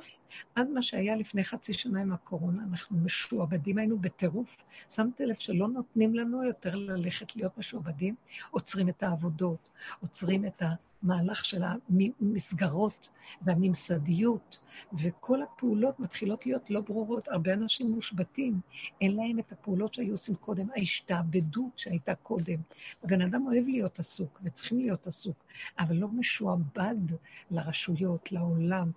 עד 0.55 0.69
מה 0.69 0.82
שהיה 0.82 1.16
לפני 1.16 1.44
חצי 1.44 1.73
שנה 1.73 2.01
עם 2.01 2.12
הקורונה, 2.12 2.62
אנחנו 2.70 2.97
משועבדים 2.97 3.78
היינו 3.78 3.98
בטירוף. 3.98 4.57
שמת 4.90 5.20
לב 5.20 5.36
שלא 5.39 5.69
נותנים 5.69 6.15
לנו 6.15 6.44
יותר 6.44 6.74
ללכת 6.74 7.36
להיות 7.36 7.59
משועבדים? 7.59 8.15
עוצרים 8.51 8.89
את 8.89 9.02
העבודות, 9.02 9.69
עוצרים 10.01 10.47
את 10.47 10.62
המהלך 11.02 11.44
של 11.44 11.62
המסגרות 11.62 13.09
והממסדיות, 13.43 14.59
וכל 14.93 15.43
הפעולות 15.43 16.01
מתחילות 16.01 16.47
להיות 16.47 16.70
לא 16.70 16.81
ברורות. 16.81 17.28
הרבה 17.28 17.52
אנשים 17.52 17.90
מושבתים, 17.90 18.61
אין 19.01 19.16
להם 19.16 19.39
את 19.39 19.52
הפעולות 19.52 19.94
שהיו 19.94 20.12
עושים 20.12 20.35
קודם, 20.35 20.66
ההשתעבדות 20.77 21.78
שהייתה 21.78 22.15
קודם. 22.15 22.61
הבן 23.05 23.20
אדם 23.20 23.47
אוהב 23.47 23.65
להיות 23.66 23.98
עסוק, 23.98 24.40
וצריכים 24.44 24.78
להיות 24.78 25.07
עסוק, 25.07 25.44
אבל 25.78 25.97
לא 25.97 26.09
משועבד 26.09 26.97
לרשויות, 27.51 28.32
לעולם, 28.32 28.90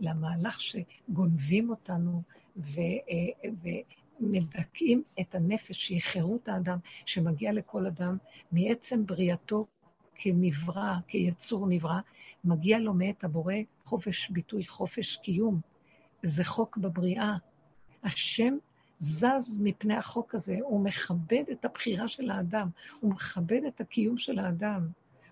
למהלך 0.00 0.39
שגונבים 0.58 1.70
אותנו 1.70 2.22
ו, 2.56 2.80
אה, 2.80 3.50
ומדכאים 4.20 5.02
את 5.20 5.34
הנפש, 5.34 5.86
שהיא 5.86 6.02
חירות 6.02 6.48
האדם, 6.48 6.78
שמגיע 7.06 7.52
לכל 7.52 7.86
אדם 7.86 8.16
מעצם 8.52 9.06
בריאתו 9.06 9.66
כנברא, 10.14 10.94
כיצור 11.08 11.66
נברא, 11.68 12.00
מגיע 12.44 12.78
לו 12.78 12.94
מאת 12.94 13.24
הבורא 13.24 13.54
חופש 13.84 14.30
ביטוי, 14.30 14.66
חופש 14.66 15.16
קיום. 15.16 15.60
זה 16.22 16.44
חוק 16.44 16.76
בבריאה. 16.76 17.36
השם 18.02 18.56
זז 18.98 19.60
מפני 19.62 19.96
החוק 19.96 20.34
הזה, 20.34 20.56
הוא 20.62 20.84
מכבד 20.84 21.44
את 21.52 21.64
הבחירה 21.64 22.08
של 22.08 22.30
האדם, 22.30 22.68
הוא 23.00 23.10
מכבד 23.10 23.60
את 23.68 23.80
הקיום 23.80 24.18
של 24.18 24.38
האדם. 24.38 24.88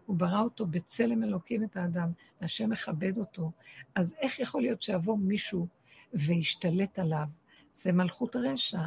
הוא 0.08 0.16
ברא 0.16 0.40
אותו 0.40 0.66
בצלם 0.66 1.22
אלוקים 1.22 1.64
את 1.64 1.76
האדם, 1.76 2.12
והשם 2.40 2.70
מכבד 2.70 3.18
אותו. 3.18 3.50
אז 3.94 4.14
איך 4.20 4.40
יכול 4.40 4.62
להיות 4.62 4.82
שיבוא 4.82 5.18
מישהו 5.18 5.66
וישתלט 6.14 6.98
עליו? 6.98 7.26
זה 7.72 7.92
מלכות 7.92 8.36
רשע, 8.36 8.80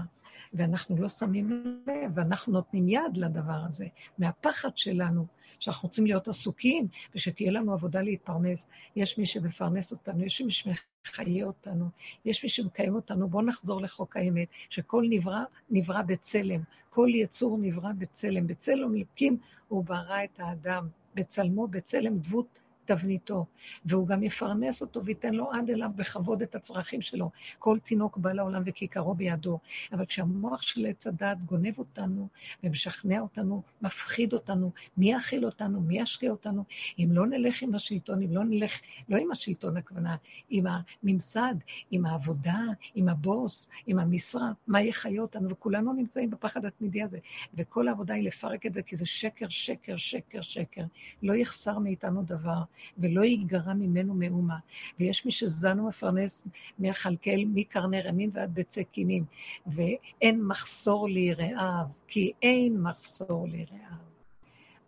ואנחנו 0.54 0.98
לא 1.02 1.10
שמים 1.10 1.50
לב, 1.88 2.12
ואנחנו 2.16 2.54
נותנים 2.54 2.90
יד 2.90 3.18
לדבר 3.18 3.62
הזה, 3.68 3.88
מהפחד 4.18 4.78
שלנו, 4.78 5.26
שאנחנו 5.60 5.88
רוצים 5.88 6.06
להיות 6.06 6.28
עסוקים, 6.28 6.88
ושתהיה 7.16 7.52
לנו 7.52 7.74
עבודה 7.74 8.02
להתפרנס. 8.02 8.68
יש 8.96 9.18
מי 9.18 9.26
שמפרנס 9.26 9.92
אותנו, 9.92 10.24
יש 10.24 10.42
מי 10.42 10.52
שמחיה 10.52 11.46
אותנו, 11.46 11.90
יש 12.26 12.44
מי 12.44 12.50
שמקיים 12.50 12.96
אותנו. 12.96 13.30
בואו 13.30 13.46
נחזור 13.46 13.82
לחוק 13.82 14.18
האמת, 14.18 14.48
שכל 14.70 15.06
נברא, 15.10 15.44
נברא 15.70 16.02
בצלם, 16.02 16.62
כל 16.90 17.08
יצור 17.14 17.58
נברא 17.58 17.92
בצלם. 17.98 18.48
בצלם 18.48 18.96
אלוקים 18.96 19.38
הוא 19.68 19.86
ברא 19.86 20.24
את 20.24 20.40
האדם. 20.40 20.88
בצלמו, 21.16 21.68
בצלם 21.68 22.18
דבות 22.18 22.61
תבניתו, 22.86 23.46
והוא 23.86 24.08
גם 24.08 24.24
יפרנס 24.24 24.82
אותו 24.82 25.06
וייתן 25.06 25.34
לו 25.34 25.52
עד 25.52 25.70
אליו 25.70 25.90
בכבוד 25.96 26.42
את 26.42 26.56
הצרכים 26.56 27.02
שלו. 27.02 27.30
כל 27.60 27.80
תינוק 27.84 28.18
בא 28.18 28.32
לעולם 28.32 28.64
וכיכרו 28.66 29.16
בידו. 29.16 29.60
אבל 29.92 30.06
כשהמוח 30.06 30.62
של 30.62 30.86
עץ 30.86 31.08
הדת 31.08 31.38
גונב 31.46 31.80
אותנו 31.80 32.28
ומשכנע 32.64 33.20
אותנו, 33.20 33.62
מפחיד 33.82 34.34
אותנו, 34.34 34.72
מי 34.98 35.12
יאכיל 35.12 35.46
אותנו, 35.46 35.82
מי 35.82 36.00
ישקיע 36.00 36.32
אותנו, 36.32 36.64
אם 37.00 37.10
לא 37.12 37.28
נלך 37.28 37.62
עם 37.62 37.76
השלטון, 37.76 38.22
אם 38.22 38.34
לא 38.34 38.44
נלך, 38.44 38.82
לא 39.10 39.18
עם 39.18 39.32
השלטון 39.32 39.78
הכוונה, 39.78 40.16
עם 40.50 40.66
הממסד, 41.04 41.56
עם 41.92 42.06
העבודה, 42.06 42.60
עם 42.96 43.10
הבוס, 43.10 43.70
עם 43.88 44.00
המשרה, 44.00 44.52
מה 44.68 44.82
יחיה 44.82 45.22
אותנו, 45.22 45.50
וכולנו 45.50 45.94
נמצאים 45.94 46.30
בפחד 46.30 46.66
התמידי 46.66 47.04
הזה. 47.04 47.18
וכל 47.54 47.88
העבודה 47.88 48.14
היא 48.14 48.28
לפרק 48.28 48.66
את 48.66 48.74
זה, 48.74 48.82
כי 48.82 48.96
זה 48.96 49.06
שקר, 49.06 49.50
שקר, 49.50 49.98
שקר, 49.98 50.42
שקר. 50.42 50.84
לא 51.24 51.34
יחסר 51.34 51.80
מאיתנו 51.80 52.24
דבר. 52.24 52.62
ולא 52.98 53.22
ייגרע 53.22 53.74
ממנו 53.74 54.14
מאומה. 54.14 54.58
ויש 55.00 55.26
מי 55.26 55.32
שזן 55.32 55.80
ומפרנס 55.80 56.44
מהכלכל, 56.80 57.32
מקרני 57.46 58.02
רמים 58.02 58.30
ועד 58.34 58.56
בצק 58.56 58.88
קינים, 58.92 59.26
ואין 59.68 60.44
מחסור 60.44 61.10
ליראיו, 61.10 61.86
כי 62.08 62.32
אין 62.42 62.82
מחסור 62.82 63.48
ליראיו. 63.48 64.12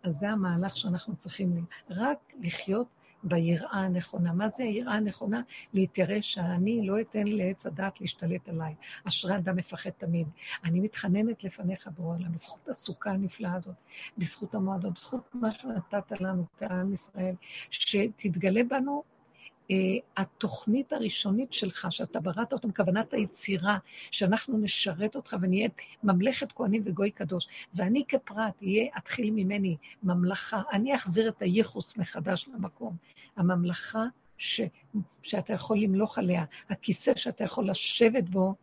אז 0.02 0.14
זה 0.14 0.30
המהלך 0.30 0.76
שאנחנו 0.76 1.16
צריכים 1.16 1.64
רק 1.90 2.18
לחיות 2.40 2.86
ביראה 3.24 3.78
הנכונה. 3.78 4.32
מה 4.32 4.48
זה 4.48 4.62
היראה 4.62 4.94
הנכונה? 4.94 5.42
להתיירא 5.72 6.20
שאני 6.20 6.86
לא 6.86 7.00
אתן 7.00 7.26
לעץ 7.26 7.66
הדעת 7.66 8.00
להשתלט 8.00 8.48
עליי. 8.48 8.74
אשרי 9.04 9.36
אדם 9.36 9.56
מפחד 9.56 9.90
תמיד. 9.90 10.26
אני 10.64 10.80
מתחננת 10.80 11.44
לפניך 11.44 11.88
בעולם, 11.98 12.32
בזכות 12.32 12.68
הסוכה 12.68 13.10
הנפלאה 13.10 13.54
הזאת, 13.54 13.74
בזכות 14.18 14.54
המועדות, 14.54 14.92
בזכות 14.92 15.28
מה 15.34 15.52
שנתת 15.52 16.20
לנו 16.20 16.44
כעם 16.58 16.92
ישראל, 16.92 17.34
שתתגלה 17.70 18.60
בנו 18.68 19.02
התוכנית 20.16 20.92
הראשונית 20.92 21.52
שלך, 21.52 21.86
שאתה 21.90 22.20
בראת 22.20 22.52
אותם, 22.52 22.72
כוונת 22.72 23.14
היצירה, 23.14 23.78
שאנחנו 24.10 24.58
נשרת 24.58 25.16
אותך 25.16 25.36
ונהיה 25.40 25.68
ממלכת 26.02 26.52
כהנים 26.52 26.82
וגוי 26.84 27.10
קדוש. 27.10 27.48
ואני 27.74 28.04
כפרט 28.08 28.62
אהיה, 28.62 28.86
אתחיל 28.98 29.30
ממני 29.30 29.76
ממלכה, 30.02 30.62
אני 30.72 30.94
אחזיר 30.94 31.28
את 31.28 31.42
הייחוס 31.42 31.96
מחדש 31.96 32.48
למקום. 32.54 32.96
הממלכה 33.36 34.04
ש, 34.38 34.60
שאתה 35.22 35.52
יכול 35.52 35.78
למלוך 35.78 36.18
עליה, 36.18 36.44
הכיסא 36.70 37.12
שאתה 37.16 37.44
יכול 37.44 37.70
לשבת 37.70 38.28
בו, 38.28 38.54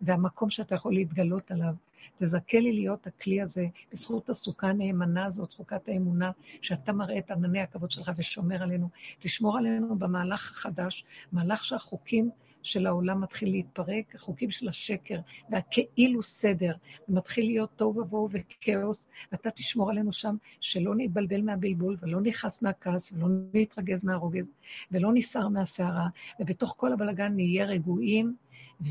והמקום 0.00 0.50
שאתה 0.50 0.74
יכול 0.74 0.94
להתגלות 0.94 1.50
עליו. 1.50 1.74
תזכה 2.18 2.60
לי 2.60 2.72
להיות 2.72 3.06
הכלי 3.06 3.40
הזה, 3.40 3.66
בזכות 3.92 4.30
הסוכה 4.30 4.66
הנאמנה 4.66 5.24
הזאת, 5.24 5.50
סוכת 5.50 5.88
האמונה, 5.88 6.30
שאתה 6.62 6.92
מראה 6.92 7.18
את 7.18 7.30
ענני 7.30 7.60
הכבוד 7.60 7.90
שלך 7.90 8.10
ושומר 8.16 8.62
עלינו. 8.62 8.88
תשמור 9.18 9.58
עלינו 9.58 9.98
במהלך 9.98 10.50
החדש, 10.50 11.04
מהלך 11.32 11.64
שהחוקים 11.64 12.30
של 12.64 12.86
העולם 12.86 13.20
מתחיל 13.20 13.50
להתפרק, 13.50 14.14
החוקים 14.14 14.50
של 14.50 14.68
השקר 14.68 15.18
והכאילו 15.50 16.22
סדר, 16.22 16.72
ומתחיל 17.08 17.44
להיות 17.44 17.70
תוהו 17.76 17.98
ובוהו 17.98 18.28
וכאוס, 18.32 19.06
ואתה 19.32 19.50
תשמור 19.50 19.90
עלינו 19.90 20.12
שם, 20.12 20.36
שלא 20.60 20.94
נתבלבל 20.96 21.40
מהבלבול, 21.42 21.96
ולא 22.02 22.20
נכעס 22.20 22.62
מהכעס, 22.62 23.12
ולא 23.12 23.26
נתרגז 23.54 24.04
מהרוגז, 24.04 24.46
ולא 24.90 25.10
נסער 25.14 25.48
מהסערה, 25.48 26.08
ובתוך 26.40 26.74
כל 26.76 26.92
הבלגן 26.92 27.32
נהיה 27.34 27.64
רגועים 27.64 28.36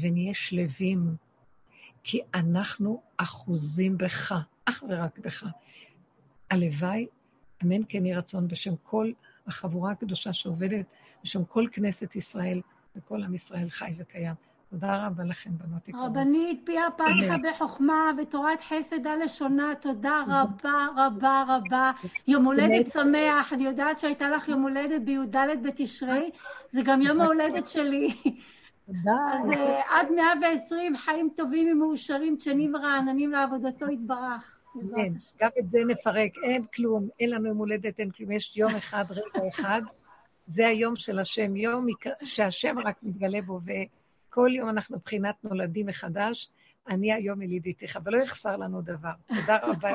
ונהיה 0.01 0.33
שלווים, 0.33 1.15
כי 2.03 2.21
אנחנו 2.33 3.01
אחוזים 3.17 3.97
בך, 3.97 4.35
אך 4.65 4.83
ורק 4.89 5.19
בך. 5.19 5.45
הלוואי, 6.51 7.07
אמן 7.63 7.81
כן 7.89 8.05
יהי 8.05 8.15
רצון, 8.15 8.47
בשם 8.47 8.73
כל 8.83 9.11
החבורה 9.47 9.91
הקדושה 9.91 10.33
שעובדת, 10.33 10.85
בשם 11.23 11.45
כל 11.45 11.67
כנסת 11.71 12.15
ישראל, 12.15 12.61
וכל 12.95 13.23
עם 13.23 13.35
ישראל 13.35 13.69
חי 13.69 13.93
וקיים. 13.97 14.33
תודה 14.69 15.07
רבה 15.07 15.23
לכם, 15.23 15.49
בנות 15.57 15.87
יקרות. 15.87 16.05
רבנית, 16.05 16.61
פי 16.63 16.77
אפתיך 16.87 17.33
בחוכמה 17.43 18.11
ותורת 18.21 18.59
חסד 18.61 19.07
על 19.07 19.23
לשונה, 19.23 19.73
תודה 19.81 20.23
רבה 20.27 20.87
רבה 20.97 21.43
רבה. 21.47 21.91
יום 22.27 22.45
הולדת 22.45 22.91
שמח, 22.91 23.53
אני 23.53 23.63
יודעת 23.63 23.99
שהייתה 23.99 24.29
לך 24.29 24.47
יום 24.47 24.61
הולדת 24.61 25.01
בי"ד 25.01 25.35
בתשרי, 25.63 26.29
זה 26.71 26.81
גם 26.85 27.01
יום 27.01 27.21
ההולדת 27.21 27.67
שלי. 27.67 28.13
אז 28.89 29.51
אה, 29.51 29.99
עד 29.99 30.11
120 30.11 30.97
חיים 30.97 31.29
טובים 31.35 31.67
ומאושרים, 31.71 32.35
תשנים 32.35 32.75
ורעננים 32.75 33.31
לעבודתו 33.31 33.89
יתברך. 33.89 34.59
כן, 34.95 35.13
גם 35.39 35.49
את 35.59 35.69
זה 35.69 35.79
נפרק, 35.87 36.31
אין 36.43 36.65
כלום, 36.65 37.07
אין 37.19 37.29
לנו 37.29 37.47
יום 37.47 37.57
הולדת, 37.57 37.99
אין 37.99 38.11
כלום, 38.11 38.31
יש 38.31 38.57
יום 38.57 38.75
אחד, 38.75 39.05
רגע 39.09 39.47
אחד. 39.49 39.81
זה 40.47 40.67
היום 40.67 40.95
של 40.95 41.19
השם, 41.19 41.55
יום 41.55 41.87
שהשם 42.23 42.79
רק 42.79 42.95
מתגלה 43.03 43.41
בו, 43.41 43.59
וכל 43.65 44.49
יום 44.53 44.69
אנחנו 44.69 44.97
מבחינת 44.97 45.35
נולדים 45.43 45.85
מחדש. 45.85 46.49
אני 46.89 47.13
היום 47.13 47.41
ילידיתך, 47.41 47.99
ולא 48.05 48.17
יחסר 48.17 48.57
לנו 48.57 48.81
דבר. 48.81 49.11
תודה 49.27 49.57
רבה. 49.63 49.93